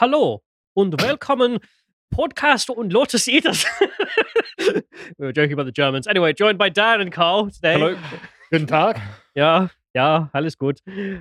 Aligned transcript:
Hallo 0.00 0.42
und 0.74 1.00
willkommen 1.02 1.58
Podcast 2.10 2.70
und 2.70 2.92
Lotus 2.92 3.26
Eaters. 3.28 3.64
we 4.58 4.82
were 5.18 5.32
joking 5.32 5.52
about 5.52 5.64
the 5.66 5.72
Germans. 5.72 6.06
Anyway, 6.06 6.32
joined 6.32 6.58
by 6.58 6.68
Dan 6.70 7.00
and 7.00 7.12
Carl 7.12 7.50
today. 7.50 7.74
Hello. 7.74 7.96
Guten 8.50 8.66
Tag. 8.66 9.00
Yeah, 9.34 9.68
ja, 9.94 10.28
alles 10.34 10.56
gut. 10.56 10.80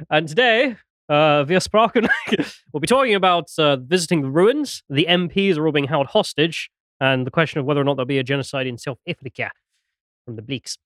And 0.09 0.27
today, 0.27 0.75
uh, 1.09 1.43
wir 1.47 1.59
sprachen, 1.59 2.07
we'll 2.73 2.79
be 2.79 2.87
talking 2.87 3.15
about 3.15 3.47
uh, 3.57 3.77
visiting 3.77 4.21
the 4.21 4.29
ruins. 4.29 4.83
The 4.89 5.05
MPs 5.07 5.57
are 5.57 5.65
all 5.65 5.73
being 5.73 5.87
held 5.87 6.07
hostage, 6.07 6.69
and 6.99 7.25
the 7.25 7.31
question 7.31 7.59
of 7.59 7.65
whether 7.65 7.81
or 7.81 7.83
not 7.83 7.95
there'll 7.95 8.05
be 8.05 8.19
a 8.19 8.23
genocide 8.23 8.67
in 8.67 8.77
South 8.77 8.99
Africa 9.07 9.51
from 10.25 10.35
the 10.35 10.41
Bleaks. 10.41 10.77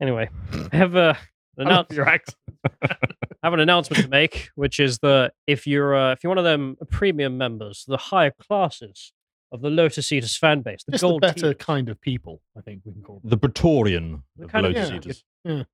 Anyway, 0.00 0.28
I 0.72 0.76
have 0.76 0.94
a 0.96 1.16
I 1.58 1.62
announce- 1.62 1.90
love 1.90 1.96
your 1.96 2.08
accent. 2.08 2.36
I 3.42 3.46
have 3.46 3.54
an 3.54 3.60
announcement 3.60 4.04
to 4.04 4.08
make, 4.08 4.50
which 4.54 4.78
is 4.78 4.98
that 5.00 5.32
if 5.46 5.66
you're 5.66 5.96
uh, 5.96 6.12
if 6.12 6.22
you're 6.22 6.28
one 6.30 6.38
of 6.38 6.44
them 6.44 6.76
premium 6.90 7.36
members, 7.36 7.84
the 7.88 7.96
higher 7.96 8.30
classes 8.30 9.12
of 9.50 9.60
the 9.62 9.68
Lotus 9.70 10.10
Eaters 10.12 10.36
fan 10.36 10.62
base, 10.62 10.84
the 10.84 10.92
Just 10.92 11.02
the 11.02 11.08
gold 11.08 11.20
better 11.22 11.40
tier, 11.40 11.54
kind 11.54 11.88
of 11.88 12.00
people, 12.00 12.40
I 12.56 12.60
think 12.62 12.82
we 12.84 12.92
can 12.92 13.02
call 13.02 13.20
them. 13.20 13.28
The 13.30 13.36
Praetorian 13.36 14.22
The 14.36 14.44
of 14.44 14.50
kind 14.50 14.66
of- 14.66 14.72
Lotus 14.74 14.90
yeah. 15.44 15.52
Eaters. 15.52 15.66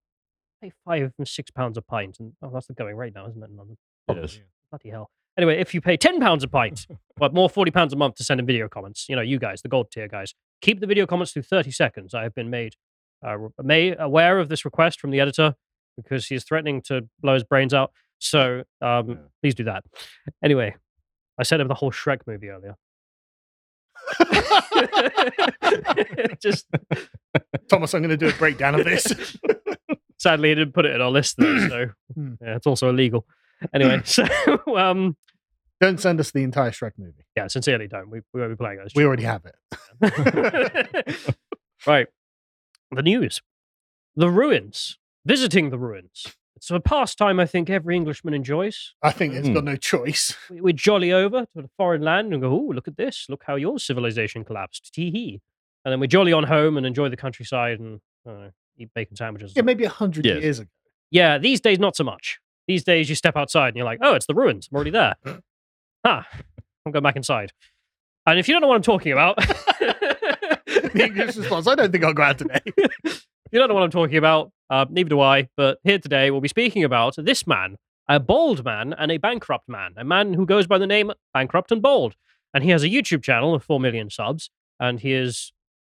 pay 0.63 0.73
five 0.85 1.13
and 1.19 1.29
six 1.29 1.51
pounds 1.51 1.77
a 1.77 1.83
pint, 1.83 2.17
and 2.19 2.33
oh, 2.43 2.51
that's 2.53 2.67
the 2.67 2.73
going 2.75 2.97
rate 2.97 3.15
now, 3.15 3.27
isn't 3.29 3.43
it? 3.43 3.51
in 3.51 3.57
London? 3.57 3.77
Yes. 4.15 4.41
Bloody 4.71 4.89
hell. 4.91 5.11
Anyway, 5.37 5.61
if 5.61 5.75
you 5.75 5.81
pay 5.81 5.97
ten 5.99 6.21
pounds 6.21 6.43
a 6.43 6.49
pint, 6.49 6.87
but 7.17 7.35
more 7.35 7.51
forty 7.51 7.71
pounds 7.71 7.93
a 7.93 7.97
month 7.97 8.15
to 8.17 8.25
send 8.25 8.41
in 8.41 8.47
video 8.47 8.69
comments, 8.69 9.07
you 9.09 9.15
know, 9.15 9.23
you 9.23 9.39
guys, 9.39 9.61
the 9.63 9.69
gold 9.69 9.91
tier 9.91 10.09
guys, 10.09 10.35
keep 10.63 10.81
the 10.81 10.87
video 10.87 11.07
comments 11.07 11.33
to 11.35 11.43
thirty 11.43 11.71
seconds. 11.71 12.15
I 12.15 12.23
have 12.23 12.35
been 12.35 12.49
made 12.51 12.75
uh, 13.23 13.37
may 13.63 13.95
aware 13.97 14.39
of 14.39 14.49
this 14.49 14.65
request 14.65 15.01
from 15.01 15.11
the 15.11 15.21
editor 15.21 15.55
because 16.01 16.27
he's 16.27 16.45
threatening 16.45 16.81
to 16.83 17.03
blow 17.21 17.35
his 17.35 17.45
brains 17.45 17.75
out. 17.75 17.93
So 18.19 18.63
um, 18.81 19.09
Yeah. 19.11 19.15
please 19.43 19.55
do 19.55 19.65
that. 19.65 19.85
Anyway, 20.43 20.75
I 21.39 21.43
said 21.43 21.61
of 21.61 21.69
the 21.69 21.75
whole 21.75 21.93
Shrek 21.93 22.21
movie 22.27 22.49
earlier. 22.49 22.77
Just 26.41 26.67
Thomas, 27.69 27.95
I'm 27.95 28.03
going 28.03 28.11
to 28.11 28.17
do 28.17 28.29
a 28.29 28.33
breakdown 28.39 28.75
of 28.75 28.85
this. 28.85 29.37
sadly, 30.19 30.51
he 30.51 30.55
didn't 30.55 30.75
put 30.75 30.87
it 30.87 30.95
in 30.95 31.01
our 31.01 31.11
list 31.11 31.37
though, 31.39 31.69
so 31.69 31.87
Hmm. 32.15 32.35
yeah, 32.41 32.57
it's 32.57 32.67
also 32.67 32.89
illegal. 32.89 33.27
Anyway, 33.75 34.01
so 34.05 34.25
um, 34.77 35.17
Don't 35.81 36.01
send 36.01 36.21
us 36.21 36.31
the 36.31 36.43
entire 36.43 36.71
Shrek 36.71 36.93
movie. 36.99 37.25
yeah, 37.37 37.47
sincerely, 37.49 37.89
don't. 37.89 38.11
We 38.11 38.21
we 38.33 38.41
won't 38.41 38.53
be 38.53 38.57
playing 38.57 38.79
those. 38.79 38.93
We 38.95 39.05
already 39.05 39.25
have 39.25 39.43
it. 39.45 41.37
right. 41.87 42.07
The 42.93 43.03
news. 43.03 43.43
The 44.17 44.31
ruins. 44.31 44.99
Visiting 45.29 45.69
the 45.69 45.79
ruins. 45.79 46.25
It's 46.57 46.71
a 46.71 46.81
pastime 46.81 47.39
I 47.39 47.45
think 47.47 47.69
every 47.71 47.95
Englishman 47.95 48.33
enjoys. 48.35 48.95
I 49.03 49.13
think 49.13 49.35
it's 49.35 49.47
Hmm. 49.47 49.55
got 49.55 49.65
no 49.65 49.77
choice. 49.77 50.35
We, 50.51 50.61
we 50.63 50.73
jolly 50.73 51.13
over 51.13 51.47
to 51.55 51.61
a 51.65 51.69
foreign 51.77 52.01
land 52.03 52.33
and 52.33 52.41
go, 52.43 52.51
oh, 52.51 52.73
look 52.75 52.89
at 52.89 52.97
this. 52.97 53.27
Look 53.29 53.43
how 53.47 53.57
your 53.57 53.79
civilization 53.79 54.43
collapsed. 54.43 54.93
Tee 54.95 55.11
hee. 55.11 55.41
And 55.85 55.93
then 55.93 56.01
we 56.01 56.09
jolly 56.09 56.33
on 56.33 56.45
home 56.45 56.77
and 56.79 56.87
enjoy 56.87 57.11
the 57.11 57.17
countryside 57.17 57.79
and 57.79 58.01
I 58.27 58.31
don't 58.31 58.41
know, 58.41 58.51
eat 58.79 58.89
bacon 58.95 59.17
sandwiches. 59.17 59.53
Yeah, 59.55 59.63
maybe 59.63 59.85
a 59.85 59.89
hundred 59.91 60.25
Yes. 60.27 60.43
years 60.43 60.59
ago. 60.61 60.71
Yeah, 61.11 61.37
these 61.39 61.61
days, 61.61 61.79
not 61.79 61.95
so 61.95 62.05
much. 62.05 62.41
These 62.67 62.85
days, 62.85 63.09
you 63.09 63.15
step 63.15 63.37
outside 63.37 63.69
and 63.69 63.77
you're 63.77 63.87
like, 63.87 63.99
oh, 64.03 64.15
it's 64.15 64.27
the 64.27 64.35
ruins. 64.35 64.69
I'm 64.73 64.77
already 64.77 64.91
there. 64.91 65.15
huh. 66.05 66.23
I'm 66.87 66.93
going 66.93 67.03
back 67.03 67.17
inside. 67.17 67.53
And 68.27 68.39
if 68.39 68.49
you 68.49 68.55
don't 68.55 68.63
know 68.63 68.69
what 68.69 68.77
I'm 68.77 68.83
talking 68.83 69.13
about, 69.13 69.37
The 70.67 71.05
English 71.05 71.37
response. 71.37 71.67
I 71.67 71.75
don't 71.75 71.93
think 71.93 72.03
I'll 72.03 72.15
go 72.15 72.23
out 72.23 72.39
today. 72.39 72.61
you 72.75 73.59
don't 73.59 73.69
know 73.69 73.75
what 73.75 73.83
I'm 73.83 73.91
talking 73.91 74.17
about. 74.17 74.51
Uh, 74.71 74.87
neither 74.91 75.09
do 75.09 75.21
I. 75.21 75.49
But 75.57 75.79
here 75.85 75.99
today, 75.99 76.31
we'll 76.31 76.41
be 76.41 76.49
speaking 76.49 76.85
about 76.85 77.15
this 77.17 77.47
man, 77.47 77.77
a 78.09 78.21
bald 78.21 78.65
man 78.65 78.95
and 78.97 79.11
a 79.11 79.19
bankrupt 79.19 79.69
man, 79.69 79.95
a 79.97 80.05
man 80.05 80.35
who 80.35 80.47
goes 80.47 80.67
by 80.67 80.79
the 80.79 80.87
name 80.87 81.13
Bankrupt 81.33 81.73
and 81.73 81.83
Bald. 81.83 82.15
And 82.55 82.65
he 82.65 82.71
has 82.71 82.83
a 82.83 82.89
YouTube 82.89 83.23
channel 83.23 83.55
of 83.55 83.63
4 83.65 83.79
million 83.81 84.11
subs. 84.11 84.51
And 84.81 85.01
he 85.01 85.13
is 85.13 85.53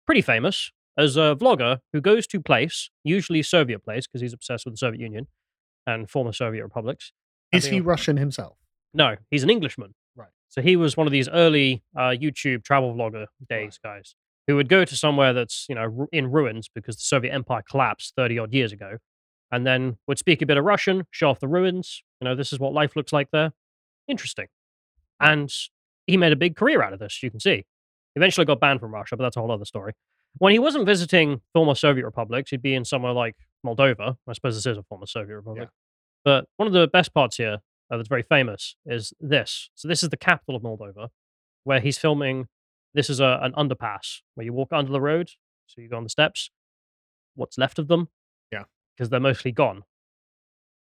pretty 0.06 0.22
famous 0.22 0.72
as 0.97 1.16
a 1.16 1.35
vlogger 1.40 1.79
who 1.94 2.01
goes 2.01 2.28
to 2.28 2.41
place, 2.41 2.90
usually 3.03 3.41
Soviet 3.44 3.79
place, 3.79 4.07
because 4.07 4.22
he's 4.22 4.34
obsessed 4.34 4.66
with 4.66 4.73
the 4.73 4.78
Soviet 4.78 5.00
Union 5.00 5.28
and 5.88 6.09
former 6.09 6.34
Soviet 6.34 6.63
republics. 6.63 7.12
Is 7.51 7.66
he 7.66 7.81
Russian 7.81 8.17
himself? 8.17 8.57
No, 8.94 9.16
he's 9.29 9.44
an 9.44 9.50
Englishman. 9.50 9.94
Right. 10.16 10.29
So 10.50 10.62
he 10.62 10.75
was 10.75 10.97
one 10.97 11.07
of 11.07 11.12
these 11.12 11.29
early 11.29 11.84
uh, 11.96 12.09
YouTube 12.09 12.63
travel 12.63 12.94
vlogger 12.94 13.28
days 13.47 13.79
guys 13.81 14.16
who 14.47 14.56
would 14.56 14.69
go 14.69 14.85
to 14.85 14.96
somewhere 14.96 15.34
that's 15.34 15.66
you 15.69 15.75
know 15.75 16.07
in 16.12 16.31
ruins 16.31 16.69
because 16.74 16.96
the 16.96 17.03
Soviet 17.03 17.34
Empire 17.34 17.63
collapsed 17.69 18.13
thirty 18.16 18.38
odd 18.40 18.53
years 18.53 18.72
ago, 18.72 18.97
and 19.52 19.66
then 19.66 19.97
would 20.07 20.18
speak 20.18 20.41
a 20.41 20.46
bit 20.46 20.57
of 20.57 20.63
Russian, 20.63 21.03
show 21.12 21.29
off 21.29 21.40
the 21.40 21.47
ruins. 21.47 22.03
You 22.19 22.25
know, 22.25 22.35
this 22.35 22.53
is 22.53 22.59
what 22.59 22.74
life 22.74 22.96
looks 22.96 23.13
like 23.13 23.29
there. 23.31 23.52
Interesting. 24.07 24.47
And 25.19 25.52
he 26.07 26.18
made 26.18 26.34
a 26.34 26.35
big 26.35 26.56
career 26.56 26.81
out 26.81 26.94
of 26.94 27.00
this. 27.00 27.22
You 27.22 27.29
can 27.31 27.40
see. 27.40 27.63
Eventually 28.16 28.46
got 28.46 28.59
banned 28.59 28.79
from 28.79 28.94
Russia, 28.94 29.16
but 29.16 29.24
that's 29.24 29.38
a 29.38 29.40
whole 29.40 29.52
other 29.52 29.66
story. 29.66 29.94
When 30.38 30.52
he 30.52 30.59
wasn't 30.59 30.85
visiting 30.85 31.41
former 31.53 31.75
Soviet 31.75 32.03
republics, 32.06 32.52
he'd 32.52 32.62
be 32.62 32.73
in 32.73 32.84
somewhere 32.85 33.13
like 33.13 33.35
Moldova. 33.66 34.16
I 34.28 34.34
suppose 34.34 34.56
this 34.56 34.66
is 34.66 34.78
a 34.78 34.84
former 34.84 35.06
Soviet 35.06 35.35
republic. 35.35 35.69
But 36.23 36.46
one 36.58 36.68
of 36.68 36.73
the 36.73 36.88
best 36.88 37.13
parts 37.13 37.38
here 37.38 37.59
uh, 37.91 37.97
that's 37.97 38.09
very 38.09 38.23
famous 38.23 38.75
is 38.85 39.13
this. 39.19 39.69
So 39.75 39.88
this 39.88 40.03
is 40.03 40.09
the 40.09 40.18
capital 40.18 40.56
of 40.56 40.63
Moldova, 40.63 41.09
where 41.63 41.79
he's 41.79 41.97
filming. 41.97 42.47
This 42.94 43.09
is 43.09 43.19
a, 43.19 43.40
an 43.41 43.53
underpass 43.53 44.19
where 44.35 44.46
you 44.46 44.53
walk 44.53 44.69
under 44.72 44.91
the 44.91 45.02
road, 45.02 45.31
so 45.68 45.81
you 45.81 45.88
go 45.88 45.97
on 45.97 46.03
the 46.03 46.09
steps. 46.09 46.50
What's 47.35 47.57
left 47.57 47.79
of 47.79 47.88
them? 47.88 48.09
Yeah. 48.52 48.63
because 48.96 49.09
they're 49.09 49.19
mostly 49.19 49.52
gone. 49.52 49.84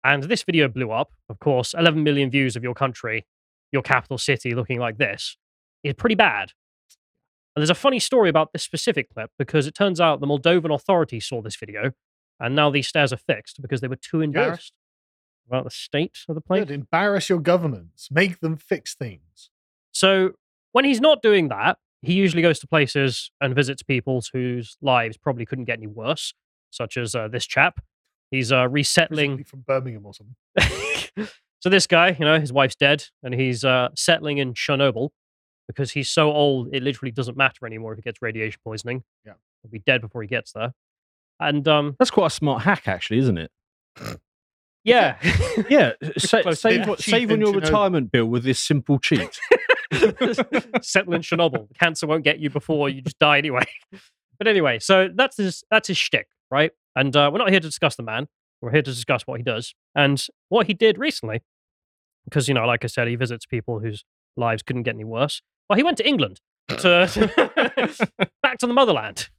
And 0.03 0.23
this 0.23 0.43
video 0.43 0.67
blew 0.67 0.91
up. 0.91 1.11
Of 1.29 1.39
course, 1.39 1.73
11 1.77 2.03
million 2.03 2.29
views 2.29 2.55
of 2.55 2.63
your 2.63 2.73
country, 2.73 3.25
your 3.71 3.81
capital 3.81 4.17
city, 4.17 4.53
looking 4.53 4.79
like 4.79 4.97
this 4.97 5.37
is 5.83 5.93
pretty 5.93 6.15
bad. 6.15 6.51
And 7.55 7.61
there's 7.61 7.69
a 7.69 7.75
funny 7.75 7.99
story 7.99 8.29
about 8.29 8.53
this 8.53 8.63
specific 8.63 9.13
clip 9.13 9.31
because 9.37 9.67
it 9.67 9.75
turns 9.75 9.99
out 9.99 10.19
the 10.19 10.27
Moldovan 10.27 10.73
authorities 10.73 11.25
saw 11.25 11.41
this 11.41 11.55
video, 11.55 11.91
and 12.39 12.55
now 12.55 12.69
these 12.69 12.87
stairs 12.87 13.11
are 13.13 13.17
fixed 13.17 13.61
because 13.61 13.81
they 13.81 13.87
were 13.87 13.95
too 13.95 14.21
embarrassed 14.21 14.73
about 15.47 15.63
the 15.65 15.69
state 15.71 16.19
of 16.29 16.35
the 16.35 16.41
place. 16.41 16.65
Good. 16.65 16.71
Embarrass 16.71 17.29
your 17.29 17.39
governments. 17.39 18.09
Make 18.11 18.39
them 18.39 18.57
fix 18.57 18.95
things. 18.95 19.49
So 19.91 20.31
when 20.71 20.85
he's 20.85 21.01
not 21.01 21.21
doing 21.21 21.49
that, 21.49 21.77
he 22.01 22.13
usually 22.13 22.41
goes 22.41 22.59
to 22.59 22.67
places 22.67 23.31
and 23.41 23.53
visits 23.55 23.83
people 23.83 24.21
whose 24.33 24.77
lives 24.81 25.17
probably 25.17 25.45
couldn't 25.45 25.65
get 25.65 25.77
any 25.77 25.87
worse, 25.87 26.33
such 26.71 26.97
as 26.97 27.13
uh, 27.15 27.27
this 27.27 27.45
chap. 27.45 27.79
He's 28.31 28.51
uh, 28.51 28.67
resettling. 28.69 29.37
Presumably 29.37 29.43
from 29.43 29.59
Birmingham 29.67 30.05
or 30.05 30.13
something. 30.13 31.27
so 31.59 31.69
this 31.69 31.85
guy, 31.87 32.15
you 32.17 32.25
know, 32.25 32.39
his 32.39 32.51
wife's 32.53 32.75
dead, 32.75 33.05
and 33.23 33.33
he's 33.33 33.63
uh, 33.65 33.89
settling 33.95 34.37
in 34.39 34.53
Chernobyl 34.53 35.09
because 35.67 35.91
he's 35.91 36.09
so 36.09 36.31
old 36.31 36.69
it 36.73 36.81
literally 36.83 37.11
doesn't 37.11 37.37
matter 37.37 37.65
anymore 37.65 37.93
if 37.93 37.97
he 37.97 38.01
gets 38.01 38.21
radiation 38.21 38.59
poisoning. 38.63 39.03
Yeah. 39.25 39.33
he'll 39.61 39.71
be 39.71 39.79
dead 39.79 40.01
before 40.01 40.21
he 40.21 40.27
gets 40.27 40.51
there. 40.53 40.73
And 41.39 41.67
um, 41.67 41.95
That's 41.99 42.11
quite 42.11 42.27
a 42.27 42.29
smart 42.31 42.63
hack, 42.63 42.87
actually, 42.87 43.19
isn't 43.19 43.37
it? 43.37 43.51
yeah, 44.83 45.17
Yeah. 45.69 45.93
sa- 46.17 46.51
save 46.51 46.79
that. 46.81 46.89
on- 46.89 46.97
save 46.97 47.31
on 47.31 47.39
your 47.39 47.53
Chernobyl. 47.53 47.61
retirement 47.61 48.11
bill 48.11 48.25
with 48.25 48.43
this 48.43 48.59
simple 48.59 48.99
cheat. 48.99 49.39
settle 50.81 51.13
in 51.13 51.21
Chernobyl. 51.21 51.67
Cancer 51.79 52.07
won't 52.07 52.23
get 52.23 52.39
you 52.39 52.49
before 52.49 52.89
you 52.89 53.01
just 53.01 53.19
die 53.19 53.37
anyway. 53.37 53.63
But 54.39 54.47
anyway, 54.47 54.79
so 54.79 55.07
that's 55.13 55.37
his 55.37 55.63
that's 55.69 55.87
his 55.87 55.99
shtick, 55.99 56.27
right? 56.49 56.71
And 56.95 57.15
uh, 57.15 57.29
we're 57.31 57.37
not 57.37 57.51
here 57.51 57.59
to 57.59 57.67
discuss 57.67 57.95
the 57.95 58.01
man. 58.01 58.27
We're 58.59 58.71
here 58.71 58.81
to 58.81 58.89
discuss 58.91 59.27
what 59.27 59.37
he 59.39 59.43
does 59.43 59.75
and 59.93 60.19
what 60.49 60.65
he 60.65 60.73
did 60.73 60.97
recently. 60.97 61.43
Because 62.25 62.47
you 62.47 62.55
know, 62.55 62.65
like 62.65 62.83
I 62.83 62.87
said, 62.87 63.07
he 63.07 63.15
visits 63.15 63.45
people 63.45 63.81
whose 63.81 64.03
lives 64.35 64.63
couldn't 64.63 64.81
get 64.81 64.95
any 64.95 65.03
worse. 65.03 65.43
Well, 65.69 65.77
he 65.77 65.83
went 65.83 65.97
to 65.97 66.07
England 66.07 66.41
to 66.69 67.07
back 68.41 68.57
to 68.57 68.65
the 68.65 68.73
motherland 68.73 69.29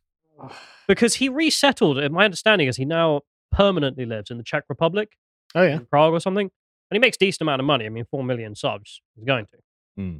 because 0.87 1.17
he 1.17 1.29
resettled. 1.29 1.99
and 1.99 2.15
My 2.15 2.25
understanding 2.25 2.69
is 2.69 2.77
he 2.77 2.85
now 2.85 3.23
permanently 3.51 4.07
lives 4.07 4.31
in 4.31 4.37
the 4.39 4.45
Czech 4.45 4.63
Republic, 4.69 5.17
Oh, 5.57 5.63
yeah. 5.65 5.75
in 5.79 5.87
Prague 5.87 6.13
or 6.13 6.21
something, 6.21 6.47
and 6.47 6.95
he 6.95 7.01
makes 7.01 7.17
decent 7.17 7.41
amount 7.43 7.59
of 7.61 7.67
money. 7.67 7.87
I 7.87 7.89
mean, 7.89 8.05
four 8.09 8.23
million 8.23 8.55
subs. 8.55 9.01
He's 9.17 9.25
going 9.25 9.47
to. 9.47 9.59
Hmm. 9.97 10.17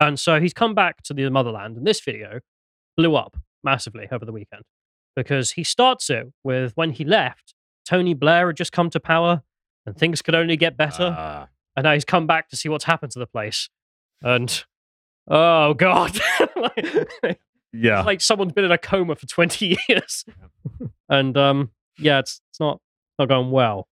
And 0.00 0.18
so 0.18 0.40
he's 0.40 0.52
come 0.52 0.74
back 0.74 1.02
to 1.04 1.14
the 1.14 1.28
motherland, 1.30 1.76
and 1.76 1.86
this 1.86 2.00
video 2.00 2.40
blew 2.96 3.14
up 3.16 3.36
massively 3.62 4.08
over 4.10 4.24
the 4.24 4.32
weekend 4.32 4.62
because 5.16 5.52
he 5.52 5.64
starts 5.64 6.10
it 6.10 6.26
with 6.42 6.72
when 6.74 6.90
he 6.90 7.04
left, 7.04 7.54
Tony 7.84 8.14
Blair 8.14 8.48
had 8.48 8.56
just 8.56 8.72
come 8.72 8.90
to 8.90 9.00
power 9.00 9.42
and 9.86 9.96
things 9.96 10.22
could 10.22 10.34
only 10.34 10.56
get 10.56 10.76
better. 10.76 11.14
Ah. 11.16 11.48
and 11.76 11.84
now 11.84 11.92
he's 11.92 12.04
come 12.04 12.26
back 12.26 12.48
to 12.48 12.56
see 12.56 12.68
what's 12.68 12.84
happened 12.84 13.12
to 13.12 13.18
the 13.18 13.26
place. 13.26 13.68
And 14.22 14.64
oh, 15.28 15.74
God. 15.74 16.18
like, 16.56 17.40
yeah. 17.72 18.02
like 18.02 18.20
someone's 18.20 18.52
been 18.52 18.64
in 18.64 18.72
a 18.72 18.78
coma 18.78 19.16
for 19.16 19.26
20 19.26 19.76
years. 19.88 20.24
and 21.08 21.36
um, 21.36 21.70
yeah, 21.98 22.20
it's, 22.20 22.40
it's 22.50 22.60
not, 22.60 22.80
not 23.18 23.28
going 23.28 23.50
well. 23.50 23.88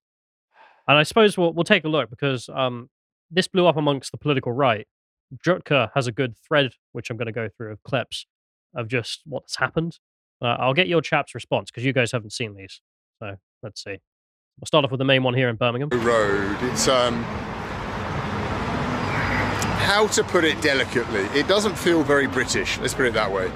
And 0.88 0.98
I 0.98 1.02
suppose 1.04 1.38
we'll, 1.38 1.52
we'll 1.52 1.64
take 1.64 1.84
a 1.84 1.88
look 1.88 2.10
because 2.10 2.48
um, 2.48 2.88
this 3.30 3.46
blew 3.46 3.66
up 3.66 3.76
amongst 3.76 4.12
the 4.12 4.18
political 4.18 4.52
right. 4.52 4.86
Jutka 5.44 5.90
has 5.94 6.06
a 6.06 6.12
good 6.12 6.36
thread, 6.46 6.72
which 6.92 7.10
I'm 7.10 7.16
going 7.16 7.26
to 7.26 7.32
go 7.32 7.48
through 7.48 7.72
of 7.72 7.82
clips 7.82 8.26
of 8.74 8.88
just 8.88 9.22
what's 9.26 9.56
happened. 9.56 9.98
Uh, 10.40 10.56
I'll 10.58 10.74
get 10.74 10.88
your 10.88 11.00
chap's 11.00 11.34
response 11.34 11.70
because 11.70 11.84
you 11.84 11.92
guys 11.92 12.12
haven't 12.12 12.32
seen 12.32 12.54
these. 12.54 12.80
So 13.20 13.36
let's 13.62 13.82
see. 13.82 13.98
We'll 14.60 14.66
start 14.66 14.84
off 14.84 14.90
with 14.90 14.98
the 14.98 15.04
main 15.04 15.22
one 15.22 15.34
here 15.34 15.48
in 15.48 15.56
Birmingham. 15.56 15.88
road. 15.90 16.56
It's 16.62 16.88
um 16.88 17.22
how 19.82 20.06
to 20.08 20.24
put 20.24 20.44
it 20.44 20.60
delicately. 20.62 21.22
It 21.38 21.48
doesn't 21.48 21.76
feel 21.76 22.02
very 22.02 22.26
British. 22.26 22.78
Let's 22.78 22.94
put 22.94 23.06
it 23.06 23.14
that 23.14 23.30
way. 23.30 23.50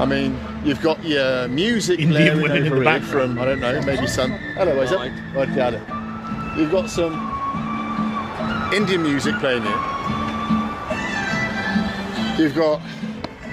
I 0.00 0.04
mean, 0.04 0.38
you've 0.64 0.82
got 0.82 1.02
your 1.04 1.48
music 1.48 2.00
Indian 2.00 2.38
blaring 2.38 2.42
women 2.42 2.66
in 2.66 2.70
the 2.74 2.80
it 2.80 2.84
background. 2.84 3.34
from 3.34 3.38
I 3.38 3.44
don't 3.46 3.60
know, 3.60 3.80
maybe 3.82 4.06
some. 4.06 4.32
Hello, 4.32 4.80
is 4.82 4.90
that? 4.90 5.34
Right, 5.34 5.54
got 5.54 5.74
it. 5.74 5.80
You've 6.58 6.70
got 6.70 6.90
some 6.90 7.14
Indian 8.74 9.02
music 9.02 9.36
playing 9.38 9.62
here. 9.62 10.15
You've 12.38 12.54
got 12.54 12.82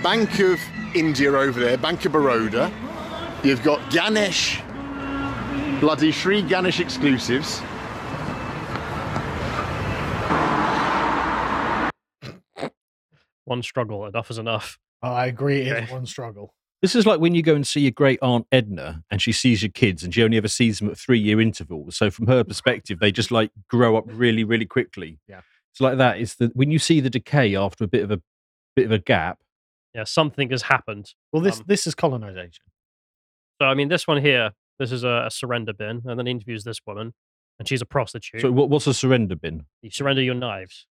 Bank 0.04 0.40
of 0.40 0.60
India 0.94 1.32
over 1.32 1.58
there, 1.60 1.78
Bank 1.78 2.04
of 2.06 2.12
Baroda. 2.12 2.72
You've 3.44 3.64
got 3.64 3.80
Ganesh, 3.92 4.62
bloody 5.80 6.12
Sri 6.12 6.42
Ganesh 6.42 6.80
exclusives. 6.82 7.62
One 13.46 13.62
struggle, 13.62 14.06
enough 14.06 14.32
is 14.32 14.38
enough. 14.38 14.78
Oh, 15.02 15.12
I 15.12 15.26
agree. 15.28 15.62
It's 15.62 15.84
Okay. 15.84 15.94
one 15.94 16.06
struggle. 16.06 16.54
This 16.82 16.96
is 16.96 17.06
like 17.06 17.20
when 17.20 17.34
you 17.36 17.42
go 17.42 17.56
and 17.56 17.66
see 17.66 17.82
your 17.82 17.92
great 17.92 18.20
aunt 18.22 18.46
Edna 18.52 19.04
and 19.10 19.22
she 19.22 19.32
sees 19.32 19.62
your 19.64 19.72
kids 19.72 20.04
and 20.04 20.14
she 20.14 20.22
only 20.24 20.38
ever 20.38 20.48
sees 20.50 20.80
them 20.80 20.90
at 20.90 20.98
three 20.98 21.20
year 21.20 21.40
intervals. 21.40 21.96
So 21.96 22.10
from 22.12 22.28
her 22.28 22.44
perspective, 22.44 23.00
they 23.00 23.12
just 23.12 23.32
like 23.32 23.52
grow 23.70 23.96
up 23.96 24.04
really, 24.08 24.44
really 24.44 24.66
quickly. 24.66 25.20
Yeah. 25.28 25.42
It's 25.72 25.80
like 25.82 25.98
that. 25.98 26.20
It's 26.20 26.36
the 26.36 26.52
when 26.54 26.72
you 26.72 26.80
see 26.80 27.00
the 27.00 27.10
decay 27.10 27.56
after 27.56 27.84
a 27.84 27.88
bit 27.88 28.04
of 28.04 28.12
a 28.12 28.22
bit 28.76 28.86
of 28.86 28.92
a 28.92 29.00
gap. 29.00 29.40
Yeah, 29.94 30.04
something 30.06 30.50
has 30.50 30.64
happened. 30.64 31.14
Well, 31.32 31.42
this 31.42 31.60
Um, 31.60 31.66
this 31.68 31.86
is 31.88 31.94
colonization. 31.96 32.66
So 33.62 33.68
I 33.68 33.74
mean, 33.76 33.90
this 33.90 34.08
one 34.08 34.22
here, 34.22 34.52
this 34.80 34.92
is 34.92 35.04
a, 35.04 35.24
a 35.28 35.32
surrender 35.32 35.74
bin, 35.74 36.02
and 36.06 36.18
then 36.18 36.26
he 36.26 36.32
interviews 36.32 36.64
this 36.64 36.80
woman, 36.88 37.14
and 37.60 37.68
she's 37.68 37.82
a 37.82 37.86
prostitute. 37.86 38.42
So 38.42 38.52
what, 38.52 38.70
what's 38.70 38.88
a 38.88 38.94
surrender 38.94 39.36
bin? 39.36 39.66
you 39.82 39.92
surrender 39.92 40.22
your 40.22 40.34
knives. 40.36 40.88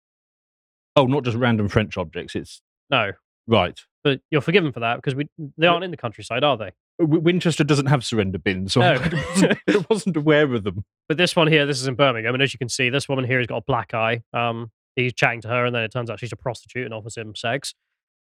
Oh, 0.96 1.04
not 1.06 1.24
just 1.24 1.36
random 1.36 1.68
French 1.68 1.98
objects. 1.98 2.34
It's 2.34 2.62
No, 2.88 3.12
right. 3.46 3.78
but 4.02 4.20
you're 4.30 4.40
forgiven 4.40 4.72
for 4.72 4.80
that 4.80 4.96
because 4.96 5.14
we 5.14 5.28
they 5.58 5.66
aren't 5.66 5.84
in 5.84 5.90
the 5.90 5.96
countryside, 5.98 6.42
are 6.42 6.56
they? 6.56 6.70
Winchester 6.98 7.62
doesn't 7.64 7.86
have 7.86 8.02
surrender 8.02 8.38
bins, 8.38 8.72
so 8.72 8.80
I 8.80 8.94
No. 8.94 9.00
wasn't, 9.02 9.58
I 9.68 9.84
wasn't 9.90 10.16
aware 10.16 10.50
of 10.54 10.64
them. 10.64 10.86
But 11.08 11.18
this 11.18 11.36
one 11.36 11.48
here, 11.48 11.66
this 11.66 11.78
is 11.78 11.86
in 11.86 11.94
Birmingham, 11.96 12.32
and 12.32 12.42
as 12.42 12.54
you 12.54 12.58
can 12.58 12.70
see, 12.70 12.88
this 12.88 13.06
woman 13.10 13.26
here 13.26 13.36
has 13.38 13.46
got 13.46 13.58
a 13.58 13.64
black 13.66 13.92
eye. 13.92 14.22
Um, 14.32 14.70
he's 14.96 15.12
chatting 15.14 15.40
to 15.42 15.48
her, 15.48 15.64
and 15.66 15.74
then 15.74 15.82
it 15.84 15.92
turns 15.92 16.10
out 16.10 16.18
she's 16.18 16.32
a 16.32 16.36
prostitute 16.36 16.84
and 16.84 16.92
offers 16.94 17.16
him 17.16 17.34
sex. 17.34 17.74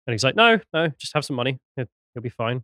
And 0.06 0.14
he's 0.14 0.24
like, 0.24 0.36
"No, 0.36 0.60
no, 0.74 0.90
just 1.00 1.14
have 1.16 1.26
some 1.26 1.36
money. 1.36 1.60
It, 1.78 1.90
you'll 2.14 2.22
be 2.22 2.30
fine." 2.30 2.64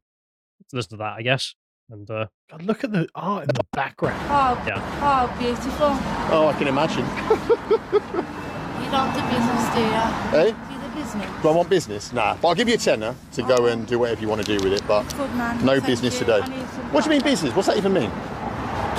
So 0.67 0.77
listen 0.77 0.91
to 0.91 0.97
that, 0.97 1.13
I 1.17 1.21
guess. 1.23 1.55
And 1.89 2.09
uh, 2.09 2.27
God, 2.49 2.61
look 2.63 2.83
at 2.83 2.91
the 2.91 3.09
art 3.15 3.43
in 3.43 3.47
the 3.55 3.65
background. 3.73 4.21
Oh, 4.29 4.63
Yeah. 4.67 4.79
oh, 5.01 5.35
beautiful. 5.39 5.87
Oh, 6.33 6.47
I 6.47 6.57
can 6.57 6.67
imagine. 6.67 7.05
You 8.81 8.89
don't 8.91 9.13
do 9.13 9.21
business, 9.31 9.75
do 9.75 9.81
you? 9.81 10.01
Hey, 10.31 10.51
Do 10.51 11.41
do 11.41 11.49
I 11.49 11.51
want 11.51 11.69
business? 11.69 12.13
Nah, 12.13 12.35
but 12.35 12.49
I'll 12.49 12.55
give 12.55 12.67
you 12.69 12.75
a 12.75 12.77
tenner 12.77 13.15
to 13.33 13.41
go 13.43 13.65
and 13.65 13.87
do 13.87 13.99
whatever 13.99 14.21
you 14.21 14.27
want 14.27 14.45
to 14.45 14.57
do 14.57 14.63
with 14.63 14.73
it. 14.73 14.83
But 14.87 15.03
man. 15.35 15.65
no 15.65 15.73
Thank 15.73 15.87
business 15.87 16.13
you. 16.13 16.19
today. 16.21 16.39
I 16.41 16.47
need 16.47 16.67
some 16.69 16.91
What 16.93 17.03
do 17.03 17.09
you 17.09 17.15
mean 17.17 17.23
business? 17.23 17.55
What's 17.55 17.67
that 17.67 17.77
even 17.77 17.93
mean? 17.93 18.11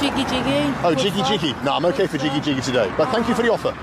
Jiggy 0.01 0.25
jiggy. 0.25 0.61
Oh, 0.85 0.95
jiggy 0.97 1.23
jiggy. 1.23 1.53
No, 1.65 1.73
I'm 1.75 1.85
okay 1.87 2.07
for 2.07 2.19
jiggy 2.19 2.41
jiggy 2.41 2.61
today. 2.61 2.93
But 2.97 3.11
thank 3.13 3.29
you 3.29 3.35
for 3.35 3.43
the 3.43 3.53
offer. 3.53 3.77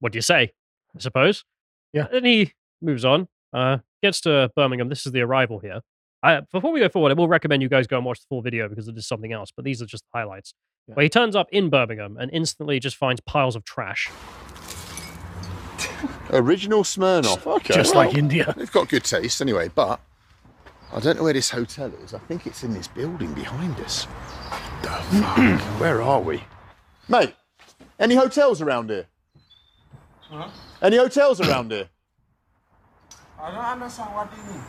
What 0.00 0.12
do 0.12 0.16
you 0.16 0.22
say? 0.22 0.52
I 0.94 0.98
suppose. 0.98 1.44
Yeah. 1.92 2.06
Then 2.10 2.24
he 2.24 2.52
moves 2.80 3.04
on. 3.04 3.28
Uh, 3.52 3.78
gets 4.02 4.20
to 4.22 4.50
Birmingham. 4.54 4.88
This 4.88 5.06
is 5.06 5.12
the 5.12 5.22
arrival 5.22 5.58
here. 5.58 5.80
I, 6.22 6.40
before 6.52 6.72
we 6.72 6.80
go 6.80 6.88
forward, 6.88 7.10
I 7.10 7.14
will 7.14 7.28
recommend 7.28 7.62
you 7.62 7.68
guys 7.68 7.86
go 7.86 7.96
and 7.96 8.04
watch 8.04 8.20
the 8.20 8.26
full 8.28 8.42
video 8.42 8.68
because 8.68 8.88
it 8.88 8.96
is 8.96 9.06
something 9.06 9.32
else. 9.32 9.50
But 9.54 9.64
these 9.64 9.80
are 9.80 9.86
just 9.86 10.04
the 10.12 10.18
highlights. 10.18 10.54
Yeah. 10.88 10.94
Where 10.94 11.04
he 11.04 11.08
turns 11.08 11.36
up 11.36 11.48
in 11.52 11.70
Birmingham 11.70 12.16
and 12.18 12.30
instantly 12.32 12.80
just 12.80 12.96
finds 12.96 13.20
piles 13.20 13.56
of 13.56 13.64
trash. 13.64 14.10
Original 16.30 16.82
Smirnoff. 16.82 17.46
Okay. 17.46 17.74
Just 17.74 17.94
well, 17.94 18.06
like 18.06 18.16
India. 18.16 18.52
They've 18.56 18.70
got 18.70 18.88
good 18.88 19.04
taste 19.04 19.40
anyway, 19.40 19.70
but 19.74 20.00
I 20.92 21.00
don't 21.00 21.16
know 21.16 21.24
where 21.24 21.32
this 21.32 21.50
hotel 21.50 21.92
is. 22.04 22.14
I 22.14 22.18
think 22.18 22.46
it's 22.46 22.64
in 22.64 22.74
this 22.74 22.88
building 22.88 23.32
behind 23.34 23.78
us. 23.80 24.06
The 24.82 24.88
fuck? 24.88 25.60
where 25.80 26.02
are 26.02 26.20
we? 26.20 26.42
Mate, 27.08 27.34
any 27.98 28.14
hotels 28.14 28.60
around 28.60 28.90
here? 28.90 29.06
Any 30.82 30.96
hotels 30.96 31.40
around 31.40 31.70
here? 31.70 31.88
I 33.40 33.50
don't 33.50 33.64
understand 33.64 34.14
what 34.14 34.30
you 34.36 34.52
mean. 34.52 34.62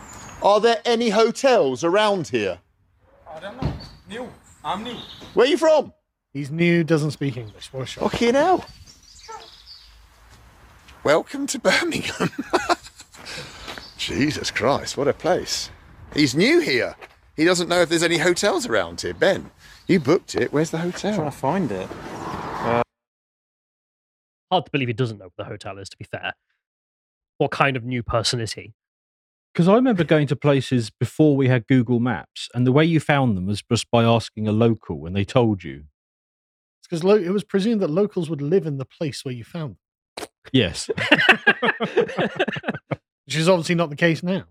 Are 0.44 0.60
there 0.60 0.82
any 0.86 1.10
hotels 1.10 1.84
around 1.84 2.28
here? 2.28 2.60
I 3.30 3.40
don't 3.40 3.62
know. 3.62 3.74
New. 4.08 4.30
I'm 4.64 4.84
new. 4.84 4.98
Where 5.34 5.46
are 5.46 5.50
you 5.50 5.58
from? 5.58 5.94
He's 6.32 6.52
new, 6.52 6.84
doesn't 6.84 7.12
speak 7.12 7.38
English. 7.38 7.74
What 7.74 7.84
a 7.84 7.86
shock. 7.86 8.12
Fucking 8.12 8.36
hell. 8.36 8.66
Welcome 11.04 11.48
to 11.48 11.60
Birmingham. 11.60 12.30
Jesus 13.98 14.52
Christ, 14.52 14.98
what 14.98 15.08
a 15.08 15.14
place. 15.14 15.72
He's 16.14 16.36
new 16.36 16.60
here. 16.60 16.96
He 17.36 17.46
doesn't 17.46 17.70
know 17.70 17.82
if 17.82 17.90
there's 17.90 18.04
any 18.04 18.18
hotels 18.18 18.68
around 18.68 19.02
here. 19.02 19.14
Ben, 19.14 19.52
you 19.88 20.00
booked 20.00 20.36
it. 20.36 20.54
Where's 20.54 20.72
the 20.72 20.78
hotel? 20.78 21.12
I'm 21.12 21.18
trying 21.18 21.32
to 21.32 21.38
find 21.38 21.72
it. 21.72 21.90
Hard 24.52 24.66
to 24.66 24.72
believe 24.72 24.88
he 24.88 24.94
doesn't 24.94 25.18
know 25.18 25.26
where 25.26 25.46
the 25.46 25.46
hotel 25.46 25.78
is, 25.78 25.90
to 25.90 25.98
be 25.98 26.06
fair. 26.06 26.34
What 27.38 27.52
kind 27.52 27.76
of 27.78 27.84
new 27.84 28.02
person 28.04 28.40
is 28.40 28.54
he? 28.54 28.74
Because 29.54 29.68
I 29.68 29.74
remember 29.76 30.04
going 30.04 30.28
to 30.28 30.36
places 30.36 30.90
before 30.90 31.36
we 31.36 31.48
had 31.48 31.68
Google 31.68 32.00
Maps, 32.00 32.48
and 32.54 32.66
the 32.68 32.72
way 32.72 32.86
you 32.86 33.00
found 33.00 33.36
them 33.36 33.46
was 33.48 33.62
just 33.64 33.90
by 33.92 34.04
asking 34.04 34.48
a 34.48 34.52
local, 34.52 35.06
and 35.06 35.16
they 35.16 35.24
told 35.26 35.64
you. 35.64 35.84
It's 36.80 36.88
because 36.88 37.04
lo- 37.04 37.16
it 37.16 37.30
was 37.30 37.44
presumed 37.44 37.82
that 37.82 37.90
locals 37.90 38.30
would 38.30 38.42
live 38.42 38.66
in 38.68 38.78
the 38.78 38.86
place 38.86 39.26
where 39.26 39.34
you 39.34 39.44
found 39.44 39.78
them, 40.18 40.28
Yes. 40.52 40.90
which 43.26 43.36
is 43.36 43.50
obviously 43.50 43.76
not 43.76 43.90
the 43.90 43.96
case 43.96 44.24
now. 44.24 44.44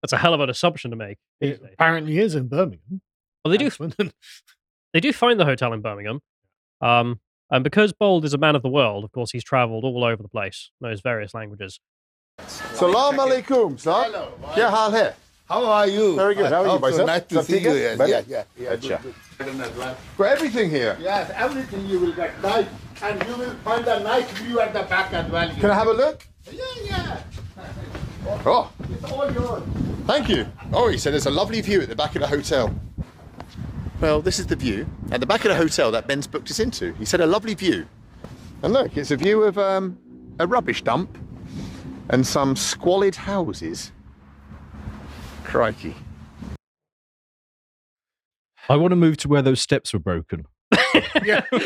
That's 0.00 0.12
a 0.12 0.18
hell 0.18 0.34
of 0.34 0.40
an 0.40 0.50
assumption 0.50 0.90
to 0.90 0.96
make. 0.96 1.18
It 1.40 1.60
days. 1.60 1.70
apparently 1.74 2.18
is 2.18 2.34
in 2.34 2.48
Birmingham. 2.48 3.00
Well, 3.44 3.50
they 3.52 3.58
do 3.58 3.70
they 4.92 5.00
do 5.00 5.12
find 5.12 5.38
the 5.38 5.44
hotel 5.44 5.72
in 5.72 5.80
Birmingham. 5.80 6.20
Um, 6.80 7.20
and 7.52 7.62
because 7.62 7.92
Bald 7.92 8.24
is 8.24 8.34
a 8.34 8.38
man 8.38 8.56
of 8.56 8.62
the 8.62 8.68
world, 8.68 9.04
of 9.04 9.12
course, 9.12 9.30
he's 9.30 9.44
traveled 9.44 9.84
all 9.84 10.02
over 10.02 10.20
the 10.22 10.28
place, 10.28 10.70
knows 10.80 11.00
various 11.02 11.34
languages. 11.34 11.78
Salam 12.48 13.16
alaikum, 13.16 13.78
sir. 13.78 13.92
Hello. 13.92 14.32
Kya 14.54 14.70
hal 14.70 14.90
hai? 14.90 15.12
How 15.46 15.66
are 15.66 15.86
you? 15.86 16.16
Very 16.16 16.34
good. 16.34 16.50
How 16.50 16.64
are 16.64 16.74
you, 16.74 16.78
my? 16.78 17.04
Nice 17.04 17.24
to 17.24 17.42
see 17.42 17.58
you. 17.58 17.74
Yes, 17.74 17.98
yeah, 17.98 18.44
yeah, 18.56 18.76
yeah. 18.80 19.00
Good. 19.02 19.14
For 20.16 20.26
everything 20.26 20.70
here. 20.70 20.96
Yes, 20.98 21.30
everything 21.34 21.86
you 21.86 22.00
will 22.00 22.12
get 22.12 22.40
nice, 22.42 22.66
and 23.02 23.22
you 23.28 23.36
will 23.36 23.54
find 23.56 23.86
a 23.86 24.00
nice 24.02 24.30
view 24.30 24.60
at 24.60 24.72
the 24.72 24.84
back 24.84 25.12
as 25.12 25.30
well. 25.30 25.50
Can 25.56 25.70
I 25.70 25.74
have 25.74 25.88
a 25.88 25.92
look? 25.92 26.26
Yeah, 26.50 26.62
yeah. 26.84 27.22
Oh, 28.46 28.72
it's 28.90 29.12
all 29.12 29.30
yours. 29.30 29.62
Thank 30.06 30.30
you. 30.30 30.46
Oh, 30.72 30.88
he 30.88 30.96
said 30.96 31.12
there's 31.12 31.26
a 31.26 31.30
lovely 31.30 31.60
view 31.60 31.82
at 31.82 31.88
the 31.88 31.96
back 31.96 32.14
of 32.16 32.22
the 32.22 32.28
hotel. 32.28 32.74
Well, 34.02 34.20
this 34.20 34.40
is 34.40 34.48
the 34.48 34.56
view 34.56 34.88
at 35.12 35.20
the 35.20 35.26
back 35.26 35.44
of 35.44 35.50
the 35.50 35.54
hotel 35.54 35.92
that 35.92 36.08
Ben's 36.08 36.26
booked 36.26 36.50
us 36.50 36.58
into. 36.58 36.92
He 36.94 37.04
said 37.04 37.20
a 37.20 37.26
lovely 37.26 37.54
view. 37.54 37.86
And 38.60 38.72
look, 38.72 38.96
it's 38.96 39.12
a 39.12 39.16
view 39.16 39.44
of 39.44 39.56
um, 39.58 39.96
a 40.40 40.46
rubbish 40.46 40.82
dump 40.82 41.16
and 42.08 42.26
some 42.26 42.56
squalid 42.56 43.14
houses. 43.14 43.92
Crikey. 45.44 45.94
I 48.68 48.74
want 48.74 48.90
to 48.90 48.96
move 48.96 49.18
to 49.18 49.28
where 49.28 49.40
those 49.40 49.62
steps 49.62 49.92
were 49.92 50.00
broken. 50.00 50.46
yeah. 51.24 51.44
I 51.52 51.62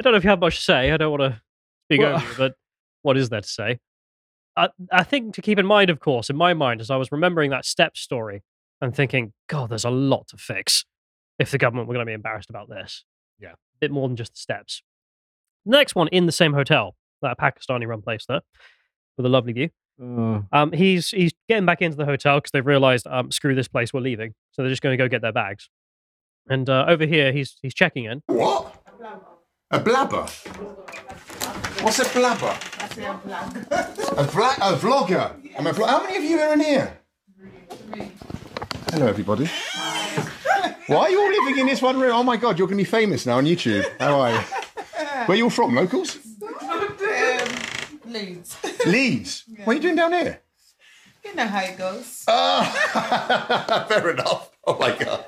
don't 0.00 0.12
know 0.12 0.16
if 0.16 0.24
you 0.24 0.30
have 0.30 0.40
much 0.40 0.56
to 0.56 0.62
say. 0.62 0.92
I 0.92 0.96
don't 0.96 1.10
want 1.10 1.34
to 1.34 1.42
speak 1.88 2.00
Well- 2.00 2.14
over 2.14 2.24
you, 2.24 2.34
but 2.38 2.54
what 3.02 3.18
is 3.18 3.28
there 3.28 3.42
to 3.42 3.48
say? 3.48 3.80
I, 4.56 4.70
I 4.90 5.02
think 5.02 5.34
to 5.34 5.42
keep 5.42 5.58
in 5.58 5.66
mind, 5.66 5.90
of 5.90 6.00
course, 6.00 6.30
in 6.30 6.36
my 6.36 6.54
mind, 6.54 6.80
as 6.80 6.90
I 6.90 6.96
was 6.96 7.12
remembering 7.12 7.50
that 7.50 7.66
step 7.66 7.98
story 7.98 8.42
and 8.80 8.94
thinking, 8.94 9.32
God, 9.48 9.70
there's 9.70 9.84
a 9.84 9.90
lot 9.90 10.28
to 10.28 10.36
fix 10.36 10.84
if 11.38 11.50
the 11.50 11.58
government 11.58 11.88
were 11.88 11.94
going 11.94 12.04
to 12.06 12.10
be 12.10 12.14
embarrassed 12.14 12.50
about 12.50 12.68
this. 12.68 13.04
Yeah. 13.38 13.52
A 13.52 13.78
bit 13.80 13.90
more 13.90 14.08
than 14.08 14.16
just 14.16 14.32
the 14.34 14.38
steps. 14.40 14.82
Next 15.66 15.94
one 15.94 16.08
in 16.08 16.26
the 16.26 16.32
same 16.32 16.52
hotel, 16.54 16.96
that 17.22 17.38
Pakistani 17.38 17.86
run 17.86 18.02
place 18.02 18.24
there, 18.28 18.40
with 19.16 19.26
a 19.26 19.28
lovely 19.28 19.52
view. 19.52 19.70
Uh, 20.02 20.40
Um, 20.52 20.72
he's 20.72 21.10
he's 21.10 21.32
getting 21.48 21.66
back 21.66 21.82
into 21.82 21.96
the 21.96 22.06
hotel 22.06 22.38
because 22.38 22.52
they've 22.52 22.66
realised, 22.66 23.06
um, 23.06 23.30
screw 23.30 23.54
this 23.54 23.68
place, 23.68 23.92
we're 23.92 24.00
leaving. 24.00 24.32
So 24.52 24.62
they're 24.62 24.70
just 24.70 24.80
going 24.82 24.96
to 24.96 25.02
go 25.04 25.08
get 25.08 25.20
their 25.20 25.32
bags. 25.32 25.68
And 26.48 26.68
uh, 26.70 26.86
over 26.88 27.04
here, 27.04 27.32
he's 27.32 27.58
he's 27.60 27.74
checking 27.74 28.04
in. 28.04 28.22
What? 28.26 28.74
A 29.70 29.78
blabber? 29.78 30.26
What's 31.82 31.98
a 31.98 32.04
blabber? 32.06 32.56
A, 34.18 34.24
vla- 34.24 34.58
a 34.58 34.76
vlogger. 34.76 35.34
I'm 35.58 35.66
a 35.66 35.72
vlog- 35.72 35.88
How 35.88 36.02
many 36.02 36.16
of 36.16 36.24
you 36.24 36.38
are 36.40 36.52
in 36.54 36.60
here? 36.60 36.98
Hello, 38.92 39.06
everybody. 39.06 39.46
Why 40.86 40.96
are 40.96 41.10
you 41.10 41.20
all 41.20 41.30
living 41.30 41.58
in 41.58 41.66
this 41.66 41.80
one 41.80 41.98
room? 41.98 42.12
Oh 42.12 42.22
my 42.22 42.36
God, 42.36 42.58
you're 42.58 42.66
going 42.66 42.76
to 42.76 42.84
be 42.84 42.90
famous 42.90 43.24
now 43.24 43.38
on 43.38 43.46
YouTube. 43.46 43.84
How 43.98 44.20
are 44.20 44.32
you? 44.32 44.38
Where 44.38 45.30
are 45.30 45.34
you 45.34 45.44
all 45.44 45.50
from? 45.50 45.74
Locals? 45.74 46.18
Leeds. 48.06 48.56
Leeds. 48.86 49.44
What 49.64 49.68
are 49.68 49.74
you 49.74 49.80
doing 49.80 49.96
down 49.96 50.12
here? 50.12 50.40
You 51.24 51.34
know 51.34 51.46
how 51.46 51.60
it 51.60 51.78
goes. 51.78 52.24
Ah, 52.28 53.86
fair 53.88 54.10
enough. 54.10 54.50
Oh 54.66 54.78
my 54.78 54.96
God. 54.96 55.24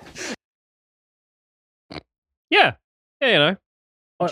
Yeah, 2.51 2.75
yeah, 3.21 3.29
you 3.29 3.39
know, 3.39 3.57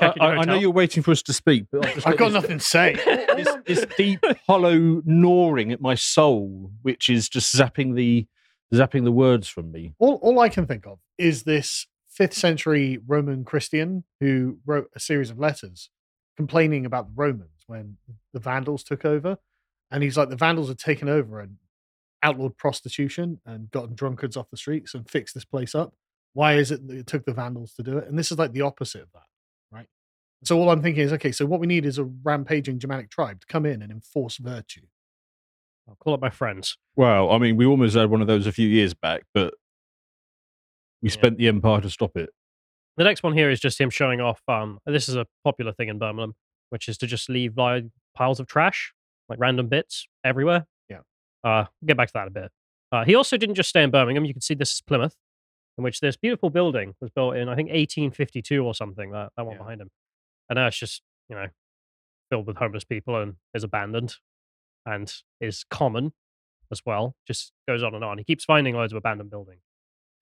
I, 0.00 0.06
I- 0.06 0.14
your 0.32 0.38
I 0.40 0.44
know 0.44 0.54
you're 0.54 0.70
waiting 0.70 1.02
for 1.02 1.10
us 1.10 1.22
to 1.22 1.32
speak, 1.32 1.66
but 1.70 1.86
I've, 1.86 1.94
just 1.94 2.06
I've 2.06 2.16
got 2.16 2.26
this- 2.32 2.34
nothing 2.42 2.58
to 2.58 2.64
say. 2.64 2.94
this, 3.36 3.48
this 3.66 3.86
deep, 3.96 4.24
hollow 4.46 5.02
gnawing 5.04 5.72
at 5.72 5.80
my 5.80 5.94
soul, 5.94 6.70
which 6.82 7.08
is 7.08 7.28
just 7.28 7.54
zapping 7.54 7.94
the 7.94 8.26
zapping 8.72 9.04
the 9.04 9.12
words 9.12 9.48
from 9.48 9.72
me. 9.72 9.94
all, 9.98 10.14
all 10.22 10.38
I 10.40 10.48
can 10.48 10.64
think 10.66 10.86
of 10.86 10.98
is 11.18 11.42
this 11.42 11.86
fifth 12.08 12.34
century 12.34 12.98
Roman 13.06 13.44
Christian 13.44 14.04
who 14.20 14.58
wrote 14.64 14.88
a 14.94 15.00
series 15.00 15.30
of 15.30 15.38
letters 15.38 15.90
complaining 16.36 16.86
about 16.86 17.06
the 17.08 17.12
Romans 17.16 17.64
when 17.66 17.96
the 18.32 18.38
Vandals 18.40 18.84
took 18.84 19.04
over. 19.04 19.38
And 19.90 20.02
he's 20.04 20.16
like, 20.16 20.28
the 20.28 20.36
Vandals 20.36 20.68
had 20.68 20.78
taken 20.78 21.08
over 21.08 21.40
and 21.40 21.56
outlawed 22.22 22.56
prostitution 22.56 23.40
and 23.44 23.70
gotten 23.72 23.94
drunkards 23.96 24.36
off 24.36 24.50
the 24.50 24.56
streets 24.56 24.94
and 24.94 25.08
fixed 25.08 25.34
this 25.34 25.44
place 25.44 25.74
up. 25.74 25.94
Why 26.32 26.54
is 26.54 26.70
it 26.70 26.86
that 26.86 26.96
it 26.96 27.06
took 27.08 27.24
the 27.24 27.32
Vandals 27.32 27.72
to 27.74 27.82
do 27.82 27.98
it? 27.98 28.06
And 28.06 28.16
this 28.16 28.30
is 28.30 28.38
like 28.38 28.52
the 28.52 28.60
opposite 28.60 29.02
of 29.02 29.08
that, 29.14 29.18
right? 29.18 29.24
So 30.44 30.58
all 30.58 30.70
I'm 30.70 30.82
thinking 30.82 31.02
is, 31.02 31.12
okay, 31.14 31.32
so 31.32 31.44
what 31.44 31.60
we 31.60 31.66
need 31.66 31.84
is 31.84 31.98
a 31.98 32.04
rampaging 32.04 32.78
Germanic 32.78 33.10
tribe 33.10 33.40
to 33.42 33.46
come 33.46 33.66
in 33.66 33.82
and 33.82 33.92
enforce 33.92 34.38
virtue. 34.38 34.82
I'll 35.88 35.96
call 35.96 36.14
up 36.14 36.20
my 36.20 36.30
friends. 36.30 36.78
Well, 36.96 37.30
I 37.30 37.38
mean, 37.38 37.56
we 37.56 37.66
almost 37.66 37.94
had 37.96 38.10
one 38.10 38.20
of 38.22 38.26
those 38.26 38.46
a 38.46 38.52
few 38.52 38.66
years 38.68 38.94
back, 38.94 39.24
but 39.34 39.54
we 41.02 41.08
Yeah. 41.08 41.14
spent 41.14 41.36
the 41.38 41.48
empire 41.48 41.80
to 41.82 41.90
stop 41.90 42.16
it. 42.16 42.30
The 42.96 43.04
next 43.04 43.22
one 43.22 43.34
here 43.34 43.50
is 43.50 43.60
just 43.60 43.80
him 43.80 43.90
showing 43.90 44.20
off. 44.20 44.42
Um, 44.48 44.78
this 44.86 45.08
is 45.08 45.16
a 45.16 45.26
popular 45.44 45.72
thing 45.72 45.88
in 45.88 45.98
Birmingham, 45.98 46.34
which 46.70 46.88
is 46.88 46.96
to 46.98 47.06
just 47.06 47.28
leave 47.28 47.56
like 47.56 47.84
piles 48.14 48.40
of 48.40 48.46
trash, 48.46 48.92
like 49.28 49.38
random 49.38 49.68
bits 49.68 50.06
everywhere. 50.24 50.66
Yeah. 50.88 51.00
Uh, 51.44 51.66
we'll 51.80 51.86
get 51.86 51.96
back 51.96 52.08
to 52.08 52.12
that 52.14 52.28
a 52.28 52.30
bit. 52.30 52.50
Uh, 52.92 53.04
he 53.04 53.14
also 53.14 53.36
didn't 53.36 53.54
just 53.54 53.68
stay 53.68 53.82
in 53.82 53.90
Birmingham. 53.90 54.24
You 54.24 54.34
can 54.34 54.40
see 54.42 54.54
this 54.54 54.72
is 54.72 54.80
Plymouth, 54.80 55.16
in 55.78 55.84
which 55.84 56.00
this 56.00 56.16
beautiful 56.16 56.50
building 56.50 56.94
was 57.00 57.10
built 57.10 57.36
in, 57.36 57.48
I 57.48 57.54
think, 57.54 57.70
1852 57.70 58.64
or 58.64 58.74
something. 58.74 59.10
That 59.12 59.32
that 59.36 59.44
one 59.46 59.54
Yeah. 59.54 59.58
behind 59.58 59.80
him, 59.80 59.90
and 60.50 60.56
now 60.58 60.66
it's 60.66 60.78
just 60.78 61.00
you 61.30 61.36
know 61.36 61.46
filled 62.30 62.46
with 62.46 62.58
homeless 62.58 62.84
people 62.84 63.16
and 63.16 63.36
is 63.54 63.64
abandoned, 63.64 64.16
and 64.84 65.12
is 65.40 65.64
common 65.70 66.12
as 66.70 66.82
well. 66.84 67.16
Just 67.26 67.52
goes 67.66 67.82
on 67.82 67.94
and 67.94 68.04
on. 68.04 68.18
He 68.18 68.24
keeps 68.24 68.44
finding 68.44 68.74
loads 68.74 68.92
of 68.92 68.96
abandoned 68.98 69.30
buildings. 69.30 69.62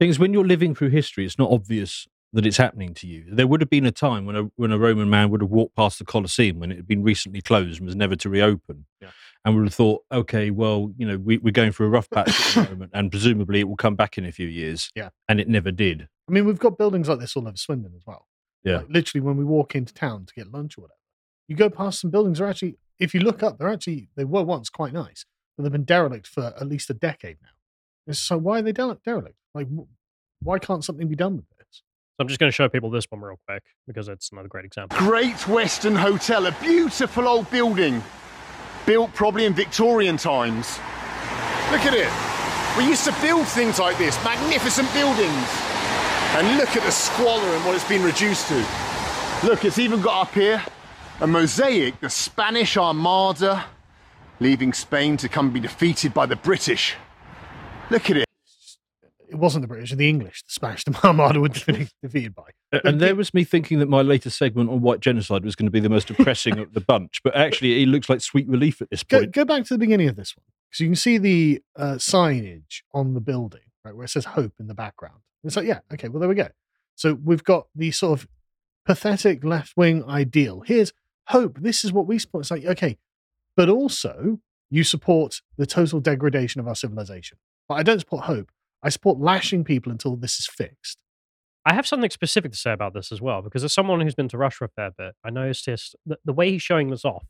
Things 0.00 0.18
when 0.18 0.32
you're 0.32 0.47
living 0.47 0.75
through 0.75 0.90
history, 0.90 1.26
it's 1.26 1.38
not 1.38 1.50
obvious 1.50 2.06
that 2.32 2.44
it's 2.47 2.58
happening 2.58 2.92
to 2.94 3.06
you. 3.06 3.25
There 3.30 3.47
would 3.47 3.61
have 3.62 3.70
been 3.70 3.87
a 3.87 3.90
time 3.90 4.26
when 4.26 4.37
a 4.37 4.42
when 4.56 4.70
a 4.70 4.78
Roman 4.78 5.11
man 5.11 5.30
would 5.30 5.40
have 5.40 5.50
walked 5.50 5.75
past 5.75 5.99
the 5.99 6.04
Colosseum 6.04 6.61
when 6.61 6.70
it 6.70 6.76
had 6.76 6.87
been 6.87 7.02
recently 7.02 7.40
closed 7.40 7.78
and 7.80 7.87
was 7.87 7.97
never 7.97 8.14
to 8.16 8.28
reopen, 8.30 8.87
Yeah. 9.00 9.11
and 9.44 9.56
would 9.56 9.64
have 9.66 9.75
thought, 9.75 10.02
okay, 10.12 10.50
well, 10.50 10.92
you 10.97 11.06
know, 11.06 11.16
we, 11.18 11.38
we're 11.38 11.50
going 11.52 11.73
through 11.73 11.87
a 11.87 11.90
rough 11.90 12.08
patch 12.11 12.28
at 12.56 12.68
the 12.68 12.70
moment, 12.75 12.90
and 12.94 13.11
presumably 13.11 13.61
it 13.61 13.68
will 13.68 13.76
come 13.76 13.97
back 13.97 14.18
in 14.18 14.25
a 14.26 14.32
few 14.32 14.47
years. 14.47 14.90
Yeah. 14.94 15.08
and 15.28 15.40
it 15.40 15.49
never 15.49 15.70
did. 15.73 16.08
I 16.28 16.32
mean, 16.32 16.44
we've 16.44 16.58
got 16.58 16.76
buildings 16.78 17.08
like 17.08 17.18
this 17.18 17.35
all 17.35 17.49
over 17.49 17.56
Swindon 17.56 17.92
as 17.97 18.02
well. 18.06 18.26
Yeah. 18.65 18.79
Like, 18.79 18.87
literally, 18.88 19.21
when 19.23 19.37
we 19.37 19.45
walk 19.45 19.75
into 19.75 19.95
town 19.95 20.27
to 20.27 20.35
get 20.35 20.53
lunch 20.53 20.79
or 20.79 20.83
whatever, 20.83 20.99
you 21.47 21.57
go 21.57 21.71
past 21.71 22.00
some 22.00 22.11
buildings. 22.11 22.38
They're 22.38 22.49
actually, 22.49 22.77
if 22.99 23.15
you 23.15 23.21
look 23.21 23.43
up, 23.43 23.59
they're 23.59 23.69
actually 23.69 24.11
they 24.17 24.25
were 24.25 24.43
once 24.43 24.69
quite 24.69 24.93
nice, 24.93 25.25
but 25.57 25.62
they've 25.62 25.73
been 25.73 25.85
derelict 25.85 26.27
for 26.27 26.55
at 26.59 26.67
least 26.67 26.91
a 26.91 26.95
decade 26.95 27.38
now. 27.43 27.49
It's 28.07 28.19
so 28.19 28.38
why 28.38 28.59
are 28.59 28.62
they 28.62 28.73
derelict? 28.73 29.05
derelict? 29.05 29.37
Like, 29.55 29.69
why 30.41 30.59
can't 30.59 30.85
something 30.85 31.09
be 31.09 31.17
done 31.17 31.37
with 31.37 31.47
this? 31.59 31.83
So 32.19 32.23
I'm 32.23 32.29
just 32.29 32.41
going 32.41 32.50
to 32.50 32.55
show 32.55 32.69
people 32.69 32.91
this 32.91 33.05
one 33.11 33.21
real 33.21 33.38
quick 33.47 33.62
because 33.87 34.09
it's 34.09 34.31
another 34.33 34.49
great 34.49 34.65
example. 34.65 34.99
Great 34.99 35.47
Western 35.47 35.95
Hotel, 35.95 36.47
a 36.47 36.53
beautiful 36.61 37.29
old 37.29 37.50
building, 37.50 38.03
built 38.87 39.12
probably 39.15 39.45
in 39.45 39.55
Victorian 39.55 40.17
times. 40.17 40.79
Look 41.71 41.85
at 41.85 41.95
it. 41.95 42.09
We 42.79 42.88
used 42.88 43.05
to 43.05 43.15
build 43.21 43.47
things 43.47 43.79
like 43.79 43.99
this, 43.99 44.17
magnificent 44.25 44.93
buildings. 44.95 45.77
And 46.37 46.56
look 46.56 46.76
at 46.76 46.82
the 46.85 46.90
squalor 46.92 47.54
and 47.56 47.64
what 47.64 47.75
it's 47.75 47.88
been 47.88 48.02
reduced 48.04 48.49
to. 48.49 48.54
Look, 49.44 49.64
it's 49.64 49.78
even 49.78 50.00
got 50.00 50.28
up 50.28 50.35
here 50.35 50.62
a 51.20 51.26
mosaic, 51.26 51.99
the 52.00 52.08
Spanish 52.11 52.76
Armada, 52.76 53.64
leaving 54.38 54.73
Spain 54.73 55.16
to 55.16 55.28
come 55.28 55.50
be 55.50 55.58
defeated 55.58 56.14
by 56.14 56.26
the 56.26 56.37
British. 56.37 56.94
Look 57.90 58.08
at 58.11 58.18
it. 58.18 58.25
It 59.28 59.35
wasn't 59.35 59.62
the 59.62 59.68
British, 59.68 59.92
the 59.92 60.08
English, 60.08 60.42
the 60.44 60.52
Spanish, 60.52 60.85
the 60.85 60.97
Armada 61.04 61.40
were 61.40 61.49
defeated 61.49 61.90
defeated 62.02 62.35
by. 62.37 62.44
A- 62.73 62.87
And 62.87 63.00
there 63.00 63.16
was 63.16 63.35
me 63.35 63.42
thinking 63.42 63.78
that 63.80 63.88
my 63.88 64.02
latest 64.02 64.38
segment 64.38 64.70
on 64.70 64.80
white 64.80 65.00
genocide 65.00 65.44
was 65.44 65.56
going 65.56 65.66
to 65.66 65.70
be 65.73 65.80
the 65.80 65.88
most 65.90 66.06
depressing 66.08 66.58
of 66.58 66.73
the 66.73 66.80
bunch, 66.80 67.20
but 67.25 67.35
actually 67.35 67.82
it 67.82 67.87
looks 67.87 68.08
like 68.08 68.20
sweet 68.20 68.47
relief 68.49 68.80
at 68.80 68.90
this 68.90 69.02
Go, 69.02 69.20
point. 69.20 69.32
go 69.32 69.44
back 69.44 69.64
to 69.64 69.75
the 69.75 69.78
beginning 69.78 70.08
of 70.08 70.14
this 70.16 70.37
one 70.37 70.44
because 70.70 70.80
you 70.80 70.87
can 70.87 70.97
see 70.97 71.18
the 71.18 71.61
uh, 71.76 71.94
signage 71.94 72.82
on 72.94 73.14
the 73.14 73.20
building, 73.20 73.61
right, 73.85 73.94
where 73.97 74.04
it 74.04 74.08
says 74.11 74.25
"Hope" 74.25 74.52
in 74.61 74.66
the 74.68 74.75
background. 74.75 75.20
It's 75.45 75.57
like, 75.57 75.66
yeah, 75.66 75.80
okay, 75.92 76.09
well 76.09 76.21
there 76.21 76.28
we 76.28 76.35
go. 76.35 76.49
So 76.95 77.14
we've 77.14 77.45
got 77.45 77.68
the 77.75 77.90
sort 77.90 78.21
of 78.21 78.28
pathetic 78.85 79.45
left-wing 79.45 80.04
ideal. 80.04 80.62
Here's 80.66 80.92
hope. 81.28 81.59
This 81.61 81.85
is 81.85 81.92
what 81.92 82.07
we 82.07 82.18
support. 82.18 82.42
It's 82.45 82.50
like, 82.50 82.64
okay, 82.64 82.99
but 83.57 83.68
also 83.68 84.40
you 84.71 84.85
support 84.85 85.40
the 85.57 85.66
total 85.66 86.00
degradation 86.00 86.61
of 86.61 86.66
our 86.68 86.75
civilization. 86.75 87.38
But 87.68 87.75
I 87.76 87.83
don't 87.83 88.00
support 88.00 88.25
hope. 88.25 88.50
I 88.83 88.88
support 88.88 89.18
lashing 89.18 89.64
people 89.64 89.92
until 89.92 90.16
this 90.16 90.38
is 90.38 90.47
fixed. 90.47 90.99
I 91.64 91.75
have 91.75 91.87
something 91.87 92.11
specific 92.11 92.52
to 92.52 92.59
say 92.59 92.73
about 92.73 92.95
this 92.95 93.12
as 93.12 93.21
well, 93.21 93.42
because 93.42 93.62
as 93.62 93.73
someone 93.73 94.00
who's 94.00 94.14
been 94.14 94.28
to 94.28 94.38
Russia 94.38 94.64
a 94.64 94.68
fair 94.68 94.90
bit, 94.97 95.14
I 95.25 95.30
noticed 95.30 95.66
this, 95.66 95.95
the, 96.07 96.18
the 96.25 96.33
way 96.33 96.50
he's 96.50 96.62
showing 96.62 96.88
this 96.90 97.04
off, 97.04 97.26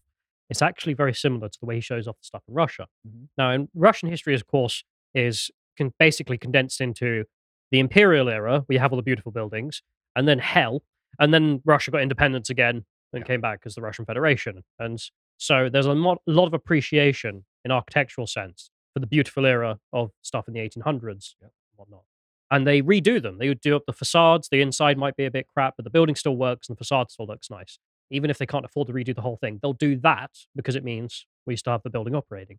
it's 0.48 0.62
actually 0.62 0.94
very 0.94 1.12
similar 1.14 1.48
to 1.48 1.58
the 1.60 1.66
way 1.66 1.76
he 1.76 1.80
shows 1.80 2.06
off 2.06 2.18
the 2.18 2.24
stuff 2.24 2.42
in 2.46 2.54
Russia. 2.54 2.86
Mhm. 3.06 3.28
Now, 3.36 3.50
in 3.50 3.68
Russian 3.74 4.08
history, 4.08 4.34
of 4.34 4.46
course, 4.46 4.84
is 5.14 5.50
con- 5.76 5.92
basically 5.98 6.38
condensed 6.38 6.80
into 6.80 7.24
the 7.70 7.78
imperial 7.80 8.28
era, 8.28 8.64
we 8.68 8.76
have 8.78 8.92
all 8.92 8.96
the 8.96 9.02
beautiful 9.02 9.32
buildings, 9.32 9.82
and 10.16 10.26
then 10.26 10.38
hell, 10.38 10.82
and 11.18 11.32
then 11.34 11.60
Russia 11.64 11.90
got 11.90 12.02
independence 12.02 12.50
again 12.50 12.84
and 13.12 13.22
Yeah. 13.22 13.26
came 13.26 13.40
back 13.40 13.62
as 13.64 13.74
the 13.74 13.82
Russian 13.82 14.04
Federation. 14.04 14.64
And 14.78 14.98
so 15.38 15.68
there's 15.68 15.86
a 15.86 15.92
lot, 15.94 16.20
a 16.26 16.30
lot 16.30 16.46
of 16.46 16.54
appreciation 16.54 17.44
in 17.64 17.70
architectural 17.70 18.26
sense 18.26 18.70
for 18.94 19.00
the 19.00 19.06
beautiful 19.06 19.46
era 19.46 19.78
of 19.92 20.10
stuff 20.22 20.48
in 20.48 20.54
the 20.54 20.60
1800s 20.60 21.36
and 21.40 21.50
whatnot 21.76 22.02
and 22.50 22.66
they 22.66 22.80
redo 22.82 23.20
them. 23.20 23.38
They 23.38 23.48
would 23.48 23.60
do 23.60 23.76
up 23.76 23.84
the 23.86 23.92
facades. 23.92 24.48
The 24.50 24.60
inside 24.62 24.96
might 24.96 25.16
be 25.16 25.26
a 25.26 25.30
bit 25.30 25.46
crap, 25.46 25.74
but 25.76 25.84
the 25.84 25.90
building 25.90 26.14
still 26.14 26.36
works 26.36 26.68
and 26.68 26.76
the 26.76 26.78
facade 26.78 27.10
still 27.10 27.26
looks 27.26 27.50
nice. 27.50 27.78
Even 28.10 28.30
if 28.30 28.38
they 28.38 28.46
can't 28.46 28.64
afford 28.64 28.86
to 28.86 28.92
redo 28.94 29.14
the 29.14 29.20
whole 29.20 29.36
thing, 29.36 29.58
they'll 29.62 29.74
do 29.74 29.96
that 29.96 30.30
because 30.56 30.74
it 30.74 30.82
means 30.84 31.26
we 31.46 31.56
still 31.56 31.72
have 31.72 31.82
the 31.82 31.90
building 31.90 32.14
operating. 32.14 32.58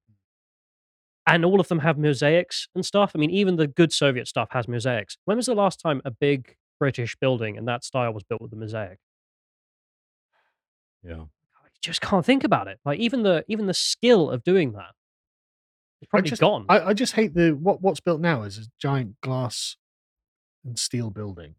And 1.34 1.46
all 1.46 1.60
of 1.60 1.68
them 1.68 1.80
have 1.80 1.98
mosaics 1.98 2.68
and 2.76 2.86
stuff. 2.86 3.12
I 3.16 3.18
mean, 3.20 3.30
even 3.32 3.56
the 3.56 3.68
good 3.68 3.94
Soviet 3.94 4.28
stuff 4.28 4.50
has 4.52 4.68
mosaics. 4.68 5.18
When 5.26 5.38
was 5.38 5.46
the 5.46 5.56
last 5.56 5.80
time 5.80 6.02
a 6.06 6.12
big 6.12 6.56
British 6.80 7.16
building 7.16 7.56
in 7.56 7.66
that 7.66 7.84
style 7.84 8.14
was 8.14 8.24
built 8.24 8.42
with 8.42 8.52
a 8.54 8.56
mosaic? 8.56 9.00
Yeah. 11.04 11.22
I 11.24 11.68
just 11.82 12.02
can't 12.02 12.26
think 12.26 12.44
about 12.44 12.68
it. 12.68 12.80
Like 12.86 13.00
even 13.00 13.24
the 13.24 13.46
even 13.48 13.68
the 13.68 13.74
skill 13.74 14.30
of 14.30 14.44
doing 14.44 14.74
that 14.74 14.92
is 16.02 16.08
probably 16.10 16.30
just- 16.30 16.42
gone. 16.42 16.66
I, 16.70 16.80
I 16.88 16.94
just 16.94 17.14
hate 17.14 17.34
the 17.34 17.52
what 17.52 17.82
what's 17.82 18.00
built 18.00 18.22
now 18.22 18.44
is 18.44 18.58
a 18.58 18.64
giant 18.80 19.20
glass 19.22 19.78
and 20.66 20.78
steel 20.78 21.10
building 21.10 21.56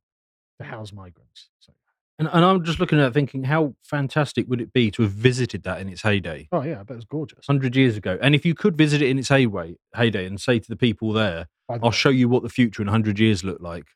to 0.58 0.66
house 0.66 0.92
migrants. 0.92 1.48
So, 1.60 1.72
And, 2.20 2.28
and 2.34 2.44
I'm 2.44 2.62
just 2.62 2.78
looking 2.78 3.00
at 3.00 3.06
it 3.06 3.14
thinking, 3.14 3.44
how 3.44 3.74
fantastic 3.82 4.46
would 4.46 4.60
it 4.60 4.74
be 4.74 4.90
to 4.90 5.02
have 5.02 5.10
visited 5.10 5.62
that 5.62 5.80
in 5.80 5.88
its 5.88 6.02
heyday? 6.02 6.48
oh 6.52 6.62
yeah, 6.62 6.80
I 6.80 6.82
bet 6.82 6.96
it's 6.98 7.06
gorgeous. 7.06 7.48
100 7.48 7.74
years 7.74 7.96
ago. 7.96 8.18
And 8.20 8.34
if 8.34 8.44
you 8.44 8.54
could 8.54 8.76
visit 8.76 9.00
it 9.00 9.08
in 9.08 9.18
its 9.18 9.30
heyday, 9.30 9.76
heyday 9.94 10.26
and 10.26 10.38
say 10.38 10.58
to 10.58 10.68
the 10.68 10.76
people 10.76 11.14
there, 11.14 11.46
By 11.66 11.78
the 11.78 11.84
I'll 11.84 11.90
way. 11.90 11.96
show 11.96 12.10
you 12.10 12.28
what 12.28 12.42
the 12.42 12.50
future 12.50 12.82
in 12.82 12.88
100 12.88 13.18
years 13.18 13.42
look 13.42 13.60
like, 13.62 13.86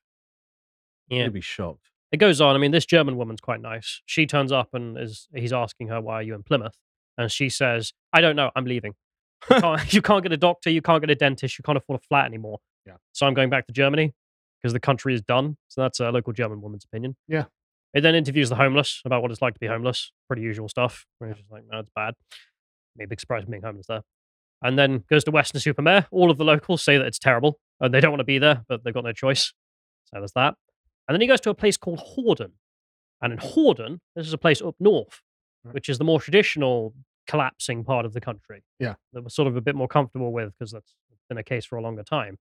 yeah. 1.10 1.24
you'd 1.24 1.34
be 1.34 1.42
shocked. 1.42 1.90
it 2.12 2.16
goes 2.16 2.40
on. 2.40 2.56
I 2.56 2.58
mean, 2.58 2.70
this 2.70 2.86
German 2.86 3.18
woman's 3.18 3.42
quite 3.42 3.60
nice. 3.60 4.00
She 4.06 4.26
turns 4.26 4.52
up 4.52 4.70
and 4.72 4.96
is 4.98 5.28
he's 5.34 5.52
asking 5.52 5.88
her 5.88 6.00
why 6.00 6.14
are 6.14 6.22
you 6.22 6.34
in 6.34 6.42
Plymouth, 6.42 6.76
and 7.18 7.30
she 7.30 7.50
says, 7.50 7.92
"I 8.10 8.22
don't 8.22 8.36
know. 8.36 8.50
I'm 8.56 8.64
leaving. 8.64 8.94
You 9.50 9.56
can't, 9.60 9.92
you 9.92 10.00
can't 10.00 10.22
get 10.22 10.32
a 10.32 10.38
doctor. 10.38 10.70
You 10.70 10.80
can't 10.80 11.02
get 11.02 11.10
a 11.10 11.14
dentist. 11.14 11.58
You 11.58 11.62
can't 11.62 11.76
afford 11.76 12.00
a 12.00 12.02
flat 12.08 12.24
anymore. 12.24 12.60
Yeah. 12.86 12.94
So 13.12 13.26
I'm 13.26 13.34
going 13.34 13.50
back 13.50 13.66
to 13.66 13.72
Germany 13.74 14.14
because 14.62 14.72
the 14.72 14.80
country 14.80 15.12
is 15.12 15.20
done. 15.20 15.58
So 15.68 15.82
that's 15.82 16.00
a 16.00 16.10
local 16.10 16.32
German 16.32 16.62
woman's 16.62 16.84
opinion. 16.86 17.16
Yeah. 17.28 17.44
It 17.94 18.00
then 18.00 18.14
interviews 18.14 18.48
the 18.48 18.56
homeless 18.56 19.00
about 19.04 19.22
what 19.22 19.30
it's 19.30 19.40
like 19.40 19.54
to 19.54 19.60
be 19.60 19.68
homeless. 19.68 20.12
Pretty 20.26 20.42
usual 20.42 20.68
stuff. 20.68 21.06
Where 21.18 21.30
it's 21.30 21.38
just 21.38 21.52
like, 21.52 21.62
no, 21.70 21.78
it's 21.78 21.90
bad. 21.94 22.14
Maybe 22.96 23.10
big 23.10 23.20
surprise 23.20 23.44
being 23.44 23.62
homeless 23.62 23.86
there. 23.86 24.02
And 24.62 24.78
then 24.78 25.04
goes 25.08 25.24
to 25.24 25.30
Weston-super-Mare. 25.30 26.06
All 26.10 26.30
of 26.30 26.38
the 26.38 26.44
locals 26.44 26.82
say 26.82 26.98
that 26.98 27.06
it's 27.06 27.18
terrible 27.18 27.60
and 27.80 27.94
they 27.94 28.00
don't 28.00 28.10
want 28.10 28.20
to 28.20 28.24
be 28.24 28.38
there, 28.38 28.64
but 28.68 28.82
they've 28.82 28.94
got 28.94 29.04
no 29.04 29.12
choice. 29.12 29.52
So 30.06 30.18
there's 30.18 30.32
that. 30.32 30.54
And 31.06 31.14
then 31.14 31.20
he 31.20 31.26
goes 31.26 31.40
to 31.42 31.50
a 31.50 31.54
place 31.54 31.76
called 31.76 32.00
Horden. 32.00 32.52
And 33.22 33.32
in 33.32 33.38
Horden, 33.38 34.00
this 34.16 34.26
is 34.26 34.32
a 34.32 34.38
place 34.38 34.60
up 34.60 34.74
north, 34.80 35.20
which 35.70 35.88
is 35.88 35.98
the 35.98 36.04
more 36.04 36.20
traditional 36.20 36.94
collapsing 37.26 37.84
part 37.84 38.04
of 38.06 38.12
the 38.12 38.20
country. 38.20 38.64
Yeah. 38.78 38.94
That 39.12 39.22
we're 39.22 39.28
sort 39.28 39.48
of 39.48 39.56
a 39.56 39.60
bit 39.60 39.74
more 39.76 39.88
comfortable 39.88 40.32
with 40.32 40.52
because 40.58 40.72
that's 40.72 40.94
been 41.28 41.38
a 41.38 41.44
case 41.44 41.64
for 41.64 41.76
a 41.76 41.82
longer 41.82 42.02
time. 42.02 42.38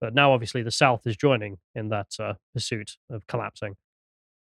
But 0.00 0.14
now, 0.14 0.32
obviously, 0.32 0.62
the 0.62 0.70
South 0.70 1.06
is 1.06 1.16
joining 1.16 1.58
in 1.74 1.88
that 1.88 2.08
uh, 2.18 2.34
pursuit 2.52 2.96
of 3.10 3.26
collapsing. 3.26 3.76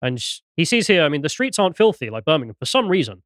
And 0.03 0.21
sh- 0.21 0.41
he 0.57 0.65
sees 0.65 0.89
here, 0.89 1.05
I 1.05 1.09
mean, 1.09 1.23
the 1.23 1.29
streets 1.29 1.59
aren't 1.59 1.77
filthy 1.77 2.11
like 2.11 2.25
Birmingham 2.25 2.57
for 2.59 2.67
some 2.67 2.89
reason. 2.89 3.23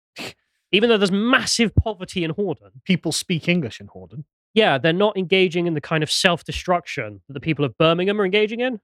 Even 0.72 0.90
though 0.90 0.98
there's 0.98 1.10
massive 1.12 1.74
poverty 1.74 2.22
in 2.22 2.32
Horden, 2.34 2.70
People 2.84 3.12
speak 3.12 3.48
English 3.48 3.80
in 3.80 3.86
Horden. 3.88 4.24
yeah, 4.52 4.76
they're 4.78 4.92
not 4.92 5.16
engaging 5.16 5.66
in 5.66 5.74
the 5.74 5.80
kind 5.80 6.02
of 6.02 6.10
self 6.10 6.44
destruction 6.44 7.22
that 7.28 7.34
the 7.34 7.40
people 7.40 7.64
of 7.64 7.76
Birmingham 7.78 8.20
are 8.20 8.24
engaging 8.24 8.60
in, 8.60 8.80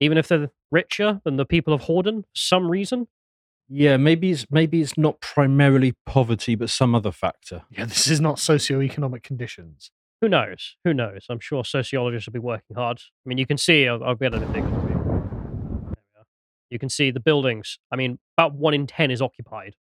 even 0.00 0.16
if 0.16 0.26
they're 0.28 0.50
richer 0.70 1.20
than 1.24 1.36
the 1.36 1.44
people 1.44 1.74
of 1.74 1.82
Horden 1.82 2.22
for 2.22 2.28
some 2.34 2.70
reason. 2.70 3.08
Yeah, 3.68 3.96
maybe 3.96 4.30
it's 4.30 4.46
maybe 4.50 4.80
it's 4.80 4.96
not 4.98 5.20
primarily 5.20 5.94
poverty, 6.06 6.54
but 6.54 6.70
some 6.70 6.94
other 6.94 7.12
factor. 7.12 7.62
Yeah, 7.70 7.84
this 7.86 8.06
is 8.08 8.20
not 8.20 8.36
socioeconomic 8.36 9.22
conditions. 9.22 9.90
Who 10.20 10.28
knows? 10.28 10.76
Who 10.84 10.94
knows? 10.94 11.26
I'm 11.28 11.40
sure 11.40 11.64
sociologists 11.64 12.26
will 12.28 12.32
be 12.34 12.38
working 12.38 12.76
hard. 12.76 12.98
I 12.98 13.28
mean, 13.28 13.38
you 13.38 13.46
can 13.46 13.58
see, 13.58 13.88
I'll, 13.88 14.02
I'll 14.04 14.14
get 14.14 14.34
it 14.34 14.42
a 14.42 14.46
bit. 14.46 14.91
There 16.72 16.78
we 16.78 16.78
are. 16.78 16.78
You 16.78 16.78
can 16.78 16.88
see 16.88 17.10
the 17.10 17.20
buildings. 17.20 17.78
I 17.90 17.96
mean, 17.96 18.18
about 18.36 18.54
one 18.54 18.74
in 18.74 18.86
10 18.86 19.10
is 19.10 19.22
occupied, 19.22 19.76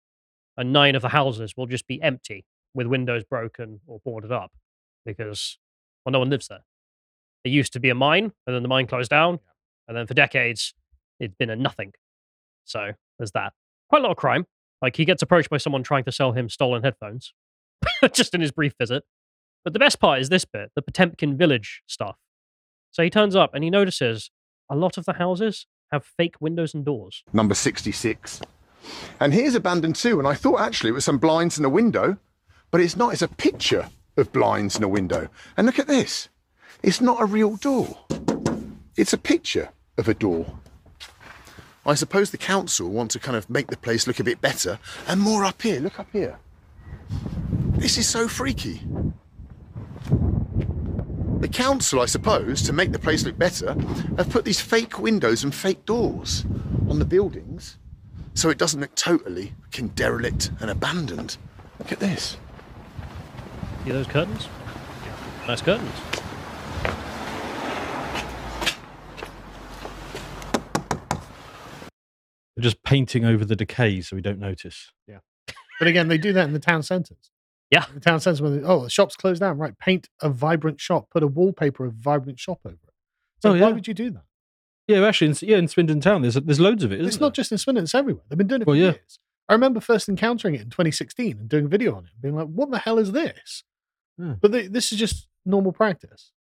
and 0.58 0.74
nine 0.74 0.96
of 0.96 1.02
the 1.02 1.10
houses 1.10 1.54
will 1.58 1.68
just 1.68 1.88
be 1.88 2.02
empty 2.02 2.46
with 2.74 2.88
windows 2.88 3.24
broken 3.24 3.82
or 3.88 4.00
boarded 4.04 4.32
up 4.32 4.52
because, 5.06 5.58
well, 6.06 6.12
no 6.12 6.20
one 6.20 6.30
lives 6.30 6.48
there. 6.48 6.64
It 7.44 7.50
used 7.50 7.74
to 7.74 7.80
be 7.80 7.90
a 7.90 7.96
mine, 7.96 8.32
and 8.46 8.56
then 8.56 8.62
the 8.62 8.70
mine 8.70 8.88
closed 8.88 9.10
down, 9.10 9.40
and 9.88 9.98
then 9.98 10.08
for 10.08 10.14
decades, 10.14 10.74
it's 11.20 11.36
been 11.36 11.50
a 11.50 11.56
nothing. 11.56 11.94
So 12.66 12.92
there's 13.20 13.32
that. 13.32 13.54
Quite 13.90 14.00
a 14.00 14.04
lot 14.04 14.12
of 14.12 14.18
crime. 14.18 14.46
Like 14.82 14.96
he 14.96 15.06
gets 15.06 15.22
approached 15.22 15.50
by 15.50 15.58
someone 15.58 15.84
trying 15.84 16.04
to 16.06 16.12
sell 16.12 16.34
him 16.34 16.50
stolen 16.50 16.84
headphones 16.84 17.34
just 18.14 18.34
in 18.34 18.42
his 18.42 18.52
brief 18.52 18.74
visit. 18.80 19.04
But 19.64 19.74
the 19.74 19.80
best 19.80 20.00
part 20.00 20.22
is 20.22 20.30
this 20.30 20.46
bit 20.46 20.72
the 20.76 20.82
Potemkin 20.82 21.38
village 21.38 21.84
stuff. 21.88 22.18
So 22.92 23.04
he 23.04 23.10
turns 23.10 23.36
up 23.36 23.54
and 23.54 23.64
he 23.64 23.70
notices 23.70 24.32
a 24.70 24.76
lot 24.76 24.98
of 24.98 25.06
the 25.06 25.14
houses 25.14 25.68
have 25.92 26.06
fake 26.06 26.36
windows 26.40 26.74
and 26.74 26.86
doors. 26.86 27.24
Number 27.34 27.54
66. 27.54 28.42
And 29.20 29.34
here's 29.34 29.56
abandoned 29.56 29.96
too. 29.96 30.20
And 30.20 30.28
I 30.28 30.34
thought 30.34 30.62
actually 30.62 30.90
it 30.90 30.94
was 30.94 31.06
some 31.06 31.18
blinds 31.18 31.58
and 31.58 31.66
a 31.66 31.70
window, 31.70 32.18
but 32.72 32.82
it's 32.82 32.96
not. 32.96 33.14
It's 33.14 33.22
a 33.22 33.28
picture 33.28 33.90
of 34.18 34.32
blinds 34.32 34.76
and 34.76 34.84
a 34.84 34.90
window. 34.90 35.30
And 35.58 35.66
look 35.66 35.80
at 35.80 35.88
this. 35.88 36.30
It's 36.82 37.02
not 37.02 37.22
a 37.22 37.26
real 37.26 37.58
door. 37.58 37.98
It's 38.96 39.14
a 39.14 39.18
picture 39.18 39.70
of 39.98 40.08
a 40.08 40.14
door. 40.14 40.58
I 41.86 41.96
suppose 41.96 42.32
the 42.32 42.38
council 42.38 42.90
want 42.90 43.12
to 43.12 43.20
kind 43.20 43.36
of 43.36 43.50
make 43.50 43.68
the 43.68 43.78
place 43.78 44.08
look 44.08 44.20
a 44.20 44.24
bit 44.24 44.42
better. 44.42 44.80
And 45.08 45.20
more 45.20 45.44
up 45.44 45.62
here. 45.62 45.80
Look 45.80 46.00
up 46.00 46.08
here. 46.12 46.38
This 47.78 47.98
is 47.98 48.08
so 48.08 48.28
freaky. 48.28 48.82
The 51.42 51.48
council, 51.48 52.00
I 52.00 52.06
suppose, 52.06 52.62
to 52.62 52.72
make 52.72 52.92
the 52.92 53.00
place 53.00 53.26
look 53.26 53.36
better, 53.36 53.74
have 54.18 54.30
put 54.30 54.46
these 54.46 54.62
fake 54.62 55.00
windows 55.00 55.44
and 55.44 55.54
fake 55.54 55.86
doors 55.88 56.46
on 56.88 57.00
the 57.00 57.06
buildings 57.06 57.80
so 58.36 58.50
it 58.50 58.60
doesn't 58.60 58.80
look 58.80 58.94
totally 58.94 59.54
fucking 59.64 59.88
derelict 59.90 60.52
and 60.60 60.70
abandoned. 60.70 61.38
Look 61.80 61.92
at 61.92 62.00
this. 62.00 62.38
See 63.84 63.92
those 63.92 64.06
curtains? 64.06 64.48
Nice 65.48 65.64
curtains. 65.64 65.92
They're 72.56 72.62
just 72.62 72.84
painting 72.84 73.26
over 73.26 73.44
the 73.46 73.56
decay 73.56 74.02
so 74.02 74.16
we 74.16 74.22
don't 74.22 74.38
notice. 74.38 74.92
Yeah. 75.08 75.22
But 75.80 75.88
again, 75.88 76.08
they 76.08 76.20
do 76.20 76.34
that 76.34 76.46
in 76.46 76.54
the 76.54 76.60
town 76.60 76.84
centres. 76.84 77.32
Yeah. 77.72 77.86
The 77.94 78.00
town 78.02 78.20
when 78.42 78.62
they, 78.62 78.68
oh 78.68 78.84
the 78.84 78.90
shop's 78.90 79.16
closed 79.16 79.40
down, 79.40 79.58
right? 79.58 79.78
Paint 79.80 80.10
a 80.22 80.30
vibrant 80.30 80.80
shop, 80.82 81.10
put 81.10 81.24
a 81.24 81.28
wallpaper 81.28 81.86
of 81.86 81.94
vibrant 81.94 82.40
shop 82.40 82.60
over 82.66 82.76
it. 82.76 82.94
So 83.42 83.54
Oh, 83.54 83.60
why 83.60 83.72
would 83.72 83.88
you 83.88 83.94
do 83.94 84.12
that? 84.12 84.24
Yeah, 84.88 85.06
actually, 85.08 85.28
in, 85.32 85.36
yeah, 85.42 85.58
in 85.58 85.68
Swindon 85.68 86.02
Town, 86.02 86.22
there's 86.22 86.36
there's 86.36 86.60
loads 86.60 86.84
of 86.84 86.92
it. 86.92 87.00
It's 87.00 87.16
isn't 87.16 87.34
just 87.34 87.52
in 87.52 87.58
Swindon, 87.58 87.86
it's 87.86 87.96
everywhere. 87.96 88.24
They've 88.30 88.38
been 88.38 88.48
doing 88.48 88.62
it 88.62 88.68
Well, 88.68 88.74
for 88.76 88.80
yeah. 88.80 88.92
years. 88.92 89.20
I 89.48 89.54
remember 89.54 89.80
first 89.80 90.10
encountering 90.10 90.56
it 90.56 90.62
in 90.62 90.70
2016 90.70 91.38
and 91.40 91.50
doing 91.50 91.66
a 91.66 91.68
video 91.70 91.96
on 91.96 92.06
it, 92.06 92.12
being 92.22 92.36
like, 92.36 92.48
"What 92.48 92.72
the 92.72 92.80
hell 92.80 93.00
is 93.00 93.12
this?" 93.14 93.64
Yeah. 94.18 94.36
But 94.42 94.52
they, 94.52 94.68
this 94.68 94.92
is 94.92 95.00
just 95.00 95.28
normal 95.46 95.72
practice. 95.72 96.32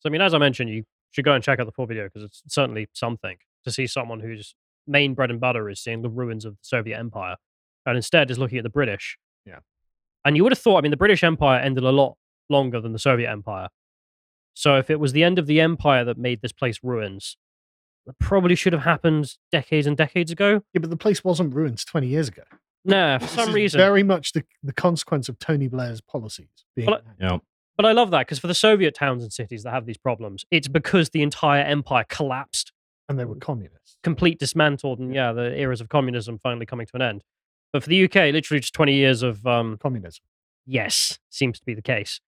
So, 0.00 0.08
I 0.08 0.10
mean, 0.12 0.20
as 0.20 0.34
I 0.34 0.38
mentioned, 0.38 0.70
you 0.70 0.84
should 1.10 1.24
go 1.24 1.32
and 1.32 1.42
check 1.42 1.58
out 1.58 1.66
the 1.66 1.72
full 1.72 1.86
video 1.86 2.04
because 2.04 2.22
it's 2.22 2.42
certainly 2.48 2.88
something 2.92 3.38
to 3.64 3.72
see 3.72 3.86
someone 3.86 4.20
whose 4.20 4.54
main 4.86 5.14
bread 5.14 5.30
and 5.30 5.40
butter 5.40 5.68
is 5.68 5.80
seeing 5.80 6.02
the 6.02 6.08
ruins 6.08 6.44
of 6.44 6.52
the 6.54 6.58
Soviet 6.62 6.96
Empire 6.98 7.36
and 7.84 7.96
instead 7.96 8.30
is 8.30 8.38
looking 8.38 8.58
at 8.58 8.64
the 8.64 8.70
British. 8.70 9.18
Yeah. 10.26 10.28
And 10.28 10.36
you 10.36 10.42
would 10.42 10.52
have 10.52 10.58
thought, 10.58 10.78
I 10.78 10.80
mean, 10.82 10.90
the 10.90 10.96
British 10.96 11.22
Empire 11.24 11.60
ended 11.60 11.84
a 11.84 11.90
lot 11.92 12.16
longer 12.50 12.80
than 12.80 12.92
the 12.92 12.98
Soviet 12.98 13.30
Empire. 13.30 13.68
So, 14.54 14.76
if 14.78 14.88
it 14.90 14.98
was 15.00 15.12
the 15.12 15.22
end 15.22 15.38
of 15.38 15.46
the 15.46 15.60
empire 15.60 16.04
that 16.04 16.16
made 16.16 16.40
this 16.40 16.52
place 16.52 16.78
ruins, 16.82 17.36
that 18.06 18.18
probably 18.18 18.54
should 18.54 18.72
have 18.72 18.82
happened 18.82 19.34
decades 19.52 19.86
and 19.86 19.96
decades 19.96 20.30
ago. 20.30 20.62
Yeah, 20.72 20.80
but 20.80 20.90
the 20.90 20.96
place 20.96 21.22
wasn't 21.24 21.54
ruined 21.54 21.84
20 21.84 22.06
years 22.06 22.28
ago. 22.28 22.42
Nah, 22.84 23.18
for 23.18 23.24
This 23.24 23.32
some 23.34 23.48
is 23.50 23.54
reason. 23.54 23.78
very 23.78 24.02
much 24.02 24.32
the, 24.32 24.44
the 24.62 24.72
consequence 24.72 25.28
of 25.28 25.38
Tony 25.38 25.68
Blair's 25.68 26.00
policies. 26.00 26.48
Being 26.76 26.86
Well, 26.86 27.00
enacted. 27.00 27.16
Yeah. 27.30 27.38
But 27.76 27.84
I 27.84 27.92
love 27.92 28.10
that 28.12 28.20
because 28.20 28.38
for 28.38 28.46
the 28.46 28.54
Soviet 28.54 28.94
towns 28.94 29.22
and 29.22 29.32
cities 29.32 29.64
that 29.64 29.72
have 29.72 29.84
these 29.86 29.98
problems, 29.98 30.44
it's 30.50 30.68
because 30.68 31.10
the 31.10 31.20
entire 31.22 31.62
empire 31.64 32.04
collapsed 32.08 32.72
and 33.08 33.18
they 33.18 33.24
were 33.26 33.34
communists. 33.36 33.98
complete 34.02 34.38
dismantled 34.38 34.98
and 34.98 35.14
yeah 35.14 35.32
the 35.32 35.54
eras 35.56 35.80
of 35.80 35.88
communism 35.88 36.38
finally 36.42 36.64
coming 36.66 36.86
to 36.86 36.92
an 36.96 37.02
end 37.02 37.22
but 37.72 37.82
for 37.82 37.88
the 37.88 38.04
uk 38.04 38.14
literally 38.14 38.60
just 38.60 38.74
20 38.74 38.94
years 38.94 39.22
of 39.22 39.46
um 39.46 39.76
Communism. 39.82 40.22
yes 40.66 41.18
seems 41.30 41.58
to 41.58 41.64
be 41.66 41.74
the 41.74 41.82
case 41.82 42.20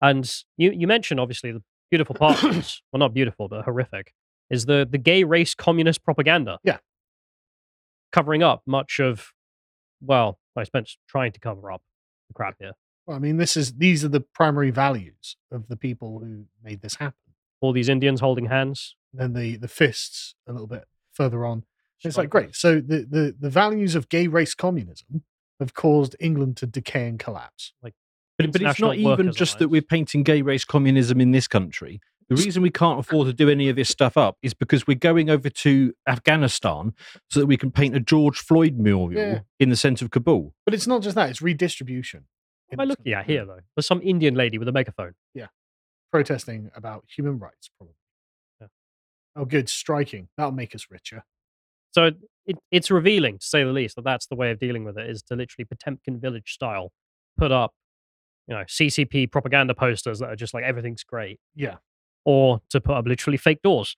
and 0.00 0.42
you 0.56 0.70
you 0.72 0.86
mentioned 0.86 1.20
obviously 1.20 1.52
the 1.52 1.62
beautiful 1.90 2.14
part 2.14 2.42
well 2.92 2.98
not 2.98 3.14
beautiful 3.14 3.48
but 3.48 3.64
horrific 3.64 4.12
is 4.50 4.66
the 4.66 4.86
the 4.90 4.98
gay 4.98 5.24
race 5.24 5.54
communist 5.54 6.02
propaganda 6.04 6.58
Yeah. 6.64 6.78
covering 8.12 8.42
up 8.42 8.62
much 8.66 9.00
of 9.00 9.32
well 10.00 10.38
i 10.56 10.64
spent 10.64 10.90
trying 11.08 11.32
to 11.32 11.40
cover 11.40 11.70
up 11.70 11.82
the 12.28 12.34
crap 12.34 12.56
here 12.58 12.72
Well, 13.06 13.16
I 13.16 13.20
mean, 13.20 13.36
this 13.36 13.56
is 13.56 13.74
these 13.74 14.04
are 14.04 14.08
the 14.08 14.20
primary 14.20 14.70
values 14.70 15.36
of 15.50 15.68
the 15.68 15.76
people 15.76 16.20
who 16.20 16.44
made 16.62 16.80
this 16.82 16.96
happen. 16.96 17.18
all 17.60 17.72
these 17.72 17.88
indians 17.88 18.20
holding 18.20 18.46
hands 18.46 18.96
then 19.12 19.32
the 19.32 19.56
the 19.56 19.68
fists 19.68 20.34
a 20.48 20.52
little 20.52 20.66
bit 20.66 20.84
further 21.12 21.44
on. 21.46 21.62
It's 22.04 22.16
like 22.18 22.30
great. 22.30 22.54
So 22.54 22.76
the, 22.76 23.06
the 23.08 23.34
the 23.38 23.50
values 23.50 23.94
of 23.94 24.08
gay 24.08 24.26
race 24.26 24.54
communism 24.54 25.22
have 25.60 25.74
caused 25.74 26.16
England 26.20 26.56
to 26.58 26.66
decay 26.66 27.08
and 27.08 27.18
collapse. 27.18 27.72
Like, 27.82 27.94
But, 28.38 28.52
but 28.52 28.62
it's 28.62 28.80
not 28.80 28.96
even 28.96 29.32
just 29.32 29.58
that 29.58 29.68
we're 29.68 29.82
painting 29.82 30.22
gay 30.22 30.42
race 30.42 30.64
communism 30.64 31.20
in 31.20 31.30
this 31.32 31.46
country. 31.48 32.00
The 32.30 32.36
reason 32.36 32.62
we 32.62 32.70
can't 32.70 32.98
afford 32.98 33.26
to 33.26 33.34
do 33.34 33.50
any 33.50 33.68
of 33.68 33.76
this 33.76 33.90
stuff 33.90 34.16
up 34.16 34.38
is 34.42 34.54
because 34.54 34.86
we're 34.86 34.96
going 34.96 35.28
over 35.28 35.50
to 35.50 35.92
Afghanistan 36.08 36.94
so 37.28 37.38
that 37.38 37.46
we 37.46 37.58
can 37.58 37.70
paint 37.70 37.94
a 37.94 38.00
George 38.00 38.38
Floyd 38.38 38.78
memorial 38.78 39.20
Yeah. 39.20 39.40
in 39.60 39.68
the 39.68 39.76
centre 39.76 40.06
of 40.06 40.10
Kabul. 40.10 40.54
But 40.64 40.72
it's 40.74 40.86
not 40.86 41.02
just 41.02 41.14
that; 41.16 41.28
it's 41.30 41.42
redistribution. 41.42 42.24
what 42.68 42.76
am 42.76 42.80
i 42.80 42.84
looking 42.84 43.12
at 43.12 43.26
here 43.26 43.44
though 43.44 43.60
there's 43.76 43.86
some 43.86 44.00
indian 44.02 44.34
lady 44.34 44.56
with 44.58 44.66
a 44.68 44.72
megaphone 44.72 45.12
Yeah, 45.34 45.48
Protesting 46.10 46.70
about 46.74 47.04
human 47.14 47.38
rights, 47.38 47.68
probably. 47.76 47.94
Yeah. 48.60 48.68
Oh, 49.36 49.44
good. 49.44 49.68
Striking. 49.68 50.28
That'll 50.36 50.52
make 50.52 50.74
us 50.74 50.86
richer. 50.90 51.24
So 51.94 52.06
it, 52.06 52.16
it, 52.46 52.56
it's 52.72 52.90
revealing, 52.90 53.38
to 53.38 53.46
say 53.46 53.62
the 53.64 53.70
least, 53.72 53.94
that 53.96 54.04
that's 54.04 54.26
the 54.26 54.34
way 54.34 54.50
of 54.50 54.58
dealing 54.58 54.84
with 54.84 54.98
it 54.98 55.08
is 55.08 55.22
to 55.24 55.36
literally 55.36 55.64
Potemkin 55.64 56.18
village 56.20 56.52
style 56.52 56.90
put 57.38 57.52
up, 57.52 57.72
you 58.48 58.54
know, 58.54 58.62
CCP 58.62 59.30
propaganda 59.30 59.74
posters 59.74 60.18
that 60.18 60.28
are 60.28 60.36
just 60.36 60.52
like 60.54 60.64
everything's 60.64 61.04
great, 61.04 61.38
Yeah. 61.54 61.76
or 62.24 62.60
to 62.70 62.80
put 62.80 62.96
up 62.96 63.06
literally 63.06 63.36
fake 63.36 63.62
doors. 63.62 63.96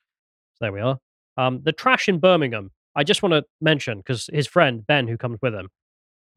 So 0.54 0.66
there 0.66 0.72
we 0.72 0.80
are. 0.80 0.98
Um, 1.38 1.60
the 1.64 1.72
trash 1.72 2.08
in 2.08 2.18
Birmingham. 2.18 2.70
I 2.94 3.02
just 3.04 3.22
want 3.22 3.32
to 3.32 3.44
mention 3.60 3.98
because 3.98 4.28
his 4.32 4.46
friend 4.46 4.86
Ben, 4.86 5.08
who 5.08 5.16
comes 5.18 5.38
with 5.42 5.54
him, 5.54 5.68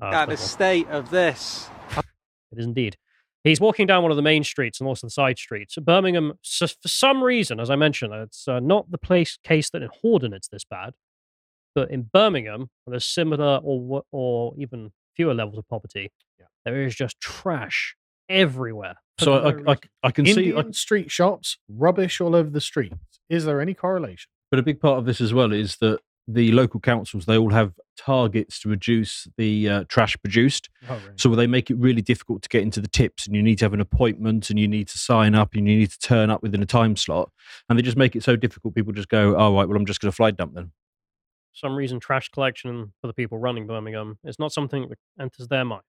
uh, 0.01 0.11
God, 0.11 0.29
the 0.29 0.37
state 0.37 0.87
of 0.89 1.09
this. 1.09 1.69
it 1.97 2.57
is 2.59 2.65
indeed. 2.65 2.97
He's 3.43 3.61
walking 3.61 3.87
down 3.87 4.01
one 4.03 4.11
of 4.11 4.17
the 4.17 4.21
main 4.23 4.43
streets 4.43 4.79
and 4.81 4.87
also 4.87 5.07
the 5.07 5.11
side 5.11 5.37
streets. 5.37 5.77
Birmingham, 5.77 6.33
so 6.41 6.67
for 6.67 6.87
some 6.87 7.23
reason, 7.23 7.59
as 7.59 7.69
I 7.69 7.75
mentioned, 7.77 8.13
it's 8.13 8.47
uh, 8.47 8.59
not 8.59 8.91
the 8.91 8.97
place 8.97 9.37
case 9.43 9.69
that 9.69 9.81
in 9.81 9.89
Horden 10.03 10.33
it's 10.33 10.49
this 10.49 10.65
bad, 10.65 10.93
but 11.75 11.91
in 11.91 12.03
Birmingham, 12.13 12.69
where 12.84 12.91
there's 12.93 13.05
similar 13.05 13.60
or 13.63 14.03
or 14.12 14.53
even 14.58 14.91
fewer 15.15 15.34
levels 15.34 15.58
of 15.58 15.67
poverty, 15.67 16.12
Yeah. 16.39 16.45
there 16.65 16.84
is 16.84 16.95
just 16.95 17.19
trash 17.19 17.95
everywhere. 18.29 18.95
So 19.19 19.34
I, 19.67 19.71
I. 19.73 19.77
I 20.03 20.12
can 20.12 20.25
see, 20.25 20.32
Indian 20.49 20.67
I, 20.67 20.71
street 20.71 21.12
shops, 21.12 21.58
rubbish 21.67 22.21
all 22.21 22.36
over 22.36 22.49
the 22.49 22.62
streets. 22.62 22.95
Is 23.29 23.45
there 23.45 23.60
any 23.62 23.73
correlation? 23.73 24.29
but 24.51 24.58
a 24.60 24.63
big 24.63 24.79
part 24.79 24.97
of 24.97 25.05
this 25.05 25.21
as 25.21 25.32
well 25.32 25.51
is 25.53 25.75
that 25.77 25.99
the 26.27 26.51
local 26.51 26.79
councils 26.79 27.25
they 27.27 27.38
all 27.38 27.51
have 27.51 27.73
targets 27.97 28.60
to 28.60 28.69
reduce 28.69 29.27
the 29.38 29.67
uh, 29.69 29.84
trash 29.89 30.15
produced. 30.21 30.69
Oh, 30.88 30.95
really? 30.95 31.13
So 31.17 31.36
they 31.36 31.45
make 31.47 31.69
it 31.69 31.77
really 31.77 32.01
difficult 32.01 32.41
to 32.43 32.49
get 32.49 32.62
into 32.63 32.79
the 32.82 32.88
tips, 32.88 33.27
and 33.27 33.36
you 33.36 33.43
need 33.43 33.58
to 33.60 33.65
have 33.65 33.73
an 33.73 33.82
appointment, 33.82 34.49
and 34.49 34.58
you 34.60 34.67
need 34.67 34.88
to 34.88 34.97
sign 34.97 35.36
up, 35.36 35.53
and 35.53 35.67
you 35.67 35.75
need 35.77 35.91
to 35.91 35.99
turn 35.99 36.29
up 36.29 36.41
within 36.41 36.62
a 36.63 36.65
time 36.65 36.95
slot, 36.95 37.29
and 37.67 37.77
they 37.77 37.84
just 37.84 37.97
make 37.97 38.15
it 38.15 38.23
so 38.23 38.36
difficult. 38.36 38.73
People 38.73 38.93
just 38.93 39.10
go, 39.10 39.36
"Oh 39.36 39.55
right, 39.55 39.67
well 39.67 39.75
I'm 39.77 39.86
just 39.86 39.99
going 40.01 40.12
to 40.12 40.15
fly 40.15 40.32
dump 40.32 40.53
then." 40.55 40.71
Some 41.53 41.75
reason, 41.75 41.99
trash 41.99 42.29
collection 42.29 42.93
for 43.01 43.07
the 43.07 43.13
people 43.13 43.38
running 43.38 43.67
Birmingham 43.67 44.17
is 44.23 44.39
not 44.39 44.51
something 44.51 44.88
that 44.89 44.97
enters 45.19 45.47
their 45.47 45.65
mind. 45.65 45.83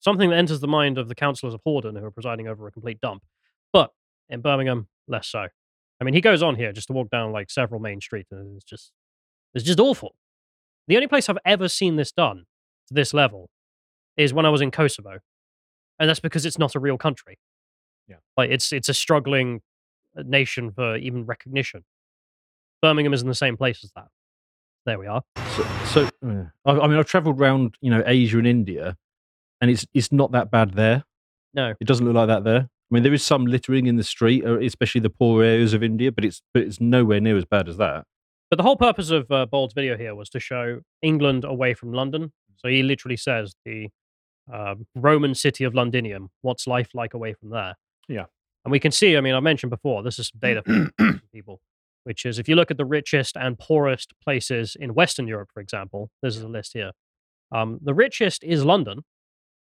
Something 0.00 0.30
that 0.30 0.36
enters 0.36 0.60
the 0.60 0.68
mind 0.68 0.98
of 0.98 1.08
the 1.08 1.14
councillors 1.14 1.54
of 1.54 1.60
Horden 1.66 1.98
who 1.98 2.04
are 2.04 2.10
presiding 2.10 2.46
over 2.46 2.66
a 2.66 2.72
complete 2.72 3.00
dump. 3.00 3.22
But 3.72 3.90
in 4.28 4.40
Birmingham, 4.40 4.88
less 5.08 5.26
so. 5.26 5.48
I 6.00 6.04
mean, 6.04 6.14
he 6.14 6.20
goes 6.20 6.42
on 6.42 6.54
here 6.54 6.72
just 6.72 6.86
to 6.86 6.92
walk 6.92 7.10
down 7.10 7.32
like 7.32 7.50
several 7.50 7.80
main 7.80 8.00
streets, 8.00 8.30
and 8.30 8.56
it's 8.56 8.64
just, 8.64 8.92
it's 9.54 9.64
just 9.64 9.80
awful. 9.80 10.14
The 10.86 10.96
only 10.96 11.08
place 11.08 11.28
I've 11.28 11.38
ever 11.44 11.68
seen 11.68 11.96
this 11.96 12.12
done 12.12 12.44
to 12.86 12.94
this 12.94 13.12
level 13.12 13.50
is 14.16 14.32
when 14.32 14.46
I 14.46 14.50
was 14.50 14.60
in 14.60 14.70
Kosovo, 14.70 15.18
and 15.98 16.08
that's 16.08 16.20
because 16.20 16.46
it's 16.46 16.58
not 16.58 16.74
a 16.74 16.80
real 16.80 16.98
country. 16.98 17.38
Yeah. 18.08 18.16
like 18.38 18.50
it's 18.50 18.72
it's 18.72 18.88
a 18.88 18.94
struggling 18.94 19.60
uh, 20.16 20.22
nation 20.24 20.72
for 20.72 20.96
even 20.96 21.26
recognition. 21.26 21.84
Birmingham 22.80 23.12
is 23.12 23.20
in 23.20 23.28
the 23.28 23.34
same 23.34 23.56
place 23.56 23.84
as 23.84 23.92
that. 23.96 24.08
There 24.88 24.98
we 24.98 25.06
are. 25.06 25.22
So, 25.54 25.66
so 25.84 26.08
yeah. 26.26 26.44
I, 26.64 26.70
I 26.70 26.86
mean, 26.86 26.98
I've 26.98 27.04
travelled 27.04 27.38
around, 27.38 27.74
you 27.82 27.90
know, 27.90 28.02
Asia 28.06 28.38
and 28.38 28.46
India, 28.46 28.96
and 29.60 29.70
it's 29.70 29.84
it's 29.92 30.10
not 30.10 30.32
that 30.32 30.50
bad 30.50 30.72
there. 30.72 31.04
No. 31.52 31.74
It 31.78 31.86
doesn't 31.86 32.06
look 32.06 32.14
like 32.14 32.28
that 32.28 32.44
there. 32.44 32.60
I 32.60 32.88
mean, 32.90 33.02
there 33.02 33.12
is 33.12 33.22
some 33.22 33.44
littering 33.44 33.86
in 33.86 33.96
the 33.96 34.02
street, 34.02 34.46
uh, 34.46 34.58
especially 34.60 35.02
the 35.02 35.10
poor 35.10 35.44
areas 35.44 35.74
of 35.74 35.82
India, 35.82 36.10
but 36.10 36.24
it's 36.24 36.40
but 36.54 36.62
it's 36.62 36.80
nowhere 36.80 37.20
near 37.20 37.36
as 37.36 37.44
bad 37.44 37.68
as 37.68 37.76
that. 37.76 38.06
But 38.48 38.56
the 38.56 38.62
whole 38.62 38.76
purpose 38.76 39.10
of 39.10 39.30
uh, 39.30 39.44
Bald's 39.44 39.74
video 39.74 39.94
here 39.98 40.14
was 40.14 40.30
to 40.30 40.40
show 40.40 40.80
England 41.02 41.44
away 41.44 41.74
from 41.74 41.92
London. 41.92 42.32
So 42.56 42.68
he 42.68 42.82
literally 42.82 43.18
says 43.18 43.54
the 43.66 43.90
um, 44.50 44.86
Roman 44.94 45.34
city 45.34 45.64
of 45.64 45.74
Londinium. 45.74 46.30
What's 46.40 46.66
life 46.66 46.88
like 46.94 47.12
away 47.12 47.34
from 47.34 47.50
there? 47.50 47.74
Yeah. 48.08 48.24
And 48.64 48.72
we 48.72 48.80
can 48.80 48.90
see, 48.90 49.18
I 49.18 49.20
mean, 49.20 49.34
I 49.34 49.40
mentioned 49.40 49.68
before, 49.68 50.02
this 50.02 50.18
is 50.18 50.30
data 50.30 50.62
for 50.62 51.20
people, 51.32 51.60
which 52.08 52.24
is 52.24 52.38
if 52.38 52.48
you 52.48 52.56
look 52.56 52.70
at 52.70 52.78
the 52.78 52.86
richest 52.86 53.36
and 53.36 53.58
poorest 53.58 54.14
places 54.24 54.74
in 54.80 54.94
Western 54.94 55.28
Europe, 55.28 55.50
for 55.52 55.60
example, 55.60 56.10
this 56.22 56.36
is 56.38 56.42
a 56.42 56.48
list 56.48 56.72
here. 56.72 56.92
Um, 57.52 57.78
the 57.82 57.92
richest 57.92 58.42
is 58.42 58.64
London, 58.64 59.04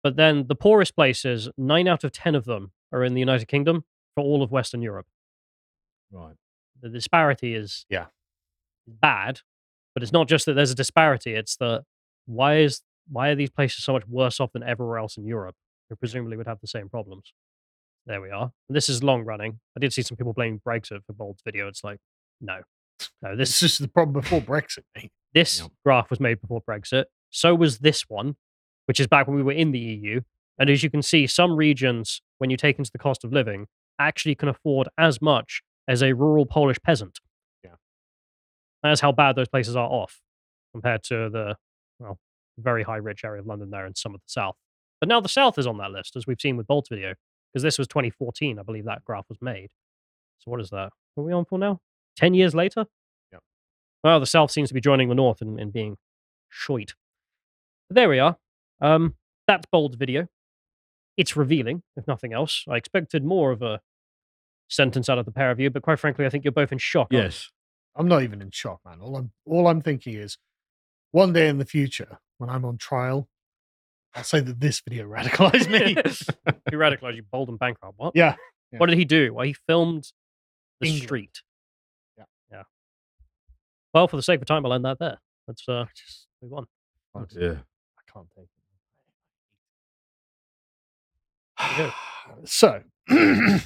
but 0.03 0.16
then 0.16 0.49
the 0.49 0.57
poorest 0.57 0.97
places, 0.97 1.49
nine 1.57 1.87
out 1.87 2.03
of 2.03 2.11
10 2.11 2.35
of 2.35 2.44
them 2.44 2.73
are 2.92 3.05
in 3.05 3.14
the 3.14 3.20
United 3.20 3.47
Kingdom 3.47 3.85
for 4.16 4.25
all 4.25 4.42
of 4.42 4.51
Western 4.51 4.83
Europe. 4.83 5.07
Right. 6.11 6.35
The 6.81 6.88
disparity 6.88 7.55
is 7.55 7.87
Yeah. 7.88 8.07
bad, 8.88 9.40
but 9.94 10.03
it's 10.03 10.12
not 10.12 10.27
just 10.27 10.44
that 10.47 10.55
there's 10.55 10.73
a 10.73 10.75
disparity. 10.75 11.35
It's 11.35 11.57
that 11.59 11.85
why 12.27 12.57
is 12.57 12.83
why 13.09 13.29
are 13.29 13.35
these 13.37 13.51
places 13.51 13.85
so 13.85 13.92
much 13.92 14.07
worse 14.09 14.40
off 14.40 14.51
than 14.53 14.64
everywhere 14.64 14.99
else 14.99 15.16
in 15.16 15.25
Europe, 15.25 15.55
who 15.88 15.94
presumably 15.94 16.37
would 16.37 16.47
have 16.49 16.61
the 16.61 16.66
same 16.66 16.88
problems? 16.88 17.33
There 18.07 18.20
we 18.20 18.31
are. 18.31 18.53
This 18.68 18.88
is 18.88 19.05
long 19.05 19.23
running. 19.25 19.61
I 19.77 19.81
did 19.81 19.92
see 19.92 20.03
some 20.03 20.16
people 20.16 20.33
blaming 20.33 20.61
Brexit 20.66 21.05
for 21.07 21.12
Bald's 21.12 21.42
video. 21.44 21.68
It's 21.68 21.85
like, 21.85 22.01
no, 22.40 22.61
no. 23.23 23.37
This 23.37 23.62
is 23.62 23.79
the 23.79 23.88
problem 23.88 24.20
before 24.20 24.40
Brexit, 24.40 24.85
mate. 24.97 25.12
this 25.35 25.61
Yeah. 25.61 25.66
graph 25.85 26.11
was 26.11 26.20
made 26.20 26.40
before 26.40 26.62
Brexit. 26.62 27.05
So 27.31 27.55
was 27.55 27.79
this 27.79 28.09
one, 28.09 28.37
which 28.87 29.01
is 29.01 29.07
back 29.07 29.27
when 29.27 29.37
we 29.37 29.42
were 29.42 29.53
in 29.53 29.73
the 29.73 29.79
EU. 29.79 30.20
And 30.59 30.70
as 30.70 30.83
you 30.85 30.90
can 30.90 31.03
see, 31.03 31.27
some 31.27 31.57
regions, 31.57 32.23
when 32.38 32.49
you 32.51 32.57
take 32.57 32.79
into 32.79 32.90
the 32.92 32.99
cost 32.99 33.25
of 33.25 33.33
living, 33.33 33.66
actually 33.99 34.35
can 34.37 34.49
afford 34.49 34.88
as 34.97 35.20
much 35.20 35.62
as 35.88 36.03
a 36.03 36.12
rural 36.14 36.47
Polish 36.47 36.77
peasant. 36.85 37.18
Yeah. 37.64 37.73
That's 38.83 39.01
how 39.01 39.11
bad 39.12 39.35
those 39.37 39.49
places 39.49 39.75
are 39.77 39.88
off 39.88 40.20
compared 40.73 41.03
to 41.05 41.29
the, 41.31 41.57
well, 41.99 42.18
very 42.59 42.85
high 42.85 42.97
rich 42.97 43.25
area 43.25 43.40
of 43.40 43.47
London 43.47 43.70
there 43.70 43.85
and 43.87 43.97
some 43.97 44.14
of 44.14 44.20
the 44.20 44.29
south. 44.29 44.55
But 45.01 45.09
now 45.09 45.20
the 45.20 45.29
south 45.29 45.59
is 45.59 45.66
on 45.66 45.79
that 45.79 45.90
list, 45.90 46.14
as 46.16 46.27
we've 46.27 46.40
seen 46.40 46.57
with 46.57 46.66
Bald's 46.68 46.88
video, 46.88 47.14
because 47.53 47.62
this 47.64 47.79
was 47.79 47.88
2014, 47.88 48.59
I 48.59 48.62
believe 48.62 48.85
that 48.85 49.05
graph 49.05 49.27
was 49.29 49.38
made. 49.42 49.70
So 50.38 50.51
what 50.53 50.61
is 50.61 50.70
that? 50.70 50.90
What 51.14 51.25
are 51.25 51.27
we 51.27 51.33
on 51.33 51.44
for 51.44 51.59
now? 51.59 51.81
10 52.16 52.35
years 52.35 52.55
later? 52.55 52.87
Yep. 53.33 53.42
Well, 54.03 54.20
the 54.20 54.27
south 54.27 54.50
seems 54.50 54.68
to 54.68 54.74
be 54.74 54.81
joining 54.81 55.09
the 55.09 55.14
north 55.14 55.40
and, 55.40 55.59
in 55.59 55.70
being 55.70 55.96
shite. 56.48 56.94
But 57.88 57.96
there 57.96 58.09
we 58.09 58.18
are. 58.18 58.37
Um, 58.81 59.14
that's 59.46 59.66
Bald's 59.70 59.96
video. 59.96 60.29
It's 61.16 61.37
revealing, 61.37 61.83
if 61.96 62.07
nothing 62.07 62.33
else. 62.33 62.64
I 62.68 62.77
expected 62.77 63.24
more 63.24 63.53
of 63.53 63.62
a 63.62 63.81
sentence 64.68 65.09
out 65.09 65.18
of 65.18 65.24
the 65.24 65.33
pair 65.33 65.50
of 65.50 65.61
you, 65.61 65.70
but 65.70 65.83
quite 65.83 65.98
frankly, 65.98 66.27
I 66.27 66.31
think 66.31 66.44
you're 66.44 66.53
both 66.53 66.72
in 66.72 66.79
shock. 66.79 67.09
Yes. 67.11 67.50
I'm 67.96 68.09
not 68.09 68.22
even 68.22 68.42
in 68.42 68.50
shock, 68.50 68.81
man. 68.85 68.98
All 69.00 69.16
I'm 69.16 69.31
all 69.46 69.68
I'm 69.68 69.81
thinking 69.81 70.14
is 70.14 70.37
one 71.12 71.33
day 71.33 71.48
in 71.48 71.59
the 71.59 71.64
future, 71.64 72.18
when 72.38 72.50
I'm 72.50 72.64
on 72.64 72.77
trial, 72.77 73.29
I'll 74.14 74.24
say 74.24 74.40
that 74.40 74.61
this 74.61 74.81
video 74.81 75.07
radicalized 75.09 75.68
me. 75.70 75.94
he 76.70 76.77
radicalized 76.77 77.16
you, 77.16 77.22
bold 77.31 77.48
and 77.48 77.59
bankrupt. 77.59 77.94
What? 77.96 78.12
yeah. 78.16 78.35
yeah. 78.72 78.79
What 78.79 78.87
did 78.87 78.98
he 78.98 79.05
do? 79.05 79.33
Well, 79.33 79.46
he 79.46 79.55
filmed 79.68 80.12
the 80.81 80.88
England. 80.88 81.05
street. 81.05 81.42
Well, 83.95 84.09
for 84.09 84.17
the 84.17 84.23
sake 84.23 84.41
of 84.41 84.47
time, 84.47 84.67
I'll 84.67 84.75
end 84.75 84.85
that 84.85 84.99
there. 84.99 85.19
Let's 85.47 85.67
uh, 85.69 85.85
just 85.97 86.27
move 86.43 86.53
on. 86.53 86.67
I, 87.15 87.21
Yeah. 87.31 87.59
I 87.97 88.13
can't 88.13 88.29
take 88.37 88.49
it. 91.79 91.93
So 92.47 92.83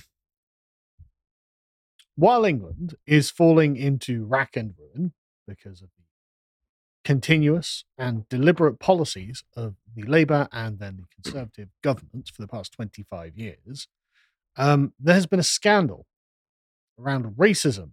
while 2.17 2.45
England 2.45 2.97
is 3.07 3.31
falling 3.31 3.77
into 3.77 4.25
rack 4.25 4.57
and 4.57 4.75
ruin 4.77 5.13
because 5.47 5.81
of 5.81 5.89
the 5.97 6.03
continuous 7.05 7.85
and 7.97 8.29
deliberate 8.29 8.81
policies 8.81 9.45
of 9.57 9.77
the 9.95 10.03
Labour 10.03 10.49
and 10.53 10.81
then 10.81 10.97
the 10.97 11.07
Conservative 11.23 11.69
governments 11.83 12.31
for 12.31 12.43
the 12.43 12.49
past 12.49 12.73
25 12.73 13.39
years, 13.39 13.87
um, 14.57 14.93
there 14.99 15.15
has 15.15 15.27
been 15.27 15.39
a 15.39 15.45
scandal 15.45 16.07
around 16.99 17.37
racism. 17.37 17.91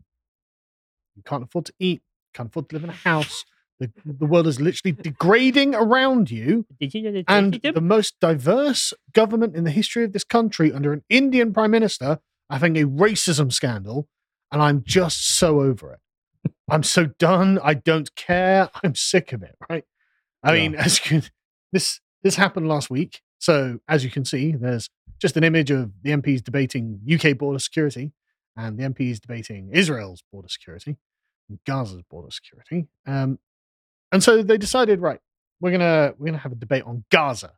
You 1.15 1.21
can't 1.24 1.43
afford 1.43 1.65
to 1.67 1.74
eat, 1.80 2.02
can't 2.36 2.50
afford 2.50 2.69
to 2.69 2.76
live 2.76 2.84
in 2.84 2.89
a 2.89 2.93
house. 2.93 3.45
The, 3.80 3.91
the 4.06 4.26
world 4.26 4.48
is 4.48 4.62
literally 4.62 4.93
degrading 4.93 5.76
around 5.76 6.32
you. 6.32 6.65
And 7.28 7.54
the 7.76 7.82
most 7.82 8.15
diverse 8.21 8.93
government 9.13 9.56
in 9.56 9.63
the 9.65 9.71
history 9.71 10.04
of 10.06 10.13
this 10.13 10.24
country 10.24 10.71
under 10.71 10.93
an 10.93 11.04
Indian 11.10 11.52
prime 11.54 11.71
minister 11.71 12.19
having 12.50 12.78
a 12.78 12.86
racism 12.86 13.52
scandal. 13.52 14.08
And 14.52 14.62
I'm 14.62 14.84
just 14.86 15.38
so 15.38 15.60
over 15.62 15.91
it. 15.93 16.00
I'm 16.69 16.84
so 16.84 17.08
done. 17.08 17.60
I 17.63 17.74
don't 17.74 18.15
care. 18.15 18.69
I'm 18.84 18.95
sick 18.95 19.34
of 19.34 19.43
it. 19.43 19.56
Right. 19.69 19.84
I 20.43 20.54
Yeah. 20.56 20.62
mean, 20.62 20.76
as 20.76 21.12
you, 21.12 21.21
this 21.74 22.00
this 22.24 22.36
happened 22.38 22.67
last 22.67 22.89
week. 22.89 23.21
So 23.39 23.80
as 23.89 24.04
you 24.06 24.10
can 24.10 24.24
see, 24.26 24.54
there's 24.54 24.89
just 25.19 25.36
an 25.38 25.43
image 25.43 25.69
of 25.71 25.91
the 26.02 26.12
MPs 26.12 26.43
debating 26.43 27.00
UK 27.12 27.38
border 27.38 27.60
security 27.60 28.13
and 28.56 28.78
the 28.80 28.84
MPs 28.84 29.19
debating 29.19 29.69
Israel's 29.74 30.24
border 30.32 30.48
security, 30.48 30.98
Gaza's 31.65 32.01
border 32.10 32.31
security. 32.31 32.88
Um, 33.05 33.39
and 34.12 34.23
so 34.23 34.41
they 34.43 34.58
decided, 34.58 35.01
right, 35.01 35.19
we're 35.60 35.71
gonna 35.71 36.13
we're 36.17 36.27
gonna 36.27 36.38
have 36.38 36.51
a 36.51 36.55
debate 36.55 36.84
on 36.84 37.03
Gaza. 37.12 37.53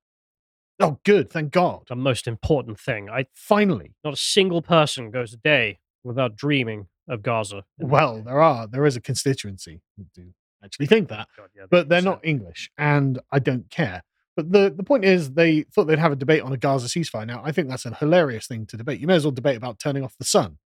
Oh, 0.80 1.00
good, 1.04 1.32
thank 1.32 1.52
God. 1.52 1.84
the 1.90 1.96
most 1.96 2.28
important 2.28 2.80
thing. 2.80 3.10
I 3.10 3.26
Finally, 3.34 3.94
not 4.04 4.14
a 4.14 4.18
single 4.18 4.62
person 4.62 5.10
goes 5.10 5.34
a 5.34 5.38
day 5.38 5.80
without 6.04 6.36
dreaming 6.36 6.88
of 7.08 7.24
Gaza. 7.24 7.64
well, 7.78 8.22
there 8.22 8.42
are 8.42 8.68
there 8.68 8.86
is 8.86 8.96
a 8.96 9.02
constituency 9.02 9.82
that 9.98 10.12
do 10.14 10.34
actually 10.64 10.88
think 10.88 11.10
that, 11.10 11.28
God, 11.38 11.50
yeah, 11.56 11.66
but 11.70 11.90
they're 11.90 12.02
not 12.02 12.20
English, 12.24 12.70
and 12.78 13.20
I 13.32 13.40
don't 13.40 13.70
care. 13.70 14.04
But 14.36 14.52
the, 14.52 14.72
the 14.76 14.84
point 14.84 15.04
is, 15.04 15.32
they 15.32 15.64
thought 15.64 15.86
they'd 15.86 15.98
have 15.98 16.12
a 16.12 16.16
debate 16.16 16.44
on 16.44 16.54
a 16.54 16.58
Gaza 16.58 16.88
ceasefire. 16.88 17.26
Now, 17.26 17.42
I 17.44 17.52
think 17.52 17.70
that's 17.70 17.88
a 17.88 17.96
hilarious 17.96 18.46
thing 18.46 18.68
to 18.68 18.78
debate. 18.78 19.00
You 19.00 19.08
may 19.08 19.16
as 19.16 19.26
well 19.26 19.32
debate 19.32 19.58
about 19.58 19.80
turning 19.80 20.04
off 20.04 20.16
the 20.20 20.26
sun. 20.26 20.60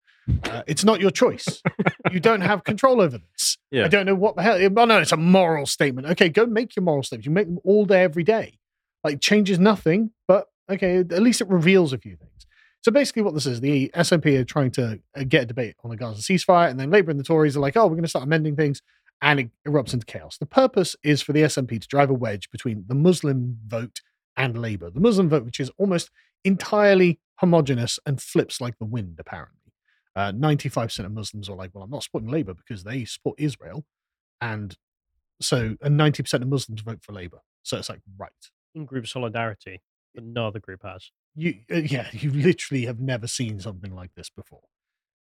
Uh, 0.45 0.63
it's 0.67 0.85
not 0.85 1.01
your 1.01 1.11
choice. 1.11 1.63
you 2.13 2.21
don't 2.21 2.41
have 2.41 2.65
control 2.65 3.01
over 3.01 3.19
this. 3.19 3.59
Yeah. 3.71 3.85
I 3.85 3.89
don't 3.89 4.07
know 4.07 4.15
what 4.15 4.37
the 4.37 4.43
hell. 4.43 4.59
Oh 4.61 4.85
no, 4.85 4.99
it's 4.99 5.13
a 5.13 5.17
moral 5.17 5.67
statement. 5.67 6.07
Okay, 6.09 6.29
go 6.29 6.47
make 6.47 6.77
your 6.77 6.83
moral 6.83 7.03
statements. 7.03 7.27
You 7.27 7.33
make 7.33 7.47
them 7.47 7.59
all 7.65 7.85
day, 7.85 8.03
every 8.03 8.25
day. 8.25 8.59
Like 9.05 9.21
changes 9.21 9.59
nothing, 9.59 10.11
but 10.27 10.47
okay, 10.71 10.99
at 10.99 11.23
least 11.23 11.41
it 11.41 11.49
reveals 11.49 11.93
a 11.93 11.99
few 11.99 12.17
things. 12.17 12.47
So 12.83 12.93
basically, 12.93 13.23
what 13.23 13.35
this 13.35 13.47
is, 13.47 13.61
the 13.61 13.91
SNP 13.95 14.39
are 14.39 14.45
trying 14.45 14.71
to 14.73 15.01
uh, 15.17 15.25
get 15.27 15.43
a 15.43 15.47
debate 15.47 15.77
on 15.83 15.91
the 15.91 15.97
Gaza 15.97 16.23
ceasefire, 16.23 16.71
and 16.71 16.79
then 16.79 16.91
Labour 16.91 17.11
and 17.11 17.19
the 17.19 17.25
Tories 17.25 17.57
are 17.57 17.61
like, 17.61 17.77
"Oh, 17.77 17.85
we're 17.85 17.95
going 17.95 18.03
to 18.03 18.09
start 18.09 18.25
amending 18.25 18.57
things," 18.57 18.83
and 19.21 19.41
it 19.41 19.51
erupts 19.67 19.93
into 19.93 20.07
chaos. 20.07 20.39
The 20.39 20.47
purpose 20.47 20.95
is 21.03 21.23
for 21.23 21.33
the 21.33 21.43
SNP 21.43 21.81
to 21.81 21.89
drive 21.89 22.11
a 22.11 22.15
wedge 22.15 22.51
between 22.51 22.85
the 22.87 22.95
Muslim 22.95 23.59
vote 23.67 24.01
and 24.37 24.61
Labour. 24.61 24.91
The 24.91 25.01
Muslim 25.01 25.29
vote, 25.29 25.45
which 25.45 25.61
is 25.61 25.71
almost 25.79 26.11
entirely 26.45 27.19
homogenous 27.37 27.99
and 28.07 28.21
flips 28.21 28.61
like 28.61 28.79
the 28.79 28.85
wind, 28.85 29.17
apparently. 29.19 29.58
Uh, 30.19 30.33
95% 30.33 31.05
of 31.05 31.13
Muslims 31.13 31.49
are 31.49 31.55
like, 31.55 31.71
well, 31.73 31.85
I'm 31.85 31.91
not 31.91 32.03
supporting 32.03 32.29
Labour 32.29 32.53
because 32.53 32.83
they 32.83 33.05
support 33.05 33.37
Israel. 33.39 33.85
And 34.41 34.77
so, 35.41 35.77
and 35.81 35.99
90% 35.99 36.43
of 36.43 36.49
Muslims 36.49 36.81
vote 36.81 36.99
for 37.03 37.13
Labour. 37.13 37.39
So 37.63 37.77
it's 37.79 37.89
like, 37.89 38.01
right. 38.19 38.33
in 38.75 38.85
group 38.85 39.07
solidarity, 39.07 39.81
but 40.17 40.25
no 40.25 40.49
other 40.49 40.59
group 40.59 40.83
has. 40.83 41.13
You, 41.37 41.61
uh, 41.73 41.77
yeah, 41.77 42.09
you 42.13 42.33
literally 42.33 42.87
have 42.87 42.99
never 42.99 43.29
seen 43.29 43.61
something 43.61 43.95
like 43.95 44.11
this 44.17 44.29
before. 44.29 44.65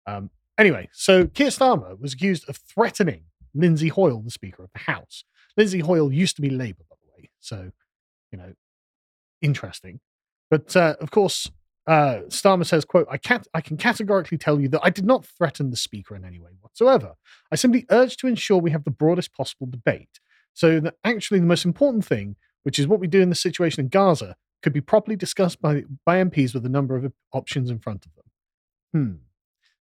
Um, 0.08 0.32
anyway, 0.58 0.90
so 0.94 1.28
Keir 1.28 1.50
Starmer 1.50 2.00
was 2.00 2.14
accused 2.14 2.50
of 2.50 2.58
threatening 2.58 3.26
Lindsay 3.54 3.90
Hoyle, 3.90 4.22
the 4.22 4.32
Speaker 4.32 4.64
of 4.64 4.72
the 4.74 4.92
House. 4.92 5.26
Lindsay 5.56 5.82
Hoyle 5.82 6.12
used 6.12 6.38
to 6.38 6.42
be 6.42 6.50
Labour, 6.50 6.86
by 6.90 6.96
the 7.04 7.22
way. 7.22 7.30
So, 7.40 7.70
you 8.32 8.40
know, 8.40 8.54
interesting. 9.44 10.00
But 10.50 10.76
uh, 10.76 10.96
of 11.00 11.12
course, 11.12 11.52
uh, 11.88 12.24
Starmer 12.28 12.66
says, 12.66 12.84
quote, 12.84 13.08
I, 13.10 13.18
can't, 13.18 13.48
I 13.54 13.62
can 13.62 13.78
categorically 13.78 14.38
tell 14.38 14.60
you 14.60 14.68
that 14.70 14.82
I 14.84 14.90
did 14.90 15.06
not 15.06 15.26
threaten 15.26 15.70
the 15.70 15.78
speaker 15.78 16.16
in 16.16 16.26
any 16.26 16.40
way 16.40 16.52
whatsoever. 16.60 17.14
I 17.50 17.56
simply 17.56 17.86
urged 17.90 18.20
to 18.20 18.28
ensure 18.28 18.58
we 18.58 18.72
have 18.72 18.84
the 18.84 18.92
broadest 18.92 19.34
possible 19.34 19.68
debate. 19.68 20.20
So 20.54 20.82
that 20.82 20.96
actually 21.06 21.40
the 21.40 21.46
most 21.46 21.64
important 21.64 22.06
thing, 22.06 22.36
which 22.64 22.78
is 22.78 22.88
what 22.88 23.00
we 23.00 23.08
do 23.08 23.22
in 23.22 23.30
the 23.30 23.36
situation 23.36 23.82
in 23.82 23.88
Gaza, 23.88 24.36
could 24.62 24.74
be 24.74 24.82
properly 24.82 25.16
discussed 25.16 25.62
by, 25.62 25.84
by 26.06 26.22
MPs 26.22 26.54
with 26.54 26.66
a 26.66 26.70
number 26.70 26.98
of 26.98 27.14
options 27.32 27.70
in 27.70 27.80
front 27.80 28.06
of 28.06 28.12
them. 28.16 28.26
Hmm. 28.94 29.16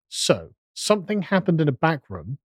So 0.08 0.50
something 0.74 1.22
happened 1.22 1.60
in 1.60 1.68
a 1.68 1.72
back 1.72 2.08
room. 2.08 2.38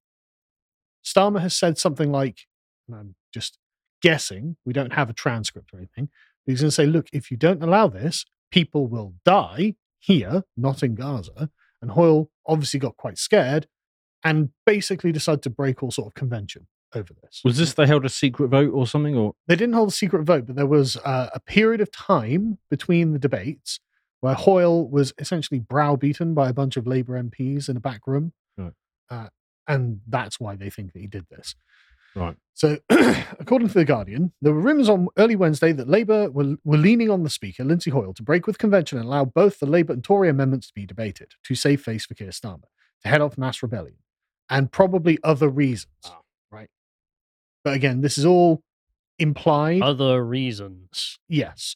Starmer 1.04 1.42
has 1.42 1.56
said 1.56 1.78
something 1.78 2.12
like, 2.12 2.48
and 2.88 2.96
I'm 2.96 3.16
just 3.34 3.58
guessing, 4.02 4.56
we 4.66 4.72
don't 4.72 4.94
have 4.94 5.10
a 5.10 5.14
transcript 5.14 5.74
or 5.74 5.78
anything. 5.80 6.10
He's 6.46 6.62
going 6.62 6.70
to 6.70 6.76
say, 6.76 6.86
look, 6.86 7.08
if 7.12 7.30
you 7.30 7.36
don't 7.36 7.64
allow 7.64 7.88
this, 7.88 8.26
people 8.52 8.88
will 8.88 9.14
die 9.26 9.76
here, 10.00 10.44
not 10.58 10.84
in 10.84 10.96
Gaza. 10.96 11.50
And 11.82 11.92
Hoyle 11.92 12.30
obviously 12.46 12.80
got 12.80 12.98
quite 12.98 13.18
scared 13.18 13.68
and 14.24 14.50
basically 14.66 15.12
decided 15.12 15.42
to 15.44 15.50
break 15.50 15.82
all 15.82 15.92
sort 15.92 16.08
of 16.08 16.14
convention. 16.14 16.68
over 16.96 17.14
this. 17.22 17.42
Was 17.46 17.58
this 17.58 17.74
they 17.74 17.86
held 17.86 18.04
a 18.06 18.10
secret 18.10 18.48
vote 18.50 18.72
or 18.74 18.88
something? 18.88 19.16
Or 19.16 19.34
They 19.48 19.56
didn't 19.56 19.76
hold 19.76 19.90
a 19.90 19.92
secret 19.94 20.24
vote, 20.24 20.48
but 20.48 20.56
there 20.56 20.66
was 20.66 20.98
uh, 20.98 21.30
a 21.34 21.40
period 21.40 21.82
of 21.82 21.92
time 21.92 22.58
between 22.70 23.14
the 23.14 23.20
debates 23.20 23.80
where 24.22 24.34
Hoyle 24.34 24.90
was 24.90 25.14
essentially 25.18 25.60
browbeaten 25.60 26.34
by 26.34 26.50
a 26.50 26.54
bunch 26.54 26.76
of 26.78 26.88
Labour 26.88 27.22
MPs 27.22 27.70
in 27.70 27.78
a 27.78 27.80
back 27.80 28.08
room. 28.08 28.34
Right. 28.58 28.74
Uh, 29.10 29.28
and 29.68 30.02
that's 30.08 30.40
why 30.40 30.56
they 30.56 30.70
think 30.70 30.94
that 30.94 31.00
he 31.00 31.08
did 31.08 31.28
this. 31.30 31.56
Right? 32.20 32.36
So, 32.54 32.78
according 33.40 33.70
to 33.70 33.74
The 33.74 33.86
Guardian, 33.86 34.34
there 34.42 34.54
were 34.54 34.60
rumours 34.62 34.90
on 34.90 35.08
early 35.18 35.36
Wednesday 35.38 35.72
that 35.72 35.88
Labour 35.88 36.30
were, 36.30 36.56
were 36.66 36.78
leaning 36.78 37.10
on 37.10 37.24
the 37.24 37.30
Speaker, 37.30 37.64
Lindsay 37.64 37.90
Hoyle, 37.92 38.14
to 38.16 38.24
break 38.24 38.46
with 38.48 38.58
convention 38.58 38.98
and 38.98 39.08
allow 39.08 39.24
both 39.24 39.60
the 39.60 39.66
Labour 39.66 39.94
and 39.94 40.04
Tory 40.04 40.28
amendments 40.30 40.68
to 40.68 40.74
be 40.74 40.86
debated 40.86 41.32
to 41.46 41.56
save 41.56 41.82
face 41.82 42.06
for 42.06 42.16
Keir 42.16 42.30
Starmer, 42.32 42.68
to 43.04 43.08
head 43.08 43.22
off 43.22 43.38
mass 43.38 43.64
rebellion, 43.64 43.96
and 44.50 44.72
probably 44.72 45.18
other 45.24 45.48
reasons, 45.48 45.94
Ah. 46.06 46.20
right? 46.52 46.70
But 47.64 47.76
again, 47.76 48.02
this 48.02 48.18
is 48.18 48.26
all 48.26 48.62
implied. 49.18 49.82
Other 49.82 50.24
reasons. 50.26 51.18
Yes. 51.30 51.76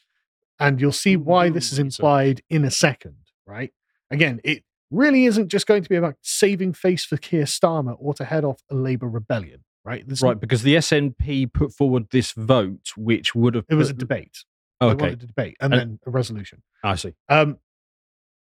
And 0.59 0.79
you'll 0.81 0.91
see 0.91 1.15
why 1.15 1.49
this 1.49 1.71
is 1.71 1.79
implied 1.79 2.41
in 2.49 2.63
a 2.65 2.71
second, 2.71 3.17
right? 3.45 3.71
Again, 4.11 4.39
it 4.43 4.63
really 4.91 5.25
isn't 5.25 5.47
just 5.47 5.65
going 5.65 5.83
to 5.83 5.89
be 5.89 5.95
about 5.95 6.15
saving 6.21 6.73
face 6.73 7.03
for 7.05 7.17
Keir 7.17 7.45
Starmer 7.45 7.95
or 7.97 8.13
to 8.15 8.25
head 8.25 8.43
off 8.45 8.61
a 8.69 8.75
Labour 8.75 9.09
rebellion, 9.09 9.63
right? 9.85 10.07
This 10.07 10.21
Right, 10.21 10.39
because 10.39 10.63
the 10.63 10.75
SNP 10.75 11.51
put 11.53 11.73
forward 11.73 12.07
this 12.11 12.31
vote, 12.31 12.91
which 12.95 13.35
would 13.35 13.55
have 13.55 13.65
It 13.69 13.75
was 13.75 13.89
a 13.89 13.93
debate. 13.93 14.37
Oh, 14.81 14.89
They 14.89 14.93
okay, 14.95 15.03
wanted 15.05 15.23
a 15.23 15.27
debate 15.27 15.57
and 15.61 15.73
And- 15.73 15.81
then 15.81 15.99
a 16.05 16.09
resolution. 16.09 16.61
I 16.83 16.95
see. 16.95 17.13
Um, 17.29 17.57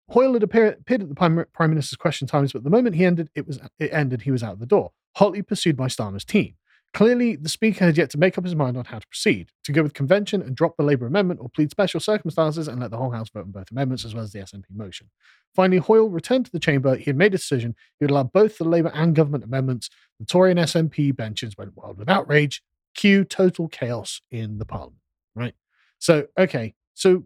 Hoyle 0.09 0.33
had 0.33 0.43
appear, 0.43 0.67
appeared 0.67 1.01
at 1.01 1.09
the 1.09 1.15
Prime, 1.15 1.45
Prime 1.53 1.69
Minister's 1.71 1.97
question 1.97 2.27
times, 2.27 2.53
but 2.53 2.63
the 2.63 2.69
moment 2.69 2.95
he 2.95 3.05
ended, 3.05 3.29
it 3.35 3.47
was 3.47 3.59
it 3.79 3.91
ended. 3.91 4.21
He 4.21 4.31
was 4.31 4.43
out 4.43 4.59
the 4.59 4.65
door, 4.67 4.91
hotly 5.15 5.41
pursued 5.41 5.75
by 5.75 5.87
Starmer's 5.87 6.25
team. 6.25 6.55
Clearly, 6.95 7.35
the 7.35 7.49
Speaker 7.49 7.83
had 7.83 7.97
yet 7.97 8.09
to 8.11 8.17
make 8.17 8.37
up 8.37 8.45
his 8.45 8.55
mind 8.55 8.77
on 8.77 8.85
how 8.85 8.99
to 8.99 9.07
proceed: 9.07 9.51
to 9.65 9.73
go 9.73 9.83
with 9.83 9.93
convention 9.93 10.41
and 10.41 10.55
drop 10.55 10.77
the 10.77 10.83
Labour 10.83 11.05
amendment, 11.05 11.41
or 11.41 11.49
plead 11.49 11.69
special 11.69 11.99
circumstances 11.99 12.69
and 12.69 12.79
let 12.79 12.89
the 12.89 12.95
whole 12.95 13.11
House 13.11 13.29
vote 13.29 13.43
on 13.43 13.51
both 13.51 13.69
amendments 13.69 14.05
as 14.05 14.15
well 14.15 14.23
as 14.23 14.31
the 14.31 14.39
SNP 14.39 14.63
motion. 14.73 15.09
Finally, 15.53 15.79
Hoyle 15.79 16.09
returned 16.09 16.45
to 16.45 16.51
the 16.53 16.59
chamber. 16.59 16.95
He 16.95 17.03
had 17.03 17.17
made 17.17 17.33
a 17.33 17.37
decision. 17.37 17.75
He 17.99 18.05
would 18.05 18.11
allow 18.11 18.23
both 18.23 18.57
the 18.57 18.63
Labour 18.63 18.91
and 18.93 19.13
government 19.13 19.43
amendments. 19.43 19.89
The 20.21 20.25
Tory 20.25 20.51
and 20.51 20.59
SNP 20.59 21.13
benches 21.17 21.57
went 21.57 21.75
wild 21.75 21.97
with 21.97 22.09
outrage. 22.09 22.63
Cue 22.95 23.25
total 23.25 23.67
chaos 23.67 24.21
in 24.31 24.57
the 24.57 24.65
Parliament. 24.65 25.01
Right. 25.35 25.53
So, 25.99 26.27
okay. 26.37 26.75
So 26.93 27.25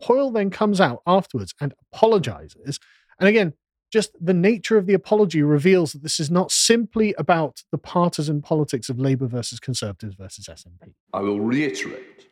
Hoyle 0.00 0.30
then 0.30 0.48
comes 0.48 0.80
out 0.80 1.02
afterwards 1.06 1.54
and 1.60 1.74
apologizes. 1.92 2.80
And 3.20 3.28
again, 3.28 3.52
just 3.94 4.10
the 4.20 4.34
nature 4.34 4.76
of 4.76 4.86
the 4.86 4.92
apology 4.92 5.40
reveals 5.40 5.92
that 5.92 6.02
this 6.02 6.18
is 6.18 6.28
not 6.28 6.50
simply 6.50 7.14
about 7.16 7.62
the 7.70 7.78
partisan 7.78 8.42
politics 8.42 8.88
of 8.88 8.98
Labour 8.98 9.28
versus 9.28 9.60
Conservatives 9.60 10.16
versus 10.16 10.48
SNP. 10.48 10.94
I 11.12 11.20
will 11.20 11.38
reiterate 11.38 12.26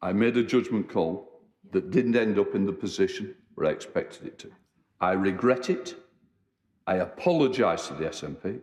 I 0.00 0.12
made 0.12 0.36
a 0.36 0.44
judgment 0.44 0.88
call 0.88 1.42
that 1.72 1.90
didn't 1.90 2.14
end 2.14 2.38
up 2.38 2.54
in 2.54 2.64
the 2.64 2.72
position 2.72 3.34
where 3.56 3.66
I 3.66 3.72
expected 3.72 4.24
it 4.24 4.38
to. 4.38 4.52
I 5.00 5.12
regret 5.14 5.68
it. 5.68 5.96
I 6.86 6.96
apologise 6.98 7.88
to 7.88 7.94
the 7.94 8.04
SNP. 8.04 8.60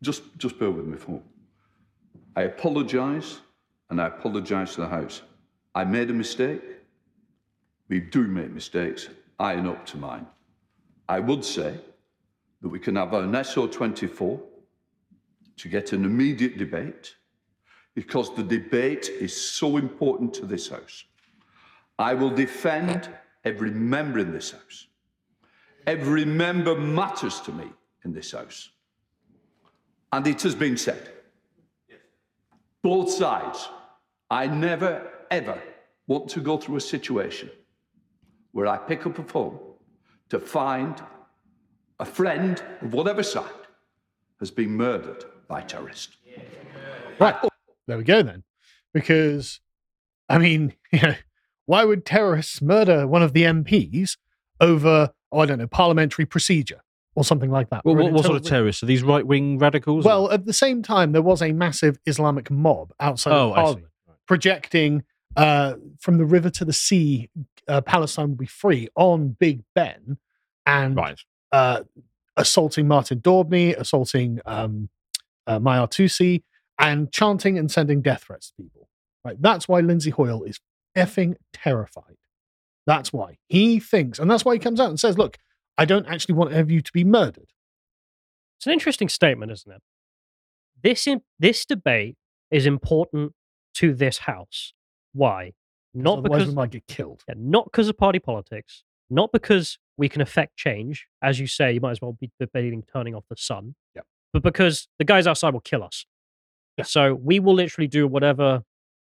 Just, 0.00 0.22
just 0.38 0.58
bear 0.58 0.70
with 0.70 0.86
me 0.86 0.96
for. 0.96 1.20
I 2.36 2.44
apologise 2.44 3.40
and 3.90 4.00
I 4.00 4.06
apologise 4.06 4.76
to 4.76 4.80
the 4.80 4.88
House. 4.88 5.20
I 5.74 5.84
made 5.84 6.08
a 6.08 6.14
mistake. 6.14 6.62
We 7.90 8.00
do 8.00 8.26
make 8.26 8.50
mistakes. 8.50 9.10
I 9.38 9.56
own 9.56 9.66
up 9.66 9.84
to 9.88 9.98
mine. 9.98 10.26
I 11.12 11.20
would 11.20 11.44
say 11.44 11.78
that 12.62 12.68
we 12.70 12.78
can 12.78 12.96
have 12.96 13.12
an 13.12 13.32
SO24 13.32 14.40
to 15.58 15.68
get 15.68 15.92
an 15.92 16.06
immediate 16.06 16.56
debate 16.56 17.16
because 17.94 18.34
the 18.34 18.42
debate 18.42 19.10
is 19.10 19.38
so 19.38 19.76
important 19.76 20.32
to 20.32 20.46
this 20.46 20.70
House. 20.70 21.04
I 21.98 22.14
will 22.14 22.30
defend 22.30 23.10
every 23.44 23.70
member 23.70 24.20
in 24.20 24.32
this 24.32 24.52
House. 24.52 24.86
Every 25.86 26.24
member 26.24 26.74
matters 26.74 27.40
to 27.40 27.52
me 27.52 27.66
in 28.06 28.14
this 28.14 28.32
House. 28.32 28.70
And 30.12 30.26
it 30.26 30.40
has 30.40 30.54
been 30.54 30.78
said, 30.78 31.10
both 32.80 33.10
sides, 33.10 33.68
I 34.30 34.46
never, 34.46 35.10
ever 35.30 35.60
want 36.06 36.30
to 36.30 36.40
go 36.40 36.56
through 36.56 36.76
a 36.76 36.86
situation 36.96 37.50
where 38.52 38.66
I 38.66 38.78
pick 38.78 39.04
up 39.04 39.18
a 39.18 39.24
phone 39.24 39.71
to 40.32 40.40
find 40.40 40.98
a 42.00 42.06
friend 42.06 42.62
of 42.80 42.94
whatever 42.94 43.22
side 43.22 43.44
has 44.40 44.50
been 44.50 44.70
murdered 44.70 45.26
by 45.46 45.60
terrorists. 45.60 46.16
Right. 47.20 47.36
There 47.86 47.98
we 47.98 48.04
go 48.04 48.22
then. 48.22 48.42
Because, 48.94 49.60
I 50.30 50.38
mean, 50.38 50.72
you 50.92 51.02
know, 51.02 51.14
why 51.66 51.84
would 51.84 52.06
terrorists 52.06 52.62
murder 52.62 53.06
one 53.06 53.22
of 53.22 53.34
the 53.34 53.42
MPs 53.42 54.16
over, 54.58 55.10
oh, 55.30 55.40
I 55.40 55.44
don't 55.44 55.58
know, 55.58 55.66
parliamentary 55.66 56.24
procedure 56.24 56.80
or 57.14 57.24
something 57.24 57.50
like 57.50 57.68
that? 57.68 57.84
Well, 57.84 57.96
what, 57.96 58.10
what 58.10 58.24
sort 58.24 58.38
of 58.38 58.44
terrorists 58.46 58.82
are 58.82 58.86
these? 58.86 59.02
Right 59.02 59.26
wing 59.26 59.58
radicals? 59.58 60.06
or- 60.06 60.08
Well, 60.08 60.30
at 60.30 60.46
the 60.46 60.54
same 60.54 60.82
time, 60.82 61.12
there 61.12 61.20
was 61.20 61.42
a 61.42 61.52
massive 61.52 61.98
Islamic 62.06 62.50
mob 62.50 62.94
outside 62.98 63.34
oh, 63.34 63.50
of 63.50 63.52
I. 63.52 63.62
Parliament 63.62 63.86
projecting 64.26 65.02
uh, 65.36 65.74
from 66.00 66.18
the 66.18 66.24
river 66.24 66.50
to 66.50 66.64
the 66.64 66.72
sea, 66.72 67.28
uh, 67.68 67.80
Palestine 67.80 68.30
will 68.30 68.36
be 68.36 68.46
free 68.46 68.88
on 68.94 69.36
Big 69.38 69.62
Ben, 69.74 70.18
and 70.66 70.96
Right. 70.96 71.20
uh, 71.52 71.82
assaulting 72.36 72.88
Martin 72.88 73.20
Daubney, 73.20 73.74
assaulting 73.76 74.40
um, 74.46 74.88
uh, 75.46 75.58
Maya 75.58 75.86
Tusi, 75.86 76.42
and 76.78 77.12
chanting 77.12 77.58
and 77.58 77.70
sending 77.70 78.02
death 78.02 78.24
threats 78.24 78.48
to 78.48 78.62
people. 78.62 78.88
Right. 79.24 79.40
That's 79.40 79.68
why 79.68 79.80
Lindsay 79.80 80.10
Hoyle 80.10 80.42
is 80.44 80.58
effing 80.96 81.36
terrified. 81.52 82.16
That's 82.86 83.12
why 83.12 83.38
he 83.48 83.78
thinks, 83.78 84.18
and 84.18 84.30
that's 84.30 84.44
why 84.44 84.54
he 84.54 84.58
comes 84.58 84.80
out 84.80 84.88
and 84.88 84.98
says, 84.98 85.16
"Look, 85.16 85.38
I 85.78 85.84
don't 85.84 86.06
actually 86.06 86.34
want 86.34 86.50
any 86.52 86.60
of 86.60 86.70
you 86.70 86.80
to 86.80 86.92
be 86.92 87.04
murdered." 87.04 87.52
It's 88.58 88.66
an 88.66 88.72
interesting 88.72 89.08
statement, 89.08 89.52
isn't 89.52 89.70
it? 89.72 89.82
This 90.82 91.06
in, 91.06 91.22
this 91.38 91.64
debate 91.64 92.16
is 92.50 92.66
important 92.66 93.34
to 93.74 93.94
this 93.94 94.18
house. 94.18 94.74
Why? 95.12 95.52
Not 95.94 96.18
Otherwise, 96.18 96.38
because 96.40 96.48
we 96.48 96.54
might 96.54 96.70
get 96.70 96.86
killed. 96.86 97.22
yeah, 97.28 97.34
not 97.36 97.64
because 97.66 97.88
of 97.88 97.98
party 97.98 98.18
politics, 98.18 98.84
not 99.10 99.30
because 99.32 99.78
we 99.98 100.08
can 100.08 100.22
affect 100.22 100.56
change. 100.56 101.06
As 101.22 101.38
you 101.38 101.46
say, 101.46 101.72
you 101.72 101.80
might 101.80 101.90
as 101.92 102.00
well 102.00 102.16
be 102.18 102.30
debating 102.40 102.82
turning 102.92 103.14
off 103.14 103.24
the 103.28 103.36
sun. 103.36 103.74
Yep. 103.94 104.06
But 104.32 104.42
because 104.42 104.88
the 104.98 105.04
guys 105.04 105.26
outside 105.26 105.52
will 105.52 105.60
kill 105.60 105.82
us. 105.82 106.06
Yeah. 106.78 106.84
So 106.84 107.14
we 107.14 107.38
will 107.40 107.54
literally 107.54 107.88
do 107.88 108.06
whatever 108.08 108.62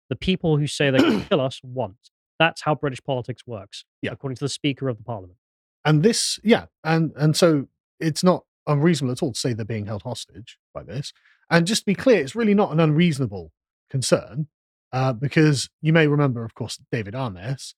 the 0.10 0.16
people 0.16 0.58
who 0.58 0.68
say 0.68 0.92
they 0.92 1.00
can 1.00 1.22
kill 1.30 1.42
us 1.42 1.60
want. 1.64 1.98
That's 2.38 2.62
how 2.62 2.76
British 2.76 3.02
politics 3.04 3.42
works, 3.48 3.86
Yeah. 4.04 4.12
according 4.12 4.36
to 4.36 4.44
the 4.46 4.50
Speaker 4.50 4.88
of 4.90 4.98
the 4.98 5.04
Parliament. 5.04 5.40
and 5.86 6.04
this 6.04 6.40
yeah 6.44 6.66
and 6.84 7.12
and 7.16 7.36
so 7.36 7.68
it's 8.00 8.24
not 8.24 8.44
unreasonable 8.68 9.12
at 9.14 9.24
all 9.24 9.32
to 9.34 9.40
say 9.40 9.54
they're 9.54 9.66
being 9.66 9.86
held 9.86 10.02
hostage 10.04 10.58
by 10.74 10.84
this 10.84 11.14
and 11.50 11.66
just 11.68 11.82
to 11.84 11.86
be 11.86 11.94
clear 11.96 12.20
it's 12.20 12.36
really 12.36 12.54
not 12.56 12.72
an 12.72 12.80
unreasonable 12.80 13.52
concern 13.90 14.48
uh, 14.96 15.14
because 15.14 15.70
you 15.82 15.94
may 15.94 16.08
remember 16.08 16.44
of 16.44 16.54
course 16.56 16.80
david 16.92 17.14
amess 17.14 17.74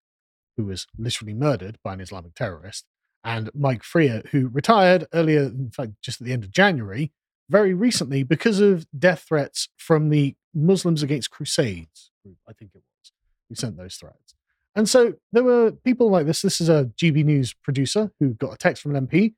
who 0.56 0.66
was 0.66 0.88
literally 0.98 1.34
murdered 1.34 1.78
by 1.84 1.94
an 1.94 2.02
islamic 2.02 2.34
terrorist 2.34 2.86
and 3.24 3.50
mike 3.54 3.84
freer 3.84 4.22
who 4.32 4.48
retired 4.48 5.06
earlier 5.14 5.44
in 5.44 5.72
fact 5.72 5.92
just 6.02 6.22
at 6.22 6.26
the 6.26 6.34
end 6.34 6.44
of 6.44 6.52
january 6.52 7.12
very 7.50 7.74
recently 7.74 8.24
because 8.24 8.60
of 8.60 8.86
death 8.98 9.26
threats 9.28 9.70
from 9.78 10.10
the 10.10 10.36
muslims 10.54 11.04
against 11.04 11.32
crusades 11.32 12.12
group 12.24 12.38
i 12.48 12.54
think 12.54 12.72
it 12.74 12.84
was 13.02 13.12
who 13.50 13.56
sent 13.56 13.76
those 13.76 13.96
threats 13.96 14.36
and 14.78 14.88
so 14.88 15.16
there 15.32 15.44
were 15.44 15.72
people 15.72 16.12
like 16.12 16.28
this. 16.28 16.44
This 16.44 16.62
is 16.62 16.70
a 16.70 16.92
GB 17.02 17.26
News 17.26 17.52
producer 17.52 18.12
who 18.20 18.36
got 18.36 18.54
a 18.54 18.58
text 18.58 18.84
from 18.84 18.96
an 18.96 19.08
MP. 19.08 19.34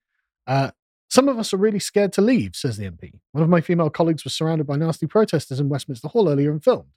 Uh, 0.46 0.72
some 1.10 1.30
of 1.30 1.40
us 1.40 1.54
are 1.54 1.58
really 1.58 1.80
scared 1.80 2.12
to 2.14 2.22
leave, 2.22 2.58
says 2.58 2.76
the 2.76 2.84
MP. 2.84 3.14
One 3.32 3.46
of 3.46 3.50
my 3.50 3.62
female 3.62 3.90
colleagues 3.90 4.26
was 4.26 4.36
surrounded 4.36 4.68
by 4.68 4.76
nasty 4.76 5.08
protesters 5.08 5.62
in 5.62 5.70
Westminster 5.70 6.10
Hall 6.10 6.28
earlier 6.28 6.52
and 6.52 6.62
filmed. 6.62 6.90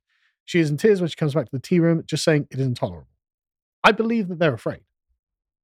She 0.44 0.58
is 0.60 0.70
in 0.70 0.76
tears 0.76 1.00
when 1.00 1.08
she 1.08 1.16
comes 1.16 1.34
back 1.34 1.44
to 1.46 1.52
the 1.52 1.60
tea 1.60 1.78
room, 1.80 2.02
just 2.06 2.24
saying 2.24 2.48
it 2.50 2.58
is 2.58 2.66
intolerable. 2.66 3.08
I 3.84 3.92
believe 3.92 4.28
that 4.28 4.38
they're 4.38 4.54
afraid. 4.54 4.80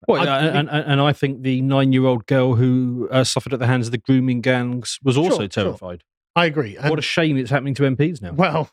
Well, 0.07 0.21
I 0.21 0.25
yeah, 0.25 0.38
believe- 0.41 0.55
and, 0.57 0.71
and, 0.71 0.93
and 0.93 1.01
I 1.01 1.12
think 1.12 1.43
the 1.43 1.61
nine-year-old 1.62 2.27
girl 2.27 2.55
who 2.55 3.09
uh, 3.11 3.25
suffered 3.25 3.53
at 3.53 3.59
the 3.59 3.67
hands 3.67 3.87
of 3.88 3.93
the 3.93 3.99
grooming 3.99 4.41
gangs 4.41 4.99
was 5.03 5.17
also 5.17 5.31
Sure, 5.31 5.41
sure. 5.41 5.49
terrified. 5.64 6.05
I 6.37 6.47
agree. 6.47 6.77
And, 6.77 6.88
what 6.91 6.99
a 6.99 7.03
shame 7.03 7.37
it's 7.37 7.51
happening 7.51 7.75
to 7.75 7.83
MPs 7.83 8.23
now. 8.23 8.33
well, 8.33 8.71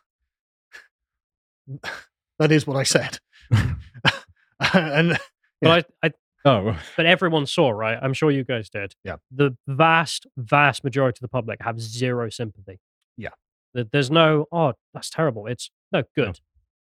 that 2.39 2.51
is 2.51 2.67
what 2.67 2.77
I 2.77 2.83
said. 2.83 3.19
and 4.73 5.17
But 5.61 5.85
I, 6.03 6.07
I 6.07 6.11
Oh, 6.47 6.61
right. 6.61 6.77
but 6.95 7.07
everyone 7.07 7.47
saw, 7.47 7.71
right? 7.71 7.97
I'm 7.99 8.13
sure 8.13 8.29
you 8.29 8.43
guys 8.43 8.69
did. 8.69 8.93
Yeah. 9.03 9.15
The 9.31 9.57
vast, 9.67 10.27
vast 10.37 10.83
majority 10.83 11.17
of 11.17 11.21
the 11.21 11.27
public 11.27 11.59
have 11.63 11.81
zero 11.81 12.29
sympathy. 12.29 12.79
Yeah. 13.17 13.29
That 13.73 13.91
There's 13.91 14.11
no, 14.11 14.45
oh, 14.51 14.73
that's 14.93 15.09
terrible. 15.09 15.47
It's 15.47 15.71
no 15.91 16.03
good. 16.15 16.39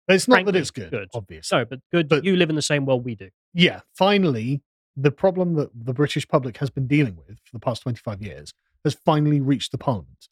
it's 0.08 0.28
not 0.28 0.44
that 0.46 0.56
it's 0.56 0.70
good, 0.70 0.90
good. 0.90 1.08
obviously. 1.14 1.58
No, 1.58 1.64
but 1.64 1.80
good. 1.92 2.08
But- 2.08 2.24
you 2.24 2.36
live 2.36 2.50
in 2.50 2.56
the 2.56 2.62
same 2.62 2.86
world 2.86 3.04
we 3.04 3.14
do. 3.14 3.28
yeah, 3.54 3.80
finally, 3.94 4.62
the 4.96 5.10
problem 5.10 5.54
that 5.54 5.70
the 5.74 5.92
British 5.92 6.26
public 6.26 6.56
has 6.58 6.70
been 6.70 6.86
dealing 6.86 7.16
with 7.16 7.38
for 7.44 7.52
the 7.52 7.58
past 7.60 7.82
25 7.82 8.22
years 8.22 8.52
has 8.84 8.94
finally 9.04 9.40
reached 9.40 9.72
the 9.72 9.78
Parliament. 9.78 10.28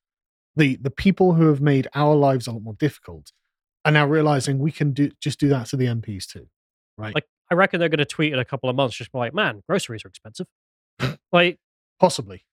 The 0.57 0.77
the 0.77 0.91
people 0.91 1.35
who 1.35 1.49
have 1.49 1.61
made 1.61 1.89
our 1.95 2.15
lives 2.15 2.47
a 2.47 2.53
lot 2.53 2.63
more 2.63 2.75
difficult 2.75 3.33
are 3.85 3.93
now 3.93 4.07
realizing 4.07 4.59
we 4.59 4.73
can 4.73 4.93
do 4.93 5.11
just 5.21 5.39
do 5.41 5.49
that 5.49 5.67
to 5.69 5.77
the 5.77 5.87
MPs 5.87 6.27
too, 6.27 6.47
right? 6.97 7.15
Like, 7.15 7.27
I 7.51 7.55
reckon 7.55 7.81
they're 7.81 7.89
going 7.91 7.99
to 7.99 8.05
tweet 8.07 8.33
in 8.33 8.39
a 8.39 8.45
couple 8.45 8.71
of 8.71 8.77
months, 8.77 8.97
just 8.97 9.13
be 9.13 9.19
like, 9.19 9.35
man, 9.35 9.63
groceries 9.69 10.05
are 10.05 10.09
expensive. 10.09 10.47
like, 11.33 11.59
Possibly. 12.01 12.45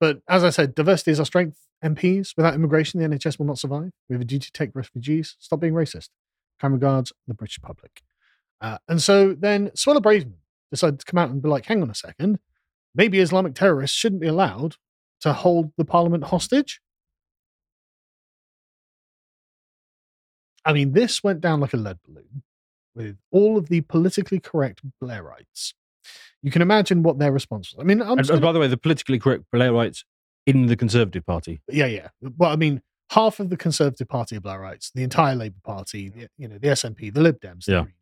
But 0.00 0.18
as 0.28 0.44
I 0.44 0.50
said, 0.50 0.74
diversity 0.74 1.10
is 1.10 1.20
our 1.20 1.26
strength. 1.26 1.58
MPs, 1.84 2.36
without 2.36 2.54
immigration, 2.54 3.00
the 3.00 3.08
NHS 3.08 3.38
will 3.38 3.46
not 3.46 3.58
survive. 3.58 3.90
We 4.08 4.14
have 4.14 4.22
a 4.22 4.26
duty 4.26 4.46
to 4.46 4.52
take 4.52 4.70
refugees. 4.74 5.36
Stop 5.38 5.60
being 5.60 5.74
racist. 5.74 6.08
Kind 6.60 6.74
regards, 6.74 7.12
the 7.26 7.34
British 7.34 7.60
public. 7.60 8.02
Uh, 8.60 8.78
and 8.88 9.02
so 9.02 9.34
then 9.34 9.68
Suella 9.70 10.00
Braverman 10.00 10.38
decided 10.70 11.00
to 11.00 11.06
come 11.06 11.18
out 11.18 11.30
and 11.30 11.42
be 11.42 11.48
like, 11.48 11.66
hang 11.66 11.82
on 11.82 11.90
a 11.90 11.94
second, 11.94 12.38
maybe 12.94 13.20
Islamic 13.20 13.54
terrorists 13.54 13.96
shouldn't 13.96 14.22
be 14.22 14.26
allowed 14.26 14.76
to 15.20 15.32
hold 15.32 15.72
the 15.76 15.84
parliament 15.84 16.24
hostage. 16.24 16.80
I 20.64 20.72
mean, 20.72 20.92
this 20.92 21.22
went 21.22 21.40
down 21.40 21.60
like 21.60 21.74
a 21.74 21.76
lead 21.76 21.98
balloon 22.06 22.42
with 22.94 23.18
all 23.30 23.56
of 23.56 23.68
the 23.68 23.82
politically 23.82 24.40
correct 24.40 24.80
Blairites. 25.00 25.74
You 26.46 26.52
can 26.52 26.62
imagine 26.62 27.02
what 27.02 27.18
their 27.18 27.32
response 27.32 27.74
was. 27.74 27.82
I 27.82 27.84
mean, 27.84 28.00
I'm 28.00 28.18
And, 28.20 28.28
gonna- 28.28 28.40
by 28.40 28.52
the 28.52 28.60
way, 28.60 28.68
the 28.68 28.76
politically 28.76 29.18
correct 29.18 29.42
Blairites 29.52 30.04
in 30.46 30.66
the 30.66 30.76
Conservative 30.76 31.26
Party. 31.26 31.60
yeah, 31.68 31.86
yeah. 31.86 32.08
Well, 32.22 32.52
I 32.52 32.54
mean, 32.56 32.82
half 33.10 33.40
of 33.40 33.50
the 33.50 33.56
Conservative 33.56 34.06
Party 34.06 34.36
are 34.36 34.40
Blairites, 34.40 34.92
the 34.94 35.02
entire 35.02 35.34
Labour 35.34 35.58
Party, 35.64 36.08
the, 36.08 36.28
you 36.38 36.46
know, 36.46 36.56
the 36.58 36.68
SNP, 36.68 37.12
the 37.12 37.20
Lib 37.20 37.40
Dems, 37.40 37.64
the 37.64 37.72
Yeah. 37.72 37.82
Greens. 37.82 37.92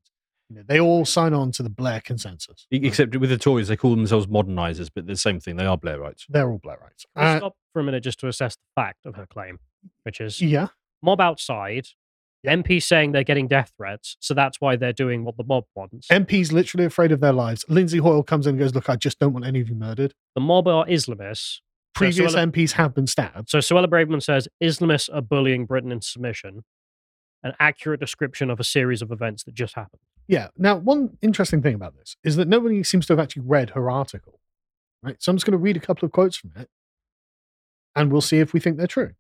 You 0.51 0.57
know, 0.57 0.63
they 0.69 0.79
all 0.79 1.07
sign 1.07 1.33
on 1.33 1.53
to 1.53 1.63
the 1.63 1.71
Blair 1.71 2.03
consensus. 2.03 2.67
Except 2.71 3.17
with 3.17 3.31
the 3.31 3.39
Tories, 3.39 3.69
they 3.69 3.79
call 3.79 3.97
themselves 3.97 4.27
modernisers, 4.27 4.91
but 4.95 5.07
the 5.07 5.17
same 5.17 5.41
thing. 5.41 5.57
They 5.57 5.65
are 5.65 5.79
Blairites. 5.79 6.27
They're 6.29 6.51
all 6.51 6.59
Blairites. 6.59 7.07
we'll 7.17 7.25
Uh, 7.25 7.39
stop 7.39 7.57
for 7.73 7.81
a 7.81 7.83
minute 7.83 8.03
just 8.05 8.21
to 8.21 8.29
assess 8.29 8.57
the 8.57 8.63
fact 8.83 9.07
of 9.07 9.15
her 9.17 9.25
claim, 9.27 9.59
which 10.03 10.21
is 10.21 10.43
yeah, 10.43 10.67
mob 11.03 11.19
outside, 11.23 11.87
MP 12.45 12.83
saying 12.83 13.13
they're 13.13 13.25
getting 13.25 13.49
death 13.49 13.73
threats, 13.77 14.17
so 14.21 14.35
that's 14.35 14.61
why 14.61 14.77
they're 14.77 14.93
doing 14.93 15.25
what 15.25 15.37
the 15.37 15.45
mob 15.45 15.65
wants. 15.75 16.09
MPs 16.09 16.53
literally 16.53 16.85
afraid 16.85 17.13
of 17.13 17.21
their 17.21 17.33
lives. 17.33 17.65
Lindsay 17.69 17.99
Hoyle 17.99 18.23
comes 18.23 18.47
in 18.47 18.51
and 18.51 18.59
goes, 18.59 18.75
"Look, 18.75 18.89
I 18.89 18.97
just 18.97 19.19
don't 19.19 19.33
want 19.33 19.45
any 19.47 19.61
of 19.61 19.69
you 19.69 19.75
murdered." 19.75 20.15
the 20.35 20.41
mob 20.41 20.69
are 20.69 20.85
Islamists. 20.87 21.61
So 21.97 21.99
Previous 21.99 22.35
Suella- 22.35 22.51
MPs 22.51 22.73
have 22.73 22.93
been 22.95 23.07
stabbed. 23.07 23.49
So 23.49 23.59
Suella 23.59 23.87
Braverman 23.87 24.23
says 24.23 24.49
Islamists 24.63 25.09
are 25.15 25.23
bullying 25.23 25.65
Britain 25.65 25.93
into 25.93 26.07
submission. 26.07 26.65
An 27.45 27.53
accurate 27.61 28.01
description 28.01 28.51
of 28.51 28.59
a 28.59 28.65
series 28.65 29.01
of 29.01 29.13
events 29.13 29.45
that 29.45 29.55
just 29.55 29.75
happened. 29.75 30.01
Yeah. 30.27 30.49
Now, 30.57 30.77
one 30.77 31.19
interesting 31.23 31.63
thing 31.63 31.75
about 31.75 31.95
this 31.97 32.17
is 32.25 32.37
that 32.37 32.49
nobody 32.49 32.83
seems 32.83 33.07
to 33.07 33.13
have 33.13 33.21
actually 33.21 33.43
read 33.43 33.71
her 33.71 33.91
article. 33.91 34.41
Right. 35.03 35.23
So 35.23 35.31
I'm 35.31 35.37
just 35.37 35.45
going 35.47 35.53
to 35.53 35.59
read 35.59 35.77
a 35.77 35.81
couple 35.81 36.07
of 36.07 36.13
quotes 36.13 36.37
from 36.37 36.53
it 36.57 36.69
and 37.95 38.11
we'll 38.11 38.21
see 38.21 38.39
if 38.41 38.53
we 38.53 38.61
think 38.61 38.77
they're 38.77 38.87
true. 38.87 39.13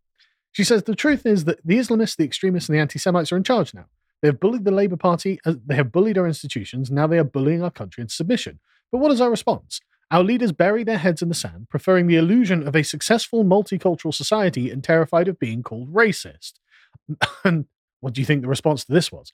She 0.55 0.62
says 0.62 0.85
the 0.85 0.95
truth 0.95 1.27
is 1.27 1.45
that 1.45 1.59
the 1.64 1.79
Islamists, 1.79 2.17
the 2.17 2.25
extremists, 2.25 2.69
and 2.69 2.77
the 2.77 2.81
anti 2.81 2.99
Semites 2.99 3.33
are 3.33 3.37
in 3.37 3.43
charge 3.43 3.75
now. 3.75 3.87
They 4.23 4.29
have 4.29 4.38
bullied 4.38 4.64
the 4.64 4.71
Labour 4.71 4.97
Party, 4.97 5.40
uh, 5.45 5.55
they 5.67 5.75
have 5.75 5.90
bullied 5.90 6.17
our 6.17 6.29
institutions, 6.29 6.93
now 6.93 7.09
they 7.09 7.19
are 7.19 7.25
bullying 7.25 7.62
our 7.62 7.73
country 7.73 8.03
into 8.03 8.14
submission. 8.14 8.61
But 8.93 8.99
what 8.99 9.11
is 9.11 9.21
our 9.21 9.31
response? 9.31 9.81
Our 10.12 10.23
leaders 10.23 10.53
bury 10.53 10.85
their 10.85 10.99
heads 10.99 11.23
in 11.23 11.29
the 11.29 11.35
sand, 11.35 11.69
preferring 11.71 12.07
the 12.07 12.17
illusion 12.17 12.67
of 12.67 12.77
a 12.77 12.85
successful 12.85 13.45
multicultural 13.45 14.14
society 14.14 14.71
and 14.71 14.85
terrified 14.85 15.27
of 15.27 15.40
being 15.40 15.64
called 15.64 15.93
racist. 15.93 16.53
and 17.45 17.67
what 17.99 18.14
do 18.14 18.21
you 18.21 18.25
think 18.25 18.43
the 18.43 18.49
response 18.49 18.85
to 18.85 18.93
this 18.93 19.11
was? 19.11 19.33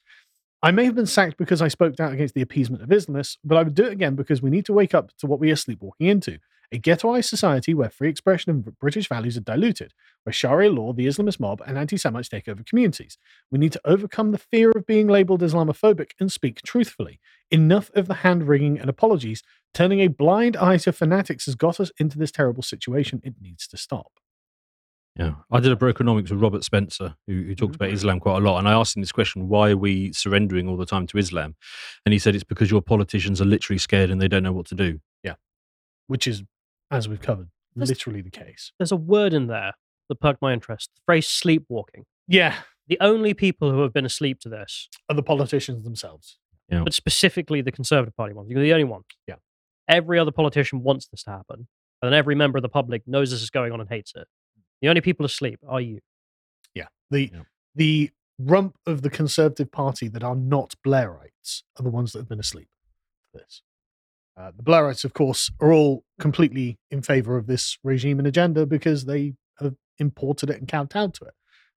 I 0.63 0.71
may 0.71 0.87
have 0.87 0.95
been 0.95 1.07
sacked 1.07 1.37
because 1.37 1.61
I 1.61 1.69
spoke 1.69 2.01
out 2.01 2.15
against 2.15 2.35
the 2.35 2.43
appeasement 2.43 2.83
of 2.83 2.89
Islamists, 2.89 3.37
but 3.45 3.59
I 3.59 3.63
would 3.63 3.75
do 3.75 3.85
it 3.85 3.93
again 3.93 4.15
because 4.15 4.41
we 4.41 4.51
need 4.51 4.65
to 4.67 4.73
wake 4.73 4.95
up 4.95 5.15
to 5.19 5.27
what 5.27 5.39
we 5.39 5.51
are 5.51 5.57
sleepwalking 5.57 6.07
into 6.07 6.39
a 6.73 6.79
ghettoized 6.79 7.29
society 7.29 7.75
where 7.75 7.91
free 7.91 8.09
expression 8.09 8.51
and 8.51 8.79
British 8.79 9.09
values 9.09 9.37
are 9.37 9.43
diluted, 9.43 9.93
where 10.23 10.33
Sharia 10.33 10.71
law, 10.71 10.93
the 10.93 11.07
Islamist 11.07 11.41
mob, 11.41 11.63
and 11.67 11.77
anti 11.77 11.97
Semites 11.97 12.29
take 12.29 12.49
over 12.49 12.63
communities. 12.63 13.19
We 13.51 13.59
need 13.59 13.73
to 13.73 13.81
overcome 13.85 14.31
the 14.31 14.39
fear 14.39 14.71
of 14.71 14.87
being 14.87 15.09
labeled 15.09 15.43
Islamophobic 15.43 16.13
and 16.21 16.31
speak 16.31 16.63
truthfully. 16.63 17.21
Enough 17.51 17.91
of 17.95 18.07
the 18.07 18.15
hand 18.15 18.47
wringing 18.47 18.79
and 18.79 18.89
apologies. 18.89 19.43
Turning 19.73 20.01
a 20.01 20.09
blind 20.09 20.57
eye 20.57 20.79
to 20.79 20.93
fanatics 20.93 21.47
has 21.47 21.55
got 21.55 21.81
us 21.81 21.93
into 21.99 22.19
this 22.19 22.33
terrible 22.33 22.63
situation. 22.63 23.21
It 23.25 23.35
needs 23.41 23.67
to 23.69 23.77
stop. 23.77 24.13
Yeah, 25.17 25.35
I 25.51 25.61
did 25.61 25.73
a 25.73 25.77
Brokenomics 25.77 26.31
with 26.31 26.41
Robert 26.41 26.65
Spencer, 26.65 27.17
who, 27.27 27.43
who 27.43 27.55
talks 27.55 27.77
about 27.77 27.89
mm-hmm. 27.89 27.97
Islam 27.97 28.21
quite 28.21 28.37
a 28.37 28.41
lot, 28.41 28.59
and 28.59 28.69
I 28.69 28.73
asked 28.73 28.97
him 28.97 29.03
this 29.03 29.13
question: 29.13 29.49
Why 29.49 29.71
are 29.71 29.77
we 29.77 30.13
surrendering 30.13 30.69
all 30.69 30.77
the 30.77 30.87
time 30.87 31.07
to 31.09 31.19
Islam? 31.19 31.57
And 32.07 32.13
he 32.13 32.19
said 32.19 32.35
it's 32.35 32.45
because 32.45 32.71
your 32.71 32.81
politicians 32.81 33.41
are 33.41 33.45
literally 33.45 33.79
scared 33.79 34.11
and 34.11 34.21
they 34.21 34.29
don't 34.29 34.43
know 34.43 34.53
what 34.53 34.67
to 34.67 34.75
do. 34.75 35.01
Yeah, 35.25 35.35
which 36.07 36.27
is, 36.27 36.45
as 36.91 37.09
we've 37.09 37.21
covered, 37.21 37.49
That's- 37.75 37.89
literally 37.89 38.21
the 38.23 38.31
case. 38.31 38.73
There's 38.79 38.93
a 38.93 38.97
word 38.97 39.33
in 39.33 39.47
there 39.47 39.73
that 40.09 40.21
perked 40.21 40.43
my 40.43 40.53
interest. 40.53 40.91
The 40.97 41.03
phrase 41.07 41.27
sleepwalking. 41.29 42.05
Yeah, 42.27 42.63
The 42.89 42.99
only 43.01 43.35
people 43.35 43.71
who 43.71 43.83
have 43.83 43.93
been 43.93 44.05
asleep 44.05 44.41
to 44.41 44.49
this, 44.49 44.89
are 45.09 45.15
the 45.15 45.23
politicians 45.23 45.85
themselves. 45.85 46.39
Yeah. 46.69 46.83
but 46.85 46.95
specifically 46.95 47.61
the 47.63 47.73
Conservative 47.73 48.17
Party 48.17 48.33
ones, 48.33 48.49
you're 48.51 48.63
the 48.63 48.73
only 48.73 48.85
one. 48.85 49.03
Yeah. 49.27 49.37
Every 49.89 50.19
other 50.21 50.31
politician 50.31 50.83
wants 50.85 51.07
this 51.09 51.25
to 51.25 51.31
happen. 51.31 51.67
And 52.01 52.13
then 52.13 52.15
every 52.15 52.35
member 52.37 52.59
of 52.59 52.63
the 52.63 52.69
public 52.69 53.03
knows 53.09 53.31
this 53.33 53.43
is 53.43 53.51
going 53.51 53.73
on 53.73 53.81
and 53.81 53.89
hates 53.89 54.13
it. 54.15 54.27
The 54.81 54.89
only 54.89 55.01
people 55.01 55.27
asleep 55.27 55.59
are 55.69 55.81
you. 55.81 55.99
Yeah. 56.75 56.87
The 57.11 57.31
Yeah. 57.33 57.43
the 57.75 58.11
rump 58.39 58.77
of 58.87 59.03
the 59.03 59.11
Conservative 59.11 59.71
Party 59.73 60.07
that 60.09 60.23
are 60.25 60.35
not 60.37 60.75
Blairites 60.87 61.63
are 61.77 61.83
the 61.83 61.91
ones 61.91 62.13
that 62.13 62.21
have 62.21 62.29
been 62.29 62.41
asleep 62.41 62.69
for 63.33 63.39
this. 63.39 63.63
Uh, 64.41 64.51
the 64.57 64.63
Blairites, 64.63 65.05
of 65.05 65.13
course, 65.13 65.51
are 65.61 65.73
all 65.73 66.03
completely 66.19 66.79
in 66.91 67.03
favor 67.03 67.37
of 67.37 67.47
this 67.47 67.77
regime 67.85 68.19
and 68.19 68.27
agenda 68.27 68.65
because 68.65 69.05
they 69.05 69.35
have 69.59 69.75
imported 69.99 70.49
it 70.49 70.59
and 70.59 70.67
kowtowed 70.67 71.13
to 71.13 71.25
it 71.25 71.35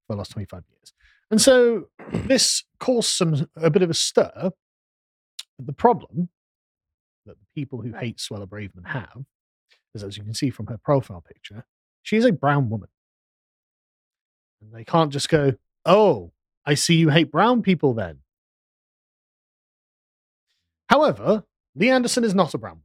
for 0.08 0.13
the 0.13 0.17
last 0.17 0.32
25 0.32 0.63
years. 0.69 0.93
And 1.30 1.41
so 1.41 1.88
this 2.13 2.63
caused 2.80 3.10
some 3.10 3.47
a 3.58 3.69
bit 3.69 3.82
of 3.82 3.89
a 3.89 3.93
stir. 3.93 4.32
But 5.58 5.65
the 5.65 5.73
problem 5.73 6.30
that 7.26 7.36
the 7.38 7.45
people 7.54 7.82
who 7.82 7.93
hate 7.93 8.17
Suella 8.17 8.47
Braverman 8.47 8.88
have 8.88 9.26
is, 9.93 10.04
as 10.04 10.17
you 10.17 10.23
can 10.23 10.34
see 10.34 10.49
from 10.49 10.67
her 10.67 10.78
profile 10.78 11.21
picture, 11.28 11.65
she 12.02 12.15
is 12.15 12.23
a 12.23 12.32
brown 12.32 12.69
woman. 12.69 12.89
And 14.62 14.73
they 14.73 14.86
can't 14.86 15.12
just 15.12 15.28
go, 15.28 15.54
oh, 15.86 16.32
I 16.65 16.76
see 16.76 16.95
you 16.95 17.10
hate 17.10 17.30
brown 17.30 17.62
people 17.62 17.93
then. 17.93 18.19
However, 20.89 21.43
Lee 21.75 21.89
Anderson 21.89 22.23
is 22.23 22.36
not 22.36 22.53
a 22.53 22.57
brown 22.57 22.73
woman. 22.73 22.83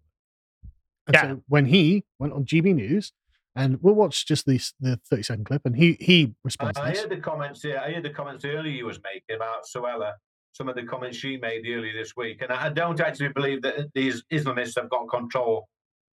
And 1.06 1.14
Yeah. 1.14 1.22
so 1.22 1.42
when 1.48 1.66
he 1.66 2.04
went 2.18 2.32
on 2.32 2.44
GB 2.44 2.74
News, 2.74 3.12
and 3.56 3.82
we'll 3.82 3.94
watch 3.94 4.26
just 4.26 4.46
the, 4.46 4.60
the 4.80 5.00
30 5.10 5.22
second 5.22 5.44
clip, 5.44 5.62
and 5.64 5.74
he, 5.76 5.96
he 6.00 6.34
responds 6.44 6.76
to 6.78 6.82
I 6.84 6.90
this. 6.90 7.00
heard 7.00 7.10
the 7.10 7.16
comments. 7.16 7.64
Yeah, 7.64 7.82
I 7.82 7.92
heard 7.92 8.04
the 8.04 8.10
comments 8.10 8.44
earlier 8.44 8.72
you 8.72 8.86
was 8.86 9.00
making 9.02 9.36
about 9.36 9.64
Suella. 9.64 10.12
Some 10.52 10.68
of 10.68 10.76
the 10.76 10.84
comments 10.84 11.16
she 11.16 11.36
made 11.36 11.66
earlier 11.66 11.92
this 11.92 12.14
week, 12.16 12.42
and 12.42 12.52
I 12.52 12.66
I 12.66 12.68
don't 12.68 13.00
actually 13.00 13.28
believe 13.30 13.62
that 13.62 13.92
these 13.94 14.22
Islamists 14.32 14.76
have 14.76 14.88
got 14.90 15.08
control 15.08 15.68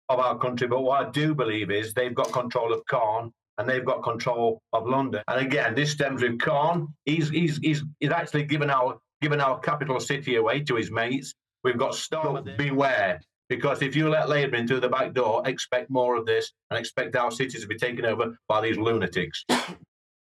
of 0.09 0.19
our 0.19 0.37
country. 0.39 0.67
But 0.69 0.83
what 0.83 1.07
I 1.07 1.11
do 1.11 1.35
believe 1.35 1.71
is 1.71 1.95
they've 1.95 2.15
got 2.15 2.33
control 2.33 2.73
of 2.73 2.85
Khan 2.87 3.33
and 3.59 3.69
they've 3.69 3.85
got 3.85 4.03
control 4.03 4.61
of 4.73 4.87
London. 4.87 5.23
And 5.29 5.41
again, 5.47 5.75
this 5.75 5.93
stems 5.93 6.23
with 6.23 6.39
Khan. 6.41 6.89
He's 7.05 7.29
he's 7.29 7.59
he's, 7.59 7.83
he's 8.01 8.11
actually 8.11 8.45
given 8.45 8.69
our 8.71 8.99
given 9.21 9.41
our 9.41 9.59
capital 9.61 10.01
city 10.01 10.37
away 10.37 10.61
to 10.65 10.75
his 10.77 10.91
mates. 10.91 11.35
We've 11.65 11.79
got 11.79 11.93
Starmer. 11.93 12.57
Beware. 12.57 13.21
Because 13.49 13.83
if 13.83 13.95
you 13.95 14.09
let 14.09 14.29
Labour 14.31 14.57
in 14.57 14.67
through 14.67 14.81
the 14.81 14.89
back 14.89 15.13
door, 15.13 15.43
expect 15.47 15.91
more 15.91 16.17
of 16.17 16.25
this 16.25 16.53
and 16.71 16.79
expect 16.79 17.15
our 17.17 17.31
cities 17.31 17.61
to 17.61 17.67
be 17.67 17.77
taken 17.77 18.05
over 18.07 18.37
by 18.49 18.61
these 18.61 18.77
lunatics. 18.79 19.45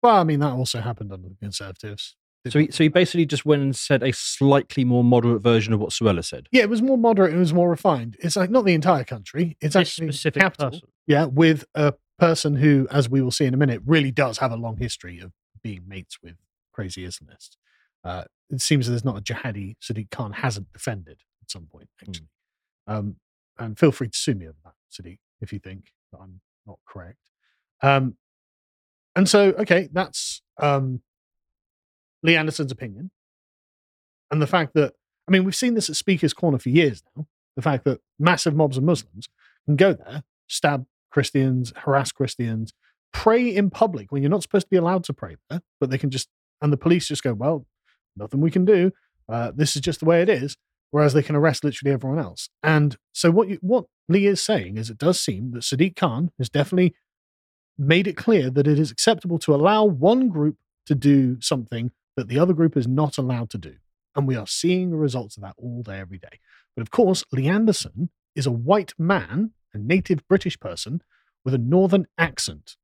Well, 0.03 0.17
I 0.17 0.25
mean, 0.25 0.39
that 0.41 0.53
also 0.53 0.81
happened 0.81 1.11
under 1.13 1.29
the 1.29 1.35
Conservatives. 1.37 2.15
So 2.49 2.61
he, 2.61 2.71
so 2.71 2.85
he 2.85 2.89
basically 2.89 3.27
just 3.27 3.45
went 3.45 3.63
and 3.63 3.75
said 3.75 4.05
a 4.05 4.13
slightly 4.13 4.85
more 4.85 5.03
moderate 5.03 5.43
version 5.43 5.73
of 5.73 5.81
what 5.81 5.91
Suella 5.91 6.25
said. 6.25 6.47
Yeah, 6.53 6.63
it 6.63 6.71
was 6.71 6.81
more 6.81 6.99
moderate. 6.99 7.35
It 7.35 7.39
was 7.39 7.53
more 7.53 7.69
refined. 7.69 8.17
It's 8.21 8.37
like 8.37 8.51
not 8.51 8.65
the 8.67 8.75
entire 8.75 9.03
country. 9.03 9.57
It's 9.61 9.75
This 9.75 9.89
actually 9.89 10.13
specific 10.13 10.43
capital. 10.43 10.71
person. 10.71 10.89
Yeah, 11.09 11.25
with 11.25 11.65
a 11.75 11.95
person 12.21 12.55
who, 12.57 12.87
as 12.93 13.09
we 13.09 13.21
will 13.21 13.33
see 13.33 13.47
in 13.47 13.55
a 13.55 13.57
minute, 13.57 13.81
really 13.85 14.13
does 14.13 14.39
have 14.39 14.53
a 14.53 14.57
long 14.57 14.77
history 14.77 15.19
of 15.19 15.33
being 15.61 15.83
mates 15.89 16.19
with 16.23 16.37
crazy 16.73 17.05
Islamists. 17.05 17.57
Uh, 18.05 18.25
it 18.51 18.61
seems 18.61 18.87
there's 18.89 19.05
not 19.05 19.19
a 19.19 19.23
jihadi 19.23 19.75
Sadiq 19.83 20.11
Khan 20.13 20.33
hasn't 20.35 20.73
defended 20.73 21.23
at 21.47 21.51
some 21.51 21.67
point, 21.67 21.89
actually. 22.01 22.29
Um, 22.87 23.17
and 23.59 23.79
feel 23.79 23.93
free 23.93 24.09
to 24.09 24.17
sue 24.17 24.35
me 24.35 24.47
over 24.47 24.59
that, 24.65 24.75
Sadiq, 24.93 25.19
if 25.41 25.53
you 25.53 25.59
think 25.59 25.93
that 26.13 26.19
I'm 26.21 26.41
not 26.67 26.79
correct. 26.87 27.19
Um, 27.83 28.17
and 29.15 29.29
so, 29.29 29.49
okay, 29.59 29.89
that's 29.93 30.43
um, 30.59 31.01
Lee 32.23 32.37
Anderson's 32.37 32.73
opinion. 32.73 33.11
And 34.31 34.43
the 34.43 34.47
fact 34.47 34.75
that, 34.75 34.95
I 35.29 35.31
mean, 35.31 35.45
we've 35.45 35.55
seen 35.55 35.75
this 35.75 35.89
at 35.89 35.97
Speaker's 35.97 36.35
Corner 36.35 36.59
for 36.59 36.69
years 36.69 37.03
now. 37.17 37.27
The 37.55 37.63
fact 37.63 37.85
that 37.85 38.01
massive 38.19 38.55
mobs 38.55 38.77
of 38.77 38.85
Muslims 38.85 39.29
can 39.65 39.77
go 39.77 39.95
there, 39.95 40.25
stab 40.47 40.85
Christians, 41.11 41.73
harass 41.77 42.13
Christians, 42.13 42.75
pray 43.13 43.49
in 43.49 43.71
public 43.71 44.13
when 44.13 44.23
you're 44.23 44.31
not 44.31 44.43
supposed 44.43 44.67
to 44.67 44.71
be 44.71 44.77
allowed 44.77 45.05
to 45.05 45.15
pray 45.15 45.37
there, 45.49 45.63
but 45.81 45.89
they 45.89 45.97
can 45.97 46.11
just, 46.11 46.29
and 46.61 46.71
the 46.71 46.77
police 46.77 47.09
just 47.09 47.23
go, 47.23 47.33
well, 47.33 47.67
nothing 48.15 48.43
we 48.43 48.51
can 48.51 48.67
do. 48.67 48.93
Uh, 49.29 49.53
this 49.55 49.75
is 49.75 49.81
just 49.81 50.01
the 50.01 50.07
way 50.07 50.21
it 50.21 50.29
is. 50.29 50.57
Whereas 50.97 51.13
they 51.13 51.23
can 51.23 51.37
arrest 51.37 51.63
literally 51.63 51.93
everyone 51.93 52.19
else. 52.19 52.49
And 52.63 52.97
so 53.13 53.31
what 53.31 53.51
you, 53.51 53.59
what 53.61 53.85
Lee 54.09 54.27
is 54.27 54.43
saying 54.43 54.79
is 54.79 54.89
it 54.89 54.97
does 54.97 55.21
seem 55.21 55.51
that 55.51 55.61
Sadiq 55.61 55.95
Khan 55.95 56.31
has 56.39 56.49
definitely 56.49 56.95
made 57.77 58.07
it 58.07 58.17
clear 58.17 58.49
that 58.49 58.67
it 58.67 58.79
is 58.79 58.91
acceptable 58.91 59.39
to 59.41 59.55
allow 59.55 59.85
one 59.85 60.31
group 60.31 60.57
to 60.87 60.95
do 60.95 61.39
something 61.43 61.91
that 62.17 62.29
the 62.29 62.39
other 62.39 62.55
group 62.55 62.79
is 62.79 62.89
not 62.89 63.19
allowed 63.19 63.51
to 63.51 63.59
do. 63.59 63.75
And 64.15 64.27
we 64.27 64.37
are 64.37 64.47
seeing 64.47 64.89
the 64.89 64.97
results 64.97 65.37
of 65.37 65.43
that 65.43 65.53
all 65.59 65.83
day, 65.83 65.99
every 65.99 66.17
day. 66.17 66.41
But 66.75 66.81
of 66.81 66.91
course, 66.91 67.27
Lee 67.31 67.47
Anderson 67.47 68.09
is 68.35 68.47
a 68.47 68.51
white 68.51 68.95
man, 68.99 69.51
a 69.75 69.79
native 69.79 70.27
British 70.27 70.59
person 70.59 71.03
with 71.45 71.53
a 71.53 71.59
northern 71.59 72.07
accent. 72.17 72.77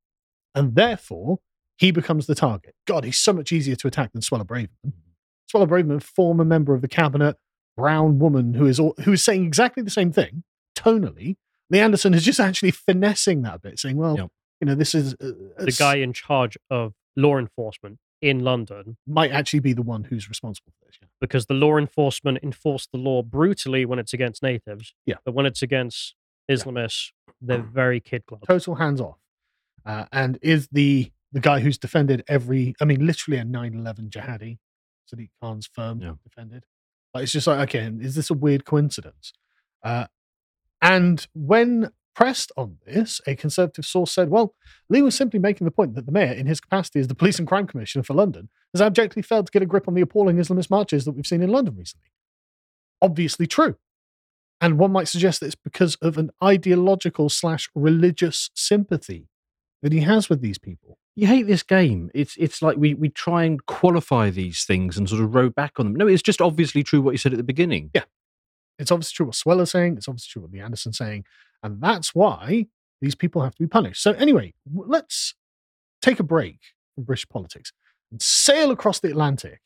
And 0.54 0.74
therefore, 0.74 1.38
he 1.78 1.90
becomes 1.90 2.26
the 2.26 2.34
target. 2.34 2.74
God, 2.86 3.04
he's 3.04 3.16
so 3.16 3.32
much 3.32 3.52
easier 3.52 3.76
to 3.76 3.86
attack 3.86 4.12
than 4.12 4.20
Suella 4.20 4.44
Braverman. 4.44 4.68
Mm-hmm. 4.86 5.56
Suella 5.56 5.66
Braverman, 5.66 6.02
former 6.02 6.44
member 6.44 6.74
of 6.74 6.82
the 6.82 6.88
cabinet, 6.88 7.38
brown 7.76 8.18
woman 8.18 8.54
who 8.54 8.66
is 8.66 8.78
all, 8.80 8.94
who 9.04 9.12
is 9.12 9.24
saying 9.24 9.44
exactly 9.44 9.82
the 9.82 9.90
same 9.90 10.12
thing 10.12 10.44
tonally. 10.76 11.36
Lee 11.70 11.80
Anderson 11.80 12.12
is 12.14 12.24
just 12.24 12.40
actually 12.40 12.70
finessing 12.70 13.42
that 13.42 13.54
a 13.54 13.58
bit, 13.58 13.78
saying, 13.78 13.96
"Well, 13.96 14.16
Yep. 14.16 14.28
you 14.60 14.66
know, 14.66 14.74
this 14.74 14.94
is 14.94 15.14
a 15.20 15.64
The 15.64 15.76
guy 15.78 15.96
in 15.96 16.12
charge 16.12 16.56
of 16.70 16.94
law 17.16 17.38
enforcement 17.38 17.98
in 18.20 18.40
London 18.40 18.96
might 19.06 19.32
actually 19.32 19.60
be 19.60 19.72
the 19.72 19.82
one 19.82 20.04
who's 20.04 20.28
responsible 20.28 20.72
for 20.78 20.86
this." 20.86 20.98
Yeah. 21.00 21.08
because 21.20 21.46
the 21.46 21.54
law 21.54 21.76
enforcement 21.78 22.38
enforce 22.42 22.86
the 22.92 22.98
law 22.98 23.22
brutally 23.22 23.84
when 23.86 23.98
it's 23.98 24.12
against 24.12 24.42
natives. 24.42 24.94
Yeah. 25.06 25.16
But 25.24 25.32
when 25.34 25.46
it's 25.46 25.62
against 25.62 26.14
Islamists, 26.50 27.12
they're 27.40 27.62
very 27.62 28.00
kid 28.00 28.24
gloves. 28.26 28.44
Total 28.46 28.74
hands 28.74 29.00
off, 29.00 29.18
uh, 29.86 30.04
and 30.12 30.38
is 30.42 30.68
the 30.72 31.10
the 31.32 31.40
guy 31.40 31.60
who's 31.60 31.78
defended 31.78 32.22
every, 32.28 32.74
I 32.78 32.84
mean, 32.84 33.06
literally 33.06 33.38
a 33.38 33.44
9/11 33.44 34.10
jihadi, 34.10 34.58
Sadiq 35.10 35.30
Khan's 35.40 35.66
firm 35.66 35.98
defended. 36.22 36.66
Like, 37.14 37.24
it's 37.24 37.32
just 37.32 37.46
like, 37.46 37.68
okay, 37.68 37.90
is 38.00 38.14
this 38.14 38.30
a 38.30 38.34
weird 38.34 38.64
coincidence? 38.64 39.32
Uh, 39.82 40.06
and 40.80 41.26
when 41.34 41.90
pressed 42.14 42.52
on 42.56 42.76
this, 42.86 43.20
a 43.26 43.34
conservative 43.34 43.86
source 43.86 44.12
said, 44.12 44.28
well, 44.28 44.54
Lee 44.88 45.02
was 45.02 45.14
simply 45.14 45.38
making 45.38 45.64
the 45.64 45.70
point 45.70 45.94
that 45.94 46.06
the 46.06 46.12
mayor, 46.12 46.32
in 46.32 46.46
his 46.46 46.60
capacity 46.60 47.00
as 47.00 47.08
the 47.08 47.14
police 47.14 47.38
and 47.38 47.48
crime 47.48 47.66
commissioner 47.66 48.02
for 48.02 48.14
London, 48.14 48.48
has 48.74 48.82
abjectly 48.82 49.22
failed 49.22 49.46
to 49.46 49.52
get 49.52 49.62
a 49.62 49.66
grip 49.66 49.88
on 49.88 49.94
the 49.94 50.00
appalling 50.00 50.36
Islamist 50.36 50.70
marches 50.70 51.04
that 51.04 51.12
we've 51.12 51.26
seen 51.26 51.42
in 51.42 51.50
London 51.50 51.76
recently. 51.76 52.10
Obviously 53.00 53.46
true. 53.46 53.76
And 54.60 54.78
one 54.78 54.92
might 54.92 55.08
suggest 55.08 55.40
that 55.40 55.46
it's 55.46 55.54
because 55.54 55.96
of 55.96 56.18
an 56.18 56.30
ideological 56.42 57.28
slash 57.28 57.68
religious 57.74 58.50
sympathy 58.54 59.28
that 59.82 59.92
he 59.92 60.00
has 60.00 60.28
with 60.28 60.40
these 60.40 60.58
people. 60.58 60.98
You 61.14 61.26
hate 61.26 61.46
this 61.46 61.62
game. 61.62 62.10
It's 62.14 62.36
it's 62.38 62.62
like 62.62 62.76
we 62.78 62.94
we 62.94 63.10
try 63.10 63.44
and 63.44 63.64
qualify 63.66 64.30
these 64.30 64.64
things 64.64 64.96
and 64.96 65.08
sort 65.08 65.22
of 65.22 65.34
row 65.34 65.50
back 65.50 65.78
on 65.78 65.86
them. 65.86 65.94
No, 65.94 66.06
it's 66.06 66.22
just 66.22 66.40
obviously 66.40 66.82
true 66.82 67.02
what 67.02 67.10
you 67.12 67.18
said 67.18 67.32
at 67.32 67.36
the 67.36 67.44
beginning. 67.44 67.90
Yeah. 67.94 68.04
It's 68.78 68.90
obviously 68.90 69.14
true 69.16 69.26
what 69.26 69.34
Suella's 69.34 69.70
saying. 69.70 69.96
It's 69.96 70.08
obviously 70.08 70.30
true 70.32 70.42
what 70.42 70.52
the 70.52 70.60
Anderson's 70.60 70.98
saying. 70.98 71.24
And 71.62 71.80
that's 71.80 72.14
why 72.14 72.66
these 73.00 73.14
people 73.14 73.42
have 73.42 73.54
to 73.54 73.62
be 73.62 73.68
punished. 73.68 74.02
So, 74.02 74.12
anyway, 74.12 74.54
let's 74.72 75.34
take 76.00 76.18
a 76.18 76.24
break 76.24 76.58
from 76.94 77.04
British 77.04 77.28
politics 77.28 77.72
and 78.10 78.20
sail 78.20 78.70
across 78.70 79.00
the 79.00 79.08
Atlantic 79.08 79.60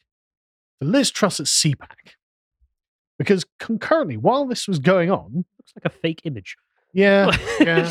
to 0.81 0.89
Liz 0.89 1.11
Truss 1.11 1.41
at 1.41 1.47
CPAC. 1.47 2.15
Because 3.19 3.47
concurrently, 3.59 4.17
while 4.17 4.47
this 4.47 4.69
was 4.69 4.79
going 4.79 5.11
on, 5.11 5.47
looks 5.59 5.73
like 5.75 5.85
a 5.85 5.97
fake 5.97 6.21
image. 6.25 6.57
Yeah, 6.93 7.35
yeah, 7.61 7.91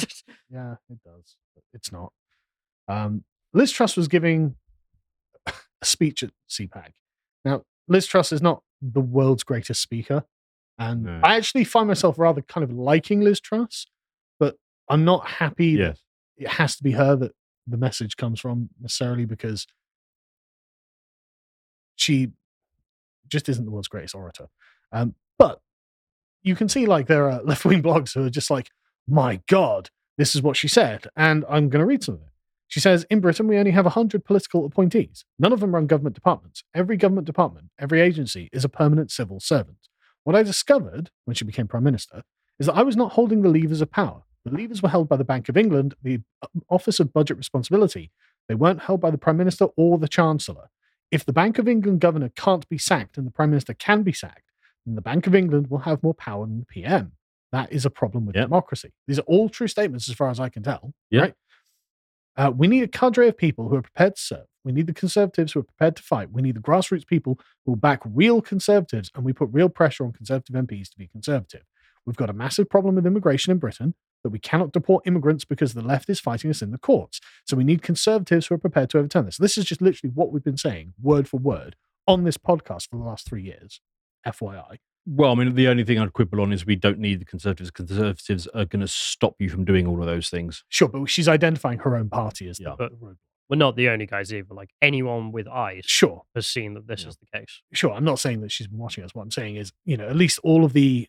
yeah, 0.52 0.76
it 0.90 1.00
does. 1.04 1.38
But 1.56 1.64
it's 1.74 1.92
not. 1.92 2.14
Um, 2.88 3.24
Liz 3.56 3.72
Truss 3.72 3.96
was 3.96 4.08
giving 4.10 4.56
a 5.48 5.54
speech 5.84 6.22
at 6.24 6.32
CPAC. 6.50 6.90
Now, 7.46 7.64
Liz 7.88 8.06
Truss 8.06 8.32
is 8.32 8.42
not 8.42 8.62
the 8.82 9.00
world's 9.02 9.44
greatest 9.44 9.82
speaker, 9.82 10.26
and 10.78 11.04
No. 11.04 11.22
I 11.24 11.38
actually 11.38 11.64
find 11.64 11.88
myself 11.88 12.20
rather 12.20 12.42
kind 12.42 12.64
of 12.64 12.72
liking 12.72 13.22
Liz 13.22 13.40
Truss, 13.40 13.88
but 14.40 14.58
I'm 14.90 15.06
not 15.06 15.26
happy 15.28 15.68
Yes. 15.68 15.98
that 16.38 16.44
it 16.44 16.48
has 16.50 16.76
to 16.76 16.84
be 16.84 16.92
her 16.92 17.16
that 17.16 17.32
the 17.66 17.78
message 17.78 18.18
comes 18.18 18.40
from 18.42 18.70
necessarily 18.80 19.26
because 19.26 19.66
she 21.96 22.32
just 23.28 23.48
isn't 23.50 23.64
the 23.66 23.72
world's 23.72 23.88
greatest 23.88 24.14
orator. 24.16 24.48
Um, 24.92 25.16
but 25.40 25.62
you 26.44 26.56
can 26.56 26.68
see 26.70 26.86
like 26.86 27.08
there 27.08 27.30
are 27.32 27.42
left 27.44 27.64
wing 27.66 27.82
blogs 27.82 28.14
who 28.14 28.26
are 28.26 28.30
just 28.30 28.52
like, 28.52 28.70
my 29.08 29.42
God, 29.48 29.90
this 30.18 30.36
is 30.36 30.42
what 30.42 30.58
she 30.58 30.68
said. 30.68 31.08
And 31.16 31.46
I'm 31.50 31.70
going 31.70 31.80
to 31.80 31.86
read 31.86 32.04
some 32.04 32.16
of 32.16 32.22
it. 32.22 32.28
She 32.68 32.80
says, 32.80 33.06
In 33.10 33.20
Britain, 33.20 33.48
we 33.48 33.58
only 33.58 33.72
have 33.72 33.86
100 33.86 34.26
political 34.26 34.66
appointees. 34.66 35.26
None 35.38 35.54
of 35.54 35.60
them 35.60 35.74
run 35.74 35.88
government 35.88 36.16
departments. 36.16 36.64
Every 36.74 36.98
government 36.98 37.28
department, 37.28 37.70
every 37.80 38.02
agency 38.02 38.50
is 38.52 38.66
a 38.66 38.70
permanent 38.70 39.12
civil 39.12 39.40
servant. 39.40 39.78
What 40.24 40.36
I 40.36 40.44
discovered 40.44 41.12
when 41.26 41.36
she 41.36 41.46
became 41.46 41.68
Prime 41.68 41.84
Minister 41.84 42.24
is 42.60 42.66
that 42.66 42.76
I 42.76 42.84
was 42.84 42.96
not 42.96 43.14
holding 43.14 43.42
the 43.42 43.50
levers 43.50 43.82
of 43.82 43.92
power. 43.92 44.24
The 44.44 44.58
levers 44.58 44.82
were 44.82 44.90
held 44.90 45.10
by 45.10 45.18
the 45.18 45.24
Bank 45.24 45.50
of 45.50 45.58
England, 45.58 45.96
the 46.02 46.22
uh, 46.42 46.48
Office 46.70 47.00
of 47.00 47.14
Budget 47.14 47.38
Responsibility. 47.38 48.12
They 48.48 48.56
weren't 48.56 48.82
held 48.82 49.02
by 49.02 49.12
the 49.12 49.18
Prime 49.18 49.38
Minister 49.38 49.66
or 49.76 49.98
the 49.98 50.08
Chancellor. 50.08 50.70
If 51.12 51.26
the 51.26 51.34
Bank 51.34 51.58
of 51.58 51.68
England 51.68 52.00
governor 52.02 52.30
can't 52.30 52.68
be 52.70 52.78
sacked 52.78 53.18
and 53.18 53.26
the 53.26 53.32
Prime 53.32 53.50
Minister 53.52 53.74
can 53.74 54.04
be 54.04 54.14
sacked, 54.14 54.52
then 54.86 54.96
the 54.96 55.02
Bank 55.02 55.28
of 55.28 55.36
England 55.36 55.70
will 55.70 55.80
have 55.80 56.04
more 56.04 56.14
power 56.14 56.46
than 56.46 56.60
the 56.60 56.66
PM. 56.66 57.14
That 57.52 57.72
is 57.72 57.86
a 57.86 57.90
problem 57.90 58.26
with 58.26 58.36
democracy. 58.36 58.92
These 59.08 59.20
are 59.20 59.24
all 59.24 59.50
true 59.50 59.68
statements 59.68 60.10
as 60.10 60.16
far 60.16 60.30
as 60.30 60.40
I 60.40 60.50
can 60.50 60.64
tell. 60.64 60.94
Yeah. 61.10 61.22
Right? 61.22 61.34
Uh, 62.38 62.52
we 62.56 62.68
need 62.68 62.84
a 62.84 62.88
cadre 62.88 63.28
of 63.28 63.38
people 63.38 63.70
who 63.70 63.76
are 63.76 63.82
prepared 63.82 64.16
to 64.16 64.22
serve. 64.22 64.46
We 64.64 64.72
need 64.72 64.88
the 64.88 64.94
conservatives 64.94 65.54
who 65.54 65.62
are 65.62 65.64
prepared 65.64 65.96
to 65.98 66.04
fight. 66.04 66.32
We 66.32 66.42
need 66.42 66.56
the 66.56 66.62
grassroots 66.62 67.06
people 67.06 67.40
who 67.66 67.72
will 67.72 67.78
back 67.78 68.02
real 68.04 68.42
conservatives, 68.42 69.12
and 69.16 69.24
we 69.24 69.32
put 69.32 69.50
real 69.52 69.70
pressure 69.70 70.04
on 70.04 70.12
conservative 70.12 70.56
MPs 70.56 70.90
to 70.90 70.98
be 70.98 71.08
conservative. 71.08 71.64
We've 72.06 72.16
got 72.16 72.30
a 72.30 72.34
massive 72.34 72.70
problem 72.70 72.96
with 72.96 73.06
immigration 73.06 73.52
in 73.52 73.58
Britain 73.58 73.96
that 74.24 74.30
we 74.30 74.40
cannot 74.40 74.74
deport 74.74 75.06
immigrants 75.06 75.46
because 75.46 75.74
the 75.74 75.84
left 75.84 76.10
is 76.10 76.20
fighting 76.20 76.50
us 76.50 76.62
in 76.62 76.72
the 76.72 76.78
courts. 76.78 77.22
So 77.46 77.56
we 77.56 77.64
need 77.64 77.84
conservatives 77.84 78.48
who 78.48 78.56
are 78.56 78.60
prepared 78.60 78.90
to 78.92 78.98
overturn 78.98 79.26
this. 79.26 79.38
This 79.38 79.58
is 79.58 79.66
just 79.66 79.82
literally 79.82 80.12
what 80.14 80.32
we've 80.32 80.44
been 80.44 80.58
saying, 80.58 80.94
word 81.02 81.28
for 81.28 81.38
word, 81.38 81.76
on 82.08 82.24
this 82.24 82.38
podcast 82.38 82.90
for 82.90 82.98
the 82.98 83.04
last 83.04 83.28
three 83.28 83.44
years. 83.44 83.82
FYI. 84.26 84.78
Well, 85.08 85.32
I 85.32 85.36
mean, 85.36 85.54
the 85.54 85.68
only 85.68 85.84
thing 85.84 86.00
I'd 86.00 86.14
quibble 86.14 86.42
on 86.42 86.52
is 86.52 86.66
we 86.66 86.76
don't 86.76 86.98
need 87.00 87.22
the 87.22 87.26
Conservatives. 87.26 87.70
Conservatives 87.72 88.48
are 88.48 88.66
going 88.66 88.82
to 88.82 88.88
stop 88.88 89.36
you 89.40 89.50
from 89.50 89.64
doing 89.64 89.86
all 89.86 90.00
of 90.00 90.08
those 90.08 90.30
things. 90.30 90.64
Sure, 90.70 90.88
but 90.88 91.06
she's 91.08 91.28
identifying 91.28 91.80
her 91.80 91.96
own 91.96 92.10
party 92.10 92.48
as 92.50 92.58
the 92.58 92.74
But 92.78 92.92
we're 93.48 93.56
not 93.58 93.76
the 93.76 93.90
only 93.90 94.08
guys 94.08 94.34
either. 94.34 94.54
Like 94.56 94.72
anyone 94.82 95.32
with 95.32 95.48
eyes 95.48 95.84
Sure. 95.86 96.24
has 96.34 96.48
seen 96.48 96.74
that 96.74 96.88
this 96.88 97.06
is 97.06 97.18
the 97.18 97.28
case. 97.38 97.62
sure 97.74 97.92
i'm 97.94 98.04
not 98.04 98.18
saying 98.20 98.42
that 98.42 98.52
she's 98.52 98.66
been 98.68 98.80
watching 98.80 99.04
us 99.04 99.14
what 99.14 99.22
i'm 99.22 99.30
saying 99.30 99.56
is 99.58 99.72
you 99.86 99.96
know 99.98 100.08
at 100.08 100.16
least 100.16 100.40
all 100.44 100.66
of 100.66 100.74
the 100.74 101.08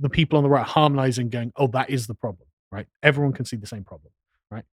the 0.00 0.10
people 0.10 0.36
on 0.36 0.42
the 0.42 0.50
right 0.50 0.66
harmonizing 0.66 1.30
going 1.30 1.50
oh 1.56 1.66
that 1.68 1.88
is 1.88 2.06
the 2.06 2.14
problem 2.14 2.46
right 2.70 2.86
everyone 3.02 3.32
can 3.32 3.46
see 3.46 3.56
the 3.56 3.66
same 3.66 3.84
problem 3.84 4.12
right 4.50 4.64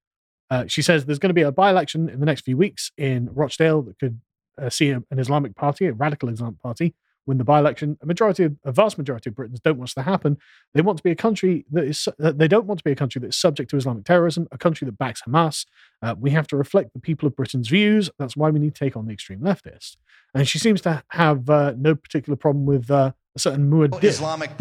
uh, 0.50 0.66
she 0.68 0.82
says 0.82 1.06
there's 1.06 1.20
going 1.20 1.30
to 1.30 1.34
be 1.34 1.42
a 1.44 1.52
by-election 1.54 2.10
in 2.10 2.20
the 2.20 2.26
next 2.26 2.42
few 2.42 2.58
weeks 2.58 2.92
in 2.98 3.30
rochdale 3.34 3.82
that 3.82 3.98
could 3.98 4.20
uh, 4.62 4.70
see 4.70 4.90
a- 4.90 5.02
an 5.10 5.20
islamic 5.20 5.56
party 5.56 5.86
a 5.86 5.94
radical 5.94 6.28
islamic 6.28 6.62
party 6.62 6.94
win 7.26 7.38
the 7.38 7.44
by-election 7.44 7.98
a 8.02 8.06
majority 8.06 8.44
of, 8.44 8.56
a 8.64 8.72
vast 8.72 8.98
majority 8.98 9.30
of 9.30 9.36
britons 9.36 9.60
don't 9.60 9.78
want 9.78 9.90
this 9.90 9.94
to 9.96 10.02
happen. 10.04 10.38
They 10.74 10.82
want 10.82 10.98
to 10.98 11.04
be 11.04 11.12
a 11.12 11.16
country 11.16 11.66
that 11.72 11.86
is 11.86 12.08
uh, 12.22 12.32
they 12.32 12.48
don't 12.48 12.66
want 12.66 12.80
to 12.80 12.84
be 12.84 12.92
a 12.92 12.96
country 12.96 13.20
that's 13.20 13.38
subject 13.38 13.70
to 13.72 13.78
islamic 13.78 14.06
terrorism 14.06 14.48
a 14.52 14.58
country 14.58 14.86
that 14.86 14.98
backs 14.98 15.22
hamas. 15.28 15.66
Uh, 16.02 16.16
we 16.20 16.32
have 16.32 16.48
to 16.48 16.58
reflect 16.58 16.94
the 16.94 17.00
people 17.00 17.28
of 17.28 17.36
britain's 17.36 17.70
views. 17.70 18.10
That's 18.20 18.36
why 18.36 18.50
we 18.50 18.60
need 18.60 18.76
to 18.76 18.80
take 18.80 18.96
on 18.96 19.06
the 19.06 19.14
extreme 19.14 19.40
leftists 19.40 19.98
and 20.36 20.48
she 20.48 20.60
seems 20.60 20.82
to 20.82 21.02
have 21.10 21.50
uh, 21.50 21.74
no 21.78 21.96
particular 21.96 22.36
problem 22.36 22.66
with 22.66 22.92
uh, 22.92 23.14
a 23.36 23.40
certain 23.40 23.72
Muad'Dib, 23.72 24.04
Islamic 24.04 24.52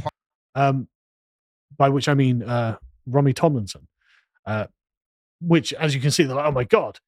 um, 0.54 0.88
by 1.76 1.88
which 1.88 2.08
I 2.08 2.14
mean 2.14 2.44
uh, 2.44 2.76
Romy 3.06 3.32
Tomlinson, 3.32 3.88
uh, 4.46 4.66
which, 5.40 5.72
as 5.74 5.94
you 5.94 6.00
can 6.00 6.12
see, 6.12 6.22
they're 6.22 6.36
like, 6.36 6.46
oh 6.46 6.52
my 6.52 6.64
god, 6.64 7.00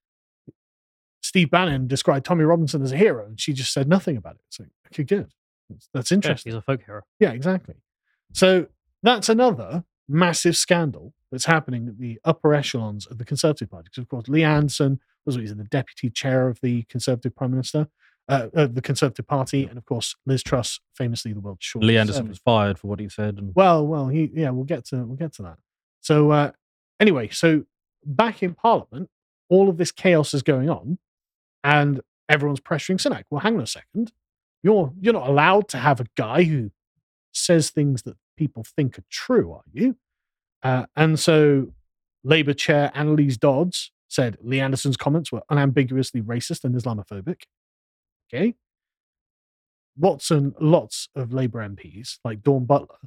Steve 1.23 1.51
Bannon 1.51 1.87
described 1.87 2.27
Tommy 2.27 2.45
Robinson 2.45 2.83
as 2.83 2.91
a 2.91 2.97
hero, 2.97 3.25
and 3.25 3.41
she 3.41 3.53
just 3.53 3.73
said 3.73 3.89
nothing 3.89 4.17
about 4.17 4.35
it. 4.35 4.43
So, 4.51 4.65
okay, 4.89 5.05
good, 5.05 5.31
that's, 5.69 5.89
that's 5.93 6.11
Yeah, 6.11 6.17
interesting. 6.17 6.53
he's 6.53 6.59
a 6.59 6.63
folk 6.63 6.83
hero. 6.85 7.03
Yeah, 7.21 7.33
exactly. 7.33 7.75
So 8.33 8.67
that's 9.03 9.29
another 9.29 9.85
massive 10.09 10.57
scandal 10.57 11.13
that's 11.33 11.45
happening 11.47 11.89
at 11.89 11.99
the 11.99 12.19
upper 12.25 12.55
echelons 12.55 13.07
of 13.07 13.19
the 13.19 13.25
Conservative 13.25 13.71
Party. 13.71 13.85
Because, 13.91 14.03
of 14.03 14.09
course, 14.09 14.29
Lee 14.29 14.45
Anderson 14.45 15.01
was 15.25 15.37
what, 15.37 15.43
he's 15.43 15.55
the 15.55 15.65
deputy 15.65 16.11
chair 16.11 16.49
of 16.49 16.61
the 16.61 16.83
Conservative 16.85 17.35
Prime 17.35 17.51
Minister, 17.51 17.89
uh, 18.29 18.49
uh, 18.55 18.67
the 18.67 18.83
Conservative 18.83 19.27
Party, 19.27 19.65
and 19.65 19.77
of 19.77 19.85
course, 19.85 20.15
Liz 20.27 20.43
Truss, 20.43 20.81
famously 20.95 21.33
the 21.33 21.41
world's 21.41 21.65
shortest. 21.65 21.87
Lee 21.89 21.97
Anderson 21.99 22.19
serving. 22.19 22.29
was 22.31 22.39
fired 22.39 22.79
for 22.79 22.87
what 22.89 23.01
he 23.01 23.09
said. 23.09 23.39
And 23.39 23.53
Well, 23.55 23.87
well, 23.87 24.09
he 24.09 24.31
yeah, 24.35 24.51
we'll 24.51 24.65
get 24.65 24.85
to 24.87 24.97
we'll 25.05 25.17
get 25.17 25.33
to 25.35 25.43
that. 25.43 25.59
So 26.01 26.31
uh, 26.31 26.53
anyway, 27.01 27.29
so 27.31 27.65
back 28.05 28.43
in 28.43 28.55
Parliament, 28.55 29.11
all 29.49 29.69
of 29.69 29.77
this 29.77 29.91
chaos 29.93 30.35
is 30.35 30.43
going 30.43 30.71
on, 30.71 30.99
and 31.65 32.01
everyone's 32.29 32.61
pressuring 32.61 32.97
Sunak. 33.01 33.25
Well, 33.31 33.41
hang 33.41 33.57
on 33.57 33.63
a 33.63 33.67
second, 33.67 34.13
you're 34.67 34.93
you're 35.01 35.13
not 35.13 35.29
allowed 35.29 35.69
to 35.69 35.79
have 35.79 36.01
a 36.01 36.07
guy 36.17 36.43
who 36.43 36.73
says 37.33 37.71
things 37.71 38.03
that 38.03 38.17
people 38.37 38.65
think 38.65 38.99
are 38.99 39.05
true, 39.11 39.53
are 39.53 39.63
you? 39.73 39.97
Uh, 40.61 40.87
and 40.97 41.21
so 41.21 41.69
Labour 42.25 42.53
Chair 42.53 42.91
Anneliese 42.97 43.39
Dodds 43.39 43.93
said 44.09 44.37
Lee 44.43 44.59
Anderson's 44.59 44.97
comments 44.97 45.31
were 45.31 45.43
unambiguously 45.51 46.21
racist 46.21 46.65
and 46.65 46.75
Islamophobic. 46.75 47.43
Okay. 48.29 48.57
Lots 49.97 50.33
and 50.33 50.53
lots 50.61 51.11
of 51.15 51.33
Labour 51.33 51.61
MPs, 51.61 52.19
like 52.25 52.43
Dawn 52.43 52.65
Butler, 52.65 52.99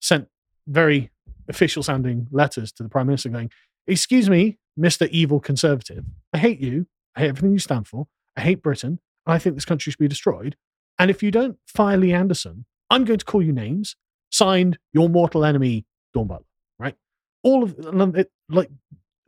sent 0.00 0.26
very 0.66 1.12
official 1.48 1.84
sounding 1.84 2.26
letters 2.32 2.72
to 2.72 2.82
the 2.82 2.88
Prime 2.88 3.06
Minister 3.06 3.28
going, 3.28 3.50
Excuse 3.86 4.28
me, 4.28 4.58
Mr. 4.76 5.08
Evil 5.10 5.38
Conservative, 5.38 6.04
I 6.32 6.38
hate 6.38 6.58
you. 6.58 6.86
I 7.14 7.20
hate 7.20 7.28
everything 7.28 7.52
you 7.52 7.60
stand 7.60 7.86
for. 7.86 8.08
I 8.36 8.40
hate 8.40 8.62
Britain. 8.62 8.98
I 9.26 9.38
think 9.38 9.54
this 9.54 9.64
country 9.64 9.92
should 9.92 10.00
be 10.00 10.08
destroyed. 10.08 10.56
And 10.98 11.10
if 11.10 11.22
you 11.22 11.30
don't 11.30 11.58
fire 11.66 11.96
Lee 11.96 12.12
Anderson, 12.12 12.66
I'm 12.90 13.04
going 13.04 13.18
to 13.18 13.24
call 13.24 13.42
you 13.42 13.52
names. 13.52 13.96
Signed, 14.30 14.78
your 14.92 15.08
mortal 15.08 15.44
enemy, 15.44 15.86
Dawn 16.12 16.26
Butler. 16.26 16.46
Right? 16.78 16.96
All 17.42 17.62
of 17.62 18.16
it, 18.16 18.30
like 18.48 18.70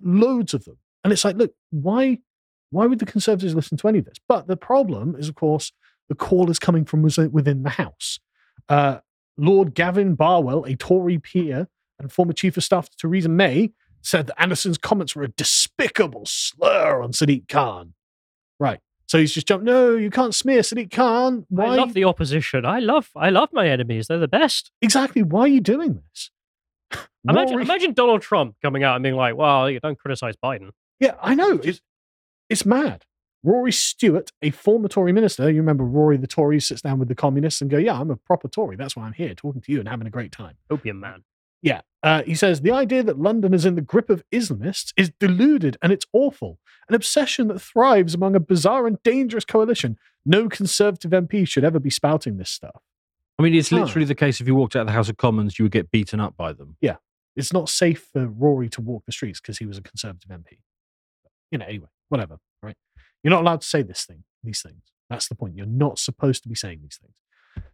loads 0.00 0.54
of 0.54 0.64
them. 0.64 0.78
And 1.04 1.12
it's 1.12 1.24
like, 1.24 1.36
look, 1.36 1.54
why, 1.70 2.18
why 2.70 2.86
would 2.86 2.98
the 2.98 3.06
Conservatives 3.06 3.54
listen 3.54 3.78
to 3.78 3.88
any 3.88 4.00
of 4.00 4.04
this? 4.04 4.18
But 4.28 4.48
the 4.48 4.56
problem 4.56 5.14
is, 5.16 5.28
of 5.28 5.36
course, 5.36 5.72
the 6.08 6.14
call 6.14 6.50
is 6.50 6.58
coming 6.58 6.84
from 6.84 7.02
within 7.02 7.62
the 7.62 7.70
House. 7.70 8.18
Uh, 8.68 8.98
Lord 9.36 9.74
Gavin 9.74 10.14
Barwell, 10.14 10.64
a 10.64 10.74
Tory 10.76 11.18
peer 11.18 11.68
and 11.98 12.12
former 12.12 12.32
Chief 12.32 12.56
of 12.56 12.64
Staff 12.64 12.90
to 12.90 12.96
Theresa 12.96 13.28
May, 13.28 13.72
said 14.02 14.28
that 14.28 14.40
Anderson's 14.40 14.78
comments 14.78 15.16
were 15.16 15.24
a 15.24 15.28
despicable 15.28 16.24
slur 16.26 17.02
on 17.02 17.12
Sadiq 17.12 17.48
Khan. 17.48 17.94
Right. 18.58 18.80
So 19.06 19.18
he's 19.18 19.32
just 19.32 19.46
jumped. 19.46 19.64
No, 19.64 19.94
you 19.96 20.10
can't 20.10 20.34
smear 20.34 20.60
Sadiq 20.60 20.90
Khan. 20.90 21.46
Why? 21.48 21.66
I 21.66 21.76
love 21.76 21.94
the 21.94 22.04
opposition. 22.04 22.66
I 22.66 22.80
love 22.80 23.10
I 23.16 23.30
love 23.30 23.50
my 23.52 23.68
enemies. 23.68 24.08
They're 24.08 24.18
the 24.18 24.28
best. 24.28 24.72
Exactly. 24.82 25.22
Why 25.22 25.42
are 25.42 25.48
you 25.48 25.60
doing 25.60 26.02
this? 26.10 26.30
Imagine, 27.28 27.60
imagine 27.60 27.92
Donald 27.92 28.22
Trump 28.22 28.54
coming 28.62 28.84
out 28.84 28.94
and 28.94 29.02
being 29.02 29.16
like, 29.16 29.36
"Well, 29.36 29.68
you 29.68 29.80
don't 29.80 29.98
criticize 29.98 30.34
Biden." 30.36 30.70
Yeah, 31.00 31.14
I 31.20 31.34
know. 31.34 31.60
It's, 31.62 31.80
it's 32.48 32.64
mad. 32.64 33.04
Rory 33.42 33.72
Stewart, 33.72 34.32
a 34.42 34.50
former 34.50 34.88
Tory 34.88 35.12
minister, 35.12 35.48
you 35.50 35.58
remember 35.58 35.84
Rory 35.84 36.16
the 36.16 36.26
Tory 36.26 36.60
sits 36.60 36.82
down 36.82 36.98
with 36.98 37.06
the 37.08 37.14
communists 37.14 37.60
and 37.60 37.70
go, 37.70 37.78
Yeah, 37.78 37.98
I'm 37.98 38.10
a 38.10 38.16
proper 38.16 38.48
Tory. 38.48 38.76
That's 38.76 38.96
why 38.96 39.04
I'm 39.04 39.12
here 39.12 39.34
talking 39.34 39.60
to 39.62 39.72
you 39.72 39.78
and 39.78 39.88
having 39.88 40.06
a 40.06 40.10
great 40.10 40.32
time. 40.32 40.56
Opium 40.68 40.98
man. 40.98 41.22
Yeah. 41.62 41.80
Uh, 42.02 42.22
he 42.22 42.34
says 42.34 42.60
the 42.60 42.70
idea 42.72 43.02
that 43.02 43.18
London 43.18 43.52
is 43.52 43.64
in 43.64 43.74
the 43.74 43.80
grip 43.80 44.10
of 44.10 44.22
Islamists 44.32 44.92
is 44.96 45.10
deluded 45.18 45.76
and 45.82 45.92
it's 45.92 46.06
awful. 46.12 46.58
An 46.88 46.94
obsession 46.94 47.48
that 47.48 47.60
thrives 47.60 48.14
among 48.14 48.36
a 48.36 48.40
bizarre 48.40 48.86
and 48.86 49.02
dangerous 49.02 49.44
coalition. 49.44 49.96
No 50.24 50.48
conservative 50.48 51.10
MP 51.10 51.46
should 51.48 51.64
ever 51.64 51.80
be 51.80 51.90
spouting 51.90 52.36
this 52.36 52.50
stuff. 52.50 52.82
I 53.38 53.42
mean, 53.42 53.54
it's 53.54 53.70
Huh. 53.70 53.80
literally 53.80 54.04
the 54.06 54.14
case 54.14 54.40
if 54.40 54.46
you 54.46 54.54
walked 54.54 54.76
out 54.76 54.82
of 54.82 54.86
the 54.86 54.92
House 54.92 55.08
of 55.08 55.16
Commons, 55.16 55.58
you 55.58 55.64
would 55.64 55.72
get 55.72 55.90
beaten 55.90 56.20
up 56.20 56.36
by 56.36 56.52
them. 56.52 56.76
Yeah. 56.80 56.96
It's 57.34 57.52
not 57.52 57.68
safe 57.68 58.08
for 58.12 58.26
Rory 58.26 58.68
to 58.70 58.80
walk 58.80 59.04
the 59.04 59.12
streets 59.12 59.40
because 59.40 59.58
he 59.58 59.66
was 59.66 59.76
a 59.76 59.82
conservative 59.82 60.30
MP. 60.30 60.58
You 61.50 61.58
know, 61.58 61.66
anyway, 61.66 61.88
whatever, 62.08 62.38
right? 62.62 62.76
You're 63.22 63.32
not 63.32 63.42
allowed 63.42 63.60
to 63.62 63.66
say 63.66 63.82
this 63.82 64.04
thing, 64.04 64.24
these 64.42 64.62
things. 64.62 64.82
That's 65.10 65.28
the 65.28 65.34
point. 65.34 65.56
You're 65.56 65.66
not 65.66 65.98
supposed 65.98 66.42
to 66.44 66.48
be 66.48 66.54
saying 66.54 66.80
these 66.82 66.98
things. 67.00 67.14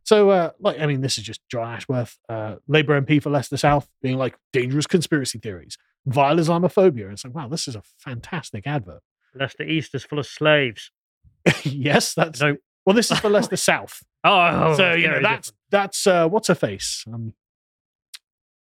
So, 0.04 0.30
uh, 0.30 0.50
like, 0.58 0.80
I 0.80 0.86
mean, 0.86 1.00
this 1.00 1.16
is 1.18 1.24
just 1.24 1.40
Jon 1.50 1.66
Ashworth, 1.74 2.18
uh, 2.28 2.56
Labour 2.66 3.00
MP 3.00 3.22
for 3.22 3.30
Leicester 3.30 3.56
South, 3.56 3.88
being 4.02 4.18
like 4.18 4.36
dangerous 4.52 4.86
conspiracy 4.86 5.38
theories, 5.38 5.78
vile 6.06 6.36
Islamophobia. 6.36 7.04
And 7.04 7.12
it's 7.12 7.24
like, 7.24 7.34
wow, 7.34 7.48
this 7.48 7.68
is 7.68 7.76
a 7.76 7.82
fantastic 7.98 8.66
advert. 8.66 9.00
Leicester 9.34 9.62
East 9.62 9.94
is 9.94 10.04
full 10.04 10.18
of 10.18 10.26
slaves. 10.26 10.90
yes, 11.64 12.14
that's 12.14 12.40
No. 12.40 12.56
well. 12.84 12.94
This 12.94 13.10
is 13.10 13.18
for 13.20 13.28
Leicester 13.30 13.56
South, 13.70 14.00
Oh, 14.24 14.74
so 14.76 14.92
you 14.92 15.08
know 15.08 15.20
that's 15.20 15.52
that's 15.70 16.06
uh, 16.06 16.28
what's 16.28 16.48
her 16.48 16.54
face? 16.54 17.04
Um, 17.12 17.34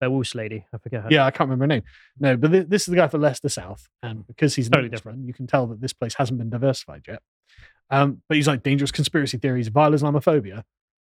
Woos 0.02 0.34
lady. 0.36 0.64
I 0.72 0.78
forget 0.78 1.02
her. 1.02 1.08
Yeah, 1.10 1.24
I 1.26 1.32
can't 1.32 1.50
remember 1.50 1.64
her 1.64 1.68
name. 1.68 1.82
No, 2.20 2.36
but 2.36 2.50
thi- 2.52 2.60
this 2.60 2.82
is 2.82 2.86
the 2.86 2.96
guy 2.96 3.08
for 3.08 3.18
Leicester 3.18 3.48
South, 3.48 3.88
and 4.02 4.24
because 4.26 4.54
he's 4.54 4.68
totally 4.68 4.88
different, 4.88 5.26
you 5.26 5.32
can 5.34 5.46
tell 5.48 5.66
that 5.68 5.80
this 5.80 5.92
place 5.92 6.14
hasn't 6.14 6.38
been 6.38 6.50
diversified 6.50 7.02
yet. 7.08 7.20
Um, 7.90 8.22
but 8.28 8.36
he's 8.36 8.46
like 8.46 8.62
dangerous 8.62 8.92
conspiracy 8.92 9.38
theories, 9.38 9.68
vile 9.68 9.90
Islamophobia. 9.90 10.62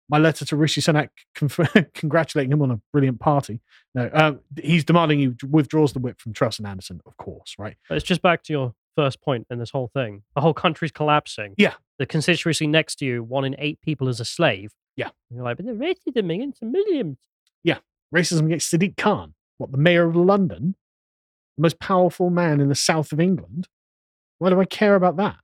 My 0.09 0.17
letter 0.17 0.45
to 0.45 0.55
Rishi 0.55 0.81
Sunak 0.81 1.09
congratulating 1.93 2.51
him 2.51 2.61
on 2.61 2.71
a 2.71 2.79
brilliant 2.93 3.19
party. 3.19 3.61
No, 3.93 4.09
um, 4.13 4.39
he's 4.61 4.85
demanding 4.85 5.19
he 5.19 5.33
withdraws 5.45 5.93
the 5.93 5.99
whip 5.99 6.19
from 6.21 6.33
Truss 6.33 6.59
and 6.59 6.67
Anderson, 6.67 7.01
of 7.05 7.17
course, 7.17 7.55
right? 7.59 7.75
But 7.89 7.97
it's 7.97 8.05
just 8.05 8.21
back 8.21 8.43
to 8.43 8.53
your 8.53 8.73
first 8.95 9.21
point 9.21 9.45
in 9.49 9.59
this 9.59 9.69
whole 9.69 9.89
thing. 9.93 10.23
The 10.35 10.41
whole 10.41 10.53
country's 10.53 10.91
collapsing. 10.91 11.53
Yeah. 11.57 11.73
The 11.99 12.05
constituency 12.05 12.67
next 12.67 12.95
to 12.95 13.05
you, 13.05 13.23
one 13.23 13.45
in 13.45 13.55
eight 13.59 13.79
people 13.81 14.07
is 14.07 14.19
a 14.19 14.25
slave. 14.25 14.71
Yeah. 14.95 15.09
And 15.29 15.37
you're 15.37 15.43
like, 15.43 15.57
but 15.57 15.65
they're 15.65 15.75
racism 15.75 16.33
against 16.33 16.63
millions. 16.63 17.17
Yeah. 17.63 17.77
Racism 18.13 18.45
against 18.45 18.71
Sadiq 18.73 18.97
Khan, 18.97 19.35
what 19.57 19.71
the 19.71 19.77
mayor 19.77 20.07
of 20.07 20.15
London, 20.15 20.75
the 21.57 21.61
most 21.61 21.79
powerful 21.79 22.29
man 22.29 22.59
in 22.59 22.69
the 22.69 22.75
south 22.75 23.11
of 23.11 23.19
England. 23.19 23.67
Why 24.39 24.49
do 24.49 24.59
I 24.59 24.65
care 24.65 24.95
about 24.95 25.17
that? 25.17 25.37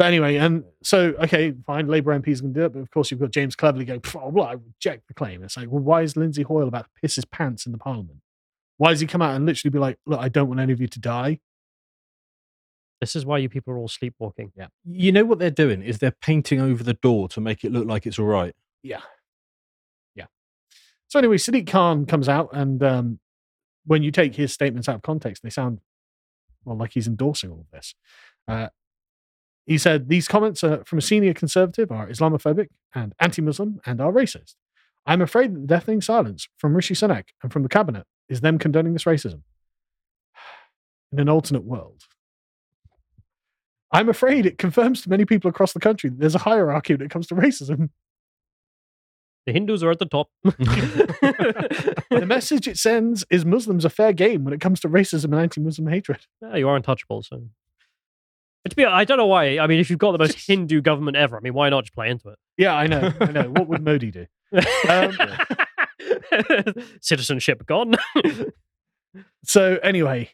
But 0.00 0.06
anyway, 0.06 0.36
and 0.36 0.64
so 0.82 1.12
okay, 1.22 1.52
fine, 1.66 1.86
Labour 1.86 2.18
MPs 2.18 2.40
can 2.40 2.54
do 2.54 2.64
it, 2.64 2.72
but 2.72 2.78
of 2.78 2.90
course 2.90 3.10
you've 3.10 3.20
got 3.20 3.32
James 3.32 3.54
Cleverly 3.54 3.84
going, 3.84 4.00
"Pff, 4.00 4.18
oh, 4.18 4.30
well, 4.30 4.46
I 4.46 4.52
reject 4.52 5.08
the 5.08 5.12
claim. 5.12 5.44
It's 5.44 5.58
like, 5.58 5.70
well, 5.70 5.82
why 5.82 6.00
is 6.00 6.16
Lindsay 6.16 6.42
Hoyle 6.42 6.68
about 6.68 6.84
to 6.84 6.90
piss 7.02 7.16
his 7.16 7.26
pants 7.26 7.66
in 7.66 7.72
the 7.72 7.76
Parliament? 7.76 8.20
Why 8.78 8.92
does 8.92 9.00
he 9.00 9.06
come 9.06 9.20
out 9.20 9.36
and 9.36 9.44
literally 9.44 9.70
be 9.70 9.78
like, 9.78 9.98
look, 10.06 10.18
I 10.18 10.30
don't 10.30 10.48
want 10.48 10.58
any 10.58 10.72
of 10.72 10.80
you 10.80 10.86
to 10.86 10.98
die? 10.98 11.40
This 13.02 13.14
is 13.14 13.26
why 13.26 13.36
you 13.36 13.50
people 13.50 13.74
are 13.74 13.76
all 13.76 13.88
sleepwalking. 13.88 14.52
Yeah. 14.56 14.68
You 14.86 15.12
know 15.12 15.26
what 15.26 15.38
they're 15.38 15.50
doing 15.50 15.82
is 15.82 15.98
they're 15.98 16.16
painting 16.22 16.62
over 16.62 16.82
the 16.82 16.94
door 16.94 17.28
to 17.28 17.40
make 17.42 17.62
it 17.62 17.70
look 17.70 17.86
like 17.86 18.06
it's 18.06 18.18
all 18.18 18.24
right. 18.24 18.54
Yeah. 18.82 19.02
Yeah. 20.14 20.28
So 21.08 21.18
anyway, 21.18 21.36
Sadiq 21.36 21.66
Khan 21.66 22.06
comes 22.06 22.26
out, 22.26 22.48
and 22.54 22.82
um, 22.82 23.20
when 23.84 24.02
you 24.02 24.10
take 24.10 24.34
his 24.34 24.50
statements 24.50 24.88
out 24.88 24.94
of 24.94 25.02
context, 25.02 25.42
they 25.42 25.50
sound 25.50 25.80
well 26.64 26.78
like 26.78 26.92
he's 26.92 27.06
endorsing 27.06 27.50
all 27.50 27.60
of 27.60 27.70
this. 27.70 27.94
Uh, 28.48 28.68
he 29.66 29.78
said 29.78 30.08
these 30.08 30.28
comments 30.28 30.64
are, 30.64 30.84
from 30.84 30.98
a 30.98 31.02
senior 31.02 31.34
conservative 31.34 31.92
are 31.92 32.08
Islamophobic 32.08 32.68
and 32.94 33.14
anti-Muslim 33.20 33.80
and 33.86 34.00
are 34.00 34.12
racist. 34.12 34.54
I'm 35.06 35.22
afraid 35.22 35.54
that 35.54 35.60
the 35.60 35.66
deafening 35.66 36.00
silence 36.00 36.48
from 36.58 36.74
Rishi 36.74 36.94
Sunak 36.94 37.28
and 37.42 37.52
from 37.52 37.62
the 37.62 37.68
cabinet 37.68 38.06
is 38.28 38.40
them 38.40 38.58
condoning 38.58 38.92
this 38.92 39.04
racism. 39.04 39.42
In 41.12 41.18
an 41.18 41.28
alternate 41.28 41.64
world, 41.64 42.02
I'm 43.92 44.08
afraid 44.08 44.46
it 44.46 44.58
confirms 44.58 45.02
to 45.02 45.10
many 45.10 45.24
people 45.24 45.50
across 45.50 45.72
the 45.72 45.80
country 45.80 46.10
that 46.10 46.20
there's 46.20 46.34
a 46.34 46.40
hierarchy 46.40 46.94
when 46.94 47.02
it 47.04 47.10
comes 47.10 47.26
to 47.28 47.34
racism. 47.34 47.90
The 49.46 49.52
Hindus 49.52 49.82
are 49.82 49.90
at 49.90 49.98
the 49.98 50.06
top. 50.06 50.28
the 50.44 52.24
message 52.26 52.68
it 52.68 52.76
sends 52.76 53.24
is 53.30 53.44
Muslims 53.44 53.84
are 53.84 53.90
fair 53.90 54.12
game 54.12 54.44
when 54.44 54.52
it 54.54 54.60
comes 54.60 54.80
to 54.80 54.88
racism 54.88 55.26
and 55.26 55.40
anti-Muslim 55.40 55.88
hatred. 55.88 56.26
Yeah, 56.42 56.56
you 56.56 56.68
are 56.68 56.76
untouchable. 56.76 57.22
So, 57.22 57.48
but 58.62 58.70
to 58.70 58.76
be, 58.76 58.84
I 58.84 59.04
don't 59.04 59.16
know 59.18 59.26
why. 59.26 59.58
I 59.58 59.66
mean, 59.66 59.80
if 59.80 59.88
you've 59.90 59.98
got 59.98 60.12
the 60.12 60.18
most 60.18 60.38
Hindu 60.46 60.80
government 60.82 61.16
ever, 61.16 61.36
I 61.36 61.40
mean, 61.40 61.54
why 61.54 61.68
not 61.70 61.84
just 61.84 61.94
play 61.94 62.10
into 62.10 62.28
it? 62.28 62.38
Yeah, 62.56 62.74
I 62.74 62.86
know. 62.86 63.12
I 63.20 63.32
know. 63.32 63.50
What 63.50 63.68
would 63.68 63.82
Modi 63.82 64.10
do? 64.10 64.26
Um. 64.88 65.16
Citizenship 67.00 67.66
gone. 67.66 67.94
so 69.44 69.78
anyway, 69.82 70.30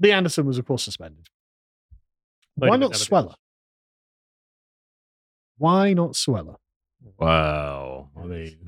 Lee 0.00 0.12
Anderson 0.12 0.46
was 0.46 0.58
of 0.58 0.66
course 0.66 0.82
suspended. 0.82 1.28
Modi 2.56 2.70
Why 2.70 2.76
not 2.76 2.92
never 2.92 3.04
do 3.04 3.10
Suella? 3.10 3.34
Why 5.58 5.92
not 5.94 6.12
Suella? 6.12 6.56
Wow. 7.18 8.10
I 8.16 8.24
mean, 8.24 8.58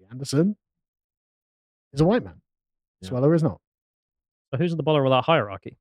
Lee 0.00 0.06
Anderson 0.10 0.56
is 1.92 2.00
a 2.00 2.04
white 2.04 2.24
man. 2.24 2.40
Yeah. 3.00 3.10
Suella 3.10 3.34
is 3.34 3.42
not. 3.42 3.60
So 4.50 4.58
who's 4.58 4.72
at 4.72 4.76
the 4.76 4.82
bottom 4.82 5.04
of 5.04 5.10
that 5.10 5.24
hierarchy? 5.24 5.78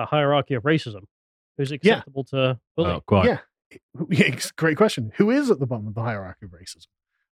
That 0.00 0.08
hierarchy 0.08 0.54
of 0.54 0.62
racism. 0.62 1.04
Who's 1.58 1.70
Yeah. 1.70 1.76
acceptable 1.76 2.24
to 2.24 2.58
bully? 2.76 2.88
well, 2.88 3.00
quite. 3.02 3.26
Yeah. 3.26 3.38
Yeah, 4.08 4.36
great 4.56 4.76
question. 4.76 5.12
Who 5.16 5.30
is 5.30 5.48
at 5.50 5.60
the 5.60 5.66
bottom 5.66 5.86
of 5.86 5.94
the 5.94 6.02
hierarchy 6.02 6.46
of 6.46 6.50
racism? 6.50 6.86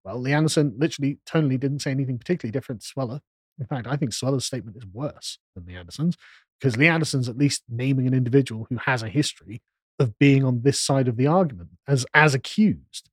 Well, 0.04 0.20
Lee 0.20 0.34
Anderson 0.34 0.76
literally, 0.78 1.18
tonally 1.28 1.60
didn't 1.60 1.80
say 1.80 1.90
anything 1.92 2.20
particularly 2.20 2.52
different 2.52 2.82
to 2.82 2.88
Suella. 2.94 3.22
In 3.60 3.66
fact, 3.66 3.88
I 3.88 3.96
think 3.96 4.12
Suella's 4.12 4.46
statement 4.46 4.78
is 4.78 4.86
worse 4.86 5.40
than 5.56 5.66
Lee 5.66 5.76
Anderson's 5.76 6.16
because 6.60 6.78
Lee 6.78 6.88
Anderson's 6.88 7.28
at 7.28 7.38
least 7.38 7.64
naming 7.68 8.06
an 8.06 8.14
individual 8.14 8.68
who 8.70 8.78
has 8.78 9.02
a 9.02 9.10
history 9.10 9.64
of 9.98 10.20
being 10.20 10.44
on 10.44 10.62
this 10.62 10.80
side 10.80 11.08
of 11.08 11.18
the 11.18 11.26
argument 11.26 11.70
as 11.88 12.06
as 12.14 12.36
accused. 12.36 13.10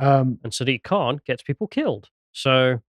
Um, 0.00 0.40
And 0.42 0.52
Sadiq 0.52 0.82
Khan 0.82 1.20
gets 1.24 1.42
people 1.42 1.68
killed. 1.68 2.08
So 2.32 2.80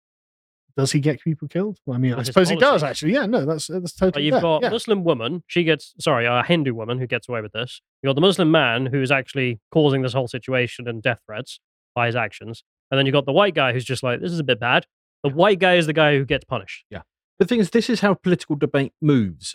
does 0.77 0.93
he 0.93 1.01
get 1.01 1.21
people 1.21 1.49
killed? 1.49 1.79
Well, 1.87 1.97
I 1.97 1.99
mean, 1.99 2.15
I 2.15 2.23
suppose 2.23 2.49
he 2.49 2.57
does 2.57 2.83
actually. 2.83 3.13
Yeah, 3.13 3.27
no, 3.27 3.45
that's 3.45 3.71
uh, 3.71 3.81
that's 3.81 3.93
But 3.93 4.07
totally. 4.07 4.27
you've 4.27 4.35
fair. 4.35 4.43
got 4.43 4.63
yeah. 4.63 4.71
Muslim 4.71 5.05
woman, 5.05 5.45
she 5.47 5.65
gets 5.65 5.95
sorry, 6.01 6.27
a 6.27 6.43
Hindu 6.43 6.75
woman 6.75 6.99
who 6.99 7.07
gets 7.07 7.29
away 7.29 7.41
with 7.41 7.53
this. 7.53 7.81
You 8.03 8.09
got 8.09 8.15
the 8.15 8.21
Muslim 8.21 8.51
man 8.51 8.87
who's 8.87 9.11
actually 9.11 9.61
causing 9.71 10.03
this 10.03 10.13
whole 10.13 10.29
situation 10.29 10.89
and 10.89 11.03
death 11.03 11.21
threats 11.27 11.61
by 11.95 12.07
his 12.07 12.17
actions, 12.17 12.65
and 12.91 12.99
then 12.99 13.07
you 13.07 13.13
got 13.13 13.27
the 13.27 13.33
white 13.33 13.55
guy 13.55 13.73
who's 13.73 13.85
just 13.85 14.03
like, 14.03 14.21
this 14.21 14.33
is 14.33 14.39
a 14.41 14.45
bit 14.45 14.61
bad. 14.61 14.87
The 15.23 15.31
white 15.31 15.59
guy 15.59 15.75
is 15.77 15.87
the 15.87 15.93
guy 15.93 16.17
who 16.17 16.25
gets 16.25 16.45
punished. 16.45 16.85
Yeah. 16.91 17.03
The 17.39 17.47
thing 17.47 17.59
is, 17.59 17.71
this 17.71 17.91
is 17.91 18.01
how 18.01 18.15
political 18.15 18.55
debate 18.55 18.93
moves. 19.01 19.55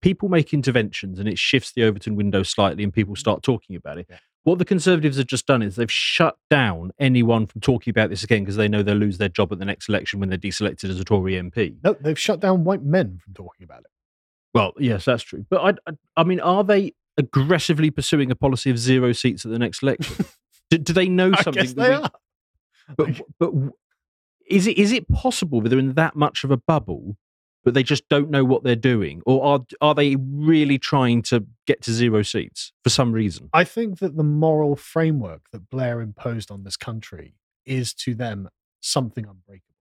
People 0.00 0.28
make 0.28 0.52
interventions 0.52 1.18
and 1.18 1.28
it 1.28 1.38
shifts 1.38 1.72
the 1.72 1.82
Overton 1.82 2.14
window 2.14 2.42
slightly 2.42 2.84
and 2.84 2.92
people 2.92 3.14
mm. 3.14 3.18
start 3.18 3.42
talking 3.42 3.74
about 3.74 3.98
it. 3.98 4.06
Yeah. 4.08 4.18
What 4.46 4.60
the 4.60 4.64
Conservatives 4.64 5.16
have 5.16 5.26
just 5.26 5.44
done 5.48 5.60
is 5.60 5.74
they've 5.74 5.90
shut 5.90 6.36
down 6.50 6.92
anyone 7.00 7.48
from 7.48 7.60
talking 7.62 7.90
about 7.90 8.10
this 8.10 8.22
again 8.22 8.42
because 8.44 8.54
they 8.54 8.68
know 8.68 8.80
they'll 8.80 8.94
lose 8.94 9.18
their 9.18 9.28
job 9.28 9.50
at 9.52 9.58
the 9.58 9.64
next 9.64 9.88
election 9.88 10.20
when 10.20 10.28
they're 10.28 10.38
deselected 10.38 10.88
as 10.88 11.00
a 11.00 11.04
Tory 11.04 11.32
MP. 11.32 11.74
No, 11.82 11.96
they've 12.00 12.16
shut 12.16 12.38
down 12.38 12.62
white 12.62 12.84
men 12.84 13.18
from 13.24 13.34
talking 13.34 13.64
about 13.64 13.80
it. 13.80 13.90
Well, 14.54 14.72
yes, 14.78 15.04
that's 15.04 15.24
true. 15.24 15.44
But 15.50 15.80
I, 15.86 15.90
I, 15.90 15.96
I 16.18 16.22
mean, 16.22 16.38
are 16.38 16.62
they 16.62 16.94
aggressively 17.18 17.90
pursuing 17.90 18.30
a 18.30 18.36
policy 18.36 18.70
of 18.70 18.78
zero 18.78 19.10
seats 19.10 19.44
at 19.44 19.50
the 19.50 19.58
next 19.58 19.82
election? 19.82 20.24
do, 20.70 20.78
do 20.78 20.92
they 20.92 21.08
know 21.08 21.32
I 21.34 21.42
something? 21.42 21.64
guess 21.64 21.72
they 21.72 21.88
we- 21.88 21.94
are. 21.96 22.10
But, 22.96 23.20
but 23.40 23.52
is 24.46 24.68
it 24.68 24.78
is 24.78 24.92
it 24.92 25.08
possible 25.08 25.60
that 25.60 25.70
they're 25.70 25.78
in 25.80 25.94
that 25.94 26.14
much 26.14 26.44
of 26.44 26.52
a 26.52 26.56
bubble 26.56 27.16
but 27.66 27.74
they 27.74 27.82
just 27.82 28.08
don't 28.08 28.30
know 28.30 28.44
what 28.44 28.62
they're 28.62 28.76
doing, 28.76 29.20
or 29.26 29.44
are 29.44 29.60
are 29.80 29.94
they 29.94 30.14
really 30.16 30.78
trying 30.78 31.20
to 31.22 31.44
get 31.66 31.82
to 31.82 31.92
zero 31.92 32.22
seats 32.22 32.72
for 32.84 32.90
some 32.90 33.10
reason? 33.12 33.50
I 33.52 33.64
think 33.64 33.98
that 33.98 34.16
the 34.16 34.22
moral 34.22 34.76
framework 34.76 35.50
that 35.52 35.68
Blair 35.68 36.00
imposed 36.00 36.50
on 36.52 36.62
this 36.62 36.76
country 36.76 37.34
is 37.66 37.92
to 37.94 38.14
them 38.14 38.48
something 38.80 39.26
unbreakable. 39.26 39.74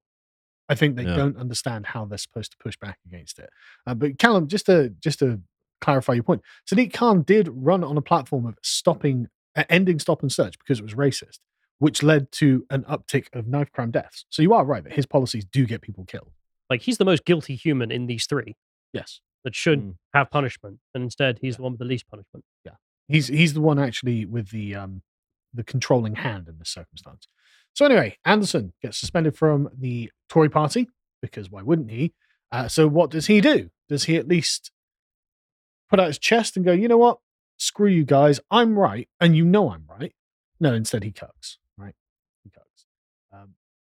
I 0.68 0.74
think 0.74 0.96
they 0.96 1.04
Yeah. 1.04 1.16
don't 1.16 1.38
understand 1.38 1.86
how 1.86 2.06
they're 2.06 2.18
supposed 2.18 2.52
to 2.54 2.58
push 2.58 2.76
back 2.76 2.98
against 3.06 3.38
it. 3.38 3.52
Uh, 3.86 3.94
but 3.94 4.18
Callum, 4.18 4.48
just 4.48 4.66
to 4.66 4.90
just 5.00 5.20
to 5.20 5.42
clarify 5.80 6.14
your 6.14 6.24
point, 6.24 6.42
Sadiq 6.68 6.92
Khan 6.92 7.22
did 7.22 7.48
run 7.52 7.84
on 7.84 7.98
a 7.98 8.02
platform 8.02 8.48
of 8.48 8.58
stopping, 8.64 9.28
uh, 9.56 9.64
ending 9.70 10.00
stop 10.00 10.24
and 10.24 10.32
search 10.32 10.58
because 10.58 10.80
it 10.80 10.84
was 10.84 10.96
racist, 10.96 11.38
which 11.78 12.02
led 12.02 12.32
to 12.32 12.66
an 12.72 12.82
uptick 12.86 13.28
of 13.34 13.46
knife 13.46 13.72
crime 13.72 13.92
deaths. 13.92 14.26
So 14.32 14.42
you 14.42 14.56
are 14.56 14.66
right 14.66 14.84
that 14.84 14.94
his 14.94 15.06
policies 15.06 15.46
do 15.46 15.68
get 15.68 15.82
people 15.82 16.04
killed. 16.06 16.32
Like 16.70 16.82
he's 16.82 16.98
the 16.98 17.06
most 17.06 17.26
guilty 17.26 17.56
human 17.56 17.92
in 17.92 18.08
these 18.08 18.26
three 18.26 18.56
Yes. 18.94 19.22
that 19.44 19.56
should 19.56 19.80
Mm. 19.82 19.98
have 20.14 20.30
punishment, 20.32 20.80
and 20.94 21.04
instead 21.04 21.40
he's 21.42 21.58
the 21.58 21.62
one 21.64 21.74
with 21.74 21.80
the 21.80 21.86
least 21.86 22.08
punishment. 22.08 22.44
Yeah. 22.66 22.76
He's 23.08 23.28
he's 23.28 23.54
the 23.54 23.62
one 23.62 23.78
actually 23.80 24.26
with 24.26 24.50
the 24.50 24.76
um 24.76 25.04
the 25.54 25.64
controlling 25.64 26.16
hand 26.16 26.48
in 26.48 26.58
this 26.58 26.70
circumstance. 26.70 27.28
So 27.74 27.86
anyway, 27.86 28.18
Anderson 28.26 28.74
gets 28.82 28.98
suspended 28.98 29.38
from 29.38 29.70
the 29.78 30.12
Tory 30.30 30.50
party 30.50 30.88
because 31.22 31.50
why 31.52 31.62
wouldn't 31.62 31.92
he? 31.92 32.14
Uh, 32.52 32.68
so 32.68 32.88
what 32.88 33.10
does 33.12 33.28
he 33.28 33.42
do? 33.42 33.70
Does 33.90 34.06
he 34.06 34.16
at 34.18 34.28
least 34.28 34.72
put 35.90 36.00
out 36.00 36.08
his 36.08 36.20
chest 36.20 36.56
and 36.56 36.66
go, 36.66 36.72
you 36.72 36.88
know 36.88 36.98
what? 36.98 37.20
Screw 37.58 37.90
you 37.90 38.04
guys. 38.06 38.40
I'm 38.52 38.78
right, 38.78 39.08
and 39.22 39.36
you 39.36 39.46
know 39.46 39.72
I'm 39.72 39.86
right. 39.88 40.14
No, 40.60 40.74
instead 40.74 41.04
he 41.04 41.12
cucks. 41.12 41.58
Right? 41.78 41.96
He 42.44 42.50
cucks. 42.50 42.86
Um, 43.32 43.56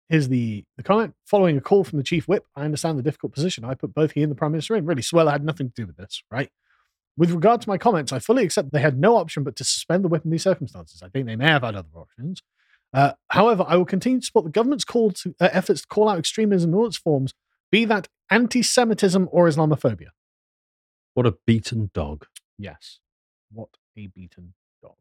here's 0.09 0.29
the 0.29 0.63
the 0.77 0.83
comment 0.83 1.13
following 1.25 1.57
a 1.57 1.61
call 1.61 1.83
from 1.83 1.97
the 1.97 2.03
chief 2.03 2.27
whip. 2.27 2.45
I 2.55 2.65
understand 2.65 2.97
the 2.97 3.03
difficult 3.03 3.33
position 3.33 3.63
I 3.63 3.73
put 3.73 3.93
both 3.93 4.11
he 4.11 4.23
and 4.23 4.31
the 4.31 4.35
prime 4.35 4.51
minister 4.51 4.75
in. 4.75 4.85
Really, 4.85 5.01
Suella 5.01 5.31
had 5.31 5.43
nothing 5.43 5.67
to 5.67 5.73
do 5.73 5.85
with 5.85 5.97
this, 5.97 6.23
right? 6.31 6.49
With 7.17 7.31
regard 7.31 7.61
to 7.61 7.69
my 7.69 7.77
comments, 7.77 8.13
I 8.13 8.19
fully 8.19 8.43
accept 8.43 8.71
they 8.71 8.79
had 8.79 8.99
no 8.99 9.17
option 9.17 9.43
but 9.43 9.55
to 9.55 9.63
suspend 9.63 10.03
the 10.03 10.07
whip 10.07 10.23
in 10.23 10.31
these 10.31 10.43
circumstances. 10.43 11.01
I 11.01 11.09
think 11.09 11.25
they 11.25 11.35
may 11.35 11.47
have 11.47 11.63
had 11.63 11.75
other 11.75 11.87
options. 11.95 12.43
Uh, 12.93 13.13
however, 13.29 13.65
I 13.67 13.75
will 13.75 13.85
continue 13.85 14.19
to 14.19 14.25
support 14.25 14.45
the 14.45 14.51
government's 14.51 14.85
call 14.85 15.11
to 15.11 15.35
uh, 15.41 15.49
efforts 15.51 15.81
to 15.81 15.87
call 15.87 16.09
out 16.09 16.19
extremism 16.19 16.71
in 16.71 16.75
all 16.75 16.85
its 16.85 16.97
forms, 16.97 17.33
be 17.71 17.85
that 17.85 18.07
anti-Semitism 18.29 19.27
or 19.31 19.47
Islamophobia. 19.47 20.09
What 21.13 21.25
a 21.25 21.35
beaten 21.45 21.89
dog! 21.93 22.25
Yes, 22.57 22.99
what 23.51 23.69
a 23.97 24.07
beaten 24.07 24.53
dog. 24.81 24.95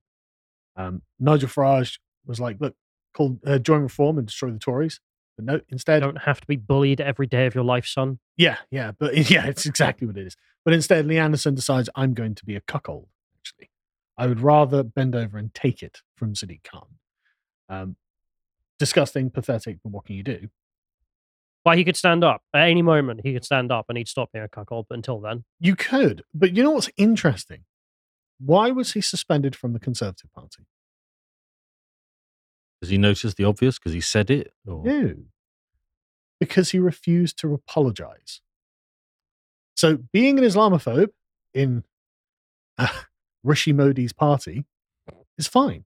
Um, 0.74 1.02
Nigel 1.20 1.48
Farage 1.48 1.98
was 2.24 2.40
like, 2.40 2.60
"Look, 2.60 2.74
call 3.16 3.38
uh, 3.46 3.58
join 3.58 3.80
reform 3.82 4.18
and 4.18 4.26
destroy 4.26 4.50
the 4.50 4.58
Tories." 4.58 5.00
But 5.36 5.44
no, 5.44 5.60
instead, 5.68 5.96
You 6.02 6.08
don't 6.12 6.22
have 6.22 6.40
to 6.40 6.46
be 6.46 6.56
bullied 6.56 7.00
every 7.00 7.26
day 7.26 7.46
of 7.46 7.54
your 7.54 7.64
life, 7.64 7.86
son. 7.86 8.18
yeah, 8.36 8.56
yeah, 8.70 8.92
but 8.98 9.14
yeah, 9.30 9.46
it's 9.46 9.66
exactly 9.66 10.06
what 10.06 10.16
it 10.16 10.26
is. 10.26 10.36
But 10.64 10.72
instead, 10.74 11.06
Lee 11.06 11.18
Anderson 11.18 11.54
decides 11.54 11.88
I'm 11.94 12.14
going 12.14 12.34
to 12.36 12.44
be 12.44 12.56
a 12.56 12.60
cuckold. 12.62 13.08
Actually, 13.38 13.70
I 14.16 14.26
would 14.26 14.40
rather 14.40 14.82
bend 14.82 15.14
over 15.14 15.36
and 15.38 15.52
take 15.54 15.82
it 15.82 15.98
from 16.16 16.32
Sadiq 16.34 16.60
Khan. 16.64 16.86
Um, 17.68 17.96
disgusting, 18.78 19.30
pathetic, 19.30 19.78
but 19.84 19.90
what 19.92 20.06
can 20.06 20.16
you 20.16 20.22
do? 20.22 20.48
Why 21.64 21.76
he 21.76 21.84
could 21.84 21.96
stand 21.96 22.22
up 22.24 22.42
at 22.54 22.68
any 22.68 22.80
moment. 22.82 23.20
He 23.24 23.32
could 23.34 23.44
stand 23.44 23.70
up 23.72 23.86
and 23.88 23.98
he'd 23.98 24.08
stop 24.08 24.30
being 24.32 24.44
a 24.44 24.48
cuckold. 24.48 24.86
But 24.88 24.96
until 24.96 25.20
then, 25.20 25.44
You 25.60 25.74
could, 25.76 26.22
but 26.32 26.56
you 26.56 26.62
know 26.62 26.70
what's 26.70 26.90
interesting? 26.96 27.64
Why 28.38 28.70
was 28.70 28.92
he 28.92 29.00
suspended 29.00 29.54
from 29.56 29.72
the 29.72 29.80
Conservative 29.80 30.32
Party? 30.32 30.64
Does 32.80 32.90
he 32.90 32.98
notice 32.98 33.34
the 33.34 33.44
obvious 33.44 33.78
because 33.78 33.92
he 33.92 34.00
said 34.00 34.30
it? 34.30 34.52
Or? 34.66 34.84
No, 34.84 35.14
because 36.40 36.70
he 36.70 36.78
refused 36.78 37.38
to 37.40 37.54
apologize. 37.54 38.40
So, 39.74 39.98
being 40.12 40.38
an 40.38 40.44
Islamophobe 40.44 41.10
in 41.54 41.84
uh, 42.78 42.88
Rishi 43.44 43.72
Modi's 43.72 44.12
party 44.12 44.64
is 45.38 45.46
fine, 45.46 45.84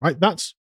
right? 0.00 0.18
That's, 0.18 0.54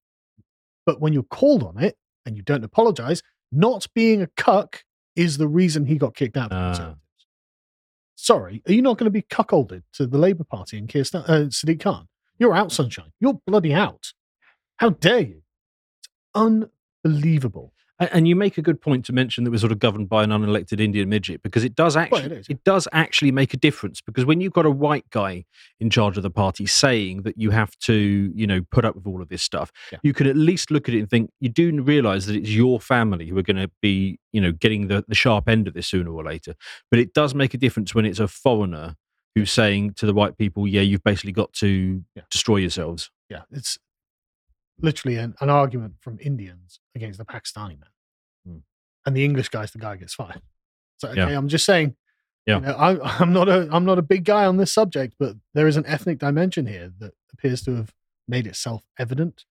but 0.85 1.01
when 1.01 1.13
you're 1.13 1.23
called 1.23 1.63
on 1.63 1.77
it 1.77 1.97
and 2.25 2.35
you 2.35 2.43
don't 2.43 2.63
apologize, 2.63 3.21
not 3.51 3.87
being 3.93 4.21
a 4.21 4.27
cuck 4.37 4.83
is 5.15 5.37
the 5.37 5.47
reason 5.47 5.85
he 5.85 5.97
got 5.97 6.15
kicked 6.15 6.37
out. 6.37 6.49
Conservatives. 6.49 6.99
Sorry, 8.15 8.63
are 8.67 8.73
you 8.73 8.81
not 8.81 8.97
going 8.97 9.05
to 9.05 9.11
be 9.11 9.21
cuckolded 9.21 9.83
to 9.93 10.07
the 10.07 10.17
Labour 10.17 10.45
Party 10.45 10.77
and 10.77 10.87
Keir 10.87 11.01
uh, 11.01 11.47
Sadiq 11.49 11.81
Khan? 11.81 12.07
You're 12.39 12.55
out, 12.55 12.71
sunshine. 12.71 13.11
You're 13.19 13.39
bloody 13.45 13.73
out. 13.73 14.13
How 14.77 14.89
dare 14.89 15.19
you? 15.19 15.41
Unbelievable. 16.35 17.71
And 17.97 18.27
you 18.27 18.35
make 18.35 18.57
a 18.57 18.61
good 18.61 18.81
point 18.81 19.05
to 19.05 19.13
mention 19.13 19.45
that 19.45 19.51
we're 19.51 19.57
sort 19.57 19.71
of 19.71 19.79
governed 19.79 20.09
by 20.09 20.21
an 20.25 20.29
unelected 20.31 20.81
Indian 20.81 21.07
midget 21.07 21.41
because 21.41 21.63
it 21.63 21.75
does 21.75 21.95
actually 21.95 22.23
it 22.25 22.31
is. 22.33 22.47
it 22.49 22.61
does 22.65 22.89
actually 22.91 23.31
make 23.31 23.53
a 23.53 23.57
difference 23.57 24.01
because 24.01 24.25
when 24.25 24.41
you've 24.41 24.51
got 24.51 24.65
a 24.65 24.69
white 24.69 25.09
guy 25.11 25.45
in 25.79 25.89
charge 25.89 26.17
of 26.17 26.23
the 26.23 26.29
party 26.29 26.65
saying 26.65 27.21
that 27.21 27.37
you 27.37 27.51
have 27.51 27.73
to 27.77 28.33
you 28.35 28.45
know 28.45 28.59
put 28.69 28.83
up 28.83 28.95
with 28.95 29.07
all 29.07 29.21
of 29.21 29.29
this 29.29 29.41
stuff, 29.41 29.71
Yeah. 29.93 29.99
you 30.03 30.11
can 30.13 30.27
at 30.27 30.35
least 30.35 30.71
look 30.71 30.89
at 30.89 30.95
it 30.95 30.99
and 30.99 31.09
think 31.09 31.29
you 31.39 31.47
do 31.47 31.81
realize 31.81 32.25
that 32.25 32.35
it's 32.35 32.49
your 32.49 32.81
family 32.81 33.27
who 33.27 33.37
are 33.37 33.41
going 33.43 33.55
to 33.65 33.71
be 33.81 34.19
you 34.33 34.41
know 34.41 34.51
getting 34.51 34.89
the, 34.89 35.05
the 35.07 35.15
sharp 35.15 35.47
end 35.47 35.65
of 35.65 35.73
this 35.73 35.87
sooner 35.87 36.11
or 36.11 36.21
later. 36.25 36.55
But 36.91 36.99
it 36.99 37.13
does 37.13 37.33
make 37.33 37.53
a 37.53 37.57
difference 37.57 37.95
when 37.95 38.03
it's 38.05 38.19
a 38.19 38.27
foreigner 38.27 38.95
who's 39.35 39.51
saying 39.51 39.93
to 39.93 40.05
the 40.05 40.13
white 40.13 40.37
people, 40.37 40.67
yeah, 40.67 40.81
you've 40.81 41.03
basically 41.03 41.31
got 41.31 41.53
to 41.53 42.03
Yeah. 42.13 42.23
destroy 42.29 42.57
yourselves. 42.57 43.09
yeah, 43.29 43.43
it's 43.53 43.77
literally 44.79 45.17
an, 45.17 45.35
an 45.41 45.49
argument 45.49 45.95
from 46.01 46.17
Indians 46.21 46.79
against 46.95 47.17
the 47.17 47.25
Pakistani 47.25 47.79
man. 47.79 47.89
Hmm. 48.45 48.57
And 49.05 49.15
the 49.15 49.23
English 49.23 49.49
guy's 49.49 49.71
the 49.71 49.79
guy 49.79 49.93
who 49.93 49.99
gets 49.99 50.13
fired. 50.13 50.41
So 50.97 51.09
okay, 51.09 51.19
Yeah. 51.31 51.37
I'm 51.37 51.47
just 51.47 51.65
saying, 51.65 51.95
Yeah. 52.45 52.55
you 52.55 52.61
know, 52.61 52.73
I, 52.73 53.19
I'm 53.19 53.33
not 53.33 53.49
a 53.49 53.67
I'm 53.71 53.85
not 53.85 53.97
a 53.99 54.01
big 54.03 54.25
guy 54.25 54.45
on 54.45 54.57
this 54.57 54.73
subject, 54.73 55.15
but 55.19 55.35
there 55.53 55.67
is 55.67 55.77
an 55.77 55.85
ethnic 55.85 56.19
dimension 56.19 56.65
here 56.67 56.91
that 56.99 57.13
appears 57.33 57.61
to 57.63 57.75
have 57.75 57.93
made 58.27 58.47
itself 58.47 58.83
evident. 58.99 59.45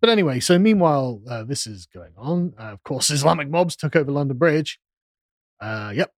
But 0.00 0.10
anyway, 0.10 0.40
so 0.40 0.58
meanwhile, 0.58 1.22
uh, 1.28 1.44
this 1.44 1.66
is 1.66 1.86
going 1.86 2.12
on. 2.16 2.54
Uh, 2.58 2.72
of 2.72 2.82
course, 2.82 3.10
Islamic 3.18 3.48
mobs 3.48 3.76
took 3.76 3.96
over 3.96 4.10
London 4.10 4.36
Bridge. 4.36 4.78
Uh, 5.60 5.92
yep, 5.94 6.12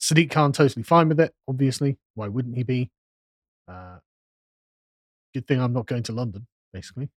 Sadiq 0.00 0.30
Khan 0.30 0.52
totally 0.52 0.82
fine 0.82 1.08
with 1.08 1.20
it. 1.20 1.32
Obviously, 1.48 1.96
why 2.14 2.28
wouldn't 2.28 2.56
he 2.56 2.64
be? 2.64 2.90
Uh, 3.68 3.98
good 5.32 5.46
thing 5.46 5.60
I'm 5.60 5.72
not 5.72 5.86
going 5.86 6.02
to 6.04 6.12
London, 6.12 6.46
basically. 6.72 7.08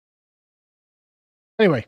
Anyway, 1.60 1.86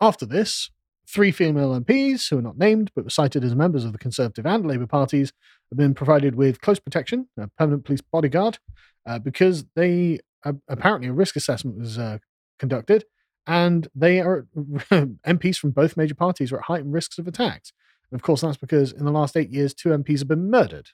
after 0.00 0.26
this, 0.26 0.70
three 1.08 1.30
female 1.30 1.78
MPs 1.78 2.28
who 2.28 2.38
are 2.38 2.42
not 2.42 2.58
named 2.58 2.90
but 2.94 3.04
were 3.04 3.10
cited 3.10 3.44
as 3.44 3.54
members 3.54 3.84
of 3.84 3.92
the 3.92 3.98
Conservative 3.98 4.46
and 4.46 4.66
Labour 4.66 4.86
parties 4.86 5.32
have 5.70 5.78
been 5.78 5.94
provided 5.94 6.34
with 6.34 6.60
close 6.60 6.78
protection, 6.78 7.28
a 7.38 7.48
permanent 7.58 7.84
police 7.84 8.00
bodyguard, 8.00 8.58
uh, 9.06 9.18
because 9.18 9.64
they 9.74 10.20
uh, 10.44 10.52
apparently 10.68 11.08
a 11.08 11.12
risk 11.12 11.36
assessment 11.36 11.78
was 11.78 11.98
uh, 11.98 12.18
conducted, 12.58 13.04
and 13.46 13.88
they 13.94 14.20
are 14.20 14.46
MPs 14.56 15.56
from 15.56 15.70
both 15.70 15.96
major 15.96 16.14
parties 16.14 16.52
are 16.52 16.58
at 16.58 16.64
heightened 16.64 16.92
risks 16.92 17.18
of 17.18 17.26
attacks. 17.26 17.72
And 18.10 18.18
of 18.18 18.22
course, 18.22 18.42
that's 18.42 18.56
because 18.56 18.92
in 18.92 19.04
the 19.04 19.10
last 19.10 19.36
eight 19.36 19.50
years, 19.50 19.74
two 19.74 19.88
MPs 19.90 20.20
have 20.20 20.28
been 20.28 20.50
murdered. 20.50 20.90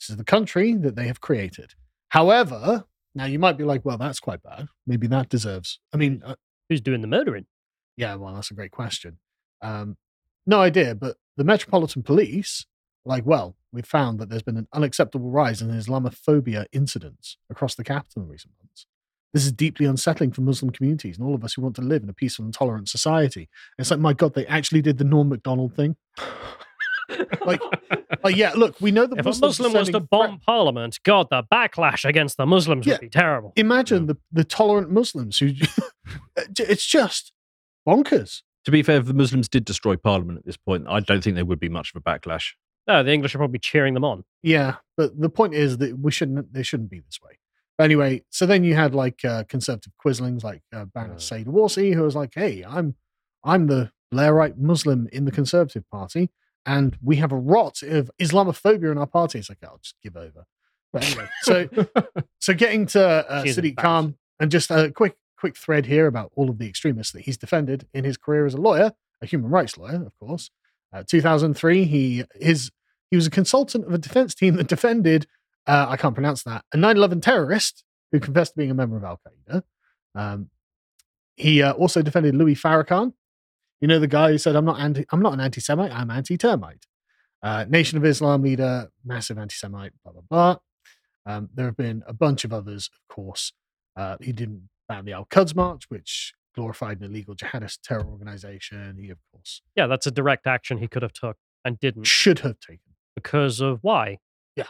This 0.00 0.10
is 0.10 0.16
the 0.16 0.24
country 0.24 0.74
that 0.74 0.96
they 0.96 1.06
have 1.06 1.20
created. 1.20 1.74
However, 2.08 2.84
now 3.14 3.26
you 3.26 3.38
might 3.38 3.56
be 3.56 3.64
like, 3.64 3.84
well, 3.84 3.98
that's 3.98 4.20
quite 4.20 4.42
bad. 4.42 4.68
Maybe 4.86 5.06
that 5.08 5.28
deserves. 5.28 5.78
I 5.92 5.96
mean, 5.96 6.22
uh, 6.24 6.34
who's 6.68 6.80
doing 6.80 7.00
the 7.00 7.06
murdering? 7.06 7.46
yeah, 7.96 8.14
well, 8.16 8.34
that's 8.34 8.50
a 8.50 8.54
great 8.54 8.72
question. 8.72 9.18
Um, 9.62 9.96
no 10.46 10.60
idea, 10.60 10.94
but 10.94 11.16
the 11.36 11.44
Metropolitan 11.44 12.02
Police, 12.02 12.66
like, 13.04 13.24
well, 13.24 13.56
we've 13.72 13.86
found 13.86 14.18
that 14.18 14.28
there's 14.28 14.42
been 14.42 14.56
an 14.56 14.68
unacceptable 14.72 15.30
rise 15.30 15.62
in 15.62 15.68
Islamophobia 15.68 16.66
incidents 16.72 17.36
across 17.50 17.74
the 17.74 17.84
capital 17.84 18.22
in 18.22 18.28
recent 18.28 18.54
months. 18.60 18.86
This 19.32 19.46
is 19.46 19.52
deeply 19.52 19.86
unsettling 19.86 20.32
for 20.32 20.42
Muslim 20.42 20.70
communities 20.70 21.18
and 21.18 21.26
all 21.26 21.34
of 21.34 21.44
us 21.44 21.54
who 21.54 21.62
want 21.62 21.74
to 21.76 21.82
live 21.82 22.02
in 22.02 22.08
a 22.08 22.14
peaceful 22.14 22.44
and 22.44 22.54
tolerant 22.54 22.88
society. 22.88 23.48
And 23.76 23.82
it's 23.82 23.90
like, 23.90 24.00
my 24.00 24.12
God, 24.12 24.34
they 24.34 24.46
actually 24.46 24.82
did 24.82 24.98
the 24.98 25.04
Norm 25.04 25.28
MacDonald 25.28 25.74
thing. 25.74 25.96
like, 27.46 27.60
like, 28.22 28.36
yeah, 28.36 28.52
look, 28.54 28.80
we 28.80 28.90
know 28.90 29.06
the 29.06 29.16
If 29.16 29.26
a 29.26 29.28
Muslims 29.28 29.60
are 29.60 29.62
Muslim 29.64 29.72
was 29.72 29.88
to 29.88 29.92
sending 29.92 30.08
bomb 30.10 30.40
Parliament, 30.40 30.98
God, 31.04 31.28
the 31.30 31.42
backlash 31.52 32.04
against 32.04 32.36
the 32.36 32.46
Muslims 32.46 32.86
Yeah. 32.86 32.94
would 32.94 33.00
be 33.02 33.08
terrible. 33.08 33.52
Imagine 33.56 34.06
the, 34.06 34.16
the 34.32 34.44
tolerant 34.44 34.90
Muslims 34.90 35.38
who 35.38 35.52
it's 36.58 36.86
just 36.86 37.32
bonkers. 37.86 38.42
To 38.64 38.70
be 38.70 38.82
fair, 38.82 38.98
if 38.98 39.06
the 39.06 39.14
Muslims 39.14 39.48
did 39.48 39.64
destroy 39.64 39.96
Parliament 39.96 40.38
at 40.38 40.46
this 40.46 40.56
point, 40.56 40.86
I 40.88 41.00
don't 41.00 41.22
think 41.22 41.36
there 41.36 41.44
would 41.44 41.60
be 41.60 41.68
much 41.68 41.92
of 41.94 42.00
a 42.00 42.02
backlash. 42.02 42.52
No, 42.86 43.02
the 43.02 43.12
English 43.12 43.34
are 43.34 43.38
probably 43.38 43.58
cheering 43.58 43.94
them 43.94 44.04
on. 44.04 44.24
Yeah, 44.42 44.76
but 44.96 45.18
the 45.20 45.28
point 45.30 45.54
is 45.54 45.78
that 45.78 45.98
we 45.98 46.10
shouldn't. 46.10 46.52
They 46.52 46.62
shouldn't 46.62 46.90
be 46.90 47.00
this 47.00 47.18
way. 47.22 47.38
But 47.78 47.84
anyway, 47.84 48.22
so 48.30 48.46
then 48.46 48.62
you 48.62 48.74
had 48.74 48.94
like 48.94 49.24
uh, 49.24 49.44
conservative 49.44 49.92
quislings 49.98 50.44
like 50.44 50.62
uh, 50.72 50.84
Baroness 50.86 51.24
Said 51.24 51.46
Warsi, 51.46 51.94
who 51.94 52.02
was 52.02 52.14
like, 52.14 52.32
"Hey, 52.34 52.62
I'm 52.66 52.94
I'm 53.42 53.66
the 53.68 53.90
Blairite 54.12 54.58
Muslim 54.58 55.08
in 55.12 55.24
the 55.24 55.32
Conservative 55.32 55.84
Party, 55.90 56.30
and 56.66 56.96
we 57.02 57.16
have 57.16 57.32
a 57.32 57.36
rot 57.36 57.82
of 57.82 58.10
Islamophobia 58.20 58.90
in 58.92 58.98
our 58.98 59.06
party." 59.06 59.38
It's 59.38 59.48
like, 59.48 59.58
I'll 59.64 59.78
just 59.82 59.96
give 60.02 60.16
over. 60.16 60.44
But 60.92 61.04
anyway, 61.04 61.28
so 61.42 61.68
so 62.40 62.54
getting 62.54 62.86
to 62.86 63.02
uh, 63.02 63.44
Sadiq 63.44 63.76
Khan, 63.76 64.16
and 64.40 64.50
just 64.50 64.70
a 64.70 64.90
quick 64.90 65.16
quick 65.36 65.56
thread 65.56 65.86
here 65.86 66.06
about 66.06 66.30
all 66.36 66.48
of 66.48 66.58
the 66.58 66.68
extremists 66.68 67.12
that 67.12 67.22
he's 67.22 67.36
defended 67.36 67.86
in 67.92 68.04
his 68.04 68.16
career 68.16 68.46
as 68.46 68.54
a 68.54 68.60
lawyer, 68.60 68.92
a 69.20 69.26
human 69.26 69.50
rights 69.50 69.76
lawyer, 69.76 70.06
of 70.06 70.12
course. 70.18 70.50
Uh, 70.92 71.02
2003, 71.06 71.84
he 71.84 72.24
his 72.40 72.70
he 73.10 73.16
was 73.16 73.26
a 73.26 73.30
consultant 73.30 73.86
of 73.86 73.92
a 73.92 73.98
defense 73.98 74.34
team 74.34 74.56
that 74.56 74.68
defended 74.68 75.26
uh, 75.66 75.86
I 75.88 75.96
can't 75.96 76.14
pronounce 76.14 76.42
that 76.44 76.64
a 76.72 76.76
9/11 76.76 77.22
terrorist 77.22 77.84
who 78.12 78.20
confessed 78.20 78.52
to 78.52 78.58
being 78.58 78.70
a 78.70 78.74
member 78.74 78.96
of 78.96 79.04
Al 79.04 79.20
Qaeda. 79.26 79.62
Um, 80.14 80.50
he 81.36 81.62
uh, 81.62 81.72
also 81.72 82.02
defended 82.02 82.36
Louis 82.36 82.54
Farrakhan. 82.54 83.12
You 83.84 83.88
know 83.88 83.98
the 83.98 84.06
guy 84.06 84.30
who 84.30 84.38
said, 84.38 84.56
"I'm 84.56 84.64
not 84.64 84.80
anti, 84.80 85.04
I'm 85.12 85.20
not 85.20 85.34
an 85.34 85.40
anti-Semite. 85.40 85.92
I'm 85.92 86.10
anti-termite." 86.10 86.86
Uh, 87.42 87.66
Nation 87.68 87.98
of 87.98 88.04
Islam 88.06 88.40
leader, 88.40 88.88
massive 89.04 89.36
anti-Semite. 89.36 89.92
Blah 90.02 90.12
blah 90.14 90.22
blah. 90.30 90.56
Um, 91.26 91.50
there 91.52 91.66
have 91.66 91.76
been 91.76 92.02
a 92.06 92.14
bunch 92.14 92.46
of 92.46 92.52
others, 92.54 92.88
of 92.94 93.14
course. 93.14 93.52
Uh, 93.94 94.16
he 94.22 94.32
didn't 94.32 94.70
ban 94.88 95.04
the 95.04 95.12
Al 95.12 95.26
Quds 95.26 95.54
March, 95.54 95.84
which 95.90 96.32
glorified 96.54 96.98
an 97.00 97.04
illegal 97.10 97.36
jihadist 97.36 97.80
terror 97.82 98.06
organization. 98.06 98.96
He, 98.98 99.10
of 99.10 99.18
course, 99.30 99.60
Yeah, 99.76 99.86
that's 99.86 100.06
a 100.06 100.10
direct 100.10 100.46
action 100.46 100.78
he 100.78 100.88
could 100.88 101.02
have 101.02 101.12
took 101.12 101.36
and 101.62 101.78
didn't 101.78 102.04
should 102.04 102.38
have 102.38 102.58
taken. 102.60 102.94
because 103.14 103.60
of 103.60 103.80
why? 103.82 104.16
Yeah. 104.56 104.64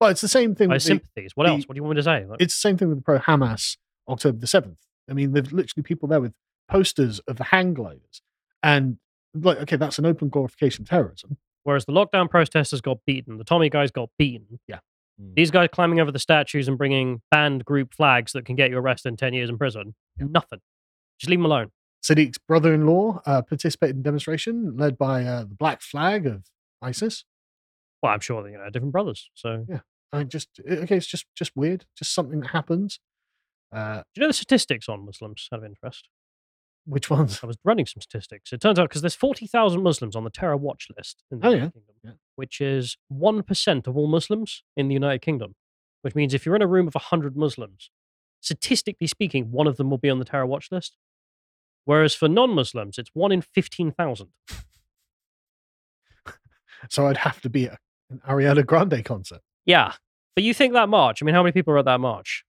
Well, 0.00 0.10
it's 0.10 0.20
the 0.20 0.26
same 0.26 0.56
thing. 0.56 0.66
My 0.70 0.74
with 0.74 0.82
the- 0.82 0.86
sympathies. 0.88 1.30
What 1.36 1.44
the- 1.44 1.50
else? 1.50 1.68
What 1.68 1.74
do 1.74 1.78
you 1.78 1.84
want 1.84 1.94
me 1.94 2.00
to 2.00 2.04
say? 2.04 2.26
Like, 2.26 2.40
it's 2.40 2.56
the 2.56 2.68
same 2.68 2.76
thing 2.76 2.88
with 2.88 2.98
the 2.98 3.04
pro 3.04 3.20
Hamas 3.20 3.76
October 4.08 4.38
the 4.38 4.48
7th. 4.48 4.78
I 5.08 5.12
mean, 5.12 5.30
there's 5.30 5.52
literally 5.52 5.84
people 5.84 6.08
there 6.08 6.20
with 6.20 6.34
posters 6.68 7.20
of 7.20 7.36
the 7.36 7.44
hang 7.44 7.72
gliders. 7.72 8.20
And, 8.62 8.98
like, 9.34 9.58
okay, 9.58 9.76
that's 9.76 9.98
an 9.98 10.06
open 10.06 10.28
glorification 10.28 10.82
of 10.82 10.88
terrorism. 10.88 11.36
Whereas 11.64 11.84
the 11.84 11.92
lockdown 11.92 12.30
protesters 12.30 12.80
got 12.80 12.98
beaten, 13.06 13.36
the 13.38 13.44
Tommy 13.44 13.68
guys 13.68 13.90
got 13.90 14.10
beaten. 14.18 14.58
Yeah. 14.66 14.78
These 15.34 15.50
guys 15.50 15.68
climbing 15.72 15.98
over 15.98 16.12
the 16.12 16.18
statues 16.20 16.68
and 16.68 16.78
bringing 16.78 17.22
banned 17.32 17.64
group 17.64 17.92
flags 17.92 18.32
that 18.32 18.44
can 18.44 18.54
get 18.54 18.70
you 18.70 18.78
arrested 18.78 19.08
in 19.08 19.16
10 19.16 19.34
years 19.34 19.50
in 19.50 19.58
prison. 19.58 19.96
Nothing. 20.16 20.60
Just 21.18 21.28
leave 21.28 21.40
them 21.40 21.46
alone. 21.46 21.72
Sadiq's 22.04 22.38
brother 22.38 22.72
in 22.72 22.86
law 22.86 23.20
uh, 23.26 23.42
participated 23.42 23.96
in 23.96 24.02
demonstration 24.02 24.76
led 24.76 24.96
by 24.96 25.24
uh, 25.24 25.40
the 25.40 25.56
black 25.56 25.82
flag 25.82 26.24
of 26.24 26.44
ISIS. 26.80 27.24
Well, 28.00 28.12
I'm 28.12 28.20
sure 28.20 28.44
that, 28.44 28.50
you 28.52 28.58
know, 28.58 28.70
different 28.70 28.92
brothers. 28.92 29.28
So, 29.34 29.66
Yeah. 29.68 29.80
I 30.12 30.22
just, 30.22 30.48
okay, 30.66 30.96
it's 30.96 31.06
just 31.06 31.26
just 31.34 31.50
weird. 31.56 31.84
Just 31.96 32.14
something 32.14 32.40
that 32.40 32.50
happens. 32.50 33.00
Uh, 33.70 33.96
do 33.96 34.02
you 34.16 34.20
know 34.22 34.28
the 34.28 34.32
statistics 34.32 34.88
on 34.88 35.04
Muslims 35.04 35.48
out 35.52 35.58
of 35.58 35.64
interest? 35.64 36.08
Which 36.88 37.10
ones? 37.10 37.40
I 37.42 37.46
was 37.46 37.56
running 37.64 37.86
some 37.86 38.00
statistics. 38.00 38.52
It 38.52 38.60
turns 38.60 38.78
out 38.78 38.88
because 38.88 39.02
there's 39.02 39.14
40,000 39.14 39.82
Muslims 39.82 40.16
on 40.16 40.24
the 40.24 40.30
terror 40.30 40.56
watch 40.56 40.88
list 40.96 41.22
in 41.30 41.40
the 41.40 41.46
Oh, 41.46 41.50
United 41.50 41.64
yeah. 41.66 41.70
Kingdom, 41.80 41.94
Yeah. 42.04 42.10
which 42.36 42.60
is 42.60 42.96
1% 43.12 43.86
of 43.86 43.96
all 43.96 44.06
Muslims 44.06 44.62
in 44.76 44.88
the 44.88 44.94
United 44.94 45.20
Kingdom, 45.20 45.54
which 46.02 46.14
means 46.14 46.32
if 46.34 46.46
you're 46.46 46.56
in 46.56 46.62
a 46.62 46.66
room 46.66 46.88
of 46.88 46.94
100 46.94 47.36
Muslims, 47.36 47.90
statistically 48.40 49.06
speaking, 49.06 49.50
one 49.50 49.66
of 49.66 49.76
them 49.76 49.90
will 49.90 49.98
be 49.98 50.10
on 50.10 50.18
the 50.18 50.24
terror 50.24 50.46
watch 50.46 50.68
list. 50.70 50.96
Whereas 51.84 52.14
for 52.14 52.28
non 52.28 52.50
Muslims, 52.50 52.98
it's 52.98 53.10
one 53.14 53.32
in 53.32 53.42
15,000. 53.42 54.28
So 56.90 57.06
I'd 57.08 57.16
have 57.18 57.40
to 57.40 57.50
be 57.50 57.66
at 57.66 57.78
an 58.10 58.20
Ariana 58.28 58.64
Grande 58.64 59.04
concert. 59.04 59.40
Yeah. 59.66 59.94
But 60.36 60.44
you 60.44 60.54
think 60.54 60.74
that 60.74 60.88
march? 60.88 61.20
I 61.20 61.24
mean, 61.24 61.34
how 61.34 61.42
many 61.42 61.50
people 61.52 61.74
are 61.74 61.78
at 61.78 61.84
that 61.86 61.98
march? 62.00 62.44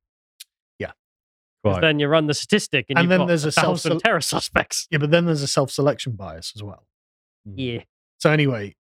Yeah. 1.63 1.71
'Cause 1.71 1.75
Right. 1.77 1.81
Then 1.81 1.99
you 1.99 2.07
run 2.07 2.27
the 2.27 2.33
statistic 2.33 2.85
and, 2.89 2.97
And 2.97 3.03
you've 3.05 3.09
then 3.09 3.19
got 3.19 3.27
there's 3.27 3.45
a 3.45 3.51
thousand 3.51 3.91
self-sel- 3.91 3.99
terror 4.01 4.21
suspects. 4.35 4.87
Yeah, 4.91 4.97
but 4.99 5.11
then 5.11 5.25
there's 5.25 5.41
a 5.41 5.47
self 5.47 5.71
selection 5.71 6.13
bias 6.13 6.53
as 6.55 6.63
well. 6.63 6.87
Yeah. 7.45 7.83
So 8.19 8.31
anyway, 8.31 8.75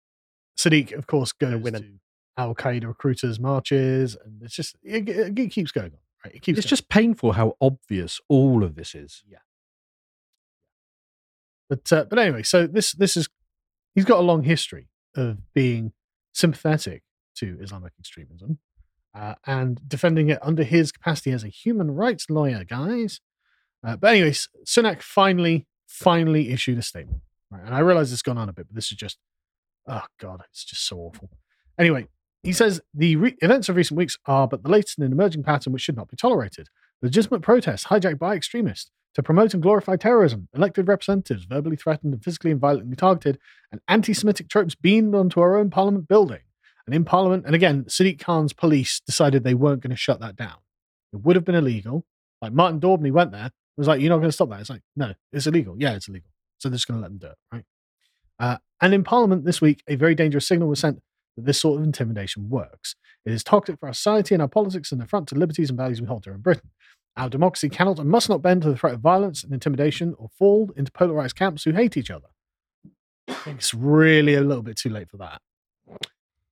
Sadiq, 0.58 0.92
of 0.94 1.08
course, 1.08 1.32
goes 1.32 1.62
winning. 1.62 1.82
to 1.84 2.00
Al 2.38 2.54
Qaeda 2.56 2.86
recruiters' 2.88 3.40
marches, 3.40 4.16
and 4.24 4.42
it's 4.44 4.54
just 4.56 4.76
it, 4.84 5.08
it, 5.10 5.38
it 5.40 5.50
keeps 5.52 5.72
going 5.72 5.92
on. 5.94 6.00
Right? 6.26 6.36
It 6.36 6.42
keeps 6.42 6.58
It's 6.60 6.66
going. 6.66 6.70
just 6.70 6.90
painful 6.90 7.32
how 7.34 7.56
obvious 7.62 8.20
all 8.30 8.64
of 8.64 8.76
this 8.76 8.94
is. 8.96 9.24
Yeah. 9.28 9.38
But 11.70 11.92
uh, 11.92 12.06
but 12.06 12.20
anyway, 12.20 12.44
so 12.44 12.68
this 12.68 12.94
this 12.94 13.18
is 13.18 13.28
he's 13.96 14.06
got 14.06 14.20
a 14.20 14.24
long 14.24 14.44
history 14.44 14.90
of 15.16 15.40
being 15.54 15.94
sympathetic 16.34 17.04
to 17.38 17.58
Islamic 17.62 17.94
extremism 18.00 18.60
uh, 19.18 19.36
and 19.46 19.82
defending 19.88 20.30
it 20.30 20.40
under 20.42 20.64
his 20.64 20.92
capacity 20.92 21.32
as 21.32 21.44
a 21.44 21.48
human 21.48 21.92
rights 21.92 22.30
lawyer, 22.30 22.64
guys. 22.64 23.20
Uh, 23.86 23.96
but 23.96 24.12
anyways, 24.12 24.50
Sunak 24.66 25.02
finally 25.02 25.66
finally 25.88 26.52
issued 26.52 26.78
a 26.78 26.82
statement, 26.82 27.22
right? 27.50 27.64
And 27.66 27.74
I 27.74 27.80
realize 27.80 28.12
it's 28.12 28.22
gone 28.22 28.38
on 28.38 28.50
a 28.50 28.54
bit, 28.54 28.68
but 28.68 28.76
this 28.76 28.92
is 28.92 28.98
just 28.98 29.18
oh 29.88 30.04
god, 30.20 30.44
it's 30.52 30.64
just 30.64 30.86
so 30.86 30.98
awful. 30.98 31.30
Anyway, 31.80 32.08
he 32.44 32.54
says 32.54 32.82
the 32.94 33.16
re- 33.16 33.38
events 33.42 33.70
of 33.70 33.76
recent 33.76 33.98
weeks 33.98 34.18
are 34.26 34.48
but 34.48 34.64
the 34.64 34.70
latest 34.70 34.98
in 34.98 35.04
an 35.04 35.12
emerging 35.12 35.44
pattern 35.44 35.74
which 35.74 35.82
should 35.82 35.96
not 35.98 36.10
be 36.10 36.18
tolerated. 36.18 36.68
Legitimate 37.02 37.42
protests 37.42 37.86
hijacked 37.86 38.20
by 38.20 38.36
extremists 38.36 38.92
to 39.16 39.24
promote 39.24 39.54
and 39.54 39.64
glorify 39.64 39.96
terrorism, 39.96 40.48
elected 40.54 40.88
representatives 40.88 41.46
verbally 41.46 41.76
threatened 41.76 42.14
and 42.14 42.24
physically 42.24 42.52
and 42.52 42.60
violently 42.60 42.96
targeted, 42.96 43.40
and 43.72 43.82
anti 43.88 44.14
Semitic 44.14 44.50
tropes 44.50 44.76
beamed 44.76 45.16
onto 45.16 45.40
our 45.40 45.58
own 45.58 45.72
parliament 45.72 46.08
building. 46.08 46.42
And 46.88 46.96
in 46.96 47.04
parliament, 47.04 47.46
and 47.46 47.54
again, 47.54 47.84
Sadiq 47.86 48.20
Khan's 48.20 48.54
police 48.54 49.02
decided 49.02 49.44
they 49.44 49.54
weren't 49.54 49.82
going 49.82 49.92
to 49.92 49.98
shut 49.98 50.22
that 50.22 50.38
down. 50.38 50.56
It 51.14 51.18
would 51.18 51.36
have 51.36 51.46
been 51.46 51.56
illegal. 51.56 52.06
Like 52.42 52.54
Martin 52.54 52.80
Daubney 52.80 53.12
went 53.12 53.32
there, 53.32 53.52
was 53.78 53.88
like, 53.88 54.02
You're 54.02 54.10
not 54.10 54.18
going 54.18 54.30
to 54.30 54.34
stop 54.34 54.50
that. 54.50 54.62
It's 54.62 54.70
like, 54.70 54.82
No, 54.96 55.14
it's 55.32 55.48
illegal. 55.48 55.76
Yeah, 55.78 55.94
it's 55.94 56.08
illegal. 56.08 56.30
So 56.60 56.70
they're 56.70 56.78
just 56.78 56.88
going 56.88 57.00
to 57.00 57.02
let 57.02 57.10
them 57.10 57.20
do 57.20 57.28
it, 57.28 57.38
right? 57.52 57.66
Uh, 58.40 58.58
and 58.82 58.94
in 58.94 59.04
parliament 59.04 59.46
this 59.46 59.62
week, 59.62 59.84
a 59.88 59.96
very 59.96 60.16
dangerous 60.16 60.48
signal 60.48 60.70
was 60.70 60.80
sent 60.80 61.02
that 61.36 61.46
this 61.46 61.60
sort 61.60 61.80
of 61.80 61.86
intimidation 61.86 62.50
works. 62.50 62.96
It 63.26 63.32
is 63.32 63.44
toxic 63.44 63.80
for 63.80 63.88
our 63.88 63.94
society 63.94 64.36
and 64.36 64.42
our 64.42 64.48
politics 64.48 64.92
and 64.92 65.02
affront 65.02 65.28
to 65.30 65.36
liberties 65.36 65.70
and 65.70 65.78
values 65.78 66.02
we 66.02 66.08
hold 66.08 66.24
dear 66.24 66.34
in 66.34 66.42
Britain. 66.42 66.72
Our 67.16 67.30
democracy 67.30 67.70
cannot 67.70 68.00
and 68.00 68.10
must 68.10 68.30
not 68.30 68.42
bend 68.42 68.62
to 68.62 68.70
the 68.70 68.78
threat 68.78 68.94
of 68.94 69.02
violence 69.02 69.44
and 69.44 69.52
intimidation 69.52 70.16
or 70.18 70.30
fall 70.38 70.72
into 70.76 70.92
polarized 70.92 71.36
camps 71.36 71.64
who 71.64 71.72
hate 71.72 71.98
each 71.98 72.12
other. 72.12 72.28
I 73.28 73.34
think 73.34 73.58
it's 73.58 73.74
really 73.74 74.36
a 74.36 74.42
little 74.42 74.64
bit 74.64 74.78
too 74.78 74.90
late 74.90 75.10
for 75.10 75.18
that. 75.18 75.42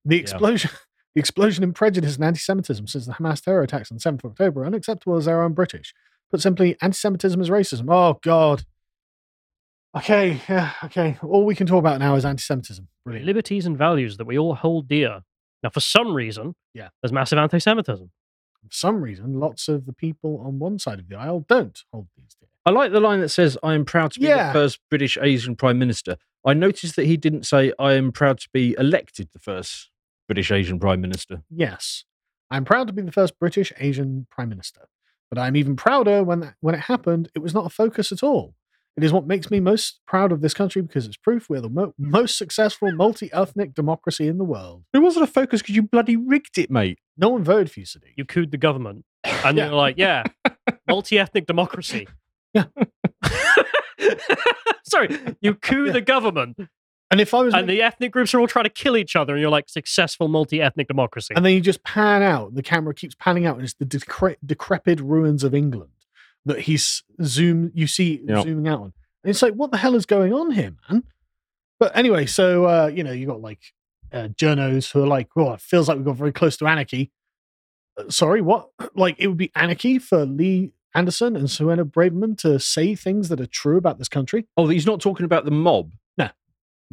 The 0.05 0.17
explosion, 0.17 0.71
the 1.15 1.19
explosion 1.19 1.63
in 1.63 1.73
prejudice 1.73 2.15
and 2.15 2.23
anti-Semitism 2.25 2.87
since 2.87 3.05
the 3.05 3.13
Hamas 3.13 3.41
terror 3.41 3.61
attacks 3.63 3.91
on 3.91 3.97
7th 3.97 4.23
of 4.23 4.31
October 4.31 4.61
are 4.61 4.65
unacceptable 4.67 5.17
as 5.17 5.25
they're 5.25 5.43
un-British. 5.43 5.93
Put 6.31 6.41
simply, 6.41 6.77
anti-Semitism 6.81 7.39
is 7.41 7.49
racism. 7.49 7.85
Oh 7.89 8.19
God. 8.23 8.63
Okay, 9.97 10.41
yeah, 10.49 10.71
okay. 10.83 11.17
All 11.23 11.45
we 11.45 11.55
can 11.55 11.67
talk 11.67 11.79
about 11.79 11.99
now 11.99 12.15
is 12.15 12.25
anti-Semitism. 12.25 12.87
Brilliant. 13.05 13.25
Liberties 13.25 13.65
and 13.65 13.77
values 13.77 14.17
that 14.17 14.25
we 14.25 14.37
all 14.37 14.55
hold 14.55 14.87
dear. 14.89 15.21
Now, 15.63 15.69
for 15.69 15.79
some 15.79 16.13
reason, 16.13 16.55
Yeah. 16.73 16.89
there's 17.01 17.13
massive 17.13 17.39
anti 17.39 17.59
Semitism. 17.59 18.11
For 18.61 18.67
some 18.71 19.01
reason, 19.01 19.39
lots 19.39 19.67
of 19.67 19.85
the 19.85 19.93
people 19.93 20.41
on 20.45 20.59
one 20.59 20.79
side 20.79 20.99
of 20.99 21.07
the 21.07 21.15
aisle 21.15 21.45
don't 21.47 21.79
hold 21.93 22.07
these 22.17 22.35
dear. 22.39 22.49
I 22.65 22.71
like 22.71 22.91
the 22.91 22.99
line 22.99 23.21
that 23.21 23.29
says, 23.29 23.57
I 23.63 23.73
am 23.75 23.85
proud 23.85 24.11
to 24.13 24.19
be 24.19 24.25
Yeah. 24.27 24.47
the 24.47 24.53
first 24.53 24.79
British 24.89 25.17
Asian 25.21 25.55
Prime 25.55 25.77
Minister. 25.79 26.17
I 26.45 26.53
noticed 26.53 26.95
that 26.97 27.05
he 27.05 27.15
didn't 27.15 27.45
say, 27.45 27.71
I 27.79 27.93
am 27.93 28.11
proud 28.11 28.39
to 28.39 28.49
be 28.51 28.75
elected 28.77 29.29
the 29.33 29.39
first 29.39 29.91
British 30.27 30.51
Asian 30.51 30.79
Prime 30.79 31.01
Minister. 31.01 31.41
Yes, 31.49 32.03
I'm 32.51 32.65
proud 32.65 32.87
to 32.87 32.93
be 32.93 33.01
the 33.01 33.11
first 33.11 33.37
British 33.39 33.71
Asian 33.79 34.27
Prime 34.31 34.49
Minister, 34.49 34.87
but 35.29 35.39
I'm 35.39 35.55
even 35.55 35.75
prouder 35.75 36.23
when 36.23 36.39
that, 36.41 36.55
when 36.61 36.75
it 36.75 36.81
happened, 36.81 37.29
it 37.35 37.39
was 37.39 37.53
not 37.53 37.65
a 37.65 37.69
focus 37.69 38.11
at 38.11 38.23
all. 38.23 38.55
It 38.97 39.03
is 39.03 39.11
what 39.11 39.27
makes 39.27 39.51
me 39.51 39.59
most 39.59 39.99
proud 40.07 40.31
of 40.31 40.39
this 40.39 40.53
country 40.53 40.81
because 40.81 41.05
it's 41.05 41.17
proof 41.17 41.49
we're 41.49 41.59
the 41.59 41.69
mo- 41.69 41.93
most 41.97 42.37
successful 42.37 42.89
multi-ethnic 42.93 43.73
democracy 43.73 44.27
in 44.27 44.37
the 44.37 44.45
world. 44.45 44.83
It 44.93 44.99
wasn't 44.99 45.25
a 45.25 45.31
focus 45.31 45.61
because 45.61 45.75
you 45.75 45.81
bloody 45.83 46.15
rigged 46.15 46.57
it, 46.57 46.71
mate. 46.71 46.99
No 47.17 47.27
one 47.29 47.43
voted 47.43 47.69
for 47.69 47.81
you, 47.81 47.85
Sadiq. 47.85 48.13
You 48.15 48.23
cooed 48.23 48.51
the 48.51 48.57
government. 48.57 49.03
And 49.43 49.57
Yeah. 49.57 49.65
you're 49.65 49.75
like, 49.75 49.95
yeah, 49.97 50.23
multi 50.87 51.19
ethnic 51.19 51.45
democracy. 51.45 52.07
Yeah. 52.53 52.65
Sorry, 54.85 55.09
you 55.41 55.55
coup 55.55 55.91
the 55.91 55.99
government, 56.01 56.57
And 57.11 57.21
if 57.21 57.33
I 57.33 57.41
was, 57.43 57.53
and 57.53 57.69
the 57.69 57.81
ethnic 57.81 58.11
groups 58.11 58.33
are 58.33 58.39
all 58.39 58.47
trying 58.47 58.65
to 58.65 58.69
kill 58.69 58.97
each 58.97 59.15
other, 59.15 59.33
and 59.33 59.41
you're 59.41 59.51
like, 59.51 59.69
successful 59.69 60.27
multi 60.27 60.61
ethnic 60.61 60.87
democracy. 60.87 61.33
and 61.35 61.45
then 61.45 61.53
you 61.53 61.61
just 61.61 61.83
pan 61.83 62.23
out, 62.23 62.55
the 62.55 62.63
camera 62.63 62.93
keeps 62.95 63.15
panning 63.15 63.45
out, 63.45 63.55
and 63.55 63.63
it's 63.63 63.75
the 63.75 63.85
decre- 63.85 64.37
decrepit 64.45 64.99
ruins 64.99 65.43
of 65.43 65.53
England 65.53 65.91
that 66.45 66.61
he's 66.61 67.03
zoom. 67.23 67.71
You 67.75 67.87
see 67.87 68.21
Yep. 68.27 68.43
zooming 68.43 68.67
out 68.67 68.79
on, 68.81 68.93
and 69.23 69.29
it's 69.29 69.41
like, 69.41 69.53
what 69.53 69.71
the 69.71 69.77
hell 69.77 69.95
is 69.95 70.05
going 70.05 70.33
on 70.33 70.51
here, 70.51 70.73
man? 70.89 71.03
But 71.79 71.95
anyway, 71.95 72.25
so 72.25 72.65
uh, 72.65 72.87
you 72.87 73.03
know, 73.03 73.11
you 73.11 73.27
got 73.27 73.41
like 73.41 73.59
uh, 74.11 74.29
journos 74.29 74.91
who 74.91 75.03
are 75.03 75.07
like, 75.07 75.27
"Oh, 75.35 75.53
it 75.53 75.61
feels 75.61 75.87
like 75.87 75.97
we 75.99 76.03
got 76.03 76.15
very 76.15 76.31
close 76.31 76.57
to 76.57 76.67
anarchy." 76.67 77.11
Uh, 77.97 78.09
sorry, 78.09 78.41
what? 78.41 78.69
Like 78.95 79.17
it 79.19 79.27
would 79.27 79.37
be 79.37 79.51
anarchy 79.55 79.99
for 79.99 80.25
Lee 80.25 80.71
Anderson 80.95 81.35
and 81.35 81.47
Suella 81.49 81.83
Braverman 81.83 82.37
to 82.39 82.59
say 82.59 82.95
things 82.95 83.29
that 83.29 83.39
are 83.41 83.45
true 83.45 83.77
about 83.77 83.99
this 83.99 84.07
country? 84.09 84.47
Oh, 84.57 84.67
he's 84.69 84.85
not 84.87 85.01
talking 85.01 85.25
about 85.25 85.45
the 85.45 85.51
mob. 85.51 85.91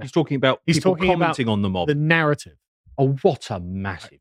He's 0.03 0.13
talking 0.13 0.37
about 0.37 0.61
He's 0.67 0.77
people 0.77 0.97
talking 0.97 1.13
about 1.15 1.39
on 1.41 1.63
the 1.63 1.71
mob. 1.71 1.89
The 1.89 1.95
narrative. 1.95 2.57
oh, 2.99 3.17
what 3.23 3.51
a 3.51 3.61
massive. 3.61 4.19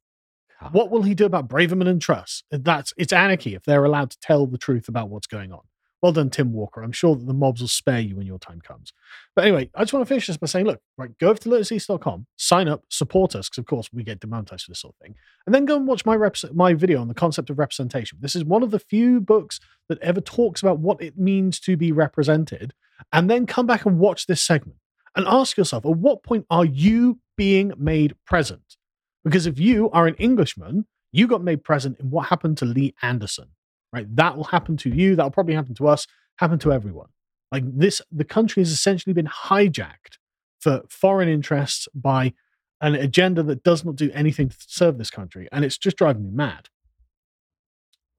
What 0.72 0.92
will 0.92 1.02
he 1.02 1.16
do 1.16 1.26
about 1.26 1.48
Braverman 1.48 1.88
and 1.88 2.00
Truss? 2.00 2.44
That's 2.52 2.94
it's 2.96 3.12
anarchy 3.12 3.56
if 3.56 3.64
they're 3.64 3.84
allowed 3.84 4.12
to 4.12 4.20
tell 4.20 4.46
the 4.46 4.60
truth 4.60 4.88
about 4.88 5.10
what's 5.10 5.28
going 5.28 5.52
on. 5.52 5.62
Well 6.02 6.12
done, 6.12 6.32
Tim 6.32 6.52
Walker. 6.52 6.82
I'm 6.82 6.92
sure 6.92 7.16
that 7.16 7.28
the 7.28 7.34
mobs 7.34 7.62
will 7.62 7.68
spare 7.68 8.00
you 8.00 8.16
when 8.16 8.26
your 8.26 8.40
time 8.40 8.60
comes. 8.60 8.92
But 9.36 9.46
anyway, 9.46 9.70
I 9.76 9.82
just 9.82 9.94
want 9.94 10.04
to 10.04 10.10
finish 10.10 10.26
this 10.26 10.38
by 10.38 10.48
saying, 10.48 10.66
look, 10.66 10.82
right, 10.98 11.16
go 11.20 11.30
over 11.30 11.40
to 11.40 11.50
lotuseaters.com, 11.50 12.26
sign 12.38 12.68
up, 12.68 12.84
support 12.90 13.36
us, 13.36 13.50
because 13.50 13.60
of 13.60 13.68
course 13.68 13.90
we 13.94 14.04
get 14.04 14.20
demonetized 14.20 14.66
for 14.66 14.72
this 14.72 14.80
sort 14.80 14.96
of 14.96 15.06
thing, 15.06 15.16
and 15.46 15.54
then 15.54 15.66
go 15.66 15.76
and 15.76 15.86
watch 15.86 16.04
my 16.06 16.16
reps- 16.16 16.46
my 16.54 16.74
video 16.74 17.02
on 17.02 17.08
the 17.08 17.14
concept 17.14 17.52
of 17.52 17.60
representation. 17.60 18.18
This 18.20 18.36
is 18.36 18.44
one 18.44 18.64
of 18.64 18.72
the 18.72 18.80
few 18.80 19.22
books 19.22 19.60
that 19.90 20.00
ever 20.00 20.22
talks 20.22 20.62
about 20.64 20.80
what 20.80 21.02
it 21.02 21.20
means 21.20 21.60
to 21.62 21.78
be 21.78 21.92
represented, 21.92 22.74
and 23.14 23.30
then 23.30 23.46
come 23.46 23.68
back 23.68 23.86
and 23.86 24.00
watch 24.00 24.26
this 24.26 24.42
segment. 24.42 24.78
And 25.16 25.26
ask 25.28 25.58
yourself 25.58 25.86
at 25.86 25.92
what 25.92 26.24
point 26.24 26.46
are 26.50 26.66
you 26.66 27.20
being 27.38 27.74
made 27.78 28.16
present? 28.26 28.78
Because 29.24 29.46
if 29.46 29.60
you 29.60 29.90
are 29.92 30.08
an 30.08 30.16
Englishman, 30.16 30.86
you 31.12 31.28
got 31.28 31.44
made 31.44 31.64
present 31.64 32.00
in 32.00 32.10
what 32.10 32.28
happened 32.28 32.58
to 32.60 32.66
Lee 32.66 32.96
Anderson, 33.02 33.50
right? 33.92 34.08
That 34.16 34.38
will 34.38 34.46
happen 34.46 34.78
to 34.78 34.90
you. 34.90 35.16
That 35.16 35.24
will 35.24 35.32
probably 35.32 35.56
happen 35.56 35.76
to 35.76 35.88
us, 35.88 36.08
happen 36.38 36.60
to 36.60 36.72
everyone. 36.72 37.10
Like 37.52 37.64
this, 37.66 38.02
the 38.12 38.24
country 38.24 38.62
has 38.62 38.72
essentially 38.72 39.14
been 39.14 39.28
hijacked 39.28 40.18
for 40.60 40.84
foreign 40.90 41.28
interests 41.28 41.88
by 41.94 42.34
an 42.80 42.96
agenda 42.96 43.44
that 43.44 43.64
does 43.64 43.84
not 43.84 43.96
do 43.96 44.10
anything 44.14 44.50
to 44.50 44.58
serve 44.60 44.98
this 44.98 45.12
country. 45.12 45.48
And 45.52 45.66
it's 45.66 45.78
just 45.78 45.98
driving 45.98 46.24
me 46.24 46.32
mad. 46.32 46.70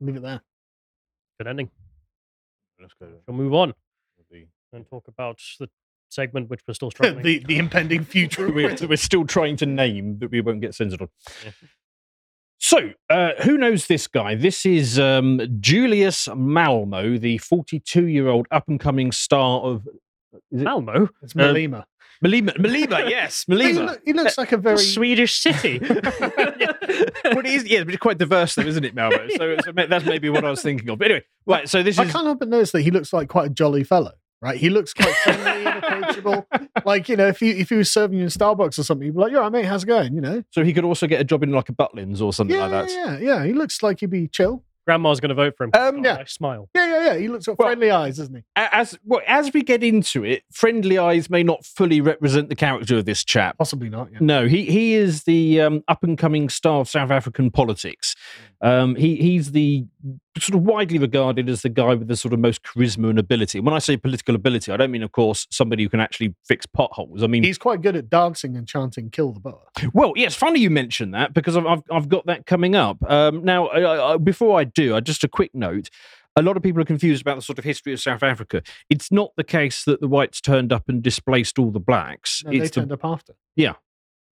Leave 0.00 0.16
it 0.16 0.22
there. 0.22 0.42
Good 1.38 1.48
ending. 1.48 1.70
Let's 2.80 2.94
go. 3.00 3.08
We'll 3.26 3.36
move 3.36 3.54
on 3.54 3.72
and 4.72 4.86
talk 4.88 5.06
about 5.08 5.38
the 5.58 5.68
segment 6.12 6.48
which 6.50 6.60
we're 6.68 6.74
still 6.74 6.90
struggling. 6.92 7.22
the, 7.24 7.42
the 7.46 7.58
impending 7.58 8.04
future 8.04 8.50
we're, 8.52 8.76
we're 8.88 8.96
still 8.96 9.24
trying 9.26 9.56
to 9.56 9.66
name 9.66 10.18
that 10.18 10.30
we 10.30 10.40
won't 10.40 10.60
get 10.60 10.74
censored 10.74 11.02
on. 11.02 11.08
So, 12.58 12.92
uh, 13.10 13.30
who 13.42 13.58
knows 13.58 13.88
this 13.88 14.06
guy? 14.06 14.36
This 14.36 14.64
is 14.64 14.96
um, 14.98 15.40
Julius 15.58 16.28
Malmo, 16.34 17.18
the 17.18 17.38
42 17.38 18.06
year 18.06 18.28
old 18.28 18.46
up 18.52 18.68
and 18.68 18.78
coming 18.78 19.10
star 19.10 19.60
of. 19.62 19.88
Is 20.52 20.60
it 20.60 20.64
Malmo? 20.64 21.08
It's 21.22 21.34
Uh, 21.34 21.38
Malema. 21.40 21.84
Malima, 22.24 22.56
Malema, 22.56 23.10
yes, 23.10 23.44
He, 23.48 23.52
Malema. 23.52 23.98
he 24.04 24.12
looks 24.12 24.38
like 24.38 24.52
a 24.52 24.56
very 24.56 24.78
Swedish 24.78 25.34
city. 25.40 25.80
Well, 25.80 25.96
it 27.40 27.46
is, 27.46 27.64
yeah, 27.64 27.82
but 27.82 27.94
it's 27.94 28.00
quite 28.00 28.16
diverse, 28.18 28.54
though, 28.54 28.62
isn't 28.62 28.84
it, 28.84 28.94
Malmo? 28.94 29.26
So, 29.36 29.56
so 29.64 29.72
that's 29.72 30.04
maybe 30.04 30.30
what 30.30 30.44
I 30.44 30.50
was 30.50 30.62
thinking 30.62 30.88
of. 30.88 31.00
But 31.00 31.06
anyway, 31.06 31.24
right. 31.46 31.68
So 31.68 31.82
this 31.82 31.98
I 31.98 32.04
is 32.04 32.10
I 32.10 32.12
can't 32.12 32.26
help 32.26 32.38
but 32.38 32.48
notice 32.48 32.70
that 32.72 32.82
he 32.82 32.92
looks 32.92 33.12
like 33.12 33.28
quite 33.28 33.46
a 33.46 33.50
jolly 33.52 33.82
fellow, 33.82 34.12
right? 34.42 34.56
He 34.58 34.68
looks 34.68 34.92
quite 34.92 35.14
friendly 35.16 35.64
and 35.66 35.82
approachable. 35.84 36.46
Like, 36.84 37.08
you 37.08 37.14
know, 37.16 37.28
if 37.28 37.38
he 37.38 37.50
if 37.50 37.68
he 37.68 37.76
was 37.76 37.92
serving 37.92 38.18
you 38.18 38.24
in 38.24 38.28
Starbucks 38.30 38.76
or 38.76 38.82
something, 38.82 39.06
you'd 39.06 39.14
be 39.14 39.20
like, 39.20 39.30
"Yeah, 39.30 39.48
mate, 39.50 39.66
how's 39.66 39.84
it 39.84 39.86
going?" 39.86 40.14
You 40.14 40.20
know? 40.20 40.42
so 40.50 40.64
he 40.64 40.72
could 40.72 40.84
also 40.84 41.06
get 41.06 41.20
a 41.20 41.24
job 41.24 41.44
in 41.44 41.52
like 41.52 41.68
a 41.68 41.72
Butlins 41.72 42.20
or 42.20 42.32
something 42.32 42.56
Yeah, 42.56 42.66
like 42.66 42.88
that. 42.88 42.90
yeah, 42.90 43.18
yeah, 43.18 43.34
yeah. 43.38 43.44
He 43.44 43.52
looks 43.52 43.84
like 43.84 44.00
he'd 44.00 44.10
be 44.10 44.26
chill. 44.26 44.64
Grandma's 44.84 45.20
going 45.20 45.28
to 45.28 45.36
vote 45.36 45.54
for 45.56 45.62
him. 45.64 45.70
Um, 45.74 45.98
he's 45.98 46.02
got 46.02 46.08
a 46.10 46.12
yeah. 46.14 46.16
nice 46.16 46.32
smile. 46.32 46.68
Yeah, 46.74 46.86
yeah, 46.88 47.04
yeah. 47.12 47.18
He 47.20 47.28
looks 47.28 47.46
got 47.46 47.56
Well- 47.56 47.68
friendly 47.68 47.92
eyes, 47.92 48.16
doesn't 48.16 48.34
he? 48.34 48.42
As 48.56 48.98
well, 49.04 49.20
as 49.28 49.52
we 49.52 49.62
get 49.62 49.84
into 49.84 50.24
it, 50.24 50.42
friendly 50.50 50.98
eyes 50.98 51.30
may 51.30 51.44
not 51.44 51.64
fully 51.64 52.00
represent 52.00 52.48
the 52.48 52.56
character 52.56 52.96
of 52.98 53.04
this 53.04 53.22
chap. 53.24 53.58
Possibly 53.58 53.90
not. 53.90 54.08
Yeah. 54.10 54.18
No, 54.20 54.48
he 54.48 54.64
he 54.64 54.94
is 54.94 55.22
the 55.22 55.60
um, 55.60 55.84
up 55.86 56.02
and 56.02 56.18
coming 56.18 56.48
star 56.48 56.80
of 56.80 56.88
South 56.88 57.12
African 57.12 57.52
politics. 57.52 58.16
Um, 58.60 58.96
he 58.96 59.14
he's 59.16 59.52
the 59.52 59.84
sort 60.38 60.56
of 60.56 60.62
widely 60.62 60.98
regarded 60.98 61.48
as 61.48 61.62
the 61.62 61.68
guy 61.68 61.94
with 61.94 62.08
the 62.08 62.16
sort 62.16 62.34
of 62.34 62.40
most 62.40 62.62
charisma 62.62 63.10
and 63.10 63.18
ability. 63.18 63.60
When 63.60 63.74
I 63.74 63.78
say 63.78 63.96
political 63.96 64.34
ability, 64.34 64.72
I 64.72 64.76
don't 64.76 64.90
mean, 64.90 65.02
of 65.02 65.12
course, 65.12 65.46
somebody 65.50 65.82
who 65.82 65.88
can 65.88 66.00
actually 66.00 66.34
fix 66.46 66.66
potholes. 66.66 67.22
I 67.22 67.26
mean, 67.26 67.42
He's 67.42 67.58
quite 67.58 67.82
good 67.82 67.96
at 67.96 68.08
dancing 68.10 68.56
and 68.56 68.66
chanting 68.66 69.10
"Kill 69.10 69.32
the 69.32 69.40
Boer." 69.40 69.62
well, 69.92 70.12
yes, 70.16 70.34
funny 70.34 70.60
you 70.60 70.70
mention 70.70 71.12
that 71.12 71.34
because 71.34 71.56
I've 71.56 71.66
I've, 71.66 71.82
I've 71.90 72.08
got 72.08 72.26
that 72.26 72.46
coming 72.46 72.74
up. 72.74 72.98
Um, 73.10 73.44
now, 73.44 73.68
I, 73.68 74.14
I, 74.14 74.16
before 74.16 74.58
I 74.58 74.64
do, 74.64 74.96
I 74.96 75.00
just 75.00 75.24
a 75.24 75.28
quick 75.28 75.54
note. 75.54 75.90
A 76.34 76.40
lot 76.40 76.56
of 76.56 76.62
people 76.62 76.80
are 76.80 76.86
confused 76.86 77.20
about 77.20 77.36
the 77.36 77.42
sort 77.42 77.58
of 77.58 77.64
history 77.64 77.92
of 77.92 78.00
South 78.00 78.22
Africa. 78.22 78.62
It's 78.88 79.12
not 79.12 79.32
the 79.36 79.44
case 79.44 79.84
that 79.84 80.00
the 80.00 80.08
whites 80.08 80.40
turned 80.40 80.72
up 80.72 80.88
and 80.88 81.02
displaced 81.02 81.58
all 81.58 81.70
the 81.70 81.78
blacks. 81.78 82.42
No, 82.44 82.52
they 82.52 82.60
the 82.60 82.68
turned 82.70 82.92
up 82.92 83.04
after. 83.04 83.34
yeah. 83.54 83.74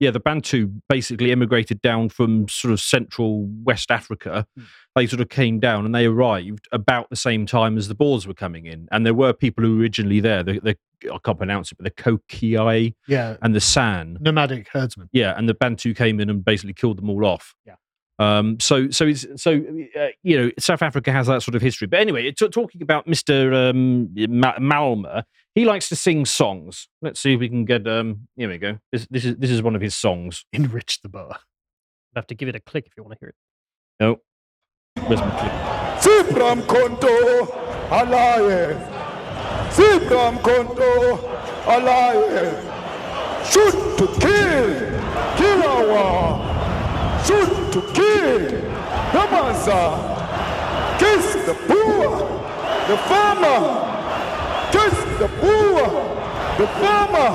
Yeah, 0.00 0.10
the 0.10 0.18
Bantu 0.20 0.70
basically 0.88 1.30
immigrated 1.30 1.82
down 1.82 2.08
from 2.08 2.48
sort 2.48 2.72
of 2.72 2.80
central 2.80 3.44
West 3.62 3.90
Africa. 3.90 4.46
Hmm. 4.56 4.64
They 4.96 5.06
sort 5.06 5.20
of 5.20 5.28
came 5.28 5.60
down 5.60 5.84
and 5.84 5.94
they 5.94 6.06
arrived 6.06 6.66
about 6.72 7.10
the 7.10 7.16
same 7.16 7.44
time 7.46 7.76
as 7.76 7.86
the 7.86 7.94
Boers 7.94 8.26
were 8.26 8.34
coming 8.34 8.64
in. 8.66 8.88
And 8.90 9.04
there 9.06 9.14
were 9.14 9.32
people 9.32 9.62
who 9.62 9.76
were 9.76 9.82
originally 9.82 10.18
there. 10.20 10.42
The, 10.42 10.58
the, 10.60 10.76
I 11.12 11.18
can't 11.22 11.38
pronounce 11.38 11.70
it, 11.70 11.78
but 11.78 11.84
the 11.84 12.02
Khoikhoi 12.02 12.94
Yeah, 13.06 13.36
and 13.42 13.54
the 13.54 13.60
San. 13.60 14.16
nomadic 14.20 14.68
herdsmen. 14.72 15.08
Yeah, 15.12 15.34
and 15.36 15.48
the 15.48 15.54
Bantu 15.54 15.94
came 15.94 16.18
in 16.18 16.28
and 16.30 16.44
basically 16.44 16.74
killed 16.74 16.98
them 16.98 17.08
all 17.10 17.24
off. 17.24 17.54
Yeah. 17.66 17.74
Um, 18.20 18.60
so, 18.60 18.90
so, 18.90 19.06
it's, 19.06 19.26
so 19.42 19.52
uh, 19.98 20.08
you 20.22 20.38
know, 20.38 20.50
South 20.58 20.82
Africa 20.82 21.10
has 21.10 21.26
that 21.28 21.42
sort 21.42 21.54
of 21.54 21.62
history. 21.62 21.86
But 21.86 22.00
anyway, 22.00 22.30
t- 22.30 22.48
talking 22.48 22.82
about 22.82 23.06
Mister 23.06 23.52
um, 23.54 24.14
Ma- 24.14 24.58
Malmer, 24.58 25.22
he 25.54 25.64
likes 25.64 25.88
to 25.88 25.96
sing 25.96 26.26
songs. 26.26 26.86
Let's 27.00 27.18
see 27.18 27.32
if 27.32 27.40
we 27.40 27.48
can 27.48 27.64
get. 27.64 27.88
Um, 27.88 28.28
here 28.36 28.50
we 28.50 28.58
go. 28.58 28.78
This, 28.92 29.06
this 29.10 29.24
is 29.24 29.36
this 29.36 29.50
is 29.50 29.62
one 29.62 29.74
of 29.74 29.80
his 29.80 29.96
songs. 29.96 30.44
Enrich 30.52 31.00
the 31.00 31.08
Boa. 31.08 31.38
You 32.12 32.16
have 32.16 32.26
to 32.26 32.34
give 32.34 32.50
it 32.50 32.54
a 32.54 32.60
click 32.60 32.86
if 32.86 32.92
you 32.94 33.02
want 33.02 33.14
to 33.14 33.18
hear 33.20 33.30
it. 33.30 33.34
No, 34.00 34.20
where's 35.06 35.20
my 35.20 35.30
clip? 35.40 35.52
Sibram 36.04 36.60
Konto 36.66 37.48
Alliance. 37.90 38.84
Sibram 39.74 40.36
Konto 40.42 41.18
Alliance. 41.66 42.66
Shoot 43.50 43.96
to 43.96 44.06
kill. 44.20 44.70
Kilawa. 45.36 46.46
Shoot 47.26 47.59
to 47.72 47.80
kill. 47.92 48.40
Namansa. 49.12 49.80
Kiss 50.98 51.34
the 51.46 51.54
poor. 51.68 52.18
The 52.88 52.96
farmer. 53.08 53.60
Kiss 54.72 54.96
the 55.18 55.28
poor. 55.40 55.80
The 56.58 56.66
farmer. 56.80 57.30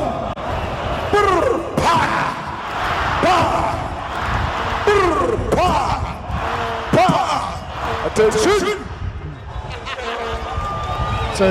Brr, 1.11 1.75
pa. 1.77 1.97
Pa. 3.23 3.37
Brr, 4.85 5.37
pa. 5.55 5.71
Pa. 6.91 7.07
Attention. 8.07 8.79
So 11.35 11.45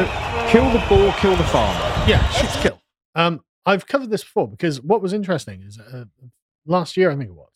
Kill 0.49 0.71
the 0.71 0.79
boar, 0.89 1.13
kill 1.19 1.35
the 1.37 1.43
farmer. 1.45 1.81
yeah, 2.07 2.27
shoot 2.31 2.49
to 2.51 2.59
kill. 2.61 2.81
Um, 3.17 3.41
I've 3.67 3.87
covered 3.87 4.11
this 4.11 4.23
before 4.23 4.47
because 4.49 4.81
what 4.81 5.03
was 5.03 5.13
interesting 5.13 5.63
is 5.63 5.79
uh, 5.81 6.05
last 6.65 6.97
year 6.97 7.11
I 7.11 7.17
think 7.17 7.31
it 7.31 7.35
was. 7.35 7.54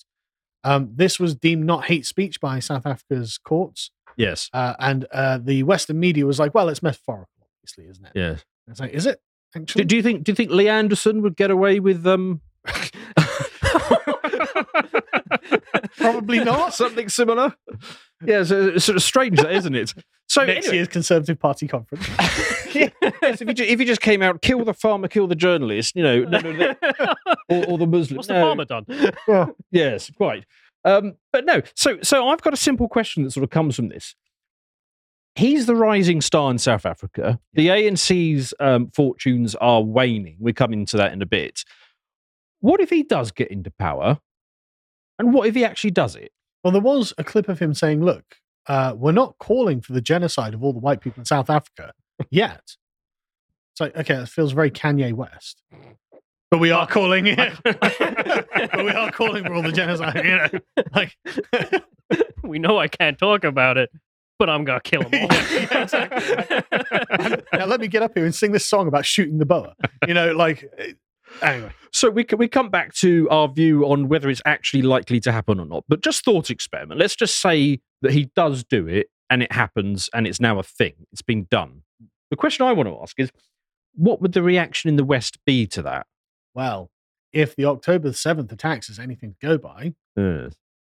Um, 0.64 0.90
this 0.94 1.20
was 1.20 1.34
deemed 1.34 1.64
not 1.64 1.84
hate 1.84 2.06
speech 2.06 2.40
by 2.40 2.58
South 2.58 2.84
Africa's 2.84 3.38
courts, 3.38 3.90
Yes, 4.18 4.50
uh, 4.52 4.74
and 4.80 5.06
uh, 5.12 5.38
the 5.40 5.62
Western 5.62 6.00
media 6.00 6.26
was 6.26 6.40
like, 6.40 6.52
"Well, 6.52 6.68
it's 6.68 6.82
metaphorical, 6.82 7.46
obviously, 7.60 7.86
isn't 7.86 8.04
it?" 8.04 8.12
yes. 8.16 8.44
It's 8.66 8.80
like, 8.80 8.92
is 8.92 9.06
it 9.06 9.20
actually? 9.54 9.84
Do, 9.84 9.88
do 9.88 9.96
you 9.96 10.02
think? 10.02 10.24
Do 10.24 10.32
you 10.32 10.36
think 10.36 10.50
Lee 10.50 10.68
Anderson 10.68 11.22
would 11.22 11.36
get 11.36 11.52
away 11.52 11.78
with 11.78 12.04
um? 12.04 12.40
Probably 15.98 16.40
not. 16.44 16.74
Something 16.74 17.08
similar. 17.08 17.54
Yeah, 18.24 18.40
it's, 18.40 18.50
it's 18.50 18.84
sort 18.84 18.96
of 18.96 19.02
strange, 19.02 19.40
that 19.40 19.52
isn't 19.52 19.74
it? 19.74 19.94
So 20.28 20.44
Next 20.44 20.66
anyway, 20.66 20.76
year's 20.76 20.88
Conservative 20.88 21.38
Party 21.38 21.66
conference. 21.66 22.06
yes, 22.74 22.92
if, 23.22 23.40
you 23.40 23.54
just, 23.54 23.70
if 23.70 23.80
you 23.80 23.86
just 23.86 24.00
came 24.00 24.22
out, 24.22 24.42
kill 24.42 24.64
the 24.64 24.74
farmer, 24.74 25.08
kill 25.08 25.26
the 25.26 25.34
journalist, 25.34 25.96
you 25.96 26.02
know, 26.02 26.24
no, 26.24 26.38
no, 26.40 26.52
no, 26.52 26.74
or, 27.48 27.64
or 27.70 27.78
the 27.78 27.86
Muslim. 27.86 28.16
What's 28.16 28.28
the 28.28 28.34
farmer 28.34 28.64
done? 28.64 28.84
Yes, 29.70 30.10
quite. 30.16 30.44
Um, 30.84 31.14
but 31.32 31.44
no, 31.44 31.62
so 31.74 31.98
so 32.02 32.28
I've 32.28 32.42
got 32.42 32.52
a 32.52 32.58
simple 32.58 32.88
question 32.88 33.24
that 33.24 33.32
sort 33.32 33.44
of 33.44 33.50
comes 33.50 33.76
from 33.76 33.88
this. 33.88 34.14
He's 35.34 35.66
the 35.66 35.76
rising 35.76 36.20
star 36.20 36.50
in 36.50 36.58
South 36.58 36.84
Africa. 36.84 37.38
The 37.54 37.68
ANC's 37.68 38.52
um, 38.58 38.90
fortunes 38.90 39.54
are 39.56 39.82
waning. 39.82 40.36
We're 40.40 40.52
coming 40.52 40.84
to 40.86 40.96
that 40.96 41.12
in 41.12 41.22
a 41.22 41.26
bit. 41.26 41.64
What 42.60 42.80
if 42.80 42.90
he 42.90 43.02
does 43.02 43.30
get 43.30 43.50
into 43.50 43.70
power? 43.70 44.18
And 45.18 45.34
what 45.34 45.48
if 45.48 45.54
he 45.54 45.64
actually 45.64 45.90
does 45.90 46.16
it? 46.16 46.32
Well, 46.62 46.72
there 46.72 46.82
was 46.82 47.12
a 47.18 47.24
clip 47.24 47.48
of 47.48 47.58
him 47.58 47.74
saying, 47.74 48.04
"Look, 48.04 48.36
uh, 48.66 48.94
we're 48.96 49.12
not 49.12 49.36
calling 49.38 49.80
for 49.80 49.92
the 49.92 50.00
genocide 50.00 50.54
of 50.54 50.62
all 50.62 50.72
the 50.72 50.78
white 50.78 51.00
people 51.00 51.20
in 51.20 51.24
South 51.24 51.50
Africa 51.50 51.92
yet." 52.30 52.76
It's 53.72 53.80
like, 53.80 53.96
okay, 53.96 54.14
it 54.22 54.28
feels 54.28 54.52
very 54.52 54.70
Kanye 54.70 55.12
West, 55.12 55.62
but 56.50 56.58
we 56.58 56.70
are 56.72 56.86
calling 56.86 57.26
it. 57.28 57.52
but 57.62 58.84
we 58.84 58.90
are 58.90 59.12
calling 59.12 59.44
for 59.44 59.54
all 59.54 59.62
the 59.62 59.72
genocide. 59.72 60.24
You 60.24 60.36
know, 60.36 60.48
like 60.94 61.16
we 62.42 62.58
know 62.58 62.78
I 62.78 62.88
can't 62.88 63.16
talk 63.16 63.44
about 63.44 63.76
it, 63.76 63.90
but 64.38 64.50
I'm 64.50 64.64
gonna 64.64 64.80
kill 64.80 65.02
them 65.02 65.14
all. 65.14 65.36
Yeah, 65.52 65.82
exactly. 65.82 67.42
now 67.52 67.66
let 67.66 67.80
me 67.80 67.86
get 67.86 68.02
up 68.02 68.12
here 68.14 68.24
and 68.24 68.34
sing 68.34 68.50
this 68.50 68.66
song 68.66 68.88
about 68.88 69.06
shooting 69.06 69.38
the 69.38 69.46
Boer. 69.46 69.74
You 70.06 70.14
know, 70.14 70.32
like 70.32 70.68
anyway. 71.42 71.72
So 71.92 72.10
we 72.10 72.24
can, 72.24 72.38
we 72.38 72.48
come 72.48 72.70
back 72.70 72.94
to 72.94 73.28
our 73.30 73.48
view 73.48 73.84
on 73.84 74.08
whether 74.08 74.28
it's 74.28 74.42
actually 74.44 74.82
likely 74.82 75.20
to 75.20 75.32
happen 75.32 75.58
or 75.58 75.66
not. 75.66 75.84
But 75.88 76.02
just 76.02 76.24
thought 76.24 76.50
experiment. 76.50 77.00
Let's 77.00 77.16
just 77.16 77.40
say 77.40 77.80
that 78.02 78.12
he 78.12 78.30
does 78.36 78.64
do 78.64 78.86
it 78.86 79.08
and 79.30 79.42
it 79.42 79.52
happens 79.52 80.08
and 80.12 80.26
it's 80.26 80.40
now 80.40 80.58
a 80.58 80.62
thing. 80.62 80.94
It's 81.12 81.22
been 81.22 81.46
done. 81.50 81.82
The 82.30 82.36
question 82.36 82.66
I 82.66 82.72
want 82.72 82.88
to 82.88 82.98
ask 83.00 83.18
is, 83.18 83.30
what 83.94 84.20
would 84.20 84.32
the 84.32 84.42
reaction 84.42 84.88
in 84.88 84.96
the 84.96 85.04
West 85.04 85.38
be 85.44 85.66
to 85.68 85.82
that? 85.82 86.06
Well, 86.54 86.90
if 87.32 87.56
the 87.56 87.64
October 87.64 88.12
seventh 88.12 88.52
attacks 88.52 88.88
is 88.88 88.98
anything 88.98 89.34
to 89.40 89.46
go 89.46 89.58
by, 89.58 89.94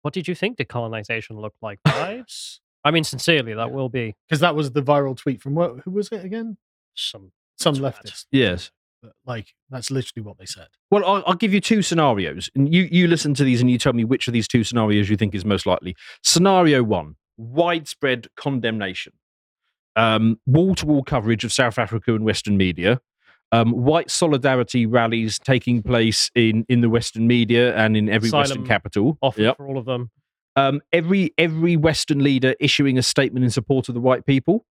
what 0.02 0.14
did 0.14 0.28
you 0.28 0.36
think 0.36 0.58
decolonization 0.58 1.40
looked 1.40 1.62
like, 1.62 1.80
guys? 1.86 2.60
I 2.84 2.92
mean, 2.92 3.04
sincerely, 3.04 3.54
that 3.54 3.72
will 3.72 3.90
be 3.90 4.16
because 4.28 4.40
that 4.40 4.56
was 4.56 4.72
the 4.72 4.82
viral 4.82 5.16
tweet 5.16 5.42
from 5.42 5.56
what, 5.56 5.80
who 5.84 5.92
was 5.92 6.10
it 6.10 6.26
again? 6.26 6.58
some. 6.98 7.32
Some 7.58 7.76
leftist. 7.76 8.26
Yes. 8.32 8.72
Like 9.26 9.54
that's 9.70 9.92
literally 9.92 10.26
what 10.26 10.38
they 10.38 10.46
said. 10.46 10.68
Well, 10.92 11.06
I'll, 11.06 11.24
I'll 11.28 11.34
give 11.36 11.54
you 11.54 11.62
two 11.62 11.82
scenarios, 11.82 12.50
and 12.56 12.74
you 12.74 12.88
you 12.92 13.08
listen 13.08 13.34
to 13.36 13.44
these 13.44 13.62
and 13.62 13.70
you 13.70 13.78
tell 13.78 13.94
me 13.94 14.04
which 14.04 14.28
of 14.28 14.34
these 14.34 14.48
two 14.48 14.64
scenarios 14.64 15.10
you 15.10 15.18
think 15.18 15.36
is 15.36 15.46
most 15.46 15.66
likely. 15.66 15.96
Scenario 16.24 16.84
one: 16.84 17.16
widespread 17.38 18.28
condemnation, 18.36 19.14
wall 19.96 20.76
to 20.76 20.86
wall 20.86 21.04
coverage 21.04 21.44
of 21.44 21.54
South 21.54 21.78
Africa 21.78 22.14
and 22.16 22.26
Western 22.26 22.58
media, 22.58 23.00
Um, 23.52 23.72
white 23.72 24.10
solidarity 24.12 24.86
rallies 24.86 25.40
taking 25.40 25.82
place 25.82 26.30
in, 26.36 26.66
in 26.68 26.82
the 26.82 26.90
Western 26.90 27.28
media 27.28 27.74
and 27.76 27.96
in 27.96 28.10
every 28.10 28.30
Western 28.30 28.66
capital. 28.66 29.18
Offer 29.22 29.42
Yep. 29.42 29.58
for 29.58 29.68
all 29.68 29.78
of 29.78 29.86
them. 29.86 30.12
Um, 30.56 30.82
every 30.92 31.34
every 31.38 31.78
Western 31.78 32.24
leader 32.24 32.56
issuing 32.60 32.98
a 32.98 33.04
statement 33.04 33.46
in 33.46 33.52
support 33.52 33.88
of 33.90 33.96
the 33.96 34.02
white 34.02 34.26
people. 34.26 34.66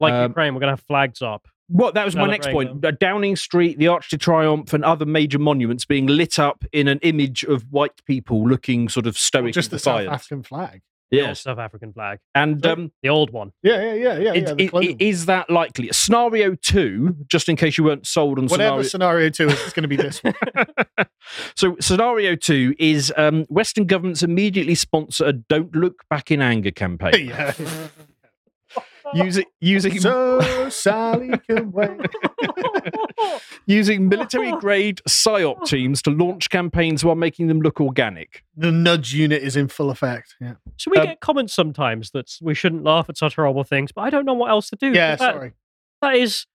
Like 0.00 0.12
Um, 0.12 0.30
Ukraine, 0.32 0.54
we're 0.54 0.60
going 0.60 0.68
to 0.74 0.80
have 0.80 0.86
flags 0.86 1.22
up. 1.22 1.46
Well, 1.70 1.92
that 1.92 2.04
was 2.04 2.16
my 2.16 2.26
next 2.26 2.48
point. 2.50 2.84
Uh, 2.84 2.92
Downing 2.92 3.36
Street, 3.36 3.78
the 3.78 3.88
Arch 3.88 4.08
de 4.08 4.16
Triomphe, 4.18 4.72
and 4.72 4.84
other 4.84 5.04
major 5.04 5.38
monuments 5.38 5.84
being 5.84 6.06
lit 6.06 6.38
up 6.38 6.64
in 6.72 6.88
an 6.88 6.98
image 7.02 7.44
of 7.44 7.62
white 7.70 8.04
people 8.06 8.48
looking 8.48 8.88
sort 8.88 9.06
of 9.06 9.18
stoic 9.18 9.52
Just 9.54 9.70
the 9.70 9.78
South. 9.78 10.08
African 10.08 10.42
flag. 10.42 10.80
Yeah, 11.10 11.32
South 11.32 11.58
African 11.58 11.94
flag. 11.94 12.18
and 12.34 12.64
um, 12.66 12.92
The 13.02 13.08
old 13.08 13.30
one. 13.30 13.52
Yeah, 13.62 13.82
yeah, 13.82 13.94
yeah, 13.94 14.18
yeah. 14.18 14.32
it- 14.32 14.36
yeah 14.42 14.52
the 14.54 14.62
it- 14.64 14.70
clothing 14.70 14.96
it- 15.00 15.04
is 15.04 15.24
that 15.24 15.48
likely? 15.48 15.88
Scenario 15.90 16.54
two, 16.54 17.16
just 17.28 17.48
in 17.48 17.56
case 17.56 17.78
you 17.78 17.84
weren't 17.84 18.06
sold 18.06 18.38
on 18.38 18.46
Whatever 18.46 18.82
scenario. 18.84 19.28
scenario 19.28 19.28
two 19.30 19.46
is, 19.48 19.62
it's 19.64 19.72
going 19.72 19.84
to 19.84 19.88
be 19.88 19.96
this 19.96 20.22
one. 20.22 20.34
so 21.56 21.76
scenario 21.80 22.34
two 22.36 22.74
is 22.78 23.10
um, 23.16 23.44
Western 23.48 23.86
governments 23.86 24.22
immediately 24.22 24.74
sponsor 24.74 25.24
a 25.24 25.32
"Don't 25.32 25.74
Look 25.74 26.02
Back 26.10 26.30
in 26.30 26.42
Anger" 26.42 26.70
campaign 26.72 27.28
yeah. 27.28 27.52
Using 29.14 29.44
using 29.60 29.98
So 30.00 30.68
Sally 30.70 31.30
can 31.48 31.72
wait. 31.72 31.90
using 33.66 34.08
military 34.08 34.52
grade 34.52 35.00
psyop 35.08 35.64
teams 35.66 36.02
to 36.02 36.10
launch 36.10 36.50
campaigns 36.50 37.04
while 37.04 37.14
making 37.16 37.48
them 37.48 37.60
look 37.60 37.80
organic. 37.80 38.44
The 38.56 38.70
nudge 38.72 39.12
unit 39.14 39.42
is 39.42 39.56
in 39.56 39.68
full 39.68 39.90
effect. 39.90 40.36
Yeah. 40.40 40.54
So 40.76 40.90
we 40.90 40.98
Um, 40.98 41.06
get 41.06 41.20
comments 41.20 41.54
sometimes 41.54 42.10
that 42.12 42.30
we 42.40 42.54
shouldn't 42.54 42.84
laugh 42.84 43.08
at 43.08 43.16
such 43.16 43.36
horrible 43.36 43.64
things, 43.64 43.92
but 43.92 44.02
I 44.02 44.10
don't 44.10 44.24
know 44.24 44.34
what 44.34 44.50
else 44.50 44.68
to 44.70 44.76
do. 44.76 44.88
Yeah, 44.92 45.16
That- 45.16 45.32
sorry. 45.34 45.52
That 46.02 46.14
is. 46.14 46.46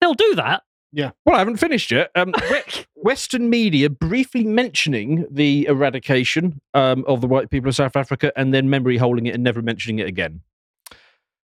They'll 0.00 0.14
do 0.14 0.34
that. 0.34 0.62
Yeah. 0.92 1.10
Well, 1.24 1.34
I 1.36 1.38
haven't 1.38 1.56
finished 1.56 1.90
yet. 1.90 2.10
Um, 2.14 2.32
Western 2.96 3.50
media 3.50 3.90
briefly 3.90 4.44
mentioning 4.44 5.26
the 5.30 5.66
eradication 5.66 6.60
um, 6.72 7.04
of 7.08 7.20
the 7.20 7.26
white 7.26 7.50
people 7.50 7.68
of 7.68 7.74
South 7.74 7.96
Africa 7.96 8.32
and 8.36 8.54
then 8.54 8.70
memory 8.70 8.96
holding 8.96 9.26
it 9.26 9.34
and 9.34 9.42
never 9.42 9.60
mentioning 9.62 9.98
it 9.98 10.06
again. 10.06 10.40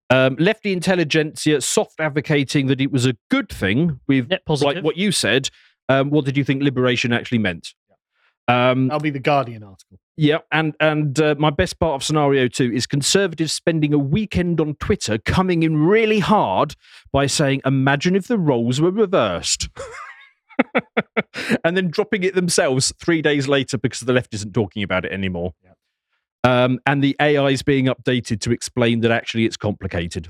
Um, 0.08 0.36
lefty 0.38 0.72
intelligentsia 0.72 1.60
soft 1.60 1.98
advocating 2.00 2.68
that 2.68 2.80
it 2.80 2.92
was 2.92 3.06
a 3.06 3.16
good 3.30 3.48
thing 3.48 4.00
with 4.06 4.28
Net 4.30 4.44
positive. 4.46 4.76
like 4.76 4.84
what 4.84 4.96
you 4.96 5.10
said. 5.12 5.50
Um, 5.88 6.10
what 6.10 6.24
did 6.24 6.36
you 6.36 6.44
think 6.44 6.62
liberation 6.62 7.12
actually 7.12 7.38
meant? 7.38 7.74
Um, 8.48 8.86
That'll 8.88 9.00
be 9.00 9.10
the 9.10 9.18
Guardian 9.18 9.64
article. 9.64 9.98
yeah, 10.16 10.38
and 10.52 10.74
and 10.78 11.18
uh, 11.20 11.34
my 11.36 11.50
best 11.50 11.80
part 11.80 11.94
of 11.94 12.04
scenario 12.04 12.46
two 12.46 12.70
is 12.72 12.86
conservatives 12.86 13.52
spending 13.52 13.92
a 13.92 13.98
weekend 13.98 14.60
on 14.60 14.74
Twitter 14.76 15.18
coming 15.18 15.64
in 15.64 15.76
really 15.76 16.20
hard 16.20 16.76
by 17.12 17.26
saying, 17.26 17.60
"Imagine 17.64 18.14
if 18.14 18.28
the 18.28 18.38
roles 18.38 18.80
were 18.80 18.92
reversed," 18.92 19.68
and 21.64 21.76
then 21.76 21.88
dropping 21.90 22.22
it 22.22 22.34
themselves 22.36 22.92
three 23.00 23.20
days 23.22 23.48
later 23.48 23.78
because 23.78 24.00
the 24.00 24.12
left 24.12 24.32
isn't 24.34 24.52
talking 24.52 24.82
about 24.84 25.04
it 25.04 25.10
anymore. 25.12 25.54
Um, 26.46 26.78
and 26.86 27.02
the 27.02 27.16
AI 27.20 27.50
is 27.50 27.62
being 27.62 27.86
updated 27.86 28.40
to 28.42 28.52
explain 28.52 29.00
that 29.00 29.10
actually 29.10 29.44
it's 29.44 29.56
complicated. 29.56 30.28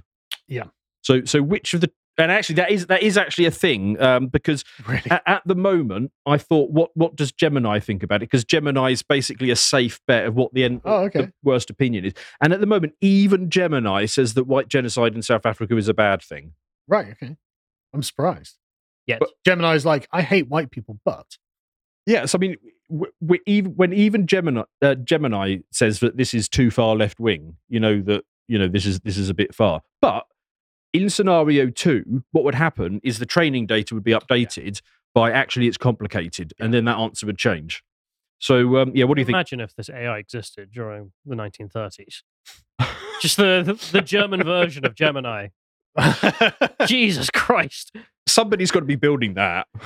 Yeah. 0.49 0.65
So 1.03 1.25
so 1.25 1.43
which 1.43 1.75
of 1.75 1.81
the 1.83 1.91
and 2.19 2.33
actually 2.33 2.55
that 2.57 2.71
is 2.71 2.87
that 2.87 3.03
is 3.03 3.19
actually 3.19 3.45
a 3.45 3.51
thing 3.51 4.01
um, 4.01 4.29
because 4.29 4.65
Really? 4.89 5.03
at, 5.11 5.23
at 5.27 5.43
the 5.45 5.55
moment, 5.55 6.13
I 6.25 6.39
thought, 6.39 6.71
what 6.71 6.91
what 6.95 7.15
does 7.17 7.31
Gemini 7.33 7.79
think 7.79 8.03
about 8.03 8.23
it? 8.23 8.31
Because 8.31 8.45
Gemini 8.45 8.91
is 8.93 9.03
basically 9.03 9.51
a 9.51 9.57
safe 9.57 10.01
bet 10.09 10.25
of 10.27 10.35
what 10.35 10.55
the 10.55 10.65
end, 10.65 10.81
Oh, 10.85 11.03
okay. 11.05 11.21
the 11.27 11.33
worst 11.45 11.69
opinion 11.69 12.07
is. 12.07 12.15
And 12.41 12.53
at 12.55 12.61
the 12.61 12.67
moment, 12.67 12.95
even 13.03 13.51
Gemini 13.51 14.07
says 14.07 14.33
that 14.35 14.45
white 14.45 14.69
genocide 14.69 15.15
in 15.15 15.21
South 15.23 15.45
Africa 15.45 15.77
is 15.77 15.89
a 15.89 15.95
bad 15.95 16.23
thing. 16.23 16.53
Right. 16.89 17.09
Okay. 17.13 17.37
I'm 17.93 18.03
surprised. 18.03 18.57
Yet. 19.07 19.21
But- 19.21 19.31
Gemini's 19.45 19.85
like, 19.85 20.09
I 20.11 20.23
hate 20.23 20.49
white 20.49 20.71
people, 20.71 20.99
but 21.05 21.37
Yes, 22.07 22.35
I 22.35 22.39
mean, 22.39 22.57
w- 22.91 23.13
w- 23.21 23.43
even 23.47 23.73
when 23.73 23.93
even 23.93 24.27
Gemini 24.27 24.63
uh, 24.83 24.95
Gemini 24.97 25.59
says 25.73 26.01
that 26.01 26.17
this 26.17 26.35
is 26.35 26.49
too 26.49 26.71
far 26.71 26.97
left 26.97 27.21
wing, 27.21 27.57
you 27.69 27.81
know 27.81 28.01
that 28.03 28.25
you 28.49 28.59
know 28.59 28.69
this 28.69 28.87
is 28.87 29.01
this 29.01 29.17
is 29.17 29.29
a 29.29 29.35
bit 29.35 29.55
far. 29.55 29.83
But 30.01 30.25
in 30.93 31.11
scenario 31.11 31.71
two, 31.71 32.23
what 32.33 32.45
would 32.45 32.55
happen 32.55 33.01
is 33.03 33.19
the 33.19 33.27
training 33.27 33.67
data 33.67 33.95
would 33.95 34.05
be 34.05 34.13
updated 34.13 34.81
by 35.15 35.31
actually 35.33 35.67
it's 35.69 35.79
complicated, 35.79 36.53
and 36.59 36.73
then 36.73 36.85
that 36.87 36.99
answer 36.99 37.27
would 37.27 37.39
change. 37.39 37.83
So 38.39 38.79
um, 38.79 38.93
yeah, 38.95 39.05
what 39.05 39.15
do 39.15 39.21
you 39.21 39.27
think? 39.27 39.35
Imagine 39.35 39.61
if 39.61 39.75
this 39.75 39.89
AI 39.89 40.19
existed 40.19 40.71
during 40.73 41.13
the 41.25 41.37
1930s. 41.37 42.23
Just 43.23 43.39
the, 43.39 43.63
the, 43.65 43.93
the 43.93 44.03
German 44.03 44.43
version 44.43 44.85
of 44.85 44.95
Gemini. 44.95 45.49
Jesus 46.87 47.31
Christ. 47.31 47.97
Somebody's 48.27 48.71
got 48.71 48.81
to 48.81 48.87
be 48.87 48.97
building 48.97 49.35
that. 49.35 49.67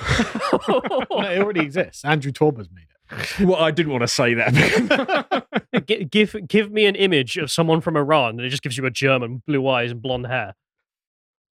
No, 0.67 1.27
it 1.27 1.39
already 1.39 1.61
exists. 1.61 2.03
Andrew 2.03 2.31
Torba's 2.31 2.69
made 2.71 2.83
it. 2.83 2.90
well, 3.41 3.55
I 3.55 3.71
didn't 3.71 3.91
want 3.91 4.01
to 4.03 4.07
say 4.07 4.33
that. 4.35 5.45
Give 6.11 6.35
give 6.47 6.71
me 6.71 6.85
an 6.85 6.95
image 6.95 7.37
of 7.37 7.49
someone 7.51 7.81
from 7.81 7.95
Iran, 7.97 8.31
and 8.31 8.41
it 8.41 8.49
just 8.49 8.61
gives 8.63 8.77
you 8.77 8.85
a 8.85 8.91
German, 8.91 9.41
blue 9.47 9.67
eyes 9.67 9.91
and 9.91 10.01
blonde 10.01 10.27
hair. 10.27 10.53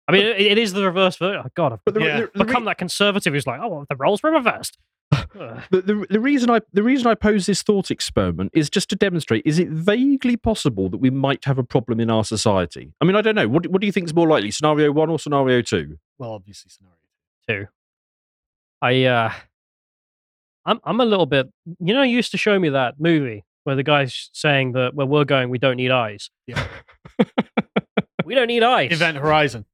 I 0.07 0.11
mean, 0.13 0.23
it, 0.25 0.39
it 0.39 0.57
is 0.57 0.73
the 0.73 0.83
reverse 0.85 1.17
version. 1.17 1.41
Oh, 1.45 1.49
God, 1.55 1.73
I've 1.73 1.79
But 1.85 1.93
the, 1.95 1.99
Yeah. 2.01 2.19
the- 2.21 2.31
the 2.35 2.45
become 2.45 2.65
that 2.65 2.77
conservative 2.77 3.33
who's 3.33 3.45
like, 3.47 3.59
oh, 3.61 3.85
the 3.89 3.95
roles 3.95 4.21
were 4.23 4.31
reversed. 4.31 4.77
The, 5.33 5.81
the, 5.81 6.05
the 6.09 6.19
reason 6.21 6.49
I 6.49 6.61
the 6.71 6.81
reason 6.83 7.07
I 7.07 7.13
pose 7.15 7.45
this 7.45 7.61
thought 7.61 7.91
experiment 7.91 8.51
is 8.53 8.69
just 8.69 8.89
to 8.91 8.95
demonstrate: 8.95 9.41
is 9.45 9.59
it 9.59 9.67
vaguely 9.67 10.37
possible 10.37 10.89
that 10.89 10.97
we 10.97 11.09
might 11.09 11.43
have 11.45 11.57
a 11.57 11.63
problem 11.63 11.99
in 11.99 12.09
our 12.09 12.23
society? 12.23 12.93
I 13.01 13.05
mean, 13.05 13.15
I 13.17 13.21
don't 13.21 13.35
know. 13.35 13.47
What 13.49 13.63
do- 13.63 13.69
what 13.69 13.81
do 13.81 13.85
you 13.87 13.91
think 13.91 14.05
is 14.07 14.13
more 14.15 14.27
likely, 14.27 14.49
scenario 14.51 14.91
one 14.93 15.09
or 15.09 15.19
scenario 15.19 15.61
two? 15.61 15.97
Well, 16.17 16.31
obviously, 16.31 16.69
scenario. 16.71 16.95
two. 17.47 17.67
I 18.81 19.03
uh 19.03 19.33
I'm 20.65 20.79
I'm 20.83 20.99
a 20.99 21.05
little 21.05 21.25
bit 21.25 21.51
you 21.79 21.93
know, 21.93 22.03
you 22.03 22.15
used 22.15 22.31
to 22.31 22.37
show 22.37 22.57
me 22.59 22.69
that 22.69 22.99
movie 22.99 23.45
where 23.63 23.75
the 23.75 23.83
guy's 23.83 24.29
saying 24.33 24.73
that 24.73 24.93
where 24.93 25.07
we're 25.07 25.25
going 25.25 25.49
we 25.49 25.57
don't 25.57 25.77
need 25.77 25.91
eyes. 25.91 26.29
Yeah. 26.47 26.65
we 28.25 28.35
don't 28.35 28.47
need 28.47 28.63
eyes. 28.63 28.91
Event 28.91 29.17
Horizon. 29.17 29.65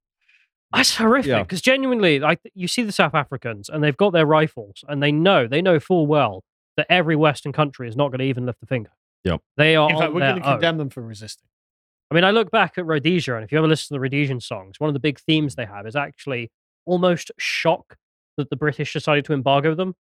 That's 0.73 0.95
horrific 0.95 1.29
Yeah. 1.29 1.43
because 1.43 1.61
genuinely 1.61 2.19
like 2.19 2.39
you 2.53 2.67
see 2.67 2.83
the 2.83 2.91
South 2.91 3.13
Africans 3.15 3.69
and 3.69 3.83
they've 3.83 3.97
got 3.97 4.11
their 4.13 4.25
rifles 4.25 4.83
and 4.87 5.01
they 5.01 5.11
know 5.11 5.47
they 5.47 5.61
know 5.61 5.79
full 5.79 6.07
well 6.07 6.43
that 6.77 6.87
every 6.89 7.15
western 7.15 7.51
country 7.51 7.87
is 7.89 7.95
not 7.97 8.09
going 8.09 8.19
to 8.19 8.25
even 8.25 8.45
lift 8.45 8.63
a 8.63 8.65
finger. 8.65 8.91
Yep. 9.25 9.41
They 9.57 9.75
are 9.75 9.89
In 9.89 9.97
fact, 9.97 10.13
we're 10.13 10.21
going 10.21 10.35
to 10.37 10.41
condemn 10.41 10.77
them 10.77 10.89
for 10.89 11.01
resisting. 11.01 11.47
I 12.09 12.13
mean, 12.15 12.23
I 12.23 12.31
look 12.31 12.51
back 12.51 12.77
at 12.77 12.85
Rhodesia, 12.85 13.35
and 13.35 13.43
if 13.43 13.51
you 13.51 13.57
ever 13.57 13.67
listen 13.67 13.87
to 13.89 13.93
the 13.93 13.99
Rhodesian 13.99 14.41
songs, 14.41 14.79
one 14.79 14.89
of 14.89 14.93
the 14.93 14.99
big 14.99 15.19
themes 15.19 15.55
they 15.55 15.65
have 15.65 15.85
is 15.87 15.95
actually 15.95 16.51
almost 16.85 17.31
shock 17.37 17.97
that 18.37 18.49
the 18.49 18.55
British 18.57 18.91
decided 18.93 19.23
to 19.25 19.33
embargo 19.33 19.75
them. 19.75 19.95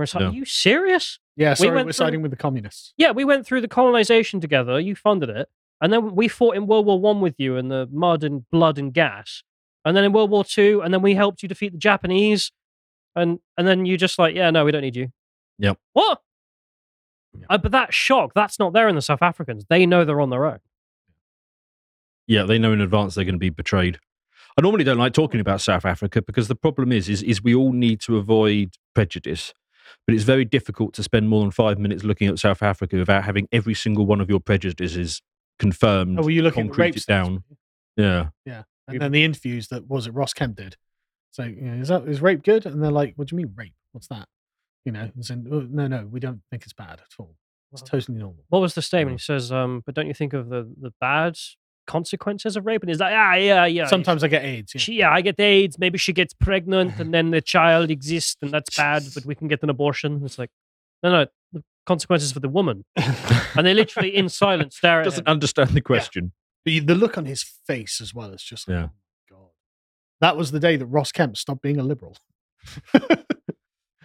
Where 0.00 0.04
it's 0.04 0.14
like, 0.14 0.24
are 0.24 0.30
you 0.30 0.46
serious? 0.46 1.18
Yeah, 1.36 1.52
sorry, 1.52 1.72
went 1.72 1.84
we're 1.84 1.92
through- 1.92 2.06
siding 2.06 2.22
with 2.22 2.30
the 2.30 2.38
communists. 2.38 2.94
Yeah, 2.96 3.10
we 3.10 3.22
went 3.22 3.44
through 3.44 3.60
the 3.60 3.68
colonization 3.68 4.40
together. 4.40 4.80
You 4.80 4.96
funded 4.96 5.28
it, 5.28 5.50
and 5.82 5.92
then 5.92 6.14
we 6.14 6.26
fought 6.26 6.56
in 6.56 6.66
World 6.66 6.86
War 6.86 6.98
One 6.98 7.20
with 7.20 7.34
you 7.36 7.56
in 7.58 7.68
the 7.68 7.86
mud 7.92 8.24
and 8.24 8.48
blood 8.48 8.78
and 8.78 8.94
gas, 8.94 9.42
and 9.84 9.94
then 9.94 10.04
in 10.04 10.12
World 10.12 10.30
War 10.30 10.42
Two, 10.42 10.80
and 10.82 10.94
then 10.94 11.02
we 11.02 11.14
helped 11.14 11.42
you 11.42 11.50
defeat 11.50 11.72
the 11.72 11.78
Japanese, 11.78 12.50
and 13.14 13.40
and 13.58 13.68
then 13.68 13.84
you 13.84 13.98
just 13.98 14.18
like, 14.18 14.34
yeah, 14.34 14.50
no, 14.50 14.64
we 14.64 14.72
don't 14.72 14.80
need 14.80 14.96
you. 14.96 15.12
Yep. 15.58 15.76
What? 15.92 16.22
Yeah. 17.38 17.46
Uh, 17.50 17.58
but 17.58 17.72
that 17.72 17.92
shock, 17.92 18.32
that's 18.34 18.58
not 18.58 18.72
there 18.72 18.88
in 18.88 18.94
the 18.94 19.02
South 19.02 19.20
Africans. 19.20 19.66
They 19.68 19.84
know 19.84 20.06
they're 20.06 20.22
on 20.22 20.30
their 20.30 20.46
own. 20.46 20.60
Yeah, 22.26 22.44
they 22.44 22.58
know 22.58 22.72
in 22.72 22.80
advance 22.80 23.14
they're 23.14 23.24
going 23.24 23.34
to 23.34 23.38
be 23.38 23.50
betrayed. 23.50 23.98
I 24.56 24.62
normally 24.62 24.84
don't 24.84 24.98
like 24.98 25.12
talking 25.12 25.40
about 25.40 25.60
South 25.60 25.84
Africa 25.84 26.22
because 26.22 26.48
the 26.48 26.54
problem 26.54 26.90
is, 26.90 27.08
is, 27.10 27.22
is 27.22 27.42
we 27.42 27.54
all 27.54 27.72
need 27.72 28.00
to 28.00 28.16
avoid 28.16 28.76
prejudice. 28.94 29.52
But 30.06 30.14
it's 30.14 30.24
very 30.24 30.44
difficult 30.44 30.94
to 30.94 31.02
spend 31.02 31.28
more 31.28 31.42
than 31.42 31.50
five 31.50 31.78
minutes 31.78 32.04
looking 32.04 32.28
at 32.28 32.38
South 32.38 32.62
Africa 32.62 32.96
without 32.96 33.24
having 33.24 33.48
every 33.52 33.74
single 33.74 34.06
one 34.06 34.20
of 34.20 34.28
your 34.28 34.40
prejudices 34.40 35.22
confirmed, 35.58 36.18
Oh, 36.18 36.22
were 36.22 36.30
you 36.30 36.42
looking 36.42 36.66
at 36.66 36.72
the 36.72 36.78
rape 36.78 36.94
concreted 36.94 37.06
down. 37.06 37.44
Yeah. 37.96 38.28
Yeah, 38.44 38.62
and 38.88 39.00
then 39.00 39.12
the 39.12 39.24
interviews 39.24 39.68
that 39.68 39.88
was 39.88 40.06
it 40.06 40.14
Ross 40.14 40.32
Kemp 40.32 40.56
did. 40.56 40.76
So, 41.30 41.44
you 41.44 41.60
know, 41.60 41.80
is 41.80 41.88
that 41.88 42.08
is 42.08 42.20
rape 42.20 42.42
good? 42.42 42.66
And 42.66 42.82
they're 42.82 42.90
like, 42.90 43.12
"What 43.16 43.28
do 43.28 43.34
you 43.34 43.36
mean 43.36 43.52
rape? 43.54 43.74
What's 43.92 44.08
that?" 44.08 44.26
You 44.84 44.92
know, 44.92 45.10
and 45.14 45.24
saying, 45.24 45.46
oh, 45.50 45.60
"No, 45.70 45.86
no, 45.86 46.06
we 46.10 46.18
don't 46.18 46.40
think 46.50 46.64
it's 46.64 46.72
bad 46.72 46.94
at 47.00 47.14
all. 47.18 47.36
It's 47.72 47.82
totally 47.82 48.18
normal." 48.18 48.44
What 48.48 48.60
was 48.60 48.74
the 48.74 48.82
statement? 48.82 49.20
He 49.20 49.24
says, 49.24 49.52
um, 49.52 49.82
but 49.86 49.94
don't 49.94 50.08
you 50.08 50.14
think 50.14 50.32
of 50.32 50.48
the, 50.48 50.72
the 50.80 50.92
bad 51.00 51.36
consequences 51.90 52.56
of 52.56 52.64
rape? 52.66 52.82
And 52.82 52.88
he's 52.90 53.00
like, 53.00 53.12
ah, 53.14 53.34
yeah, 53.34 53.64
yeah. 53.66 53.86
Sometimes 53.86 54.22
I 54.22 54.28
get 54.28 54.44
AIDS. 54.44 54.74
Yeah. 54.74 54.78
she, 54.80 54.92
yeah, 54.94 55.10
I 55.10 55.20
get 55.20 55.38
AIDS. 55.40 55.78
Maybe 55.78 55.98
she 55.98 56.12
gets 56.12 56.32
pregnant 56.34 56.98
and 57.00 57.12
then 57.12 57.30
the 57.30 57.40
child 57.40 57.90
exists 57.90 58.36
and 58.42 58.50
that's 58.50 58.76
bad, 58.76 59.02
but 59.14 59.24
we 59.26 59.34
can 59.34 59.48
get 59.48 59.62
an 59.62 59.70
abortion. 59.70 60.22
It's 60.24 60.38
like, 60.38 60.50
no, 61.02 61.10
no, 61.10 61.26
the 61.52 61.62
consequences 61.86 62.30
for 62.32 62.40
the 62.40 62.48
woman. 62.48 62.84
and 62.96 63.66
they 63.66 63.74
literally, 63.74 64.14
in 64.16 64.28
silence, 64.28 64.76
stare 64.76 65.00
at 65.00 65.04
Doesn't 65.04 65.26
understand 65.28 65.70
the 65.70 65.80
question. 65.80 66.32
But 66.64 66.72
you- 66.74 66.82
the 66.82 66.94
look 66.94 67.18
on 67.18 67.24
his 67.26 67.42
face 67.42 68.00
as 68.00 68.14
well 68.14 68.32
is 68.32 68.42
just 68.42 68.68
like, 68.68 68.76
Yeah. 68.76 68.84
oh 68.86 68.90
god. 69.30 69.48
That 70.20 70.36
was 70.36 70.50
the 70.52 70.60
day 70.60 70.76
that 70.76 70.86
Ross 70.86 71.10
Kemp 71.12 71.36
stopped 71.36 71.62
being 71.62 71.78
a 71.80 71.82
liberal. 71.82 72.16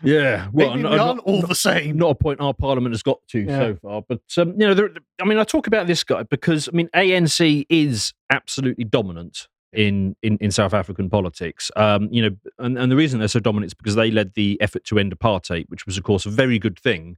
Yeah. 0.04 0.50
Maybe 0.54 0.82
no- 0.82 0.92
we 0.92 0.98
aren't 0.98 1.22
all 1.22 1.42
the 1.42 1.56
same. 1.56 1.98
not 1.98 2.12
a 2.12 2.16
point 2.16 2.42
our 2.42 2.54
parliament 2.54 2.94
has 2.94 3.04
got 3.04 3.20
to 3.30 3.40
Yeah. 3.40 3.60
so 3.60 3.76
far. 3.82 4.02
But 4.08 4.22
um, 4.38 4.52
you 4.52 4.68
know, 4.68 4.74
there, 4.74 4.90
I 5.22 5.26
mean, 5.26 5.38
I 5.38 5.44
talk 5.44 5.68
about 5.68 5.88
this 5.88 6.04
guy 6.04 6.24
because 6.24 6.68
I 6.68 6.72
mean, 6.76 6.90
ANC 6.94 7.66
is 7.70 8.14
absolutely 8.30 8.84
dominant 8.86 9.48
in, 9.74 10.16
in 10.22 10.38
in 10.40 10.52
South 10.52 10.74
African 10.74 11.10
politics. 11.10 11.72
Um, 11.76 12.10
you 12.12 12.22
know, 12.22 12.36
and, 12.60 12.78
and 12.78 12.92
the 12.92 12.96
reason 12.96 13.20
they're 13.20 13.28
so 13.28 13.40
dominant 13.40 13.70
is 13.72 13.74
because 13.74 13.96
they 13.96 14.12
led 14.12 14.34
the 14.34 14.60
effort 14.62 14.84
to 14.86 15.00
end 15.00 15.18
apartheid, 15.18 15.66
which 15.70 15.86
was, 15.86 15.98
of 15.98 16.04
course, 16.04 16.26
a 16.26 16.30
very 16.30 16.60
good 16.60 16.80
thing. 16.80 17.18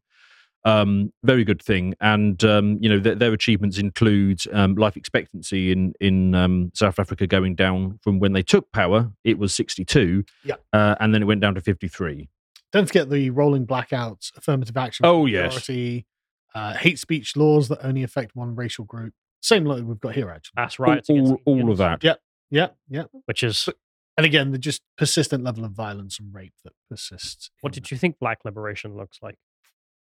Um, 0.66 1.14
very 1.24 1.46
good 1.46 1.62
thing, 1.62 1.94
and 2.02 2.44
um, 2.44 2.78
you 2.82 2.90
know 2.90 3.00
their, 3.00 3.16
their 3.16 3.32
achievements 3.32 3.78
include 3.78 4.42
um, 4.52 4.76
life 4.76 4.98
expectancy 4.98 5.72
in 5.72 5.94
in 6.02 6.36
um, 6.36 6.72
South 6.74 7.00
Africa 7.00 7.26
going 7.26 7.56
down 7.56 8.00
from 8.04 8.20
when 8.20 8.34
they 8.34 8.44
took 8.44 8.70
power, 8.74 9.12
it 9.24 9.38
was 9.38 9.54
sixty 9.56 9.86
two, 9.86 10.26
Yeah. 10.44 10.56
uh, 10.74 10.96
and 11.00 11.14
then 11.14 11.22
it 11.22 11.26
went 11.26 11.40
down 11.42 11.56
to 11.56 11.62
fifty 11.62 11.88
three. 11.88 12.28
Don't 12.74 12.86
forget 12.86 13.10
the 13.10 13.30
rolling 13.30 13.66
blackouts, 13.66 14.36
affirmative 14.38 14.76
action, 14.78 15.06
Oh, 15.06 15.26
yes. 15.26 15.70
uh, 16.56 16.74
hate 16.74 17.00
speech 17.00 17.36
laws 17.38 17.70
that 17.70 17.80
only 17.86 18.04
affect 18.04 18.36
one 18.36 18.56
racial 18.56 18.84
group. 18.86 19.14
Same 19.42 19.66
like 19.66 19.84
we've 19.84 20.00
got 20.00 20.16
here, 20.16 20.30
actually. 20.30 20.54
Mass 20.58 20.80
riots 20.80 21.10
against 21.10 21.32
all, 21.46 21.60
all 21.62 21.72
of 21.72 21.78
that. 21.78 22.04
Yeah, 22.04 22.16
yeah, 22.50 22.70
yeah. 22.90 23.04
which 23.26 23.44
is 23.44 23.70
And 24.18 24.26
again, 24.26 24.52
the 24.52 24.58
just 24.58 24.82
persistent 24.98 25.44
level 25.44 25.64
of 25.64 25.72
violence 25.72 26.20
and 26.20 26.34
rape 26.34 26.54
that 26.66 26.74
persists. 26.90 27.52
what 27.62 27.72
did 27.74 27.90
you 27.92 27.98
think 27.98 28.20
black 28.20 28.40
liberation 28.44 28.96
looks 28.98 29.20
like? 29.22 29.38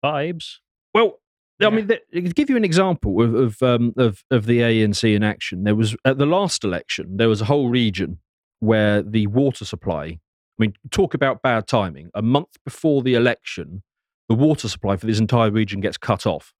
Vibes. 0.03 0.57
Well, 0.93 1.19
I 1.61 1.69
mean, 1.69 1.89
th- 1.89 2.01
to 2.13 2.21
give 2.21 2.49
you 2.49 2.55
an 2.55 2.63
example 2.63 3.21
of 3.21 3.35
of, 3.35 3.61
um, 3.61 3.93
of 3.97 4.23
of 4.31 4.45
the 4.45 4.59
ANC 4.61 5.13
in 5.13 5.23
action, 5.23 5.65
there 5.65 5.75
was 5.75 5.95
at 6.05 6.17
the 6.17 6.25
last 6.25 6.63
election 6.63 7.17
there 7.17 7.27
was 7.27 7.41
a 7.41 7.45
whole 7.45 7.67
region 7.69 8.19
where 8.59 9.01
the 9.03 9.27
water 9.27 9.65
supply. 9.65 10.19
I 10.59 10.63
mean, 10.63 10.73
talk 10.91 11.13
about 11.13 11.41
bad 11.41 11.67
timing. 11.67 12.09
A 12.13 12.21
month 12.21 12.57
before 12.65 13.01
the 13.01 13.13
election, 13.13 13.83
the 14.27 14.35
water 14.35 14.67
supply 14.67 14.97
for 14.97 15.05
this 15.05 15.19
entire 15.19 15.51
region 15.51 15.79
gets 15.79 15.97
cut 15.97 16.25
off, 16.25 16.53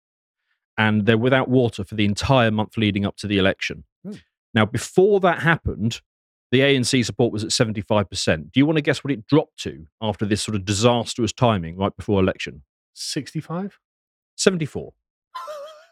and 0.77 1.05
they're 1.05 1.17
without 1.17 1.49
water 1.49 1.83
for 1.83 1.95
the 1.95 2.05
entire 2.05 2.49
month 2.51 2.77
leading 2.77 3.05
up 3.05 3.17
to 3.17 3.27
the 3.27 3.37
election. 3.37 3.83
Hmm. 4.03 4.13
Now, 4.53 4.65
before 4.65 5.19
that 5.19 5.39
happened, 5.39 6.01
the 6.51 6.61
ANC 6.61 7.05
support 7.05 7.33
was 7.33 7.43
at 7.43 7.51
seventy 7.51 7.81
five 7.81 8.09
percent. 8.09 8.53
Do 8.53 8.59
you 8.59 8.65
want 8.65 8.77
to 8.77 8.81
guess 8.81 9.03
what 9.03 9.11
it 9.11 9.27
dropped 9.27 9.57
to 9.63 9.87
after 10.01 10.25
this 10.25 10.41
sort 10.41 10.55
of 10.55 10.65
disastrous 10.65 11.33
timing 11.33 11.77
right 11.77 11.95
before 11.95 12.21
election? 12.21 12.63
65? 12.93 13.79
74. 14.35 14.93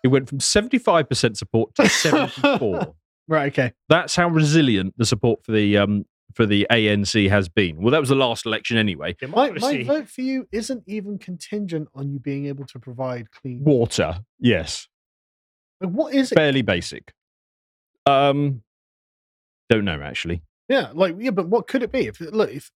It 0.03 0.09
went 0.09 0.29
from 0.29 0.37
75% 0.37 1.35
support 1.35 1.73
to 1.75 1.89
74. 1.89 2.95
Right, 3.27 3.51
okay. 3.51 3.73
That's 3.89 4.15
how 4.15 4.29
resilient 4.29 4.93
the 4.95 5.05
support 5.05 5.43
for 5.43 5.51
the 5.51 5.77
um 5.77 6.05
for 6.33 6.45
the 6.45 6.67
ANC 6.71 7.29
has 7.29 7.49
been. 7.49 7.81
Well, 7.81 7.91
that 7.91 7.99
was 7.99 8.09
the 8.09 8.15
last 8.15 8.45
election 8.45 8.77
anyway. 8.77 9.15
My, 9.27 9.51
my 9.51 9.83
vote 9.83 10.09
for 10.09 10.21
you 10.21 10.47
isn't 10.51 10.83
even 10.87 11.17
contingent 11.17 11.87
on 11.95 12.11
you 12.11 12.19
being 12.19 12.45
able 12.47 12.65
to 12.65 12.79
provide 12.79 13.31
clean 13.31 13.63
Water, 13.63 14.19
yes, 14.39 14.87
Like, 15.81 15.91
what 15.91 16.13
is 16.13 16.31
it? 16.31 16.35
fairly 16.35 16.61
basic. 16.61 17.13
Um, 18.05 18.61
don't 19.69 19.85
know 19.85 20.01
actually. 20.01 20.41
Yeah, 20.69 20.91
like 20.93 21.15
yeah, 21.19 21.31
but 21.31 21.47
what 21.47 21.67
could 21.67 21.83
it 21.83 21.91
be? 21.91 22.07
If 22.07 22.19
look, 22.19 22.51
if 22.51 22.71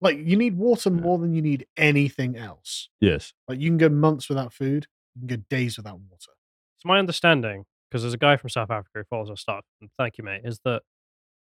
like 0.00 0.18
you 0.18 0.36
need 0.36 0.56
water 0.56 0.90
more 0.90 1.18
than 1.18 1.32
you 1.34 1.42
need 1.42 1.66
anything 1.76 2.36
else. 2.36 2.88
Yes, 3.00 3.32
Like 3.48 3.60
you 3.60 3.68
can 3.70 3.78
go 3.78 3.88
months 3.88 4.28
without 4.28 4.52
food, 4.52 4.86
you 5.14 5.26
can 5.26 5.38
go 5.38 5.42
days 5.50 5.76
without 5.76 5.98
water. 6.00 6.32
It's 6.76 6.84
my 6.84 6.98
understanding 6.98 7.64
because 7.90 8.02
there's 8.02 8.14
a 8.14 8.18
guy 8.18 8.36
from 8.36 8.50
South 8.50 8.70
Africa 8.70 8.90
who 8.94 9.04
follows 9.04 9.30
our 9.30 9.36
stuff. 9.36 9.64
And 9.80 9.90
thank 9.98 10.18
you, 10.18 10.24
mate. 10.24 10.42
Is 10.44 10.60
that 10.64 10.82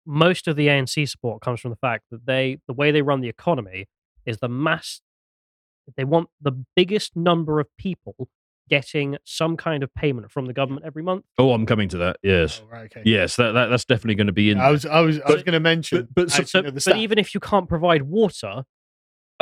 most 0.05 0.47
of 0.47 0.55
the 0.55 0.67
ANC 0.67 1.07
support 1.09 1.41
comes 1.41 1.59
from 1.59 1.71
the 1.71 1.77
fact 1.77 2.05
that 2.11 2.25
they, 2.25 2.59
the 2.67 2.73
way 2.73 2.91
they 2.91 3.01
run 3.01 3.21
the 3.21 3.29
economy, 3.29 3.87
is 4.25 4.37
the 4.39 4.49
mass. 4.49 5.01
They 5.97 6.03
want 6.03 6.29
the 6.41 6.63
biggest 6.75 7.15
number 7.15 7.59
of 7.59 7.67
people 7.77 8.29
getting 8.69 9.17
some 9.25 9.57
kind 9.57 9.83
of 9.83 9.93
payment 9.93 10.31
from 10.31 10.45
the 10.45 10.53
government 10.53 10.85
every 10.85 11.03
month. 11.03 11.25
Oh, 11.37 11.51
I'm 11.51 11.65
coming 11.65 11.89
to 11.89 11.97
that. 11.97 12.17
Yes, 12.23 12.61
Oh, 12.63 12.69
right, 12.69 12.85
okay. 12.85 13.01
yes, 13.05 13.35
that, 13.35 13.51
that 13.51 13.67
that's 13.67 13.83
definitely 13.83 14.15
going 14.15 14.27
to 14.27 14.33
be 14.33 14.49
in. 14.51 14.59
I 14.59 14.71
was 14.71 14.85
I 14.85 15.01
was 15.01 15.19
I 15.19 15.31
was 15.31 15.43
going 15.43 15.53
to 15.53 15.59
mention, 15.59 16.07
but- 16.13 16.15
but 16.15 16.31
so- 16.31 16.41
actually, 16.43 16.79
So, 16.79 16.91
the 16.91 16.91
but 16.95 16.97
even 17.01 17.17
if 17.19 17.33
you 17.33 17.41
can't 17.41 17.67
provide 17.67 18.03
water, 18.03 18.63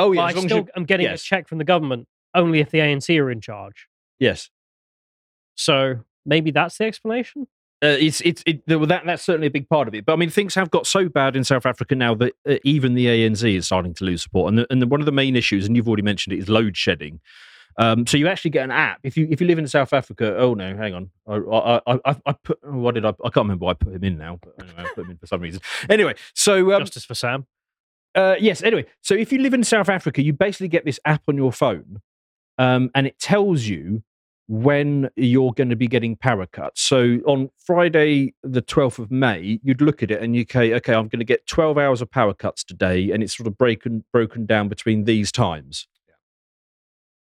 oh 0.00 0.10
yeah, 0.12 0.22
I 0.22 0.30
as 0.30 0.34
long 0.36 0.44
as 0.46 0.50
still 0.50 0.58
you- 0.64 0.68
am 0.74 0.84
getting 0.84 1.04
yes. 1.06 1.22
a 1.22 1.24
check 1.24 1.46
from 1.48 1.58
the 1.58 1.64
government 1.64 2.08
only 2.34 2.58
if 2.58 2.70
the 2.70 2.78
ANC 2.78 3.16
are 3.20 3.30
in 3.30 3.40
charge. 3.40 3.86
yes. 4.18 4.50
So 5.54 6.00
maybe 6.24 6.50
that's 6.50 6.78
the 6.78 6.84
explanation. 6.86 7.46
Uh, 7.82 7.96
it's 7.98 8.20
it's 8.20 8.44
it, 8.46 8.64
that 8.66 9.02
that's 9.04 9.24
certainly 9.24 9.48
a 9.48 9.50
big 9.50 9.68
part 9.68 9.88
of 9.88 9.94
it. 9.94 10.06
But 10.06 10.12
I 10.12 10.16
mean, 10.16 10.30
things 10.30 10.54
have 10.54 10.70
got 10.70 10.86
so 10.86 11.08
bad 11.08 11.34
in 11.34 11.42
South 11.42 11.66
Africa 11.66 11.96
now 11.96 12.14
that 12.14 12.32
uh, 12.48 12.56
even 12.62 12.94
the 12.94 13.06
ANC 13.06 13.56
is 13.56 13.66
starting 13.66 13.92
to 13.94 14.04
lose 14.04 14.22
support. 14.22 14.50
And 14.50 14.58
the, 14.58 14.66
and 14.70 14.80
the, 14.80 14.86
one 14.86 15.00
of 15.00 15.06
the 15.06 15.12
main 15.12 15.34
issues, 15.34 15.66
and 15.66 15.74
you've 15.74 15.88
already 15.88 16.02
mentioned 16.02 16.34
it, 16.34 16.38
is 16.38 16.48
load 16.48 16.76
shedding. 16.76 17.20
Um, 17.78 18.06
so 18.06 18.16
you 18.16 18.28
actually 18.28 18.50
get 18.50 18.64
an 18.64 18.70
app 18.70 19.00
if 19.02 19.16
you 19.16 19.26
if 19.30 19.40
you 19.40 19.46
live 19.46 19.58
in 19.58 19.66
South 19.66 19.92
Africa. 19.92 20.36
Oh 20.36 20.54
no, 20.54 20.76
hang 20.76 20.94
on. 20.94 21.10
I 21.26 21.80
I, 21.86 22.00
I, 22.04 22.16
I 22.26 22.32
put 22.32 22.58
what 22.62 22.94
did 22.94 23.04
I? 23.04 23.08
I 23.08 23.30
can't 23.30 23.44
remember. 23.44 23.64
Why 23.64 23.72
I 23.72 23.74
put 23.74 23.94
him 23.94 24.04
in 24.04 24.18
now. 24.18 24.38
But 24.40 24.54
anyway, 24.62 24.82
I 24.82 24.94
put 24.94 25.04
him 25.04 25.10
in 25.12 25.16
for 25.16 25.26
some 25.26 25.40
reason. 25.40 25.60
Anyway, 25.88 26.14
so 26.34 26.72
um, 26.74 26.82
Justice 26.82 27.04
for 27.04 27.14
Sam. 27.14 27.46
uh, 28.14 28.36
yes. 28.38 28.62
Anyway, 28.62 28.86
so 29.00 29.14
if 29.14 29.32
you 29.32 29.38
live 29.40 29.54
in 29.54 29.64
South 29.64 29.88
Africa, 29.88 30.22
you 30.22 30.32
basically 30.32 30.68
get 30.68 30.84
this 30.84 31.00
app 31.04 31.22
on 31.28 31.36
your 31.36 31.50
phone, 31.50 32.00
um, 32.58 32.90
and 32.94 33.06
it 33.06 33.18
tells 33.18 33.64
you 33.64 34.02
when 34.52 35.08
you're 35.16 35.54
going 35.54 35.70
to 35.70 35.76
be 35.76 35.88
getting 35.88 36.14
power 36.14 36.44
cuts. 36.44 36.82
So 36.82 37.20
on 37.24 37.48
Friday, 37.56 38.34
the 38.42 38.60
12th 38.60 38.98
of 38.98 39.10
May, 39.10 39.58
you'd 39.62 39.80
look 39.80 40.02
at 40.02 40.10
it 40.10 40.20
and 40.20 40.36
you 40.36 40.44
say, 40.46 40.74
okay, 40.74 40.92
I'm 40.92 41.08
going 41.08 41.20
to 41.20 41.24
get 41.24 41.46
12 41.46 41.78
hours 41.78 42.02
of 42.02 42.10
power 42.10 42.34
cuts 42.34 42.62
today, 42.62 43.12
and 43.12 43.22
it's 43.22 43.34
sort 43.34 43.46
of 43.46 43.56
broken 43.56 44.04
broken 44.12 44.44
down 44.44 44.68
between 44.68 45.04
these 45.04 45.32
times. 45.32 45.88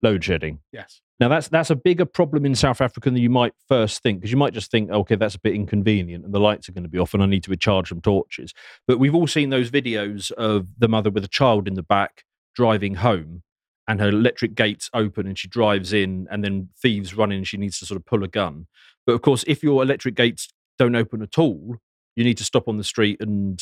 Load 0.03 0.23
shedding. 0.23 0.59
yes, 0.71 1.01
Now 1.19 1.27
that's 1.27 1.47
that's 1.47 1.71
a 1.71 1.75
bigger 1.75 2.05
problem 2.05 2.45
in 2.45 2.53
South 2.53 2.79
Africa 2.79 3.09
than 3.09 3.17
you 3.17 3.31
might 3.31 3.55
first 3.67 4.03
think, 4.03 4.19
because 4.19 4.29
you 4.29 4.37
might 4.37 4.53
just 4.53 4.69
think, 4.69 4.91
okay, 4.91 5.15
that's 5.15 5.33
a 5.33 5.39
bit 5.39 5.55
inconvenient, 5.55 6.25
and 6.25 6.33
the 6.33 6.39
lights 6.39 6.69
are 6.69 6.73
going 6.73 6.83
to 6.83 6.89
be 6.89 6.99
off, 6.99 7.15
and 7.15 7.23
I 7.23 7.25
need 7.25 7.41
to 7.45 7.49
recharge 7.49 7.89
some 7.89 8.01
torches. 8.01 8.53
But 8.87 8.99
we've 8.99 9.15
all 9.15 9.25
seen 9.25 9.49
those 9.49 9.71
videos 9.71 10.31
of 10.33 10.67
the 10.77 10.87
mother 10.87 11.09
with 11.09 11.23
a 11.23 11.29
child 11.29 11.67
in 11.67 11.73
the 11.73 11.81
back 11.81 12.23
driving 12.53 12.95
home, 12.95 13.41
and 13.87 13.99
her 14.01 14.09
electric 14.09 14.55
gates 14.55 14.89
open, 14.93 15.27
and 15.27 15.37
she 15.37 15.47
drives 15.47 15.93
in, 15.93 16.27
and 16.31 16.43
then 16.43 16.69
thieves 16.81 17.13
run 17.15 17.31
in, 17.31 17.37
and 17.39 17.47
she 17.47 17.57
needs 17.57 17.79
to 17.79 17.85
sort 17.85 17.97
of 17.99 18.05
pull 18.05 18.23
a 18.23 18.27
gun. 18.27 18.67
But 19.05 19.13
of 19.13 19.21
course, 19.21 19.43
if 19.47 19.61
your 19.63 19.83
electric 19.83 20.15
gates 20.15 20.47
don't 20.79 20.95
open 20.95 21.21
at 21.21 21.37
all, 21.37 21.77
you 22.15 22.23
need 22.23 22.37
to 22.37 22.43
stop 22.43 22.67
on 22.67 22.77
the 22.77 22.83
street 22.83 23.17
and 23.21 23.61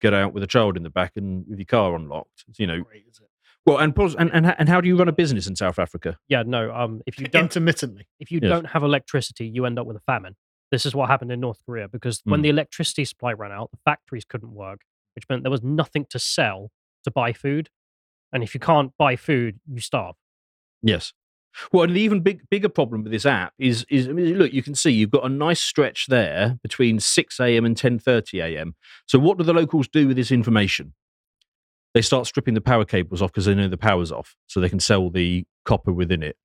get 0.00 0.12
out 0.14 0.32
with 0.34 0.42
a 0.42 0.46
child 0.48 0.76
in 0.76 0.82
the 0.82 0.90
back 0.90 1.12
and 1.16 1.44
with 1.48 1.58
your 1.58 1.66
car 1.66 1.94
unlocked. 1.94 2.44
You 2.58 2.66
know, 2.66 2.82
great, 2.82 3.04
is 3.08 3.18
it? 3.20 3.28
well, 3.64 3.78
and 3.78 3.94
pos- 3.94 4.16
and 4.16 4.30
and, 4.34 4.54
and 4.58 4.68
how 4.68 4.80
do 4.80 4.88
you 4.88 4.96
run 4.96 5.08
a 5.08 5.12
business 5.12 5.46
in 5.46 5.54
South 5.54 5.78
Africa? 5.78 6.18
Yeah, 6.28 6.42
no. 6.44 6.74
Um, 6.74 7.00
if 7.06 7.18
you 7.20 7.26
don't 7.28 7.44
Intermittently. 7.44 8.08
if 8.18 8.30
you 8.32 8.40
Yes. 8.42 8.48
don't 8.50 8.64
have 8.66 8.82
electricity, 8.82 9.46
you 9.46 9.64
end 9.66 9.78
up 9.78 9.86
with 9.86 9.96
a 9.96 10.00
famine. 10.00 10.34
This 10.72 10.84
is 10.86 10.94
what 10.94 11.08
happened 11.10 11.30
in 11.30 11.38
North 11.38 11.58
Korea 11.66 11.86
because 11.86 12.20
when 12.24 12.40
Mm. 12.40 12.44
the 12.44 12.48
electricity 12.48 13.04
supply 13.04 13.32
ran 13.32 13.52
out, 13.52 13.70
the 13.70 13.78
factories 13.84 14.24
couldn't 14.24 14.54
work, 14.54 14.80
which 15.14 15.24
meant 15.28 15.42
there 15.44 15.50
was 15.50 15.62
nothing 15.62 16.06
to 16.10 16.18
sell 16.18 16.70
to 17.04 17.10
buy 17.10 17.32
food. 17.34 17.68
And 18.32 18.42
if 18.42 18.54
you 18.54 18.60
can't 18.60 18.92
buy 18.98 19.16
food, 19.16 19.60
you 19.70 19.80
starve. 19.80 20.14
Yes. 20.82 21.12
Well, 21.70 21.84
and 21.84 21.94
the 21.94 22.00
even 22.00 22.20
big, 22.20 22.48
bigger 22.50 22.70
problem 22.70 23.02
with 23.02 23.12
this 23.12 23.26
app 23.26 23.52
is 23.58 23.84
is 23.90 24.08
I 24.08 24.12
mean, 24.12 24.38
look, 24.38 24.52
you 24.54 24.62
can 24.62 24.74
see 24.74 24.90
you've 24.90 25.10
got 25.10 25.26
a 25.26 25.28
nice 25.28 25.60
stretch 25.60 26.06
there 26.08 26.58
between 26.62 26.98
six 26.98 27.38
a.m. 27.38 27.66
and 27.66 27.76
ten 27.76 27.98
thirty 27.98 28.40
a.m. 28.40 28.74
So, 29.06 29.18
what 29.18 29.36
do 29.36 29.44
the 29.44 29.52
locals 29.52 29.86
do 29.86 30.08
with 30.08 30.16
this 30.16 30.32
information? 30.32 30.94
They 31.92 32.00
start 32.00 32.26
stripping 32.26 32.54
the 32.54 32.62
power 32.62 32.86
cables 32.86 33.20
off 33.20 33.32
because 33.32 33.44
they 33.44 33.54
know 33.54 33.68
the 33.68 33.76
power's 33.76 34.10
off, 34.10 34.34
so 34.46 34.60
they 34.60 34.70
can 34.70 34.80
sell 34.80 35.10
the 35.10 35.44
copper 35.66 35.92
within 35.92 36.22
it. 36.22 36.36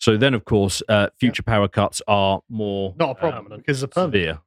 So 0.00 0.18
then, 0.18 0.34
of 0.34 0.44
course, 0.44 0.82
uh, 0.88 1.08
future 1.18 1.42
power 1.44 1.68
cuts 1.68 2.02
are 2.06 2.42
more 2.50 2.94
Not 2.98 3.10
a 3.10 3.14
problem 3.14 3.44
Permanent. 3.44 3.62
because 3.66 3.82
it's 3.82 3.90
a 3.92 3.94
permanent. 3.94 4.12
severe. 4.14 4.38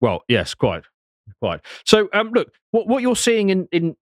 Well, 0.00 0.22
yes, 0.28 0.54
quite, 0.54 0.84
quite. 1.40 1.60
So, 1.84 2.08
um, 2.14 2.30
look, 2.32 2.50
what 2.70 2.86
what 2.86 3.02
you're 3.02 3.16
seeing 3.16 3.50
in 3.50 3.68
in 3.72 3.96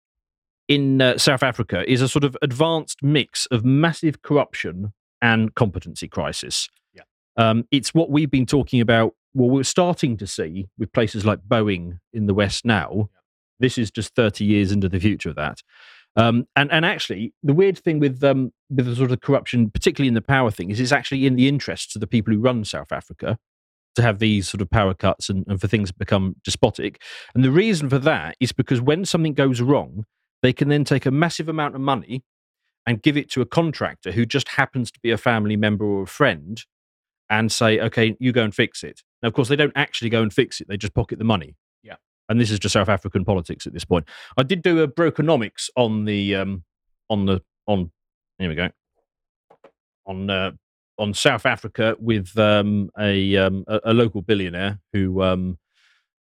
in 0.71 1.01
uh, 1.01 1.17
South 1.17 1.43
Africa 1.43 1.83
is 1.91 2.01
a 2.01 2.07
sort 2.07 2.23
of 2.23 2.37
advanced 2.41 3.03
mix 3.03 3.45
of 3.47 3.65
massive 3.65 4.21
corruption 4.21 4.93
and 5.21 5.53
competency 5.53 6.07
crisis. 6.07 6.69
Yeah. 6.93 7.01
Um, 7.35 7.67
it's 7.71 7.93
what 7.93 8.09
we've 8.09 8.31
been 8.31 8.45
talking 8.45 8.79
about. 8.79 9.13
Well, 9.33 9.49
we're 9.49 9.63
starting 9.63 10.15
to 10.15 10.25
see 10.25 10.69
with 10.77 10.93
places 10.93 11.25
like 11.25 11.39
Boeing 11.41 11.99
in 12.13 12.25
the 12.25 12.33
West 12.33 12.63
now. 12.63 13.09
This 13.59 13.77
is 13.77 13.91
just 13.91 14.15
30 14.15 14.45
years 14.45 14.71
into 14.71 14.87
the 14.87 14.99
future 14.99 15.29
of 15.29 15.35
that. 15.35 15.61
Um, 16.15 16.47
and 16.55 16.71
and 16.71 16.85
actually, 16.85 17.33
the 17.43 17.53
weird 17.53 17.77
thing 17.77 17.99
with 17.99 18.23
um, 18.23 18.53
with 18.69 18.85
the 18.85 18.95
sort 18.95 19.11
of 19.11 19.19
corruption, 19.19 19.69
particularly 19.71 20.07
in 20.07 20.13
the 20.13 20.21
power 20.21 20.51
thing, 20.51 20.69
is 20.69 20.79
it's 20.79 20.91
actually 20.93 21.25
in 21.25 21.35
the 21.35 21.49
interests 21.49 21.95
of 21.95 21.99
the 21.99 22.07
people 22.07 22.33
who 22.33 22.39
run 22.39 22.63
South 22.63 22.93
Africa 22.93 23.37
to 23.95 24.01
have 24.01 24.19
these 24.19 24.47
sort 24.47 24.61
of 24.61 24.69
power 24.69 24.93
cuts 24.93 25.29
and, 25.29 25.45
and 25.47 25.59
for 25.59 25.67
things 25.67 25.89
to 25.89 25.97
become 25.97 26.37
despotic. 26.45 27.01
And 27.35 27.43
the 27.43 27.51
reason 27.51 27.89
for 27.89 27.99
that 27.99 28.37
is 28.39 28.53
because 28.53 28.79
when 28.79 29.03
something 29.03 29.33
goes 29.33 29.59
wrong, 29.59 30.05
they 30.41 30.53
can 30.53 30.69
then 30.69 30.83
take 30.83 31.05
a 31.05 31.11
massive 31.11 31.49
amount 31.49 31.75
of 31.75 31.81
money 31.81 32.23
and 32.87 33.01
give 33.01 33.17
it 33.17 33.29
to 33.31 33.41
a 33.41 33.45
contractor 33.45 34.11
who 34.11 34.25
just 34.25 34.49
happens 34.49 34.91
to 34.91 34.99
be 35.01 35.11
a 35.11 35.17
family 35.17 35.55
member 35.55 35.85
or 35.85 36.03
a 36.03 36.07
friend 36.07 36.65
and 37.29 37.51
say, 37.51 37.79
okay, 37.79 38.17
you 38.19 38.31
go 38.31 38.43
and 38.43 38.53
fix 38.53 38.83
it. 38.83 39.01
Now, 39.21 39.27
of 39.27 39.33
course, 39.33 39.47
they 39.47 39.55
don't 39.55 39.71
actually 39.75 40.09
go 40.09 40.21
and 40.21 40.33
fix 40.33 40.59
it, 40.59 40.67
they 40.67 40.77
just 40.77 40.93
pocket 40.93 41.19
the 41.19 41.25
money. 41.25 41.55
Yeah. 41.83 41.95
And 42.27 42.41
this 42.41 42.51
is 42.51 42.59
just 42.59 42.73
South 42.73 42.89
African 42.89 43.23
politics 43.23 43.67
at 43.67 43.73
this 43.73 43.85
point. 43.85 44.07
I 44.37 44.43
did 44.43 44.61
do 44.61 44.79
a 44.79 44.87
brokenomics 44.87 45.69
on 45.75 46.05
the, 46.05 46.35
um, 46.35 46.63
on 47.09 47.25
the, 47.25 47.41
on, 47.67 47.91
here 48.39 48.49
we 48.49 48.55
go, 48.55 48.69
on, 50.05 50.29
uh, 50.29 50.51
on 50.97 51.13
South 51.13 51.45
Africa 51.45 51.95
with 51.99 52.37
um, 52.37 52.91
a, 52.99 53.35
um, 53.37 53.63
a 53.67 53.79
a 53.85 53.93
local 53.93 54.21
billionaire 54.21 54.79
who 54.93 55.21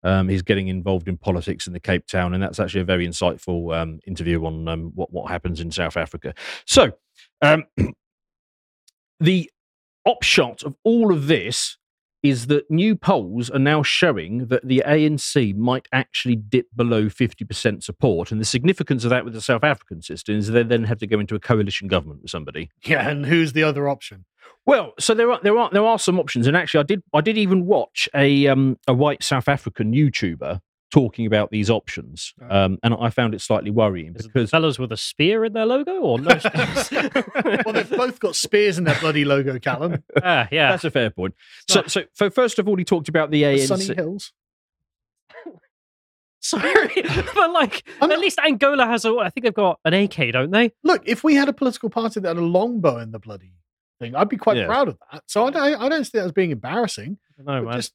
um, 0.03 0.29
he's 0.29 0.43
getting 0.43 0.69
involved 0.69 1.09
in 1.09 1.17
politics 1.17 1.67
in 1.67 1.73
the 1.73 1.81
Cape 1.81 2.07
Town, 2.07 2.35
and 2.35 2.43
that's 2.43 2.61
actually 2.61 2.81
a 2.81 2.85
very 2.85 3.07
insightful 3.07 3.77
um, 3.77 4.01
interview 4.07 4.45
on 4.45 4.69
um, 4.69 4.93
what 4.95 5.13
what 5.13 5.31
happens 5.31 5.61
in 5.61 5.71
South 5.71 5.97
Africa. 5.97 6.35
So, 6.67 6.93
um, 7.43 7.65
the 9.21 9.51
upshot 10.07 10.63
of 10.63 10.77
all 10.85 11.13
of 11.13 11.27
this 11.27 11.77
is 12.23 12.49
that 12.49 12.71
new 12.71 12.95
polls 12.95 13.49
are 13.51 13.59
now 13.59 13.83
showing 13.83 14.47
that 14.49 14.67
the 14.67 14.83
ANC 14.87 15.57
might 15.57 15.89
actually 15.93 16.37
dip 16.37 16.67
below 16.77 17.05
50% 17.07 17.83
support. 17.83 18.31
And 18.31 18.41
the 18.41 18.45
significance 18.45 19.05
of 19.05 19.11
that 19.11 19.25
with 19.25 19.33
the 19.33 19.41
South 19.41 19.65
African 19.65 20.03
system 20.03 20.37
is 20.37 20.49
they 20.49 20.63
then 20.63 20.85
have 20.85 20.99
to 20.99 21.07
go 21.07 21.19
into 21.19 21.35
a 21.35 21.41
coalition 21.41 21.89
government 21.89 22.23
with 22.23 22.31
somebody. 22.31 22.71
Yeah, 22.85 23.09
and 23.09 23.25
who's 23.25 23.55
the 23.55 23.63
other 23.63 23.89
option? 23.89 24.27
Well, 24.67 24.93
so 24.99 25.15
there 25.15 25.31
are 25.31 25.41
there 25.43 25.57
are 25.59 25.71
there 25.73 25.85
are 25.85 25.99
some 25.99 26.19
options, 26.19 26.47
and 26.47 26.57
actually, 26.57 26.81
I 26.81 26.85
did 26.85 27.03
I 27.15 27.21
did 27.21 27.39
even 27.39 27.67
watch 27.67 28.09
a 28.15 28.47
um, 28.47 28.79
a 28.87 28.95
white 28.95 29.23
South 29.23 29.49
African 29.49 29.93
YouTuber 29.93 30.61
talking 30.91 31.25
about 31.25 31.51
these 31.51 31.71
options, 31.71 32.35
um, 32.49 32.79
and 32.83 32.95
I 33.01 33.11
found 33.11 33.35
it 33.35 33.41
slightly 33.41 33.71
worrying 33.71 34.13
because 34.13 34.51
fellas 34.51 34.79
with 34.79 34.93
a 34.93 34.97
spear 34.97 35.45
in 35.45 35.53
their 35.53 35.67
logo 35.67 36.01
or 36.01 36.19
no 36.19 36.29
well, 37.65 37.73
they've 37.73 37.91
both 37.91 38.21
got 38.21 38.37
spears 38.37 38.77
in 38.77 38.85
their 38.85 38.99
bloody 39.01 39.25
logo, 39.25 39.59
Callum. 39.59 40.03
Ah, 40.23 40.49
yeah. 40.51 40.71
that's 40.71 40.85
a 40.85 40.91
fair 40.91 41.11
point. 41.11 41.35
So, 41.69 41.85
so, 41.87 42.03
so 42.13 42.31
first 42.31 42.59
of 42.59 42.69
all, 42.69 42.77
he 42.77 42.85
talked 42.85 43.09
about 43.09 43.31
the 43.31 43.43
ANC. 43.43 43.67
Sunny 43.67 43.95
Hills. 43.95 44.33
Sorry, 46.41 47.03
but 47.35 47.53
like 47.53 47.85
at 48.01 48.19
least 48.19 48.39
Angola 48.39 48.87
has 48.87 49.05
a. 49.05 49.15
I 49.17 49.31
think 49.31 49.45
they've 49.45 49.55
got 49.55 49.79
an 49.85 49.95
AK, 49.95 50.33
don't 50.33 50.51
they? 50.51 50.73
Look, 50.83 51.03
if 51.07 51.23
we 51.23 51.35
had 51.35 51.49
a 51.49 51.53
political 51.53 51.91
party 51.91 52.21
that 52.21 52.29
had 52.29 52.37
a 52.37 52.45
longbow 52.45 52.99
in 52.99 53.11
the 53.11 53.19
bloody 53.19 53.53
thing, 54.01 54.17
I'd 54.17 54.29
be 54.29 54.37
quite 54.37 54.57
Yeah. 54.57 54.67
proud 54.67 54.89
of 54.89 54.99
that. 55.13 55.23
So 55.27 55.47
I 55.47 55.51
don't, 55.51 55.81
I 55.81 55.89
don't 55.89 56.05
see 56.05 56.19
that 56.19 56.25
as 56.25 56.33
being 56.33 56.51
embarrassing. 56.51 57.19
No, 57.39 57.63
man. 57.63 57.75
Just 57.77 57.93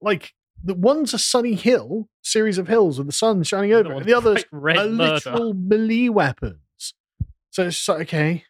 like 0.00 0.32
the 0.64 0.74
one's 0.74 1.14
a 1.14 1.18
sunny 1.18 1.54
hill, 1.54 2.08
series 2.22 2.58
of 2.58 2.66
hills 2.68 2.98
with 2.98 3.06
the 3.06 3.12
sun 3.12 3.42
shining 3.44 3.72
over, 3.72 3.92
and 3.92 4.04
the 4.04 4.14
other's 4.14 4.44
red 4.52 4.76
a 4.78 4.88
murder. 4.88 5.14
literal 5.14 5.54
melee 5.54 6.08
weapons. 6.08 6.58
So 7.50 7.66
it's 7.66 7.86
like, 7.88 8.00
okay. 8.02 8.44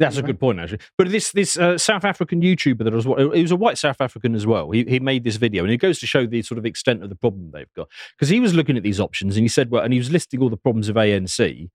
That's 0.00 0.16
a 0.16 0.22
good 0.22 0.38
point, 0.38 0.60
actually. 0.60 0.78
But 0.96 1.10
this 1.10 1.32
this 1.32 1.56
uh, 1.56 1.76
South 1.76 2.04
African 2.04 2.40
YouTuber 2.40 2.84
that 2.84 2.92
was 2.92 3.04
he 3.34 3.42
was 3.42 3.50
a 3.50 3.56
white 3.56 3.78
South 3.78 4.00
African 4.00 4.36
as 4.36 4.46
well. 4.46 4.70
He 4.70 4.84
he 4.84 5.00
made 5.00 5.24
this 5.24 5.34
video, 5.34 5.64
and 5.64 5.72
it 5.72 5.78
goes 5.78 5.98
to 5.98 6.06
show 6.06 6.24
the 6.24 6.40
sort 6.42 6.56
of 6.58 6.64
extent 6.64 7.02
of 7.02 7.08
the 7.08 7.16
problem 7.16 7.50
they've 7.52 7.72
got 7.74 7.88
because 8.16 8.28
he 8.28 8.38
was 8.38 8.54
looking 8.54 8.76
at 8.76 8.84
these 8.84 9.00
options, 9.00 9.36
and 9.36 9.42
he 9.42 9.48
said, 9.48 9.70
well, 9.72 9.82
and 9.82 9.92
he 9.92 9.98
was 9.98 10.12
listing 10.12 10.40
all 10.40 10.50
the 10.50 10.56
problems 10.56 10.88
of 10.88 10.94
ANC, 10.94 11.68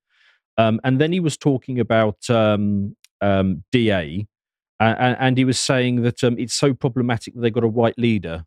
um, 0.58 0.80
and 0.86 1.02
then 1.02 1.12
he 1.12 1.20
was 1.20 1.36
talking 1.36 1.82
about 1.82 2.30
um, 2.30 2.96
um, 3.24 3.64
DA, 3.72 4.28
and, 4.80 5.18
and 5.20 5.38
he 5.38 5.46
was 5.46 5.58
saying 5.58 6.02
that 6.04 6.24
um, 6.24 6.38
it's 6.38 6.54
so 6.54 6.74
problematic 6.74 7.34
that 7.36 7.42
they 7.42 7.50
got 7.50 7.64
a 7.64 7.68
white 7.68 7.98
leader, 7.98 8.46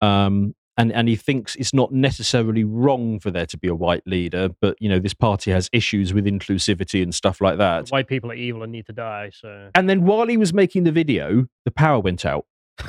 um, 0.00 0.54
and 0.78 0.92
and 0.92 1.08
he 1.08 1.16
thinks 1.16 1.56
it's 1.56 1.74
not 1.74 1.92
necessarily 1.92 2.64
wrong 2.64 3.18
for 3.20 3.30
there 3.30 3.46
to 3.46 3.58
be 3.58 3.68
a 3.68 3.74
white 3.74 4.06
leader, 4.06 4.48
but 4.60 4.76
you 4.80 4.88
know 4.88 4.98
this 4.98 5.14
party 5.14 5.50
has 5.50 5.68
issues 5.72 6.12
with 6.14 6.24
inclusivity 6.26 7.02
and 7.02 7.14
stuff 7.14 7.40
like 7.40 7.58
that. 7.58 7.88
White 7.88 8.08
people 8.08 8.30
are 8.30 8.34
evil 8.34 8.62
and 8.62 8.72
need 8.72 8.86
to 8.86 8.92
die. 8.92 9.30
So 9.32 9.70
And 9.74 9.88
then 9.88 10.04
while 10.04 10.26
he 10.26 10.36
was 10.36 10.52
making 10.52 10.84
the 10.84 10.92
video, 10.92 11.46
the 11.64 11.70
power 11.70 12.00
went 12.00 12.24
out. 12.24 12.46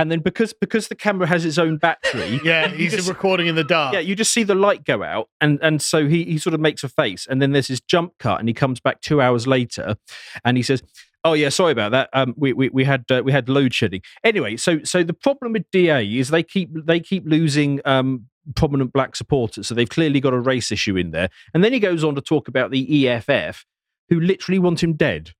and 0.00 0.10
then 0.10 0.20
because 0.20 0.52
because 0.52 0.88
the 0.88 0.94
camera 0.94 1.26
has 1.26 1.44
its 1.44 1.58
own 1.58 1.76
battery, 1.76 2.40
Yeah, 2.44 2.68
he's 2.68 2.92
just- 2.92 3.08
recording 3.08 3.46
in 3.46 3.54
the 3.54 3.64
dark. 3.64 3.94
yeah, 3.94 4.00
you 4.00 4.14
just 4.16 4.32
see 4.32 4.42
the 4.42 4.54
light 4.54 4.84
go 4.84 5.02
out, 5.02 5.28
and 5.40 5.58
and 5.62 5.80
so 5.82 6.08
he 6.08 6.24
he 6.24 6.38
sort 6.38 6.54
of 6.54 6.60
makes 6.60 6.82
a 6.82 6.88
face, 6.88 7.26
and 7.28 7.40
then 7.40 7.52
there's 7.52 7.68
this 7.68 7.80
jump 7.80 8.14
cut, 8.18 8.40
and 8.40 8.48
he 8.48 8.54
comes 8.54 8.80
back 8.80 9.00
two 9.00 9.20
hours 9.20 9.46
later, 9.46 9.96
and 10.44 10.56
he 10.56 10.62
says. 10.62 10.82
Oh 11.22 11.34
yeah, 11.34 11.50
sorry 11.50 11.72
about 11.72 11.90
that. 11.92 12.08
Um, 12.14 12.32
we 12.38 12.54
we 12.54 12.70
we 12.70 12.84
had 12.84 13.04
uh, 13.10 13.20
we 13.22 13.30
had 13.30 13.46
load 13.50 13.74
shedding. 13.74 14.00
Anyway, 14.24 14.56
so 14.56 14.82
so 14.84 15.02
the 15.02 15.12
problem 15.12 15.52
with 15.52 15.70
DA 15.70 16.02
is 16.18 16.30
they 16.30 16.42
keep 16.42 16.70
they 16.86 16.98
keep 16.98 17.24
losing 17.26 17.78
um 17.84 18.24
prominent 18.56 18.94
black 18.94 19.14
supporters, 19.14 19.68
so 19.68 19.74
they've 19.74 19.86
clearly 19.90 20.18
got 20.18 20.32
a 20.32 20.40
race 20.40 20.72
issue 20.72 20.96
in 20.96 21.10
there. 21.10 21.28
And 21.52 21.62
then 21.62 21.74
he 21.74 21.78
goes 21.78 22.04
on 22.04 22.14
to 22.14 22.22
talk 22.22 22.48
about 22.48 22.70
the 22.70 23.06
EFF, 23.06 23.66
who 24.08 24.18
literally 24.18 24.58
want 24.58 24.82
him 24.82 24.94
dead. 24.94 25.32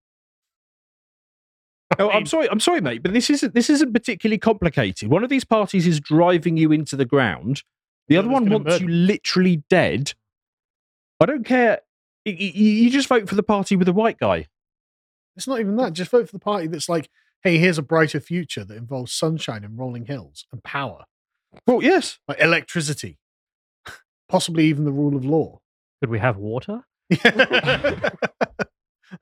Oh, 1.99 2.09
I'm 2.11 2.25
sorry, 2.27 2.49
I'm 2.51 2.61
sorry, 2.61 2.81
mate, 2.81 3.03
but 3.03 3.12
this 3.12 3.29
isn't 3.31 3.53
this 3.55 3.69
isn't 3.69 3.93
particularly 3.93 4.39
complicated. 4.39 5.11
One 5.11 5.25
of 5.25 5.31
these 5.31 5.45
parties 5.45 5.87
is 5.87 5.99
driving 6.01 6.57
you 6.57 6.71
into 6.73 6.95
the 6.97 7.05
ground. 7.05 7.62
The 8.09 8.17
other 8.17 8.29
one 8.29 8.49
wants 8.49 8.67
murder 8.71 8.85
you 8.85 8.89
literally 8.91 9.62
dead. 9.69 10.15
I 11.21 11.27
don't 11.27 11.45
care. 11.45 11.81
Y- 12.25 12.37
y- 12.39 12.53
You 12.55 12.91
just 12.91 13.09
vote 13.09 13.29
for 13.29 13.35
the 13.35 13.43
party 13.43 13.77
with 13.77 13.87
the 13.87 13.93
white 13.93 14.19
guy. 14.19 14.47
It's 15.37 15.47
not 15.49 15.61
even 15.61 15.77
that. 15.77 15.93
Just 15.93 16.11
vote 16.11 16.27
for 16.29 16.33
the 16.33 16.39
party 16.39 16.67
that's 16.67 16.89
like, 16.89 17.09
hey, 17.43 17.59
here's 17.59 17.79
a 17.79 17.83
brighter 17.83 18.21
future 18.21 18.65
that 18.65 18.77
involves 18.77 19.12
sunshine 19.12 19.65
and 19.65 19.79
rolling 19.79 20.07
hills 20.07 20.47
and 20.53 20.62
power. 20.62 21.05
Well, 21.67 21.83
yes. 21.83 22.19
Like 22.29 22.41
electricity. 22.41 23.19
Possibly 24.29 24.65
even 24.67 24.85
the 24.85 24.93
rule 24.93 25.17
of 25.17 25.25
law. 25.25 25.61
could 26.01 26.11
we 26.11 26.19
have 26.21 26.37
water? 26.37 26.83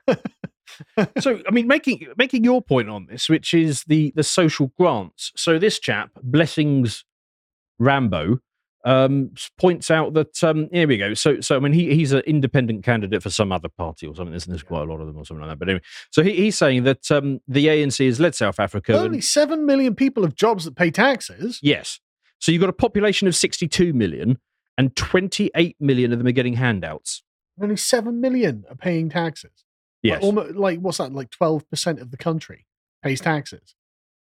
so 1.21 1.41
I 1.47 1.51
mean, 1.51 1.67
making 1.67 2.07
making 2.17 2.45
your 2.45 2.63
point 2.63 2.89
on 2.89 3.07
this, 3.07 3.29
which 3.29 3.55
is 3.55 3.85
the 3.85 4.13
the 4.17 4.23
social 4.23 4.73
grants. 4.79 5.33
So 5.37 5.59
this 5.59 5.79
chap, 5.79 6.11
Blessings 6.23 7.05
Rambo, 7.79 8.39
um, 8.85 9.31
points 9.59 9.91
out 9.91 10.15
that 10.15 10.43
um, 10.43 10.69
here 10.73 10.89
we 10.89 10.97
go. 10.99 11.15
So 11.15 11.41
so 11.41 11.57
I 11.57 11.59
mean, 11.61 11.73
he 11.73 11.95
he's 11.95 12.13
an 12.13 12.21
independent 12.21 12.85
candidate 12.85 13.23
for 13.23 13.31
some 13.31 13.53
other 13.53 13.69
party 13.69 14.07
or 14.07 14.15
something. 14.15 14.33
There's, 14.33 14.45
there's 14.47 14.63
quite 14.63 14.83
a 14.83 14.91
lot 14.91 15.01
of 15.01 15.07
them 15.07 15.17
or 15.17 15.25
something 15.25 15.43
like 15.43 15.51
that. 15.51 15.59
But 15.59 15.69
anyway, 15.69 15.83
so 16.11 16.23
he, 16.23 16.33
he's 16.35 16.57
saying 16.57 16.85
that 16.85 17.11
um, 17.11 17.41
the 17.49 17.67
ANC 17.67 18.05
has 18.07 18.21
led 18.21 18.35
South 18.35 18.59
Africa. 18.61 18.93
and- 18.93 19.03
Only 19.05 19.21
7 19.21 19.67
million 19.67 19.95
people 19.95 20.23
have 20.23 20.35
jobs 20.35 20.65
that 20.65 20.77
pay 20.77 20.91
taxes. 20.91 21.59
Yes. 21.63 22.01
So 22.41 22.53
you've 22.53 22.61
got 22.61 22.71
a 22.71 22.75
population 22.75 23.27
of 23.27 23.35
62 23.35 23.93
million, 23.93 24.39
and 24.77 24.95
28 24.95 25.77
million 25.81 26.13
of 26.13 26.19
them 26.19 26.29
are 26.29 26.33
getting 26.33 26.55
handouts. 26.55 27.23
Only 27.61 27.77
7 27.77 28.21
million 28.21 28.65
are 28.71 28.77
paying 28.77 29.09
taxes. 29.11 29.51
Yes. 30.03 30.17
Like, 30.17 30.25
almost, 30.25 30.55
like 30.55 30.79
what's 30.81 30.99
that? 30.99 31.13
Like 31.13 31.31
12% 31.31 32.01
of 32.01 32.11
the 32.11 32.17
country 32.17 32.67
pays 33.03 33.21
taxes. 33.21 33.75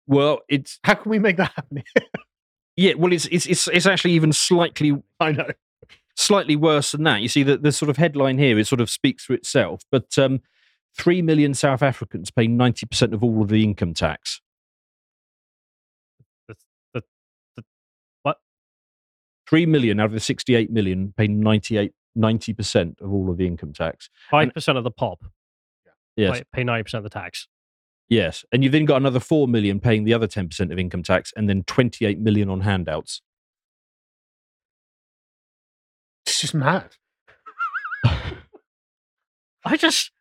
Well, 0.07 0.41
it's 0.49 0.79
How 0.83 0.95
can 0.95 1.09
we 1.09 1.19
make 1.19 1.37
that 1.37 1.53
happen? 1.55 1.83
yeah. 2.75 2.93
Well, 2.95 3.13
it's 3.13 3.25
it's 3.27 3.45
it's, 3.45 3.67
it's 3.69 3.85
actually 3.85 4.11
even 4.13 4.33
slightly 4.33 5.01
I 5.19 5.31
know. 5.31 5.47
slightly 6.15 6.55
worse 6.55 6.91
than 6.91 7.03
that. 7.03 7.21
You 7.21 7.29
see, 7.29 7.43
the, 7.43 7.57
the 7.57 7.71
sort 7.71 7.89
of 7.89 7.97
headline 7.97 8.37
here 8.37 8.59
it 8.59 8.67
sort 8.67 8.81
of 8.81 8.89
speaks 8.89 9.23
for 9.25 9.33
itself. 9.33 9.83
But 9.91 10.17
um, 10.17 10.41
three 10.97 11.21
million 11.21 11.53
South 11.53 11.81
Africans 11.81 12.31
pay 12.31 12.47
90 12.47 12.85
percent 12.87 13.13
of 13.13 13.23
all 13.23 13.41
of 13.41 13.47
the 13.47 13.63
income 13.63 13.93
tax. 13.93 14.41
That's 16.47 16.65
the, 16.93 17.03
the 17.55 17.63
what? 18.23 18.37
Three 19.47 19.65
million 19.65 20.01
out 20.01 20.07
of 20.07 20.11
the 20.11 20.19
68 20.19 20.69
million 20.69 21.13
pay 21.15 21.27
98 21.27 21.93
90 22.15 22.53
percent 22.53 22.97
of 23.01 23.13
all 23.13 23.29
of 23.29 23.37
the 23.37 23.47
income 23.47 23.71
tax. 23.71 24.09
Five 24.29 24.53
percent 24.53 24.77
of 24.77 24.83
the 24.83 24.91
pop. 24.91 25.23
Yes. 26.15 26.41
Pay- 26.53 26.63
ninety 26.63 26.83
percent 26.83 27.05
of 27.05 27.11
the 27.11 27.19
tax. 27.19 27.47
Yes, 28.09 28.45
and 28.51 28.63
you've 28.63 28.73
then 28.73 28.85
got 28.85 28.97
another 28.97 29.19
four 29.19 29.47
million 29.47 29.79
paying 29.79 30.03
the 30.03 30.13
other 30.13 30.27
ten 30.27 30.47
percent 30.47 30.71
of 30.71 30.77
income 30.77 31.03
tax, 31.03 31.33
and 31.35 31.49
then 31.49 31.63
twenty-eight 31.63 32.19
million 32.19 32.49
on 32.49 32.61
handouts. 32.61 33.21
It's 36.25 36.39
just 36.39 36.53
mad. 36.53 36.89
I 39.65 39.77
just. 39.77 40.11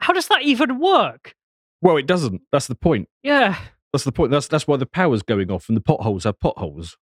How 0.00 0.12
does 0.12 0.28
that 0.28 0.42
even 0.42 0.78
work? 0.78 1.34
Well, 1.80 1.96
it 1.96 2.06
doesn't. 2.06 2.42
That's 2.52 2.66
the 2.66 2.74
point. 2.74 3.08
Yeah. 3.22 3.56
That's 3.92 4.04
the 4.04 4.12
point. 4.12 4.30
That's 4.32 4.48
that's 4.48 4.66
why 4.66 4.76
the 4.76 4.86
power's 4.86 5.22
going 5.22 5.50
off, 5.50 5.68
and 5.68 5.76
the 5.76 5.80
potholes 5.80 6.24
have 6.24 6.40
potholes. 6.40 6.98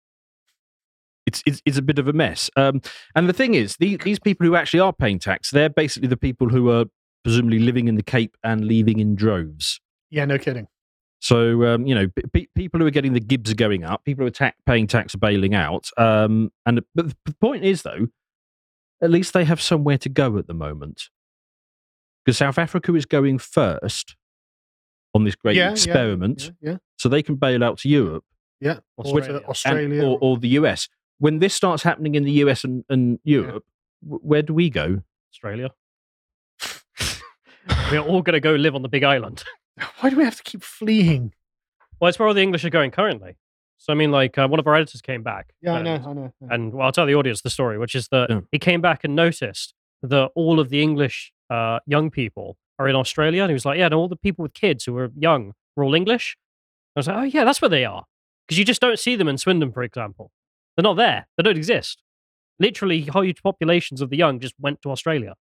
It's 1.28 1.44
it's, 1.46 1.62
it's 1.66 1.78
a 1.78 1.82
bit 1.84 2.00
of 2.00 2.08
a 2.08 2.14
mess. 2.14 2.50
Um, 2.56 2.82
and 3.14 3.30
the 3.30 3.34
thing 3.34 3.54
is, 3.54 3.76
the, 3.78 3.98
these 3.98 4.18
people 4.20 4.48
who 4.48 4.56
actually 4.56 4.80
are 4.80 4.94
paying 4.94 5.20
tax, 5.20 5.52
they're 5.52 5.70
basically 5.70 6.08
the 6.08 6.18
people 6.18 6.50
who 6.50 6.72
are 6.72 6.86
presumably 7.24 7.60
living 7.60 7.88
in 7.88 7.96
the 7.96 8.02
Cape 8.04 8.36
and 8.44 8.66
leaving 8.66 9.00
in 9.00 9.14
droves. 9.16 9.80
Yeah, 10.10 10.26
no 10.26 10.38
kidding. 10.40 10.68
So 11.20 11.66
um, 11.66 11.86
you 11.86 11.94
know, 11.94 12.08
pe- 12.34 12.46
people 12.56 12.80
who 12.80 12.86
are 12.88 12.92
getting 12.92 13.14
the 13.14 13.20
gibs 13.20 13.52
are 13.52 13.56
going 13.56 13.84
up. 13.84 14.04
People 14.06 14.24
who 14.24 14.28
are 14.28 14.32
ta- 14.32 14.54
paying 14.66 14.88
tax 14.88 15.14
are 15.14 15.20
bailing 15.20 15.54
out. 15.54 15.90
Um, 15.98 16.52
and 16.66 16.82
but 16.96 17.08
the 17.26 17.34
point 17.42 17.64
is, 17.66 17.82
though, 17.84 18.08
at 19.02 19.10
least 19.12 19.34
they 19.34 19.44
have 19.44 19.62
somewhere 19.62 19.98
to 19.98 20.10
go 20.10 20.38
at 20.38 20.48
the 20.48 20.54
moment, 20.54 21.10
because 22.24 22.38
South 22.38 22.58
Africa 22.58 22.94
is 22.96 23.06
going 23.06 23.38
first 23.40 24.16
on 25.14 25.24
this 25.26 25.36
great 25.36 25.56
Yeah, 25.58 25.66
yeah, 25.66 25.72
experiment, 25.72 26.52
yeah, 26.62 26.72
yeah. 26.72 26.78
so 26.98 27.10
they 27.10 27.24
can 27.24 27.36
bail 27.36 27.64
out 27.64 27.80
to 27.80 27.90
Europe 27.90 28.24
Yeah. 28.62 28.80
Or 28.98 29.20
Australia. 29.50 29.94
and- 29.94 30.04
or, 30.04 30.18
or 30.22 30.38
the 30.38 30.50
US. 30.50 30.88
When 31.20 31.40
this 31.40 31.54
starts 31.56 31.84
happening 31.84 32.16
in 32.16 32.24
the 32.24 32.32
US 32.44 32.64
and, 32.64 32.84
and 32.90 33.20
Europe, 33.24 33.64
w 34.04 34.20
where 34.24 34.42
do 34.44 34.54
we 34.54 34.70
go? 34.70 35.02
Australia. 35.34 35.70
We're 37.92 38.00
all 38.00 38.22
going 38.22 38.34
to 38.34 38.40
go 38.40 38.54
live 38.56 38.76
on 38.76 38.82
the 38.82 38.90
big 38.90 39.04
island. 39.04 39.44
Why 40.00 40.10
do 40.10 40.16
we 40.18 40.24
have 40.24 40.36
to 40.38 40.44
keep 40.44 40.64
fleeing? 40.64 41.34
Well, 42.00 42.10
it's 42.10 42.18
where 42.20 42.28
all 42.28 42.34
the 42.34 42.42
English 42.42 42.66
are 42.66 42.70
going 42.72 42.92
currently. 42.92 43.38
So, 43.78 43.94
I 43.94 43.96
mean, 43.96 44.12
like, 44.12 44.38
uh, 44.38 44.48
one 44.48 44.60
of 44.60 44.66
our 44.68 44.74
editors 44.76 45.02
came 45.02 45.22
back. 45.24 45.54
Yeah, 45.62 45.74
I 45.74 45.76
and- 45.80 45.86
know, 45.86 45.94
I 45.94 45.98
know. 45.98 46.10
I 46.10 46.14
know. 46.14 46.54
And 46.54 46.74
well, 46.74 46.86
I'll 46.88 46.92
tell 46.92 47.06
the 47.06 47.14
audience 47.16 47.42
the 47.42 47.50
story, 47.52 47.78
which 47.78 47.94
is 47.96 48.08
that 48.10 48.30
Yeah. 48.30 48.42
he 48.52 48.60
came 48.60 48.82
back 48.82 49.04
and 49.04 49.16
noticed 49.16 49.74
that 50.02 50.32
all 50.36 50.60
of 50.60 50.70
the 50.70 50.82
English 50.82 51.32
uh, 51.50 51.80
young 51.86 52.10
people 52.10 52.58
are 52.80 52.88
in 52.88 52.96
Australia. 52.96 53.44
And 53.44 53.50
he 53.52 53.54
was 53.54 53.66
like, 53.66 53.78
yeah, 53.78 53.86
and 53.86 53.94
all 53.94 54.08
the 54.08 54.16
people 54.16 54.44
with 54.44 54.54
kids 54.54 54.86
who 54.86 54.98
are 54.98 55.12
young 55.18 55.54
were 55.76 55.84
all 55.84 55.94
English. 55.96 56.36
I 56.96 57.00
was 57.00 57.08
like, 57.08 57.18
oh 57.18 57.24
yeah, 57.24 57.44
that's 57.44 57.62
where 57.62 57.70
they 57.70 57.86
are. 57.86 58.06
Because 58.48 58.58
you 58.58 58.66
just 58.66 58.82
don't 58.82 59.00
see 59.00 59.16
them 59.16 59.28
in 59.28 59.38
Swindon, 59.38 59.72
for 59.72 59.84
example. 59.84 60.32
They're 60.78 60.84
not 60.84 60.96
there. 60.96 61.28
They 61.36 61.44
don't 61.44 61.58
exist. 61.58 62.02
Literally, 62.60 63.02
huge 63.02 63.42
populations 63.44 64.00
of 64.00 64.10
the 64.12 64.18
young 64.18 64.40
just 64.40 64.54
went 64.60 64.82
to 64.84 64.92
Australia. 64.92 65.34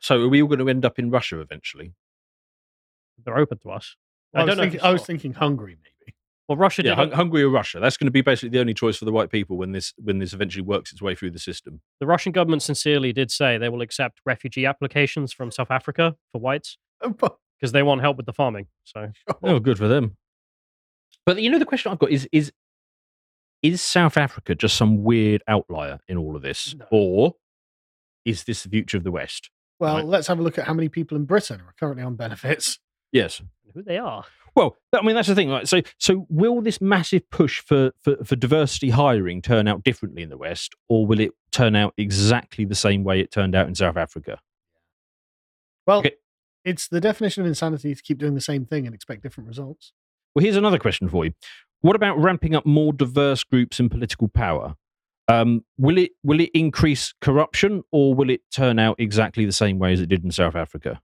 So 0.00 0.22
are 0.22 0.28
we 0.28 0.40
all 0.42 0.48
going 0.48 0.60
to 0.60 0.68
end 0.68 0.84
up 0.84 0.98
in 0.98 1.10
Russia 1.10 1.40
eventually? 1.40 1.94
They're 3.24 3.38
open 3.38 3.58
to 3.58 3.70
us. 3.70 3.96
I, 4.34 4.42
I, 4.42 4.44
don't 4.46 4.56
know. 4.56 4.62
if 4.62 4.70
thinking, 4.70 4.80
you 4.80 4.86
I 4.88 4.92
was 4.92 5.00
saw. 5.00 5.06
thinking 5.06 5.32
Hungary, 5.34 5.76
maybe. 5.76 6.14
Well, 6.48 6.56
Russia 6.56 6.82
Yeah, 6.84 6.90
did. 6.94 6.98
Hun- 6.98 7.12
Hungary 7.12 7.42
or 7.42 7.50
Russia. 7.50 7.80
That's 7.80 7.96
going 7.96 8.06
to 8.06 8.10
be 8.12 8.20
basically 8.22 8.50
the 8.50 8.60
only 8.60 8.74
choice 8.74 8.96
for 8.96 9.04
the 9.04 9.12
white 9.12 9.30
people 9.30 9.56
when 9.56 9.72
this 9.72 9.92
when 10.02 10.18
this 10.18 10.32
eventually 10.32 10.62
works 10.62 10.92
its 10.92 11.02
way 11.02 11.14
through 11.14 11.32
the 11.32 11.38
system. 11.38 11.80
the 12.00 12.06
Russian 12.06 12.32
government 12.32 12.62
sincerely 12.62 13.12
did 13.12 13.30
say 13.30 13.58
they 13.58 13.68
will 13.68 13.82
accept 13.82 14.20
refugee 14.24 14.64
applications 14.64 15.32
from 15.32 15.50
South 15.50 15.70
Africa 15.70 16.16
for 16.32 16.40
whites 16.40 16.78
oh, 17.02 17.10
because 17.58 17.72
they 17.72 17.82
want 17.82 18.00
help 18.02 18.16
with 18.16 18.26
the 18.26 18.32
farming. 18.32 18.66
So 18.84 19.10
Oh, 19.42 19.58
good 19.58 19.76
for 19.78 19.88
them. 19.88 20.16
But 21.28 21.42
you 21.42 21.50
know, 21.50 21.58
the 21.58 21.66
question 21.66 21.92
I've 21.92 21.98
got 21.98 22.10
is 22.10 22.26
is 22.32 22.50
is 23.62 23.82
South 23.82 24.16
Africa 24.16 24.54
just 24.54 24.78
some 24.78 25.02
weird 25.04 25.42
outlier 25.46 25.98
in 26.08 26.16
all 26.16 26.34
of 26.36 26.40
this, 26.40 26.74
or 26.90 27.34
is 28.24 28.44
this 28.44 28.62
the 28.62 28.70
future 28.70 28.96
of 28.96 29.04
the 29.04 29.10
West? 29.10 29.50
Well, 29.78 29.96
Right. 29.96 30.06
let's 30.06 30.26
have 30.28 30.38
a 30.38 30.42
look 30.42 30.56
at 30.56 30.64
how 30.66 30.72
many 30.72 30.88
people 30.88 31.18
in 31.18 31.26
Britain 31.26 31.60
are 31.60 31.74
currently 31.78 32.02
on 32.02 32.14
benefits. 32.16 32.78
Yes. 33.12 33.42
who 33.74 33.82
they 33.82 33.98
are? 33.98 34.24
Well, 34.54 34.78
I 34.94 35.02
mean 35.02 35.14
that's 35.14 35.28
the 35.28 35.34
thing, 35.34 35.50
right? 35.50 35.68
So, 35.68 35.82
so 35.98 36.26
will 36.30 36.62
this 36.62 36.80
massive 36.80 37.28
push 37.28 37.60
for, 37.60 37.92
for 38.00 38.16
for 38.24 38.34
diversity 38.34 38.88
hiring 38.88 39.42
turn 39.42 39.68
out 39.68 39.84
differently 39.84 40.22
in 40.22 40.30
the 40.30 40.38
West, 40.38 40.74
or 40.88 41.06
will 41.06 41.20
it 41.20 41.32
turn 41.52 41.76
out 41.76 41.92
exactly 41.98 42.64
the 42.64 42.74
same 42.74 43.04
way 43.04 43.20
it 43.20 43.30
turned 43.30 43.54
out 43.54 43.68
in 43.68 43.74
South 43.74 43.98
Africa? 43.98 44.40
Well, 45.86 45.98
Okay. 45.98 46.12
it's 46.64 46.88
the 46.88 47.02
definition 47.02 47.42
of 47.42 47.46
insanity 47.48 47.94
to 47.94 48.02
keep 48.02 48.16
doing 48.16 48.34
the 48.34 48.40
same 48.40 48.64
thing 48.64 48.86
and 48.86 48.94
expect 48.94 49.22
different 49.22 49.46
results. 49.48 49.92
Well, 50.38 50.44
here's 50.44 50.54
another 50.54 50.78
question 50.78 51.08
for 51.08 51.24
you: 51.24 51.32
What 51.80 51.96
about 51.96 52.16
ramping 52.16 52.54
up 52.54 52.64
more 52.64 52.92
diverse 52.92 53.42
groups 53.42 53.80
in 53.80 53.88
political 53.88 54.28
power? 54.28 54.76
Um, 55.26 55.64
will 55.78 55.98
it 55.98 56.12
will 56.22 56.38
it 56.38 56.50
increase 56.54 57.12
corruption, 57.20 57.82
or 57.90 58.14
will 58.14 58.30
it 58.30 58.42
turn 58.52 58.78
out 58.78 58.94
exactly 59.00 59.44
the 59.44 59.50
same 59.50 59.80
way 59.80 59.92
as 59.92 60.00
it 60.00 60.08
did 60.08 60.22
in 60.22 60.30
South 60.30 60.54
Africa? 60.54 61.00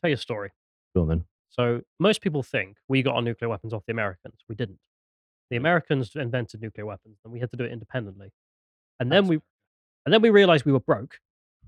tell 0.00 0.10
you 0.10 0.14
a 0.14 0.16
story. 0.16 0.50
Go 0.94 1.02
on 1.02 1.08
then. 1.08 1.24
So 1.50 1.80
most 1.98 2.20
people 2.20 2.44
think 2.44 2.76
we 2.86 3.02
got 3.02 3.16
our 3.16 3.22
nuclear 3.22 3.48
weapons 3.48 3.72
off 3.72 3.82
the 3.84 3.92
Americans. 3.92 4.36
We 4.48 4.54
didn't. 4.54 4.78
The 5.50 5.56
Americans 5.56 6.12
invented 6.14 6.62
nuclear 6.62 6.86
weapons, 6.86 7.18
and 7.24 7.32
we 7.32 7.40
had 7.40 7.50
to 7.50 7.56
do 7.56 7.64
it 7.64 7.72
independently. 7.72 8.30
And 9.00 9.10
then 9.10 9.26
we, 9.26 9.40
and 10.06 10.14
then 10.14 10.22
we 10.22 10.30
realized 10.30 10.64
we 10.64 10.70
were 10.70 10.78
broke, 10.78 11.18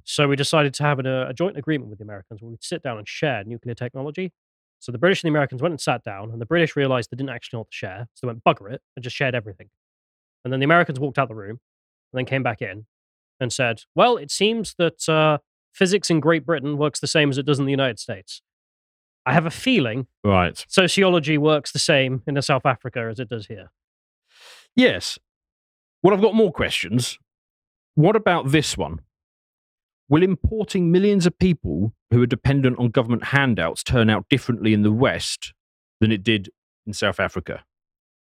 so 0.04 0.28
we 0.28 0.36
decided 0.36 0.74
to 0.74 0.84
have 0.84 1.00
an, 1.00 1.08
uh, 1.08 1.26
a 1.28 1.34
joint 1.34 1.56
agreement 1.56 1.90
with 1.90 1.98
the 1.98 2.04
Americans 2.04 2.40
where 2.40 2.52
we'd 2.52 2.62
sit 2.62 2.84
down 2.84 2.98
and 2.98 3.08
share 3.08 3.42
nuclear 3.42 3.74
technology. 3.74 4.32
So 4.84 4.92
the 4.92 4.98
British 4.98 5.22
and 5.22 5.28
the 5.28 5.32
Americans 5.32 5.62
went 5.62 5.72
and 5.72 5.80
sat 5.80 6.04
down, 6.04 6.30
and 6.30 6.38
the 6.38 6.44
British 6.46 6.76
realized 6.76 7.10
they 7.10 7.16
didn't 7.16 7.30
actually 7.30 7.56
want 7.56 7.70
to 7.70 7.74
share, 7.76 8.06
so 8.12 8.26
they 8.26 8.28
went 8.28 8.44
bugger 8.44 8.70
it 8.70 8.82
and 8.94 9.02
just 9.02 9.16
shared 9.16 9.34
everything. 9.34 9.70
And 10.44 10.52
then 10.52 10.60
the 10.60 10.64
Americans 10.64 11.00
walked 11.00 11.18
out 11.18 11.28
the 11.28 11.34
room, 11.34 11.58
and 12.12 12.18
then 12.18 12.26
came 12.26 12.42
back 12.42 12.60
in, 12.60 12.84
and 13.40 13.50
said, 13.50 13.80
"Well, 13.94 14.18
it 14.18 14.30
seems 14.30 14.74
that 14.76 15.08
uh, 15.08 15.38
physics 15.72 16.10
in 16.10 16.20
Great 16.20 16.44
Britain 16.44 16.76
works 16.76 17.00
the 17.00 17.06
same 17.06 17.30
as 17.30 17.38
it 17.38 17.46
does 17.46 17.58
in 17.58 17.64
the 17.64 17.70
United 17.70 17.98
States." 17.98 18.42
I 19.24 19.32
have 19.32 19.46
a 19.46 19.50
feeling 19.50 20.06
Right. 20.22 20.62
sociology 20.68 21.38
works 21.38 21.72
the 21.72 21.78
same 21.78 22.22
in 22.26 22.40
South 22.42 22.66
Africa 22.66 23.08
as 23.10 23.18
it 23.18 23.30
does 23.30 23.46
here. 23.46 23.70
Yes. 24.76 25.18
Well, 26.02 26.12
I've 26.12 26.20
got 26.20 26.34
more 26.34 26.52
questions. 26.52 27.18
What 27.94 28.16
about 28.16 28.50
this 28.50 28.76
one? 28.76 29.00
Will 30.08 30.22
importing 30.22 30.92
millions 30.92 31.26
of 31.26 31.38
people 31.38 31.94
who 32.10 32.22
are 32.22 32.26
dependent 32.26 32.78
on 32.78 32.90
government 32.90 33.24
handouts 33.24 33.82
turn 33.82 34.10
out 34.10 34.28
differently 34.28 34.74
in 34.74 34.82
the 34.82 34.92
West 34.92 35.54
than 36.00 36.12
it 36.12 36.22
did 36.22 36.50
in 36.86 36.92
South 36.92 37.18
Africa? 37.18 37.64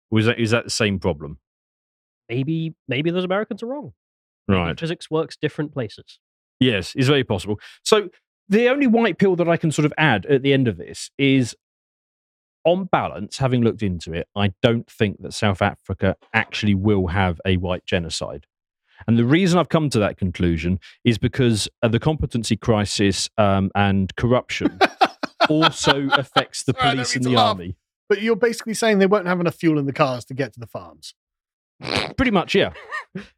Or 0.10 0.20
is 0.20 0.26
that, 0.26 0.40
is 0.40 0.52
that 0.52 0.64
the 0.64 0.70
same 0.70 1.00
problem? 1.00 1.40
Maybe 2.30 2.76
maybe 2.88 3.12
those 3.12 3.24
Americans 3.24 3.64
are 3.64 3.68
wrong. 3.68 3.94
Maybe 4.48 4.60
Right. 4.60 4.80
Physics 4.80 5.10
works 5.12 5.38
different 5.38 5.74
places. 5.74 6.20
Yes, 6.60 6.94
it's 6.96 7.08
very 7.08 7.24
possible. 7.24 7.60
So 7.84 8.10
the 8.50 8.70
only 8.70 8.88
white 8.88 9.18
pill 9.18 9.36
that 9.36 9.50
I 9.50 9.58
can 9.58 9.72
sort 9.72 9.86
of 9.86 9.94
add 9.98 10.26
at 10.26 10.42
the 10.42 10.54
end 10.54 10.68
of 10.68 10.78
this 10.78 11.12
is 11.18 11.56
on 12.64 12.86
balance, 12.86 13.38
having 13.38 13.62
looked 13.62 13.82
into 13.82 14.14
it, 14.14 14.28
I 14.36 14.54
don't 14.62 14.90
think 14.90 15.22
that 15.22 15.34
South 15.34 15.62
Africa 15.62 16.16
actually 16.34 16.76
will 16.76 17.08
have 17.08 17.40
a 17.46 17.58
white 17.58 17.86
genocide. 17.86 18.46
And 19.06 19.18
the 19.18 19.26
reason 19.26 19.60
I've 19.60 19.70
come 19.70 19.90
to 19.92 20.00
that 20.00 20.18
conclusion 20.18 20.80
is 21.04 21.18
because 21.18 21.68
uh, 21.84 21.88
the 21.88 22.00
competency 22.00 22.56
crisis 22.56 23.30
um, 23.38 23.72
and 23.76 24.16
corruption 24.16 24.80
also 25.50 26.08
affects 26.12 26.64
the 26.64 26.74
Sorry, 26.74 26.92
police 26.92 27.16
and 27.16 27.26
the 27.26 27.32
laugh. 27.32 27.50
army. 27.50 27.76
But 28.10 28.22
you're 28.22 28.36
basically 28.36 28.74
saying 28.74 29.00
they 29.00 29.06
won't 29.06 29.28
have 29.28 29.40
enough 29.40 29.56
fuel 29.56 29.78
in 29.78 29.86
the 29.86 29.94
cars 29.94 30.26
to 30.26 30.34
get 30.34 30.54
to 30.54 30.60
the 30.60 30.68
farms. 30.68 31.14
Pretty 32.18 32.32
much, 32.32 32.56
yeah. 32.56 32.74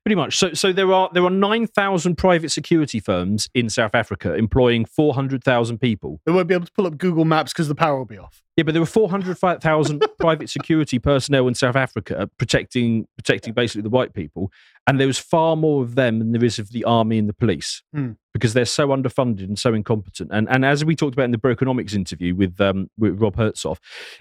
Pretty 0.06 0.16
much. 0.16 0.38
So, 0.38 0.54
so 0.54 0.72
there 0.72 0.92
are 0.94 1.10
there 1.14 1.24
are 1.26 1.30
nine 1.30 1.68
thousand 1.68 2.16
private 2.16 2.50
security 2.50 3.00
firms 3.02 3.50
in 3.54 3.70
South 3.70 3.94
Africa 3.94 4.34
employing 4.34 4.86
four 4.86 5.14
hundred 5.14 5.44
thousand 5.44 5.80
people. 5.80 6.22
They 6.26 6.32
won't 6.32 6.48
be 6.48 6.54
able 6.54 6.66
to 6.66 6.72
pull 6.72 6.88
up 6.88 6.98
Google 6.98 7.26
Maps 7.26 7.52
because 7.52 7.68
the 7.68 7.76
power 7.76 7.98
will 7.98 8.06
be 8.06 8.18
off. 8.18 8.42
Yeah, 8.60 8.64
but 8.64 8.74
there 8.74 8.82
were 8.82 8.86
405,000 8.88 10.04
private 10.20 10.50
security 10.50 11.00
personnel 11.00 11.48
in 11.48 11.56
South 11.56 11.78
Africa 11.78 12.30
protecting 12.38 13.08
protecting 13.18 13.54
basically 13.54 13.84
the 13.84 13.90
white 13.90 14.14
people, 14.14 14.52
and 14.86 15.00
there 15.00 15.08
was 15.08 15.18
far 15.18 15.56
more 15.56 15.82
of 15.82 15.96
them 15.96 16.20
than 16.20 16.34
there 16.34 16.44
is 16.44 16.60
of 16.60 16.70
the 16.74 16.84
army 16.84 17.18
and 17.18 17.30
the 17.30 17.34
police 17.34 17.82
Hmm. 17.94 18.12
because 18.34 18.54
they're 18.54 18.66
so 18.66 18.90
underfunded 18.90 19.44
and 19.44 19.58
so 19.58 19.74
incompetent. 19.74 20.32
And 20.34 20.50
and 20.50 20.66
as 20.66 20.84
we 20.84 20.94
talked 20.94 21.16
about 21.16 21.24
in 21.24 21.32
the 21.32 21.38
Brokenomics 21.38 21.94
interview 21.94 22.36
with 22.36 22.60
um, 22.60 22.90
with 22.98 23.22
Rob 23.22 23.38
Hersov, 23.38 23.78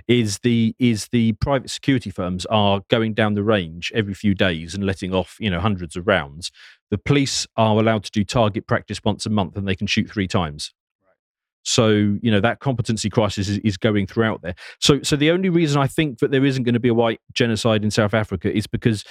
is 0.06 0.38
the 0.44 0.72
is 0.78 1.08
the 1.08 1.32
private 1.40 1.70
security 1.70 2.10
firms 2.10 2.46
are 2.46 2.82
going 2.88 3.14
down 3.14 3.34
the 3.34 3.42
range 3.42 3.90
every 3.92 4.14
few 4.14 4.36
days 4.36 4.72
and 4.72 4.86
letting 4.86 5.12
off 5.12 5.36
you 5.40 5.50
know 5.50 5.58
hundreds 5.58 5.96
of 5.96 6.06
rounds. 6.06 6.52
The 6.92 6.98
police 6.98 7.44
are 7.56 7.76
allowed 7.76 8.04
to 8.04 8.12
do 8.12 8.22
target 8.22 8.68
practice 8.68 9.00
once 9.04 9.26
a 9.26 9.30
month, 9.30 9.56
and 9.56 9.66
they 9.66 9.74
can 9.74 9.88
shoot 9.88 10.08
three 10.08 10.28
times. 10.28 10.72
So 11.64 11.88
you 11.90 12.30
know 12.30 12.40
that 12.40 12.60
competency 12.60 13.10
crisis 13.10 13.48
is, 13.48 13.58
is 13.58 13.76
going 13.76 14.06
throughout 14.06 14.42
there. 14.42 14.54
So 14.80 15.02
so 15.02 15.16
the 15.16 15.30
only 15.30 15.48
reason 15.48 15.80
I 15.80 15.86
think 15.86 16.18
that 16.20 16.30
there 16.30 16.44
isn't 16.44 16.62
going 16.62 16.74
to 16.74 16.80
be 16.80 16.88
a 16.88 16.94
white 16.94 17.20
genocide 17.32 17.84
in 17.84 17.90
South 17.90 18.14
Africa 18.14 18.54
is 18.54 18.66
because 18.66 19.04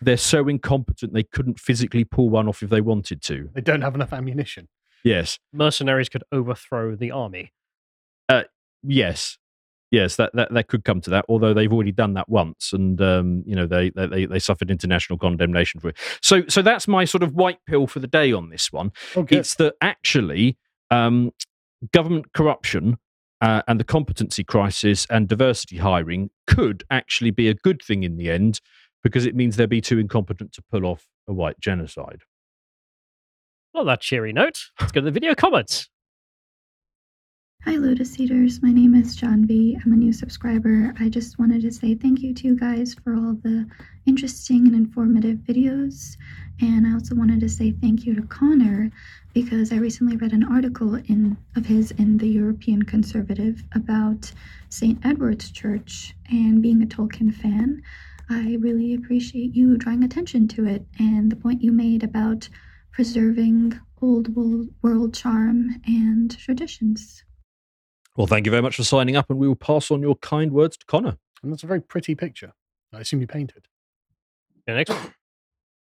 they're 0.00 0.16
so 0.16 0.48
incompetent 0.48 1.14
they 1.14 1.22
couldn't 1.22 1.58
physically 1.58 2.04
pull 2.04 2.28
one 2.28 2.48
off 2.48 2.62
if 2.62 2.70
they 2.70 2.80
wanted 2.80 3.22
to. 3.22 3.48
They 3.54 3.60
don't 3.60 3.82
have 3.82 3.94
enough 3.94 4.12
ammunition. 4.12 4.68
Yes. 5.04 5.38
Mercenaries 5.52 6.08
could 6.08 6.24
overthrow 6.32 6.96
the 6.96 7.10
army. 7.10 7.52
Yes. 8.84 9.38
Yes, 9.90 10.16
that, 10.16 10.32
that, 10.34 10.52
that 10.52 10.66
could 10.66 10.84
come 10.84 11.00
to 11.02 11.10
that. 11.10 11.24
Although 11.28 11.54
they've 11.54 11.72
already 11.72 11.92
done 11.92 12.14
that 12.14 12.28
once, 12.28 12.72
and 12.72 13.00
um, 13.00 13.44
you 13.46 13.54
know 13.54 13.66
they, 13.66 13.90
they 13.90 14.26
they 14.26 14.40
suffered 14.40 14.68
international 14.68 15.20
condemnation 15.20 15.78
for 15.78 15.90
it. 15.90 15.96
So 16.20 16.42
so 16.48 16.62
that's 16.62 16.88
my 16.88 17.04
sort 17.04 17.22
of 17.22 17.34
white 17.34 17.58
pill 17.68 17.86
for 17.86 18.00
the 18.00 18.08
day 18.08 18.32
on 18.32 18.48
this 18.48 18.72
one. 18.72 18.90
Good. 19.14 19.30
It's 19.30 19.54
that 19.56 19.74
actually 19.80 20.58
um, 20.90 21.30
government 21.92 22.32
corruption 22.32 22.98
uh, 23.40 23.62
and 23.68 23.78
the 23.78 23.84
competency 23.84 24.44
crisis 24.44 25.06
and 25.10 25.28
diversity 25.28 25.76
hiring 25.76 26.30
could 26.46 26.84
actually 26.90 27.30
be 27.30 27.48
a 27.48 27.54
good 27.54 27.82
thing 27.82 28.02
in 28.02 28.16
the 28.16 28.30
end 28.30 28.60
because 29.02 29.26
it 29.26 29.34
means 29.34 29.56
they'll 29.56 29.66
be 29.66 29.80
too 29.80 29.98
incompetent 29.98 30.52
to 30.52 30.62
pull 30.70 30.86
off 30.86 31.06
a 31.28 31.32
white 31.32 31.60
genocide. 31.60 32.22
On 33.74 33.86
that 33.86 34.00
cheery 34.00 34.32
note, 34.32 34.60
let's 34.80 34.92
go 34.92 35.00
to 35.00 35.04
the 35.04 35.10
video 35.10 35.34
comments. 35.34 35.88
Hi, 37.64 37.76
Lotus 37.76 38.20
Eaters. 38.20 38.62
My 38.62 38.72
name 38.72 38.94
is 38.94 39.16
John 39.16 39.46
V. 39.46 39.78
I'm 39.82 39.94
a 39.94 39.96
new 39.96 40.12
subscriber. 40.12 40.94
I 41.00 41.08
just 41.08 41.38
wanted 41.38 41.62
to 41.62 41.72
say 41.72 41.94
thank 41.94 42.20
you 42.20 42.34
to 42.34 42.48
you 42.48 42.56
guys 42.56 42.94
for 42.94 43.14
all 43.14 43.34
the 43.42 43.66
interesting 44.06 44.66
and 44.66 44.76
informative 44.76 45.38
videos. 45.38 46.16
And 46.60 46.86
I 46.86 46.92
also 46.94 47.14
wanted 47.14 47.40
to 47.40 47.48
say 47.48 47.72
thank 47.72 48.06
you 48.06 48.14
to 48.14 48.22
Connor 48.22 48.90
because 49.32 49.72
I 49.72 49.76
recently 49.76 50.16
read 50.16 50.32
an 50.32 50.44
article 50.44 50.94
in 50.94 51.36
of 51.56 51.66
his 51.66 51.90
in 51.92 52.18
the 52.18 52.28
European 52.28 52.84
Conservative 52.84 53.62
about 53.74 54.30
St. 54.68 54.98
Edward's 55.04 55.50
Church 55.50 56.14
and 56.30 56.62
being 56.62 56.82
a 56.82 56.86
Tolkien 56.86 57.34
fan. 57.34 57.82
I 58.30 58.56
really 58.60 58.94
appreciate 58.94 59.54
you 59.54 59.76
drawing 59.76 60.04
attention 60.04 60.48
to 60.48 60.66
it 60.66 60.86
and 60.98 61.30
the 61.30 61.36
point 61.36 61.62
you 61.62 61.72
made 61.72 62.02
about 62.02 62.48
preserving 62.92 63.78
old 64.00 64.34
world, 64.34 64.68
world 64.82 65.14
charm 65.14 65.80
and 65.86 66.36
traditions. 66.38 67.24
Well, 68.16 68.28
thank 68.28 68.46
you 68.46 68.50
very 68.50 68.62
much 68.62 68.76
for 68.76 68.84
signing 68.84 69.16
up, 69.16 69.28
and 69.28 69.38
we 69.38 69.48
will 69.48 69.56
pass 69.56 69.90
on 69.90 70.00
your 70.00 70.14
kind 70.16 70.52
words 70.52 70.76
to 70.76 70.86
Connor. 70.86 71.16
And 71.42 71.52
that's 71.52 71.64
a 71.64 71.66
very 71.66 71.80
pretty 71.80 72.14
picture. 72.14 72.52
I 72.92 73.00
assume 73.00 73.20
you 73.20 73.26
painted. 73.26 73.66
Yeah, 74.68 74.74
next 74.74 74.90
one. 74.90 75.14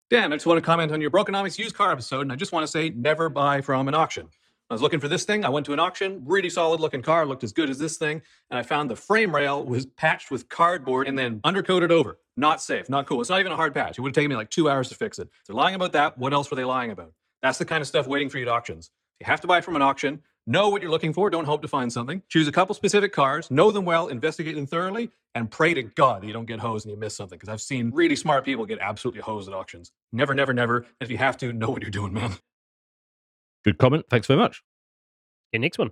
Dan, 0.09 0.31
I 0.31 0.35
just 0.35 0.45
want 0.45 0.57
to 0.57 0.61
comment 0.61 0.91
on 0.91 1.01
your 1.01 1.09
Brokenomics 1.09 1.57
used 1.57 1.75
car 1.75 1.91
episode, 1.91 2.21
and 2.21 2.31
I 2.31 2.35
just 2.35 2.51
want 2.51 2.63
to 2.63 2.71
say 2.71 2.89
never 2.89 3.29
buy 3.29 3.61
from 3.61 3.87
an 3.87 3.95
auction. 3.95 4.27
I 4.69 4.73
was 4.73 4.81
looking 4.81 4.99
for 4.99 5.07
this 5.07 5.23
thing. 5.23 5.45
I 5.45 5.49
went 5.49 5.65
to 5.67 5.73
an 5.73 5.79
auction, 5.79 6.21
really 6.25 6.49
solid 6.49 6.79
looking 6.79 7.01
car, 7.01 7.25
looked 7.25 7.43
as 7.43 7.51
good 7.51 7.69
as 7.69 7.77
this 7.77 7.97
thing, 7.97 8.21
and 8.49 8.57
I 8.57 8.63
found 8.63 8.89
the 8.89 8.95
frame 8.95 9.33
rail 9.33 9.63
was 9.63 9.85
patched 9.85 10.29
with 10.31 10.49
cardboard 10.49 11.07
and 11.07 11.17
then 11.17 11.39
undercoated 11.41 11.89
over. 11.91 12.19
Not 12.35 12.61
safe, 12.61 12.89
not 12.89 13.05
cool. 13.05 13.21
It's 13.21 13.29
not 13.29 13.39
even 13.39 13.51
a 13.51 13.55
hard 13.55 13.73
patch. 13.73 13.97
It 13.97 14.01
would 14.01 14.09
have 14.09 14.15
taken 14.15 14.29
me 14.29 14.35
like 14.35 14.49
two 14.49 14.69
hours 14.69 14.89
to 14.89 14.95
fix 14.95 15.19
it. 15.19 15.29
If 15.41 15.47
they're 15.47 15.55
lying 15.55 15.75
about 15.75 15.93
that, 15.93 16.17
what 16.17 16.33
else 16.33 16.49
were 16.49 16.55
they 16.55 16.63
lying 16.63 16.91
about? 16.91 17.13
That's 17.41 17.57
the 17.57 17.65
kind 17.65 17.81
of 17.81 17.87
stuff 17.87 18.07
waiting 18.07 18.29
for 18.29 18.37
you 18.39 18.45
at 18.45 18.51
auctions. 18.51 18.89
You 19.19 19.25
have 19.25 19.41
to 19.41 19.47
buy 19.47 19.61
from 19.61 19.75
an 19.75 19.81
auction. 19.81 20.21
Know 20.45 20.67
what 20.67 20.81
you're 20.81 20.91
looking 20.91 21.13
for. 21.13 21.29
Don't 21.29 21.45
hope 21.45 21.61
to 21.61 21.69
find 21.69 21.91
something. 21.91 22.21
Choose 22.27 22.49
a 22.49 22.51
couple 22.51 22.75
specific 22.75 23.13
cars, 23.13 23.49
know 23.49 23.71
them 23.71 23.85
well, 23.85 24.07
investigate 24.07 24.55
them 24.55 24.67
thoroughly, 24.67 25.09
and 25.35 25.49
pray 25.49 25.73
to 25.73 25.83
God 25.83 26.21
that 26.21 26.27
you 26.27 26.33
don't 26.33 26.45
get 26.45 26.59
hosed 26.59 26.85
and 26.85 26.93
you 26.93 26.99
miss 26.99 27.15
something. 27.15 27.37
Because 27.37 27.47
I've 27.49 27.61
seen 27.61 27.91
really 27.93 28.17
smart 28.17 28.43
people 28.43 28.65
get 28.65 28.79
absolutely 28.79 29.21
hosed 29.21 29.47
at 29.47 29.53
auctions. 29.53 29.91
Never, 30.11 30.33
never, 30.33 30.53
never. 30.53 30.85
If 30.99 31.09
you 31.09 31.17
have 31.17 31.37
to, 31.37 31.53
know 31.53 31.69
what 31.69 31.81
you're 31.81 31.91
doing, 31.91 32.13
man. 32.13 32.33
Good 33.63 33.77
comment. 33.77 34.05
Thanks 34.09 34.27
very 34.27 34.39
much. 34.39 34.61
Okay, 35.53 35.59
next 35.59 35.77
one. 35.77 35.91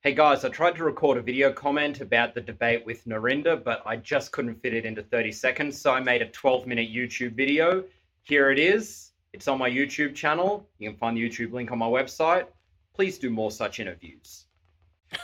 Hey 0.00 0.14
guys, 0.14 0.44
I 0.44 0.48
tried 0.48 0.74
to 0.74 0.82
record 0.82 1.18
a 1.18 1.22
video 1.22 1.52
comment 1.52 2.00
about 2.00 2.34
the 2.34 2.40
debate 2.40 2.84
with 2.84 3.04
Narinda, 3.04 3.62
but 3.62 3.82
I 3.86 3.94
just 3.94 4.32
couldn't 4.32 4.60
fit 4.60 4.74
it 4.74 4.84
into 4.84 5.00
30 5.00 5.30
seconds, 5.30 5.80
so 5.80 5.92
I 5.92 6.00
made 6.00 6.22
a 6.22 6.26
12 6.26 6.66
minute 6.66 6.92
YouTube 6.92 7.36
video. 7.36 7.84
Here 8.24 8.50
it 8.50 8.58
is. 8.58 9.11
It's 9.32 9.48
on 9.48 9.58
my 9.58 9.70
YouTube 9.70 10.14
channel. 10.14 10.68
You 10.78 10.90
can 10.90 10.98
find 10.98 11.16
the 11.16 11.28
YouTube 11.28 11.52
link 11.52 11.72
on 11.72 11.78
my 11.78 11.86
website. 11.86 12.46
Please 12.94 13.18
do 13.18 13.30
more 13.30 13.50
such 13.50 13.80
interviews. 13.80 14.46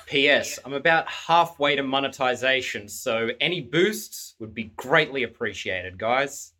P.S. 0.07 0.59
I'm 0.65 0.75
about 0.75 1.09
halfway 1.09 1.75
to 1.77 1.83
monetization, 1.83 2.89
so 2.89 3.31
any 3.41 3.61
boosts 3.63 4.35
would 4.39 4.55
be 4.55 4.65
greatly 4.77 5.23
appreciated, 5.23 5.99
guys. 5.99 6.53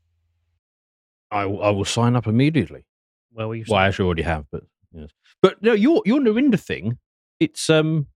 I, 1.31 1.45
will- 1.45 1.63
I 1.63 1.71
will 1.71 1.85
sign 1.85 2.17
up 2.17 2.27
immediately. 2.27 2.85
Well, 3.33 3.49
we 3.51 3.65
Well, 3.69 3.79
I 3.79 3.87
actually 3.89 4.07
already 4.07 4.23
have, 4.23 4.47
but 4.51 4.63
yes. 4.93 5.11
But 5.43 5.63
no, 5.63 5.73
your 5.75 6.03
your 6.07 6.19
Narinda 6.21 6.59
thing, 6.59 6.99
it's 7.39 7.69
um, 7.71 8.07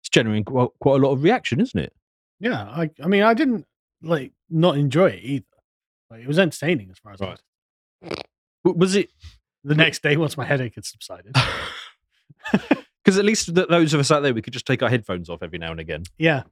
it's 0.00 0.08
generating 0.08 0.44
quite, 0.44 0.68
quite 0.80 1.00
a 1.00 1.04
lot 1.04 1.12
of 1.12 1.22
reaction, 1.24 1.60
isn't 1.60 1.78
it? 1.78 1.92
Yeah, 2.38 2.62
I 2.62 2.88
I 3.02 3.08
mean 3.08 3.24
I 3.24 3.34
didn't 3.34 3.66
like 4.00 4.32
not 4.48 4.76
enjoy 4.78 5.08
it 5.10 5.22
either. 5.22 5.44
Like, 6.10 6.20
it 6.22 6.28
was 6.28 6.38
entertaining 6.38 6.90
as 6.90 6.98
far 6.98 7.12
as 7.12 7.20
I 7.20 7.26
was. 7.30 7.42
Was 8.64 8.94
it 8.94 9.10
the 9.64 9.74
next 9.74 10.02
day 10.02 10.16
once 10.16 10.36
my 10.36 10.44
headache 10.44 10.74
had 10.74 10.84
subsided? 10.84 11.34
because 12.52 13.18
at 13.18 13.24
least 13.24 13.54
th- 13.54 13.68
those 13.68 13.94
of 13.94 14.00
us 14.00 14.10
out 14.10 14.20
there, 14.22 14.34
we 14.34 14.42
could 14.42 14.52
just 14.52 14.66
take 14.66 14.82
our 14.82 14.90
headphones 14.90 15.28
off 15.30 15.42
every 15.42 15.58
now 15.58 15.70
and 15.70 15.80
again. 15.80 16.04
yeah. 16.18 16.42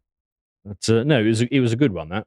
But 0.65 0.89
uh, 0.89 1.05
no, 1.05 1.21
it 1.21 1.29
was 1.29 1.43
a, 1.43 1.55
it 1.55 1.61
was 1.61 1.73
a 1.73 1.77
good 1.77 1.93
one. 1.93 2.09
That 2.09 2.27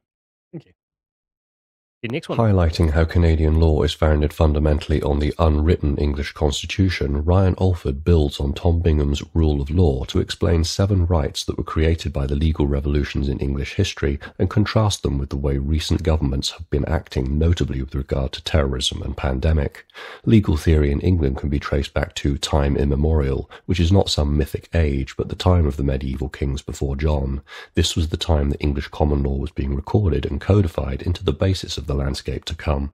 Highlighting 2.04 2.90
how 2.90 3.04
Canadian 3.04 3.60
law 3.60 3.82
is 3.82 3.92
founded 3.92 4.32
fundamentally 4.32 5.00
on 5.02 5.20
the 5.20 5.32
unwritten 5.38 5.96
English 5.98 6.32
Constitution, 6.32 7.24
Ryan 7.24 7.54
Alford 7.60 8.02
builds 8.02 8.40
on 8.40 8.54
Tom 8.54 8.80
Bingham's 8.80 9.22
rule 9.34 9.60
of 9.60 9.70
law 9.70 10.02
to 10.06 10.18
explain 10.18 10.64
seven 10.64 11.06
rights 11.06 11.44
that 11.44 11.56
were 11.56 11.62
created 11.62 12.12
by 12.12 12.26
the 12.26 12.34
legal 12.34 12.66
revolutions 12.66 13.28
in 13.28 13.38
English 13.38 13.74
history 13.74 14.18
and 14.36 14.50
contrast 14.50 15.04
them 15.04 15.16
with 15.16 15.28
the 15.28 15.36
way 15.36 15.58
recent 15.58 16.02
governments 16.02 16.50
have 16.50 16.68
been 16.70 16.84
acting, 16.86 17.38
notably 17.38 17.80
with 17.80 17.94
regard 17.94 18.32
to 18.32 18.42
terrorism 18.42 19.00
and 19.02 19.16
pandemic. 19.16 19.86
Legal 20.24 20.56
theory 20.56 20.90
in 20.90 21.00
England 21.02 21.36
can 21.36 21.50
be 21.50 21.60
traced 21.60 21.94
back 21.94 22.16
to 22.16 22.36
time 22.36 22.76
immemorial, 22.76 23.48
which 23.66 23.78
is 23.78 23.92
not 23.92 24.10
some 24.10 24.36
mythic 24.36 24.68
age, 24.74 25.16
but 25.16 25.28
the 25.28 25.36
time 25.36 25.66
of 25.66 25.76
the 25.76 25.84
medieval 25.84 26.28
kings 26.28 26.62
before 26.62 26.96
John. 26.96 27.42
This 27.74 27.94
was 27.94 28.08
the 28.08 28.16
time 28.16 28.50
that 28.50 28.60
English 28.60 28.88
common 28.88 29.22
law 29.22 29.36
was 29.36 29.52
being 29.52 29.76
recorded 29.76 30.26
and 30.26 30.40
codified 30.40 31.02
into 31.02 31.22
the 31.22 31.32
basis 31.32 31.78
of 31.78 31.86
the 31.92 31.98
landscape 31.98 32.44
to 32.46 32.54
come. 32.54 32.92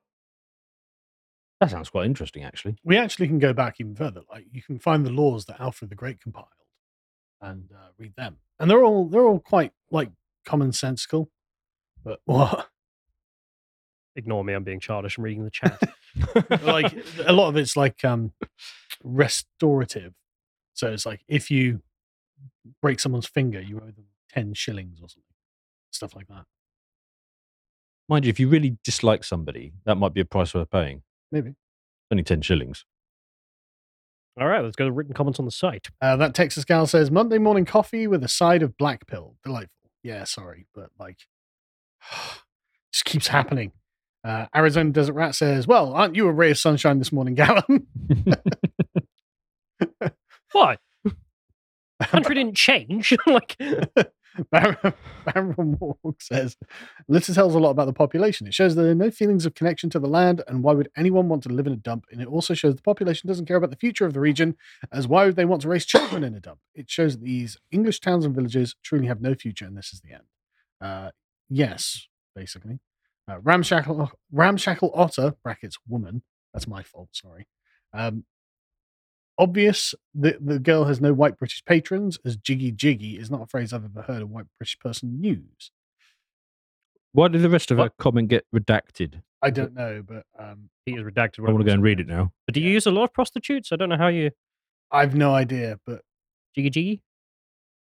that 1.60 1.70
sounds 1.70 1.90
quite 1.90 2.06
interesting, 2.06 2.44
actually. 2.44 2.76
We 2.84 2.96
actually 2.96 3.28
can 3.28 3.38
go 3.38 3.52
back 3.52 3.76
even 3.80 3.94
further. 3.94 4.22
Like 4.30 4.46
you 4.52 4.62
can 4.62 4.78
find 4.78 5.04
the 5.06 5.10
laws 5.10 5.44
that 5.46 5.60
Alfred 5.60 5.90
the 5.90 5.96
Great 5.96 6.20
compiled 6.20 6.48
and 7.40 7.70
uh, 7.72 7.88
read 7.98 8.14
them, 8.16 8.38
and 8.58 8.70
they're 8.70 8.84
all 8.84 9.08
they're 9.08 9.26
all 9.26 9.40
quite 9.40 9.72
like 9.90 10.10
commonsensical. 10.46 11.28
But 12.04 12.20
what? 12.24 12.68
Ignore 14.16 14.44
me. 14.44 14.52
I'm 14.54 14.64
being 14.64 14.80
childish. 14.80 15.16
I'm 15.16 15.24
reading 15.24 15.44
the 15.44 15.50
chat. 15.50 15.80
like 16.62 16.92
a 17.24 17.32
lot 17.32 17.48
of 17.48 17.56
it's 17.56 17.76
like 17.76 18.04
um 18.04 18.32
restorative. 19.04 20.14
So 20.74 20.92
it's 20.92 21.06
like 21.06 21.20
if 21.28 21.50
you 21.50 21.82
break 22.82 23.00
someone's 23.00 23.26
finger, 23.26 23.60
you 23.60 23.76
owe 23.78 23.86
them 23.90 24.06
ten 24.28 24.54
shillings 24.54 24.98
or 25.00 25.08
something, 25.08 25.34
stuff 25.90 26.16
like 26.16 26.28
that. 26.28 26.44
Mind 28.08 28.24
you, 28.24 28.30
if 28.30 28.40
you 28.40 28.48
really 28.48 28.78
dislike 28.84 29.24
somebody, 29.24 29.72
that 29.84 29.96
might 29.96 30.14
be 30.14 30.20
a 30.20 30.24
price 30.24 30.54
worth 30.54 30.70
paying. 30.70 31.02
Maybe. 31.30 31.54
Only 32.10 32.24
ten 32.24 32.40
shillings. 32.40 32.84
All 34.40 34.46
right, 34.46 34.62
let's 34.62 34.76
go 34.76 34.84
to 34.84 34.92
written 34.92 35.14
comments 35.14 35.40
on 35.40 35.44
the 35.44 35.50
site. 35.50 35.88
Uh, 36.00 36.16
that 36.16 36.34
Texas 36.34 36.64
gal 36.64 36.86
says 36.86 37.10
Monday 37.10 37.38
morning 37.38 37.64
coffee 37.64 38.06
with 38.06 38.22
a 38.22 38.28
side 38.28 38.62
of 38.62 38.76
black 38.76 39.06
pill. 39.06 39.34
Delightful. 39.44 39.90
Yeah, 40.02 40.24
sorry, 40.24 40.66
but 40.74 40.90
like, 40.98 41.18
just 42.92 43.04
keeps 43.04 43.26
happening. 43.26 43.72
Uh, 44.24 44.46
Arizona 44.54 44.90
Desert 44.90 45.14
Rat 45.14 45.34
says, 45.34 45.66
"Well, 45.66 45.92
aren't 45.92 46.16
you 46.16 46.28
a 46.28 46.32
ray 46.32 46.52
of 46.52 46.58
sunshine 46.58 46.98
this 46.98 47.12
morning, 47.12 47.36
Callum?" 47.36 47.86
Why? 50.52 50.78
Country 52.02 52.34
didn't 52.34 52.56
change. 52.56 53.14
like, 53.26 53.56
Baron, 54.50 55.76
Walk 55.80 56.20
says, 56.20 56.56
This 57.08 57.26
tells 57.26 57.54
a 57.54 57.58
lot 57.58 57.70
about 57.70 57.86
the 57.86 57.92
population. 57.92 58.46
It 58.46 58.54
shows 58.54 58.74
there 58.74 58.90
are 58.90 58.94
no 58.94 59.10
feelings 59.10 59.46
of 59.46 59.54
connection 59.54 59.90
to 59.90 59.98
the 59.98 60.08
land, 60.08 60.42
and 60.46 60.62
why 60.62 60.72
would 60.72 60.90
anyone 60.96 61.28
want 61.28 61.42
to 61.44 61.48
live 61.48 61.66
in 61.66 61.72
a 61.72 61.76
dump? 61.76 62.04
And 62.10 62.20
it 62.20 62.28
also 62.28 62.54
shows 62.54 62.74
the 62.76 62.82
population 62.82 63.28
doesn't 63.28 63.46
care 63.46 63.56
about 63.56 63.70
the 63.70 63.76
future 63.76 64.06
of 64.06 64.14
the 64.14 64.20
region, 64.20 64.56
as 64.92 65.08
why 65.08 65.26
would 65.26 65.36
they 65.36 65.44
want 65.44 65.62
to 65.62 65.68
raise 65.68 65.86
children 65.86 66.24
in 66.24 66.34
a 66.34 66.40
dump? 66.40 66.60
It 66.74 66.90
shows 66.90 67.14
that 67.16 67.24
these 67.24 67.56
English 67.70 68.00
towns 68.00 68.24
and 68.24 68.34
villages 68.34 68.74
truly 68.82 69.06
have 69.06 69.20
no 69.20 69.34
future, 69.34 69.64
and 69.64 69.76
this 69.76 69.92
is 69.92 70.00
the 70.00 70.12
end. 70.12 70.24
Uh, 70.80 71.10
yes, 71.48 72.06
basically. 72.34 72.78
Uh, 73.28 73.40
Ramshackle, 73.40 74.10
Ramshackle 74.32 74.90
Otter, 74.94 75.34
brackets 75.42 75.78
woman, 75.86 76.22
that's 76.52 76.66
my 76.66 76.82
fault, 76.82 77.10
sorry. 77.12 77.46
Um, 77.92 78.24
obvious 79.38 79.94
that 80.14 80.44
the 80.44 80.58
girl 80.58 80.84
has 80.84 81.00
no 81.00 81.12
white 81.12 81.38
British 81.38 81.64
patrons, 81.64 82.18
as 82.24 82.36
jiggy 82.36 82.72
jiggy 82.72 83.18
is 83.18 83.30
not 83.30 83.42
a 83.42 83.46
phrase 83.46 83.72
I've 83.72 83.84
ever 83.84 84.02
heard 84.02 84.22
a 84.22 84.26
white 84.26 84.46
British 84.58 84.78
person 84.78 85.22
use. 85.22 85.70
Why 87.12 87.28
did 87.28 87.42
the 87.42 87.50
rest 87.50 87.70
of 87.70 87.78
her 87.78 87.90
comment 87.98 88.28
get 88.28 88.44
redacted? 88.54 89.22
I 89.40 89.50
don't 89.50 89.74
know, 89.74 90.02
but 90.06 90.24
um, 90.38 90.68
he 90.84 90.92
is 90.92 91.02
redacted. 91.02 91.40
I 91.40 91.50
want 91.52 91.58
to 91.58 91.64
go 91.64 91.72
and 91.72 91.82
read 91.82 92.00
it 92.00 92.08
now. 92.08 92.32
But 92.46 92.54
do 92.54 92.60
you 92.60 92.70
use 92.70 92.86
a 92.86 92.90
lot 92.90 93.04
of 93.04 93.12
prostitutes? 93.12 93.72
I 93.72 93.76
don't 93.76 93.88
know 93.88 93.96
how 93.96 94.08
you. 94.08 94.32
I've 94.90 95.14
no 95.14 95.32
idea. 95.32 95.78
But 95.86 96.02
jiggy 96.54 96.70
jiggy. 96.70 97.02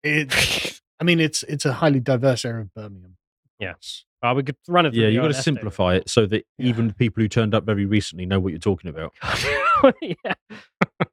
It. 0.02 0.80
I 1.00 1.04
mean, 1.04 1.20
it's 1.20 1.42
it's 1.44 1.66
a 1.66 1.74
highly 1.74 2.00
diverse 2.00 2.44
area 2.44 2.62
of 2.62 2.74
Birmingham. 2.74 3.16
Yes. 3.58 4.04
Uh, 4.22 4.34
we 4.36 4.42
could 4.42 4.56
run 4.68 4.86
it. 4.86 4.92
Through 4.92 5.02
Yeah, 5.02 5.08
you've 5.08 5.22
got 5.22 5.28
to 5.28 5.34
simplify 5.34 5.94
it 5.96 6.08
so 6.08 6.26
that 6.26 6.44
even 6.58 6.88
the 6.88 6.94
people 6.94 7.22
who 7.22 7.28
turned 7.28 7.54
up 7.54 7.64
very 7.64 7.86
recently 7.86 8.24
know 8.24 8.38
what 8.38 8.50
you're 8.50 8.58
talking 8.58 8.88
about. 8.88 9.12
yeah. 10.00 10.34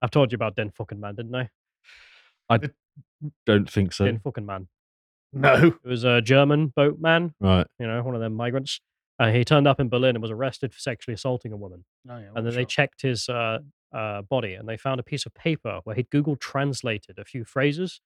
I've 0.02 0.12
told 0.12 0.32
you 0.32 0.36
about 0.36 0.56
Den 0.56 0.70
fucking 0.70 1.00
man, 1.00 1.16
didn't 1.16 1.36
I? 1.36 1.50
I 2.50 2.60
don't 3.46 3.70
think 3.70 3.94
so. 3.94 4.06
Den 4.06 4.20
fucking 4.20 4.46
man. 4.46 4.68
No. 5.34 5.68
It 5.84 5.88
was 5.88 6.04
a 6.04 6.22
German 6.22 6.68
boatman. 6.76 7.34
Right. 7.40 7.66
You 7.80 7.88
know, 7.88 8.02
one 8.04 8.16
of 8.16 8.22
them 8.22 8.36
migrants. 8.36 8.80
Uh, 9.20 9.32
he 9.32 9.44
turned 9.44 9.68
up 9.68 9.80
in 9.80 9.90
Berlin 9.90 10.16
and 10.16 10.22
was 10.22 10.32
arrested 10.32 10.74
for 10.74 10.80
sexually 10.80 11.14
assaulting 11.14 11.52
a 11.52 11.58
woman. 11.58 11.84
Oh, 12.10 12.18
yeah, 12.18 12.30
and 12.36 12.46
then 12.46 12.56
they 12.56 12.64
checked 12.64 13.02
his 13.02 13.28
uh, 13.28 13.60
uh, 13.94 14.22
body 14.22 14.54
and 14.54 14.68
they 14.68 14.78
found 14.78 15.00
a 15.00 15.04
piece 15.04 15.26
of 15.26 15.34
paper 15.34 15.82
where 15.84 15.96
he'd 15.96 16.10
Google 16.10 16.36
translated 16.38 17.20
a 17.20 17.26
few 17.26 17.44
phrases. 17.44 18.02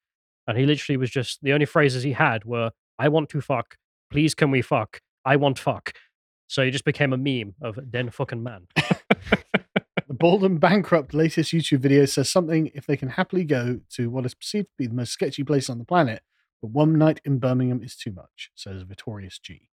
And 0.47 0.57
he 0.57 0.65
literally 0.65 0.97
was 0.97 1.09
just 1.11 1.39
the 1.41 1.53
only 1.53 1.65
phrases 1.65 2.03
he 2.03 2.13
had 2.13 2.45
were, 2.45 2.71
I 2.97 3.09
want 3.09 3.29
to 3.29 3.41
fuck. 3.41 3.77
Please, 4.13 4.35
can 4.35 4.51
we 4.51 4.61
fuck? 4.61 5.01
I 5.25 5.37
want 5.37 5.57
fuck. 5.57 5.91
So 6.47 6.63
he 6.63 6.69
just 6.69 6.85
became 6.85 7.13
a 7.13 7.17
meme 7.17 7.55
of 7.63 7.79
Den 7.89 8.11
fucking 8.11 8.43
man. 8.43 8.67
The 10.07 10.13
Bald 10.19 10.43
and 10.43 10.59
Bankrupt 10.59 11.15
latest 11.15 11.51
YouTube 11.51 11.79
video 11.79 12.05
says 12.05 12.29
something 12.29 12.69
if 12.75 12.85
they 12.85 12.95
can 12.95 13.09
happily 13.09 13.43
go 13.43 13.79
to 13.93 14.11
what 14.11 14.27
is 14.27 14.35
perceived 14.35 14.67
to 14.67 14.73
be 14.77 14.85
the 14.85 14.93
most 14.93 15.11
sketchy 15.11 15.43
place 15.43 15.71
on 15.71 15.79
the 15.79 15.85
planet, 15.85 16.21
but 16.61 16.69
one 16.69 16.99
night 16.99 17.19
in 17.25 17.39
Birmingham 17.39 17.81
is 17.81 17.95
too 17.95 18.11
much, 18.11 18.51
says 18.53 18.83
Victorious 18.83 19.39
G. 19.39 19.69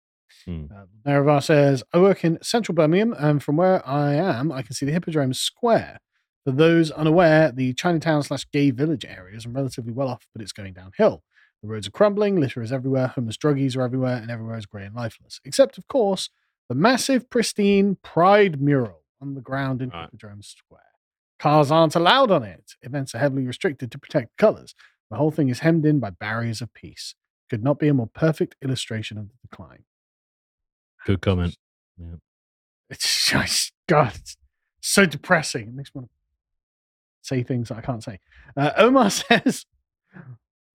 Hmm. 0.45 0.65
Uh, 0.65 0.83
Naravar 1.07 1.41
says, 1.41 1.83
I 1.91 1.97
work 1.97 2.23
in 2.23 2.37
central 2.43 2.75
Birmingham, 2.75 3.15
and 3.17 3.41
from 3.41 3.57
where 3.57 3.83
I 3.87 4.13
am, 4.13 4.51
I 4.51 4.61
can 4.61 4.75
see 4.75 4.85
the 4.85 4.91
Hippodrome 4.91 5.33
Square. 5.33 6.01
For 6.45 6.51
those 6.51 6.91
unaware, 6.91 7.51
the 7.51 7.73
Chinatown 7.73 8.21
slash 8.21 8.45
gay 8.53 8.69
village 8.69 9.05
area 9.05 9.35
is 9.35 9.47
relatively 9.47 9.91
well 9.91 10.09
off, 10.09 10.27
but 10.33 10.43
it's 10.43 10.53
going 10.53 10.73
downhill. 10.73 11.23
The 11.61 11.69
roads 11.69 11.87
are 11.87 11.91
crumbling, 11.91 12.39
litter 12.39 12.61
is 12.61 12.71
everywhere, 12.71 13.07
homeless 13.07 13.37
druggies 13.37 13.75
are 13.75 13.81
everywhere, 13.81 14.17
and 14.17 14.29
everywhere 14.29 14.57
is 14.57 14.65
grey 14.65 14.85
and 14.85 14.95
lifeless. 14.95 15.39
Except, 15.43 15.77
of 15.77 15.87
course, 15.87 16.29
the 16.69 16.75
massive, 16.75 17.29
pristine 17.29 17.97
Pride 18.03 18.61
mural 18.61 19.03
on 19.21 19.33
the 19.33 19.41
ground 19.41 19.81
in 19.81 19.89
Hippodrome 19.89 20.43
Square. 20.43 20.81
Cars 21.39 21.71
aren't 21.71 21.95
allowed 21.95 22.31
on 22.31 22.43
it. 22.43 22.73
Events 22.81 23.13
are 23.15 23.19
heavily 23.19 23.45
restricted 23.45 23.91
to 23.91 23.97
protect 23.97 24.37
colours. 24.37 24.75
The 25.09 25.17
whole 25.17 25.31
thing 25.31 25.49
is 25.49 25.59
hemmed 25.59 25.85
in 25.85 25.99
by 25.99 26.09
barriers 26.09 26.61
of 26.61 26.73
peace. 26.73 27.15
Could 27.49 27.63
not 27.63 27.79
be 27.79 27.87
a 27.87 27.93
more 27.93 28.07
perfect 28.07 28.55
illustration 28.61 29.17
of 29.17 29.29
the 29.29 29.35
decline. 29.41 29.85
Good 31.05 31.21
comment. 31.21 31.57
Yeah. 31.97 32.15
It's 32.89 33.25
just, 33.31 33.73
God, 33.87 34.13
it's 34.15 34.37
so 34.81 35.05
depressing. 35.05 35.67
It 35.67 35.73
makes 35.73 35.93
me 35.93 35.99
want 35.99 36.09
to 36.09 36.15
say 37.21 37.43
things 37.43 37.69
that 37.69 37.77
I 37.77 37.81
can't 37.81 38.03
say. 38.03 38.19
Uh, 38.55 38.71
Omar 38.77 39.09
says, 39.11 39.65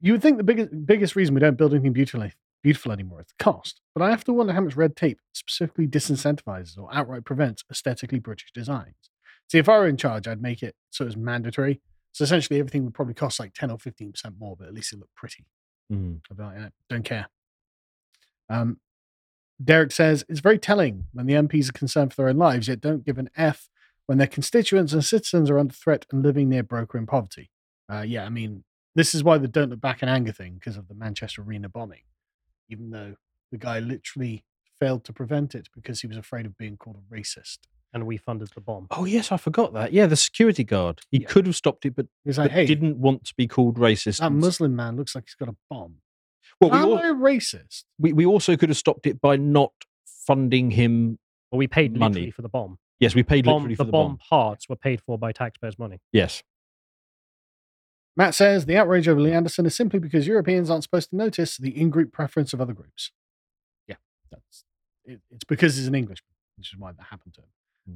You 0.02 0.12
would 0.12 0.22
think 0.22 0.36
the 0.36 0.44
biggest, 0.44 0.70
biggest 0.84 1.16
reason 1.16 1.34
we 1.34 1.40
don't 1.40 1.56
build 1.56 1.72
anything 1.72 1.92
beautiful, 1.92 2.28
beautiful 2.62 2.90
anymore 2.92 3.20
is 3.20 3.28
the 3.28 3.42
cost. 3.42 3.80
But 3.94 4.02
I 4.02 4.10
have 4.10 4.24
to 4.24 4.32
wonder 4.32 4.52
how 4.52 4.60
much 4.60 4.76
red 4.76 4.96
tape 4.96 5.20
specifically 5.32 5.86
disincentivizes 5.86 6.76
or 6.76 6.92
outright 6.92 7.24
prevents 7.24 7.62
aesthetically 7.70 8.18
British 8.18 8.50
designs. 8.52 8.96
See, 9.50 9.58
if 9.58 9.68
I 9.68 9.78
were 9.78 9.86
in 9.86 9.96
charge, 9.96 10.26
I'd 10.26 10.42
make 10.42 10.62
it 10.62 10.74
so 10.90 11.04
it 11.04 11.06
was 11.06 11.16
mandatory. 11.16 11.80
So 12.10 12.24
essentially, 12.24 12.58
everything 12.58 12.84
would 12.84 12.94
probably 12.94 13.14
cost 13.14 13.38
like 13.38 13.54
10 13.54 13.70
or 13.70 13.78
15% 13.78 14.12
more, 14.38 14.56
but 14.56 14.66
at 14.66 14.74
least 14.74 14.92
it 14.92 14.98
looked 14.98 15.14
pretty. 15.14 15.46
Mm. 15.90 16.20
I'd 16.30 16.36
be 16.36 16.42
like, 16.42 16.58
"Eh, 16.58 16.68
don't 16.90 17.04
care. 17.04 17.28
Um, 18.50 18.78
Derek 19.62 19.92
says 19.92 20.24
it's 20.28 20.40
very 20.40 20.58
telling 20.58 21.06
when 21.12 21.26
the 21.26 21.34
MPs 21.34 21.68
are 21.68 21.72
concerned 21.72 22.12
for 22.12 22.22
their 22.22 22.28
own 22.28 22.36
lives, 22.36 22.68
yet 22.68 22.80
don't 22.80 23.04
give 23.04 23.18
an 23.18 23.30
F 23.36 23.68
when 24.06 24.18
their 24.18 24.26
constituents 24.26 24.92
and 24.92 25.04
citizens 25.04 25.48
are 25.48 25.58
under 25.58 25.72
threat 25.72 26.06
and 26.10 26.22
living 26.22 26.48
near 26.48 26.62
broker 26.62 26.98
in 26.98 27.06
poverty. 27.06 27.50
Uh, 27.90 28.04
yeah, 28.06 28.24
I 28.24 28.28
mean, 28.28 28.64
this 28.94 29.14
is 29.14 29.24
why 29.24 29.38
the 29.38 29.48
don't 29.48 29.70
look 29.70 29.80
back 29.80 30.02
in 30.02 30.08
anger 30.08 30.32
thing 30.32 30.54
because 30.54 30.76
of 30.76 30.88
the 30.88 30.94
Manchester 30.94 31.42
Arena 31.42 31.68
bombing, 31.68 32.02
even 32.68 32.90
though 32.90 33.14
the 33.50 33.58
guy 33.58 33.78
literally 33.78 34.44
failed 34.80 35.04
to 35.04 35.12
prevent 35.12 35.54
it 35.54 35.68
because 35.74 36.00
he 36.00 36.06
was 36.06 36.16
afraid 36.16 36.46
of 36.46 36.56
being 36.58 36.76
called 36.76 36.96
a 36.96 37.14
racist. 37.14 37.58
And 37.94 38.06
we 38.06 38.16
funded 38.16 38.48
the 38.54 38.60
bomb. 38.62 38.86
Oh 38.90 39.04
yes, 39.04 39.30
I 39.30 39.36
forgot 39.36 39.74
that. 39.74 39.92
Yeah, 39.92 40.06
the 40.06 40.16
security 40.16 40.64
guard. 40.64 41.02
He 41.10 41.20
could 41.20 41.44
have 41.46 41.54
stopped 41.56 41.84
it, 41.84 41.94
but, 41.94 42.06
He's 42.24 42.38
like, 42.38 42.46
but 42.50 42.52
"Hey, 42.52 42.64
didn't 42.66 42.96
want 42.96 43.24
to 43.26 43.34
be 43.36 43.46
called 43.46 43.76
racist. 43.78 44.20
That 44.20 44.32
Muslim 44.32 44.74
man 44.74 44.96
looks 44.96 45.14
like 45.14 45.24
he's 45.26 45.34
got 45.34 45.50
a 45.50 45.56
bomb. 45.68 45.96
Well, 46.58 46.70
we, 46.70 46.76
Am 46.78 46.84
al- 46.84 46.98
I 46.98 47.02
racist? 47.10 47.84
we 47.98 48.14
we 48.14 48.24
also 48.24 48.56
could 48.56 48.70
have 48.70 48.78
stopped 48.78 49.06
it 49.06 49.20
by 49.20 49.36
not 49.36 49.72
funding 50.06 50.70
him. 50.70 51.18
Well, 51.50 51.58
we 51.58 51.66
paid 51.66 51.94
money 51.94 52.14
literally 52.14 52.30
for 52.30 52.40
the 52.42 52.48
bomb. 52.48 52.78
Yes, 52.98 53.14
we 53.14 53.22
paid 53.24 53.44
Bomb- 53.44 53.56
literally 53.64 53.74
for 53.74 53.82
the 53.84 53.88
the 53.88 53.92
bomb 53.92 54.08
bomb. 54.12 54.18
parts 54.26 54.68
were 54.70 54.76
paid 54.76 55.02
for 55.02 55.18
by 55.18 55.32
taxpayers' 55.32 55.78
money. 55.78 56.00
Yes. 56.12 56.42
Matt 58.16 58.34
says 58.34 58.66
the 58.66 58.76
outrage 58.76 59.08
over 59.08 59.20
Lee 59.20 59.32
Anderson 59.32 59.66
is 59.66 59.74
simply 59.74 59.98
because 59.98 60.26
Europeans 60.26 60.68
aren't 60.70 60.82
supposed 60.84 61.10
to 61.10 61.16
notice 61.16 61.56
the 61.56 61.76
in-group 61.78 62.12
preference 62.12 62.52
of 62.52 62.60
other 62.60 62.74
groups. 62.74 63.10
Yeah, 63.88 63.96
that's 64.30 64.64
it, 65.04 65.20
it's 65.30 65.44
because 65.44 65.76
he's 65.76 65.86
an 65.86 65.94
Englishman, 65.94 66.34
which 66.56 66.72
is 66.72 66.78
why 66.78 66.92
that 66.92 67.06
happened 67.10 67.34
to 67.34 67.40
him. 67.40 67.46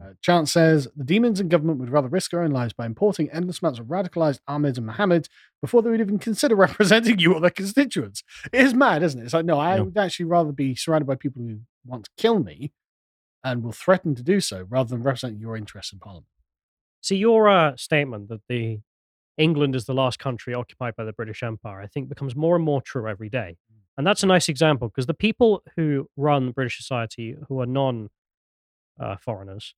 Uh, 0.03 0.15
Chance 0.21 0.51
says 0.51 0.89
the 0.97 1.05
demons 1.05 1.39
in 1.39 1.49
government 1.49 1.79
would 1.79 1.91
rather 1.91 2.09
risk 2.09 2.33
their 2.33 2.43
own 2.43 2.51
lives 2.51 2.73
by 2.73 2.87
importing 2.87 3.31
endless 3.31 3.61
amounts 3.63 3.79
of 3.79 3.87
radicalized 3.87 4.41
Ahmeds 4.49 4.79
and 4.79 4.89
Mohammeds 4.89 5.29
before 5.61 5.81
they 5.81 5.91
would 5.91 6.01
even 6.01 6.19
consider 6.19 6.57
representing 6.67 7.21
you 7.21 7.33
or 7.35 7.41
their 7.41 7.51
constituents. 7.51 8.25
It 8.53 8.63
is 8.63 8.75
mad, 8.75 9.05
isn't 9.05 9.21
it? 9.21 9.25
It's 9.27 9.33
like, 9.35 9.45
no, 9.45 9.61
I 9.61 9.77
Yeah. 9.77 9.83
would 9.83 9.97
actually 9.97 10.25
rather 10.27 10.51
be 10.51 10.75
surrounded 10.75 11.07
by 11.07 11.15
people 11.15 11.41
who 11.43 11.61
want 11.85 12.05
to 12.07 12.11
kill 12.17 12.41
me 12.41 12.73
and 13.45 13.63
will 13.63 13.71
threaten 13.71 14.17
to 14.17 14.25
do 14.25 14.41
so 14.41 14.67
rather 14.69 14.89
than 14.89 15.05
represent 15.05 15.39
your 15.39 15.57
interests 15.57 15.93
in 15.93 16.01
parliament. 16.01 16.27
See, 17.01 17.17
your 17.19 17.49
uh, 17.49 17.77
statement 17.77 18.29
that 18.29 18.41
the 18.49 18.81
England 19.39 19.75
is 19.77 19.85
the 19.85 19.95
last 19.95 20.19
country 20.19 20.55
occupied 20.55 20.97
by 20.97 21.05
the 21.05 21.13
British 21.13 21.43
Empire, 21.43 21.81
I 21.81 21.87
think 21.87 22.09
becomes 22.09 22.35
more 22.35 22.57
and 22.57 22.65
more 22.65 22.81
true 22.81 23.09
every 23.09 23.29
day. 23.29 23.57
And 23.97 24.07
that's 24.07 24.23
a 24.23 24.27
nice 24.27 24.49
example 24.49 24.89
because 24.89 25.07
the 25.07 25.15
people 25.15 25.63
who 25.77 26.09
run 26.17 26.51
British 26.51 26.77
society, 26.77 27.37
who 27.49 27.61
are 27.61 27.67
non 27.67 28.11
uh, 29.01 29.17
foreigners, 29.17 29.75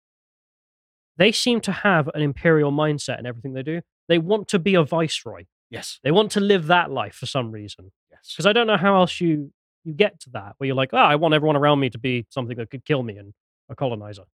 they 1.17 1.33
seem 1.33 1.61
to 1.63 1.73
have 1.73 2.09
an 2.15 2.23
imperial 2.23 2.73
mindset 2.73 3.19
in 3.19 3.27
everything 3.27 3.53
they 3.53 3.63
do. 3.63 3.81
They 4.09 4.19
want 4.19 4.49
to 4.49 4.59
be 4.59 4.75
a 4.75 4.83
viceroy. 4.83 5.45
Yes. 5.71 6.01
They 6.03 6.11
want 6.11 6.31
to 6.33 6.41
live 6.41 6.67
that 6.67 6.91
life 6.91 7.15
for 7.15 7.27
some 7.27 7.53
reason. 7.53 7.93
Yes. 8.11 8.33
Because 8.33 8.47
I 8.47 8.53
don't 8.53 8.67
know 8.67 8.77
how 8.77 8.97
else 8.97 9.21
you 9.21 9.53
you 9.85 9.95
get 9.95 10.21
to 10.21 10.31
that 10.31 10.55
where 10.59 10.67
you're 10.67 10.77
like, 10.77 10.91
oh, 10.93 10.97
I 10.97 11.15
want 11.15 11.35
everyone 11.35 11.57
around 11.57 11.81
me 11.81 11.89
to 11.91 11.99
be 11.99 12.27
something 12.31 12.57
that 12.57 12.71
could 12.71 12.85
kill 12.85 13.03
me 13.03 13.17
and 13.17 13.33
a 13.69 13.77
colonizer. 13.77 14.25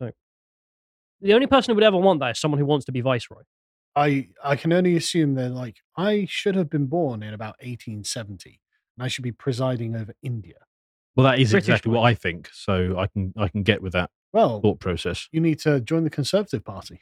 Like, 0.00 0.14
the 1.20 1.34
only 1.34 1.46
person 1.46 1.72
who 1.72 1.74
would 1.74 1.84
ever 1.84 1.96
want 1.96 2.20
that 2.20 2.32
is 2.32 2.38
someone 2.38 2.58
who 2.58 2.66
wants 2.66 2.86
to 2.86 2.92
be 2.92 3.00
viceroy. 3.00 3.42
I 3.94 4.28
I 4.42 4.56
can 4.56 4.72
only 4.72 4.96
assume 4.96 5.34
they're 5.34 5.48
like 5.50 5.76
I 5.96 6.26
should 6.28 6.54
have 6.56 6.70
been 6.70 6.86
born 6.86 7.22
in 7.22 7.34
about 7.34 7.56
1870 7.60 8.60
and 8.96 9.04
I 9.04 9.08
should 9.08 9.24
be 9.24 9.32
presiding 9.32 9.94
over 9.96 10.14
India. 10.22 10.54
Well, 11.16 11.24
that 11.24 11.38
is 11.38 11.50
British 11.50 11.68
exactly 11.68 11.92
what 11.92 12.02
I 12.02 12.14
think. 12.14 12.48
So 12.52 12.96
I 12.98 13.06
can 13.06 13.32
I 13.36 13.48
can 13.48 13.62
get 13.62 13.82
with 13.82 13.92
that 13.92 14.10
Well, 14.32 14.60
thought 14.60 14.80
process. 14.80 15.28
you 15.32 15.40
need 15.40 15.58
to 15.60 15.80
join 15.80 16.04
the 16.04 16.10
Conservative 16.10 16.64
Party. 16.64 17.00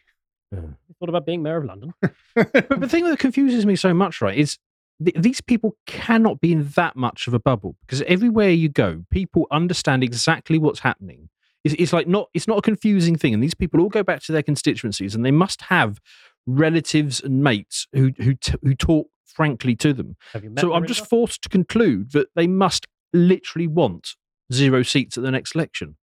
You 0.53 0.75
thought 0.99 1.09
about 1.09 1.27
being 1.27 1.43
mayor 1.45 1.59
of 1.59 1.65
London? 1.65 1.95
But 2.35 2.81
the 2.81 2.89
thing 2.89 3.05
that 3.05 3.19
confuses 3.21 3.65
me 3.65 3.77
so 3.77 3.95
much, 3.95 4.21
right, 4.21 4.37
is 4.37 4.59
th- 5.05 5.15
these 5.17 5.41
people 5.41 5.77
cannot 5.87 6.41
be 6.41 6.51
in 6.51 6.65
that 6.75 6.97
much 6.97 7.29
of 7.29 7.35
a 7.35 7.39
bubble 7.39 7.77
because 7.83 8.03
everywhere 8.03 8.51
you 8.51 8.69
go, 8.69 9.05
people 9.11 9.47
understand 9.53 10.03
exactly 10.03 10.59
what's 10.59 10.81
happening. 10.81 11.29
It's, 11.63 11.75
it's 11.79 11.93
like 11.93 12.09
not 12.09 12.31
it's 12.35 12.49
not 12.49 12.59
a 12.59 12.63
confusing 12.63 13.15
thing, 13.17 13.33
and 13.33 13.41
these 13.43 13.55
people 13.55 13.81
all 13.81 13.89
go 13.91 14.03
back 14.03 14.23
to 14.23 14.33
their 14.33 14.43
constituencies, 14.43 15.15
and 15.15 15.25
they 15.25 15.31
must 15.31 15.63
have 15.63 16.01
relatives 16.47 17.21
and 17.21 17.43
mates 17.43 17.87
who 17.93 18.13
who 18.19 18.35
t- 18.35 18.55
who 18.63 18.75
talk 18.75 19.09
frankly 19.25 19.77
to 19.77 19.93
them. 19.93 20.17
Have 20.33 20.45
you 20.45 20.51
met 20.51 20.61
So 20.61 20.75
I'm 20.75 20.87
just 20.87 21.07
forced 21.07 21.43
to 21.43 21.49
conclude 21.49 22.13
that 22.13 22.29
they 22.35 22.47
must 22.47 22.87
literally 23.13 23.67
want 23.67 24.17
zero 24.53 24.83
seats 24.83 25.17
at 25.17 25.25
the 25.25 25.31
next 25.31 25.55
election. 25.55 25.97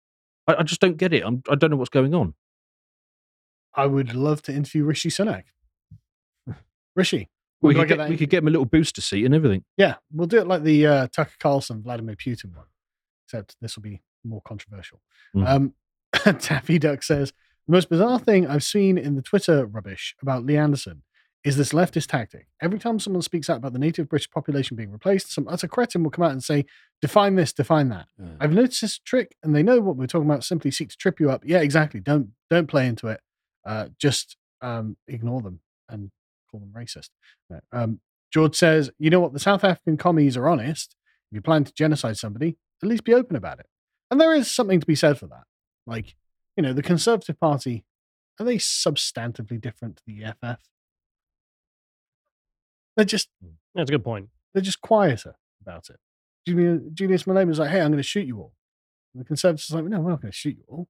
I, 0.47 0.57
I 0.57 0.63
just 0.63 0.81
don't 0.81 0.97
get 0.97 1.13
it. 1.13 1.23
I'm, 1.25 1.43
I 1.51 1.55
don't 1.55 1.71
know 1.71 1.77
what's 1.77 1.91
going 1.91 2.15
on. 2.15 2.35
I 3.75 3.87
would 3.87 4.15
love 4.15 4.43
to 4.43 4.53
interview 4.53 4.85
Rishi 4.85 5.11
Sunak. 5.11 5.45
Rishi, 6.97 7.29
We 7.61 7.75
could, 7.75 7.89
get 7.89 8.09
we 8.09 8.17
could 8.17 8.31
get 8.31 8.41
them 8.41 8.49
a 8.49 8.51
little 8.51 8.65
booster 8.65 9.03
seat 9.03 9.25
and 9.25 9.35
everything. 9.35 9.65
Yeah, 9.77 9.97
we'll 10.13 10.27
do 10.27 10.39
it 10.39 10.47
like 10.47 10.63
the 10.63 10.87
uh, 10.87 11.09
Tucker 11.09 11.35
Carlson, 11.39 11.83
Vladimir 11.83 12.17
Putin 12.17 12.55
one, 12.55 12.67
except 13.27 13.57
this 13.61 13.77
will 13.77 13.83
be 13.83 14.03
more 14.25 14.41
controversial. 14.43 15.01
Mm. 15.35 15.47
Um, 15.47 15.75
Taffy 16.39 16.79
Duck 16.79 17.03
says 17.03 17.33
the 17.67 17.73
most 17.73 17.89
bizarre 17.89 18.19
thing 18.19 18.47
I've 18.47 18.65
seen 18.65 18.99
in 18.99 19.17
the 19.17 19.23
Twitter 19.23 19.67
rubbish 19.67 20.15
about 20.23 20.45
Lee 20.45 20.57
Anderson 20.57 21.03
is 21.45 21.57
this 21.57 21.73
leftist 21.73 22.09
tactic. 22.09 22.49
Every 22.61 22.79
time 22.79 22.99
someone 22.99 23.23
speaks 23.23 23.49
out 23.49 23.59
about 23.59 23.73
the 23.73 23.79
native 23.79 24.09
British 24.09 24.31
population 24.31 24.77
being 24.77 24.91
replaced, 24.91 25.33
some 25.33 25.47
utter 25.49 25.69
cretin 25.69 26.03
will 26.03 26.11
come 26.11 26.25
out 26.25 26.33
and 26.33 26.43
say, 26.43 26.65
"Define 27.01 27.37
this, 27.37 27.53
define 27.53 27.89
that." 27.91 28.07
I've 28.41 28.53
noticed 28.53 28.81
this 28.81 28.99
trick, 28.99 29.37
and 29.43 29.55
they 29.55 29.63
know 29.63 29.81
what 29.81 29.97
we're 29.97 30.07
talking 30.07 30.29
about. 30.29 30.45
Simply 30.45 30.71
seek 30.71 30.89
to 30.89 30.97
trip 30.97 31.21
you 31.21 31.31
up. 31.31 31.43
Yeah, 31.45 31.61
exactly. 31.61 32.01
Don't 32.01 32.31
don't 32.51 32.67
play 32.67 32.87
into 32.87 33.09
it. 33.09 33.21
Uh, 33.65 33.89
just 33.99 34.37
um, 34.61 34.97
ignore 35.09 35.41
them 35.41 35.61
and 35.89 36.11
call 36.51 36.61
them 36.61 36.73
racist. 36.75 37.11
No. 37.51 37.61
Um, 37.73 38.01
George 38.33 38.57
says, 38.57 38.91
you 38.99 39.11
know 39.11 39.21
what? 39.21 39.33
The 39.33 39.39
South 39.39 39.65
African 39.65 39.97
commies 39.97 40.37
are 40.37 40.49
honest. 40.49 40.95
If 41.31 41.37
you 41.37 41.43
plan 41.43 41.65
to 41.65 41.73
genocide 41.73 42.17
somebody, 42.17 42.57
at 42.83 42.89
least 42.89 43.05
be 43.05 43.15
open 43.15 43.37
about 43.37 43.61
it. 43.61 43.67
And 44.11 44.21
there 44.21 44.35
is 44.35 44.53
something 44.53 44.81
to 44.81 44.87
be 44.87 44.95
said 44.95 45.19
for 45.19 45.27
that. 45.29 45.45
Like, 45.87 46.15
you 46.57 46.63
know, 46.63 46.73
the 46.73 46.83
Conservative 46.83 47.39
Party, 47.39 47.85
are 48.41 48.47
they 48.47 48.57
substantively 48.57 49.61
different 49.61 49.97
to 49.97 50.03
the 50.07 50.25
EFF? 50.25 50.61
They're 52.97 53.05
just 53.05 53.29
hmm. 53.43 53.51
That's 53.75 53.91
a 53.91 53.93
good 53.93 54.05
point. 54.05 54.31
they're 54.55 54.63
just 54.63 54.81
quieter 54.81 55.35
about 55.61 55.91
it. 55.91 55.97
Julius, 56.49 56.81
Julius 56.95 57.23
Malema 57.25 57.49
was 57.49 57.59
like, 57.59 57.71
hey, 57.71 57.81
I'm 57.81 57.89
going 57.89 57.99
to 57.99 58.03
shoot 58.03 58.27
you 58.27 58.39
all. 58.39 58.53
And 59.13 59.21
the 59.21 59.27
Conservatives 59.27 59.71
are 59.71 59.83
like, 59.83 59.91
no, 59.91 60.01
we're 60.01 60.11
not 60.11 60.23
going 60.23 60.33
to 60.33 60.37
shoot 60.37 60.57
you 60.57 60.65
all. 60.69 60.89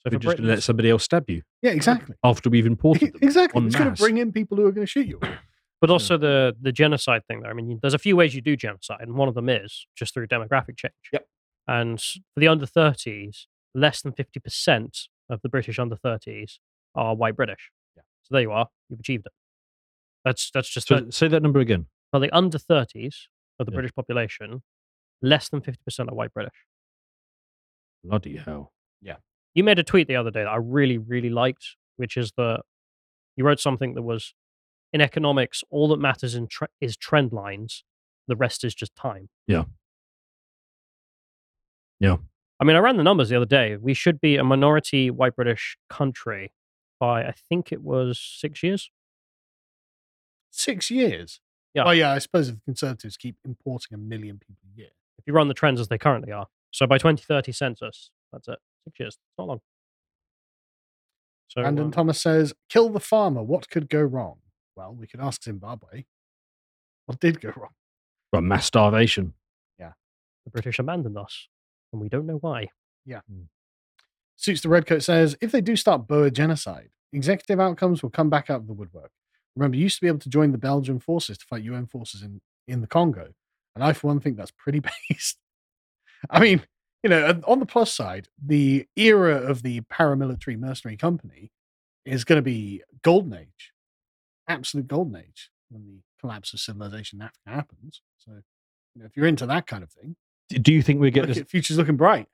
So 0.00 0.10
We're 0.12 0.18
just 0.18 0.36
going 0.36 0.48
to 0.48 0.54
let 0.54 0.62
somebody 0.62 0.90
else 0.90 1.04
stab 1.04 1.28
you 1.30 1.42
Yeah, 1.62 1.70
exactly. 1.70 2.14
after 2.22 2.50
we've 2.50 2.66
imported 2.66 3.14
them. 3.14 3.20
Exactly. 3.22 3.64
It's 3.66 3.76
going 3.76 3.94
to 3.94 4.02
bring 4.02 4.18
in 4.18 4.32
people 4.32 4.56
who 4.58 4.66
are 4.66 4.72
going 4.72 4.86
to 4.86 4.90
shoot 4.90 5.06
you 5.06 5.18
all. 5.22 5.28
But 5.78 5.90
also 5.90 6.16
the 6.16 6.56
the 6.58 6.72
genocide 6.72 7.26
thing 7.28 7.42
there. 7.42 7.50
I 7.50 7.54
mean, 7.54 7.78
there's 7.82 7.92
a 7.92 7.98
few 7.98 8.16
ways 8.16 8.34
you 8.34 8.40
do 8.40 8.56
genocide, 8.56 9.02
and 9.02 9.14
one 9.14 9.28
of 9.28 9.34
them 9.34 9.50
is 9.50 9.86
just 9.94 10.14
through 10.14 10.26
demographic 10.26 10.78
change. 10.78 10.94
Yep. 11.12 11.26
And 11.68 12.00
for 12.00 12.40
the 12.40 12.48
under 12.48 12.64
30s, 12.64 13.44
less 13.76 14.02
than 14.02 14.12
50% 14.12 15.08
of 15.28 15.40
the 15.42 15.48
British 15.48 15.78
under 15.78 15.96
30s 15.96 16.58
are 16.94 17.14
white 17.14 17.36
British. 17.36 17.70
Yeah. 17.96 18.02
So 18.22 18.34
there 18.34 18.42
you 18.42 18.50
are. 18.52 18.68
You've 18.88 19.00
achieved 19.00 19.26
it. 19.26 19.32
That's 20.24 20.50
that's 20.50 20.68
just 20.68 20.88
So, 20.88 20.96
it. 20.96 21.14
say 21.14 21.28
that 21.28 21.42
number 21.42 21.60
again. 21.60 21.86
for 22.10 22.18
the 22.20 22.30
under 22.34 22.58
30s 22.58 23.28
of 23.58 23.66
the 23.66 23.72
Yeah. 23.72 23.76
British 23.76 23.94
population, 23.94 24.62
less 25.22 25.48
than 25.48 25.60
50% 25.60 26.10
are 26.10 26.14
white 26.14 26.32
British. 26.32 26.56
Bloody 28.04 28.36
hell. 28.36 28.72
Yeah. 29.02 29.16
You 29.54 29.64
made 29.64 29.78
a 29.78 29.84
tweet 29.84 30.08
the 30.08 30.16
other 30.16 30.30
day 30.30 30.42
that 30.44 30.48
I 30.48 30.56
really, 30.56 30.98
really 30.98 31.30
liked, 31.30 31.76
which 31.96 32.16
is 32.16 32.32
that 32.36 32.62
you 33.36 33.44
wrote 33.44 33.60
something 33.60 33.94
that 33.94 34.02
was 34.02 34.34
in 34.92 35.00
economics, 35.00 35.62
all 35.70 35.88
that 35.88 35.98
matters 35.98 36.34
in 36.34 36.46
tre- 36.48 36.68
is 36.80 36.96
trend 36.96 37.32
lines. 37.32 37.84
The 38.28 38.36
rest 38.36 38.64
is 38.64 38.74
just 38.74 38.94
time. 38.96 39.28
Yeah. 39.46 39.64
Yeah. 42.00 42.16
I 42.58 42.64
mean, 42.64 42.76
I 42.76 42.78
ran 42.78 42.96
the 42.96 43.02
numbers 43.02 43.28
the 43.28 43.36
other 43.36 43.46
day. 43.46 43.76
We 43.76 43.94
should 43.94 44.20
be 44.20 44.36
a 44.36 44.44
minority 44.44 45.10
white 45.10 45.36
British 45.36 45.76
country 45.90 46.52
by, 46.98 47.24
I 47.24 47.32
think 47.32 47.70
it 47.72 47.82
was 47.82 48.18
six 48.18 48.62
years. 48.62 48.90
Six 50.50 50.90
years. 50.90 51.40
Yeah. 51.74 51.84
Oh, 51.84 51.90
yeah. 51.90 52.12
I 52.12 52.18
suppose 52.18 52.48
if 52.48 52.54
the 52.54 52.60
Conservatives 52.62 53.16
keep 53.18 53.36
importing 53.44 53.94
a 53.94 53.98
million 53.98 54.38
people 54.38 54.68
a 54.74 54.78
year. 54.78 54.88
If 55.18 55.26
you 55.26 55.34
run 55.34 55.48
the 55.48 55.54
trends 55.54 55.80
as 55.80 55.88
they 55.88 55.98
currently 55.98 56.32
are. 56.32 56.46
So 56.70 56.86
by 56.86 56.96
2030 56.98 57.52
census, 57.52 58.10
that's 58.32 58.48
it. 58.48 58.58
Six 58.84 59.00
years. 59.00 59.14
It's 59.14 59.38
not 59.38 59.48
long. 59.48 59.60
So 61.48 61.60
Brandon 61.60 61.86
um, 61.86 61.90
Thomas 61.90 62.20
says, 62.20 62.54
kill 62.68 62.88
the 62.88 63.00
farmer. 63.00 63.42
What 63.42 63.68
could 63.68 63.88
go 63.88 64.00
wrong? 64.00 64.38
Well, 64.74 64.94
we 64.98 65.06
could 65.06 65.20
ask 65.20 65.42
Zimbabwe. 65.42 66.04
What 67.06 67.20
did 67.20 67.40
go 67.40 67.52
wrong? 67.56 67.72
Well, 68.32 68.42
mass 68.42 68.66
starvation. 68.66 69.34
Yeah. 69.78 69.92
The 70.44 70.50
British 70.50 70.78
abandoned 70.78 71.16
us, 71.16 71.48
and 71.96 72.02
we 72.02 72.08
don't 72.08 72.26
know 72.26 72.36
why. 72.36 72.68
Yeah. 73.04 73.20
Hmm. 73.30 73.44
Suits 74.36 74.60
the 74.60 74.68
Redcoat 74.68 75.02
says, 75.02 75.36
if 75.40 75.50
they 75.50 75.62
do 75.62 75.76
start 75.76 76.06
Boer 76.06 76.28
genocide, 76.28 76.90
executive 77.12 77.58
outcomes 77.58 78.02
will 78.02 78.10
come 78.10 78.28
back 78.28 78.50
out 78.50 78.60
of 78.60 78.66
the 78.66 78.74
woodwork. 78.74 79.10
Remember, 79.54 79.76
you 79.76 79.84
used 79.84 79.96
to 79.96 80.02
be 80.02 80.08
able 80.08 80.18
to 80.18 80.28
join 80.28 80.52
the 80.52 80.58
Belgian 80.58 81.00
forces 81.00 81.38
to 81.38 81.46
fight 81.46 81.62
UN 81.62 81.86
forces 81.86 82.22
in, 82.22 82.40
in 82.68 82.82
the 82.82 82.86
Congo. 82.86 83.30
And 83.74 83.82
I, 83.82 83.94
for 83.94 84.08
one, 84.08 84.20
think 84.20 84.36
that's 84.36 84.50
pretty 84.50 84.80
based. 85.10 85.38
I 86.28 86.40
mean, 86.40 86.62
you 87.02 87.08
know, 87.08 87.40
on 87.46 87.60
the 87.60 87.66
plus 87.66 87.92
side, 87.92 88.28
the 88.44 88.86
era 88.96 89.36
of 89.36 89.62
the 89.62 89.80
paramilitary 89.82 90.58
mercenary 90.58 90.98
company 90.98 91.50
is 92.04 92.24
going 92.24 92.36
to 92.36 92.42
be 92.42 92.82
golden 93.02 93.32
age, 93.32 93.72
absolute 94.48 94.86
golden 94.86 95.16
age 95.16 95.50
when 95.70 95.86
the 95.86 96.00
collapse 96.20 96.52
of 96.52 96.60
civilization 96.60 97.20
in 97.20 97.22
Africa 97.22 97.40
happens. 97.46 98.02
So, 98.18 98.32
you 98.94 99.00
know, 99.00 99.06
if 99.06 99.16
you're 99.16 99.26
into 99.26 99.46
that 99.46 99.66
kind 99.66 99.82
of 99.82 99.90
thing, 99.90 100.16
Do 100.48 100.72
you 100.72 100.82
think 100.82 101.00
we 101.00 101.10
get 101.10 101.26
look 101.26 101.36
this? 101.36 101.46
future's 101.48 101.76
looking 101.78 101.96
bright. 101.96 102.26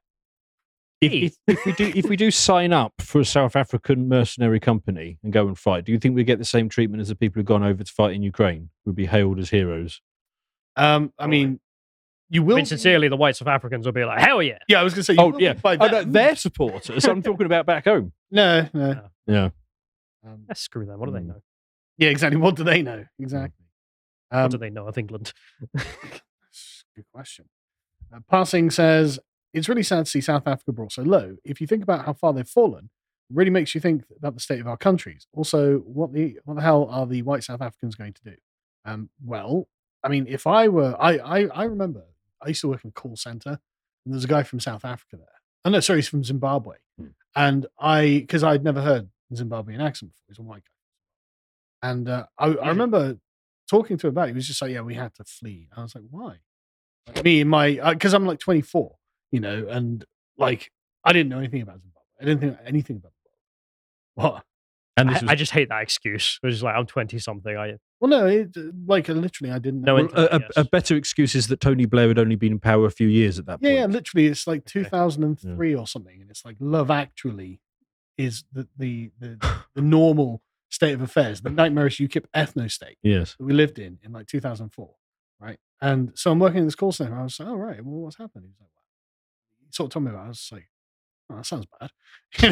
If, 1.00 1.34
if, 1.48 1.58
if 1.58 1.66
we 1.66 1.72
do 1.72 1.92
if 1.96 2.08
we 2.08 2.16
do 2.16 2.30
sign 2.30 2.72
up 2.72 2.92
for 3.00 3.20
a 3.20 3.24
South 3.24 3.56
African 3.56 4.08
mercenary 4.08 4.60
company 4.60 5.18
and 5.24 5.32
go 5.32 5.48
and 5.48 5.58
fight, 5.58 5.84
do 5.84 5.90
you 5.92 5.98
think 5.98 6.14
we 6.14 6.22
get 6.22 6.38
the 6.38 6.44
same 6.44 6.68
treatment 6.68 7.00
as 7.00 7.08
the 7.08 7.16
people 7.16 7.40
who've 7.40 7.46
gone 7.46 7.64
over 7.64 7.82
to 7.82 7.92
fight 7.92 8.14
in 8.14 8.22
Ukraine? 8.22 8.70
We'd 8.84 8.94
be 8.94 9.06
hailed 9.06 9.38
as 9.40 9.50
heroes. 9.50 10.00
Um, 10.76 11.12
I 11.18 11.26
mean, 11.26 11.58
you 12.30 12.42
I 12.42 12.44
will. 12.44 12.56
mean, 12.56 12.66
sincerely, 12.66 13.08
the 13.08 13.16
white 13.16 13.34
South 13.34 13.48
Africans 13.48 13.84
will 13.84 13.92
be 13.92 14.04
like, 14.04 14.20
hell 14.20 14.42
yeah. 14.42 14.58
yeah, 14.68 14.80
I 14.80 14.84
was 14.84 14.94
going 14.94 15.00
to 15.00 15.04
say. 15.04 15.14
You 15.14 15.20
Oh 15.20 15.38
yeah, 15.38 15.54
be 15.54 15.60
by 15.60 15.76
oh, 15.80 15.86
no, 15.88 16.04
their 16.04 16.36
supporters. 16.36 17.04
I'm 17.04 17.20
talking 17.22 17.46
about 17.46 17.66
back 17.66 17.84
home. 17.84 18.12
No, 18.30 18.68
no. 18.72 19.00
Yeah, 19.26 19.48
Um, 20.24 20.44
Eh, 20.50 20.54
screw 20.54 20.86
them. 20.86 20.98
What 21.00 21.06
do 21.06 21.12
they 21.12 21.18
Mm. 21.20 21.26
know? 21.26 21.42
yeah, 21.98 22.08
exactly. 22.10 22.38
What 22.40 22.54
do 22.56 22.62
they 22.64 22.80
know? 22.82 23.04
Exactly. 23.18 23.66
Um, 24.30 24.42
what 24.42 24.50
do 24.52 24.58
they 24.58 24.70
know 24.70 24.86
of 24.86 24.96
England? 24.96 25.32
Good 25.76 27.04
question. 27.12 27.46
Uh, 28.12 28.20
Passing 28.30 28.70
says 28.70 29.18
it's 29.54 29.68
really 29.68 29.82
sad 29.82 30.04
to 30.04 30.10
see 30.10 30.20
South 30.20 30.46
Africa 30.46 30.72
brought 30.72 30.92
so 30.92 31.02
low. 31.02 31.36
If 31.44 31.60
you 31.60 31.66
think 31.66 31.82
about 31.82 32.04
how 32.04 32.12
far 32.12 32.32
they've 32.32 32.48
fallen, 32.48 32.90
it 33.30 33.36
really 33.36 33.50
makes 33.50 33.74
you 33.74 33.80
think 33.80 34.04
about 34.16 34.34
the 34.34 34.40
state 34.40 34.60
of 34.60 34.66
our 34.66 34.76
countries. 34.76 35.26
Also, 35.32 35.78
what 35.78 36.12
the 36.12 36.38
what 36.44 36.54
the 36.54 36.62
hell 36.62 36.88
are 36.90 37.06
the 37.06 37.22
white 37.22 37.44
South 37.44 37.60
Africans 37.60 37.94
going 37.94 38.12
to 38.14 38.22
do? 38.24 38.36
Um, 38.84 39.10
well, 39.24 39.68
I 40.02 40.08
mean, 40.08 40.26
if 40.28 40.46
I 40.46 40.68
were, 40.68 40.96
I 41.00 41.18
I, 41.18 41.46
I 41.46 41.64
remember 41.64 42.04
I 42.40 42.48
used 42.48 42.60
to 42.62 42.68
work 42.68 42.84
in 42.84 42.88
a 42.88 42.92
call 42.92 43.16
center, 43.16 43.60
and 44.04 44.12
there's 44.12 44.24
a 44.24 44.28
guy 44.28 44.42
from 44.42 44.60
South 44.60 44.84
Africa 44.84 45.16
there. 45.16 45.26
Oh 45.64 45.70
no, 45.70 45.80
sorry, 45.80 45.98
he's 45.98 46.08
from 46.08 46.24
Zimbabwe, 46.24 46.76
and 47.36 47.66
I 47.78 48.18
because 48.20 48.42
I'd 48.42 48.64
never 48.64 48.82
heard 48.82 49.08
Zimbabwean 49.32 49.80
accent 49.80 50.12
before. 50.12 50.26
He's 50.28 50.38
a 50.38 50.42
white 50.42 50.64
guy, 51.82 51.90
and 51.90 52.08
uh, 52.08 52.26
I, 52.38 52.46
I 52.48 52.68
remember 52.68 53.18
talking 53.70 53.96
to 53.98 54.06
him 54.06 54.12
about 54.12 54.28
it. 54.28 54.32
He 54.32 54.34
was 54.34 54.48
just 54.48 54.60
like, 54.60 54.72
"Yeah, 54.72 54.80
we 54.80 54.94
had 54.94 55.14
to 55.14 55.24
flee." 55.24 55.68
I 55.76 55.82
was 55.82 55.94
like, 55.94 56.04
"Why?" 56.10 56.38
Like, 57.06 57.24
me 57.24 57.40
and 57.40 57.50
my 57.50 57.78
because 57.92 58.14
I'm 58.14 58.26
like 58.26 58.38
24, 58.38 58.94
you 59.30 59.40
know, 59.40 59.66
and 59.68 60.04
like 60.38 60.70
I 61.04 61.12
didn't 61.12 61.30
know 61.30 61.38
anything 61.38 61.62
about 61.62 61.80
Zimbabwe. 61.80 62.02
I 62.20 62.24
didn't 62.24 62.40
think 62.40 62.58
anything 62.66 62.96
about 62.96 63.12
the 63.12 64.22
world. 64.22 64.32
What? 64.34 64.44
and 64.96 65.08
I, 65.08 65.12
was, 65.14 65.22
I 65.28 65.34
just 65.34 65.52
hate 65.52 65.70
that 65.70 65.82
excuse. 65.82 66.38
Was 66.42 66.54
just 66.54 66.62
like, 66.64 66.74
I'm 66.76 66.86
20 66.86 67.18
something. 67.18 67.56
I 67.56 67.74
Well, 68.00 68.10
no, 68.10 68.26
it, 68.26 68.50
uh, 68.56 68.60
like 68.86 69.08
uh, 69.08 69.14
literally, 69.14 69.50
I 69.52 69.58
didn't 69.58 69.82
No 69.82 69.96
know. 69.96 70.08
well, 70.14 70.28
a, 70.30 70.36
a, 70.56 70.60
a 70.60 70.64
better 70.64 70.96
excuse 70.96 71.34
is 71.34 71.48
that 71.48 71.60
Tony 71.60 71.86
Blair 71.86 72.08
had 72.08 72.18
only 72.18 72.36
been 72.36 72.52
in 72.52 72.60
power 72.60 72.86
a 72.86 72.90
few 72.90 73.08
years 73.08 73.38
at 73.38 73.46
that 73.46 73.58
yeah, 73.62 73.68
point. 73.70 73.78
yeah, 73.78 73.86
literally, 73.86 74.26
it's 74.26 74.46
like 74.46 74.64
2003 74.66 75.74
or 75.74 75.86
something, 75.86 76.20
and 76.20 76.30
it's 76.30 76.44
like 76.44 76.56
Love 76.60 76.90
Actually 76.90 77.60
is 78.18 78.44
the 78.52 78.68
the 78.76 79.10
the, 79.18 79.38
the 79.74 79.82
normal 79.82 80.42
state 80.68 80.92
of 80.92 81.00
affairs, 81.02 81.40
the 81.40 81.50
nightmarish 81.50 81.98
UKIP 81.98 82.24
ethno 82.36 82.70
state 82.70 82.98
Yes. 83.02 83.34
that 83.38 83.44
we 83.44 83.52
lived 83.54 83.78
in 83.78 83.98
in 84.02 84.12
like 84.12 84.26
2004, 84.26 84.90
right? 85.40 85.58
And 85.82 86.12
so 86.14 86.30
I'm 86.30 86.38
working 86.38 86.60
in 86.60 86.64
this 86.64 86.74
call 86.76 86.92
center. 86.92 87.14
I 87.18 87.24
was 87.24 87.38
like, 87.38 87.48
"Oh 87.48 87.56
right, 87.56 87.84
well, 87.84 88.02
what's 88.04 88.16
happened?" 88.16 88.44
He 88.44 88.48
was 88.50 88.56
like? 88.60 88.70
He 89.60 89.66
sort 89.72 89.88
of 89.88 89.92
told 89.92 90.04
me 90.04 90.10
about. 90.12 90.22
it. 90.22 90.24
I 90.26 90.28
was 90.28 90.48
like, 90.52 90.68
"Oh, 91.30 91.36
that 91.36 91.46
sounds 91.46 91.66
bad." 91.80 91.90
You 92.40 92.48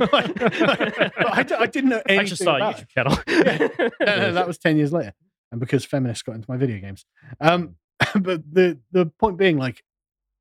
know, 0.00 0.08
like- 0.12 0.40
like, 0.40 1.12
I, 1.38 1.42
d- 1.44 1.54
I 1.54 1.66
didn't 1.66 1.90
know 1.90 2.02
anything 2.06 2.18
I 2.20 2.24
should 2.24 2.38
start 2.38 2.60
a 2.60 2.64
about 2.64 2.76
YouTube 2.76 2.88
channel. 2.88 3.18
Yeah. 3.28 3.86
No, 4.00 4.16
no, 4.18 4.32
that 4.32 4.46
was 4.46 4.58
10 4.58 4.76
years 4.76 4.92
later. 4.92 5.14
And 5.52 5.60
because 5.60 5.84
feminists 5.84 6.22
got 6.22 6.34
into 6.34 6.50
my 6.50 6.56
video 6.56 6.78
games. 6.80 7.06
Um, 7.40 7.76
but 8.20 8.42
the, 8.52 8.78
the 8.90 9.06
point 9.06 9.36
being, 9.38 9.58
like, 9.58 9.82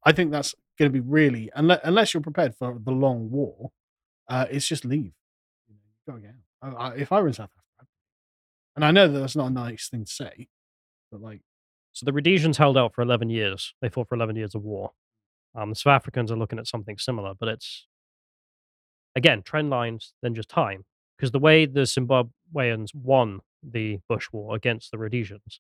I 0.06 0.12
think 0.14 0.32
that's 0.32 0.56
going 0.80 0.92
to 0.92 0.94
be 0.94 1.06
really, 1.08 1.52
unless, 1.54 1.80
unless 1.84 2.14
you're 2.14 2.22
prepared 2.22 2.56
for 2.56 2.78
the 2.84 2.92
long 2.92 3.30
war, 3.30 3.72
uh, 4.30 4.46
it's 4.50 4.66
just 4.68 4.84
leave. 4.86 5.12
Go 6.10 6.16
again. 6.16 6.40
I, 6.62 6.70
I, 6.70 6.94
if 6.96 7.12
I 7.12 7.20
were 7.22 7.28
in 7.28 7.34
South 7.34 7.50
Africa, 7.56 7.90
and 8.76 8.84
I 8.86 8.92
know 8.92 9.08
that 9.08 9.20
that's 9.20 9.36
not 9.36 9.48
a 9.48 9.54
nice 9.54 9.90
thing 9.90 10.06
to 10.06 10.12
say, 10.12 10.48
but 11.12 11.22
like, 11.22 11.42
So 11.94 12.06
the 12.06 12.14
Rhodesians 12.14 12.58
held 12.58 12.78
out 12.78 12.94
for 12.94 13.02
11 13.02 13.30
years. 13.30 13.74
They 13.82 13.90
fought 13.90 14.08
for 14.08 14.16
11 14.16 14.36
years 14.36 14.56
of 14.56 14.64
war. 14.64 14.92
Um, 15.54 15.70
the 15.70 15.76
South 15.76 15.92
Africans 15.92 16.32
are 16.32 16.38
looking 16.38 16.60
at 16.60 16.68
something 16.68 16.98
similar, 16.98 17.34
but 17.38 17.50
it's 17.50 17.88
again 19.16 19.42
trend 19.44 19.70
lines 19.70 20.14
than 20.22 20.34
just 20.34 20.50
time. 20.50 20.86
Because 21.18 21.32
the 21.32 21.40
way 21.40 21.66
the 21.66 21.82
Zimbabweans 21.82 22.96
won 22.96 23.42
the 23.62 24.00
Bush 24.10 24.28
War 24.32 24.56
against 24.56 24.92
the 24.92 24.98
Rhodesians 24.98 25.60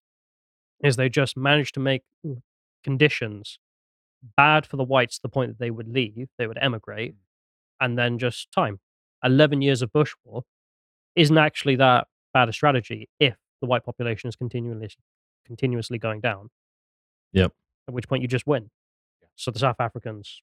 is 0.84 0.96
they 0.96 1.10
just 1.10 1.38
managed 1.38 1.74
to 1.76 1.80
make 1.80 2.04
conditions 2.84 3.60
bad 4.38 4.66
for 4.66 4.78
the 4.78 4.84
whites 4.84 5.18
to 5.18 5.22
the 5.24 5.30
point 5.30 5.52
that 5.52 5.60
they 5.60 5.72
would 5.72 5.88
leave, 5.88 6.30
they 6.38 6.48
would 6.48 6.58
emigrate, 6.62 7.16
and 7.80 7.98
then 7.98 8.18
just 8.18 8.52
time. 8.52 8.80
11 9.24 9.62
years 9.62 9.82
of 9.82 9.92
Bush 9.92 10.14
War 10.24 10.44
isn't 11.16 11.38
actually 11.38 11.76
that 11.76 12.08
bad 12.34 12.50
a 12.50 12.54
strategy 12.54 13.10
if 13.20 13.36
the 13.60 13.68
white 13.68 13.86
population 13.86 14.30
is 14.30 14.36
continually 14.36 14.90
continuously 15.52 15.98
going 15.98 16.22
down 16.22 16.50
Yep. 17.34 17.52
at 17.90 17.94
which 17.94 18.08
point 18.08 18.22
you 18.22 18.28
just 18.28 18.48
win. 18.48 18.70
So 19.36 19.52
the 19.52 19.60
South 19.60 19.80
Africans, 19.80 20.42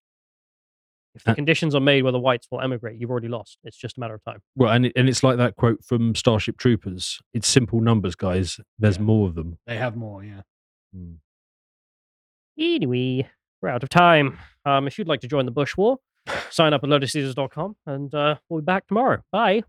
if 1.14 1.24
the 1.24 1.30
Uh, 1.32 1.34
conditions 1.34 1.74
are 1.74 1.80
made 1.80 2.02
where 2.02 2.12
the 2.12 2.18
whites 2.20 2.46
will 2.50 2.60
emigrate, 2.60 3.00
you've 3.00 3.10
already 3.10 3.28
lost. 3.28 3.58
It's 3.64 3.76
just 3.76 3.96
a 3.96 4.00
matter 4.00 4.14
of 4.14 4.22
time. 4.24 4.40
Well, 4.54 4.70
and 4.72 4.86
it, 4.86 4.92
and 4.96 5.08
it's 5.08 5.22
like 5.22 5.36
that 5.38 5.56
quote 5.56 5.82
from 5.84 6.14
Starship 6.14 6.56
Troopers. 6.58 7.20
It's 7.32 7.48
simple 7.48 7.80
numbers, 7.80 8.14
guys. 8.16 8.60
There's 8.78 8.98
more 8.98 9.26
of 9.28 9.34
them. 9.34 9.58
they 9.66 9.76
have 9.76 9.96
more, 9.96 10.22
yeah. 10.24 10.42
Anyway, 12.58 13.28
we're 13.62 13.68
out 13.70 13.82
of 13.82 13.88
time. 13.88 14.38
Um, 14.64 14.86
if 14.86 14.98
you'd 14.98 15.08
like 15.08 15.20
to 15.20 15.28
join 15.28 15.44
the 15.46 15.52
Bush 15.52 15.76
War, 15.76 15.98
sign 16.50 16.72
up 16.74 16.82
at 16.84 16.90
lotuseaters.com 16.90 17.76
and 17.86 18.14
uh, 18.14 18.36
we'll 18.48 18.60
be 18.60 18.64
back 18.64 18.86
tomorrow. 18.88 19.22
Bye. 19.32 19.62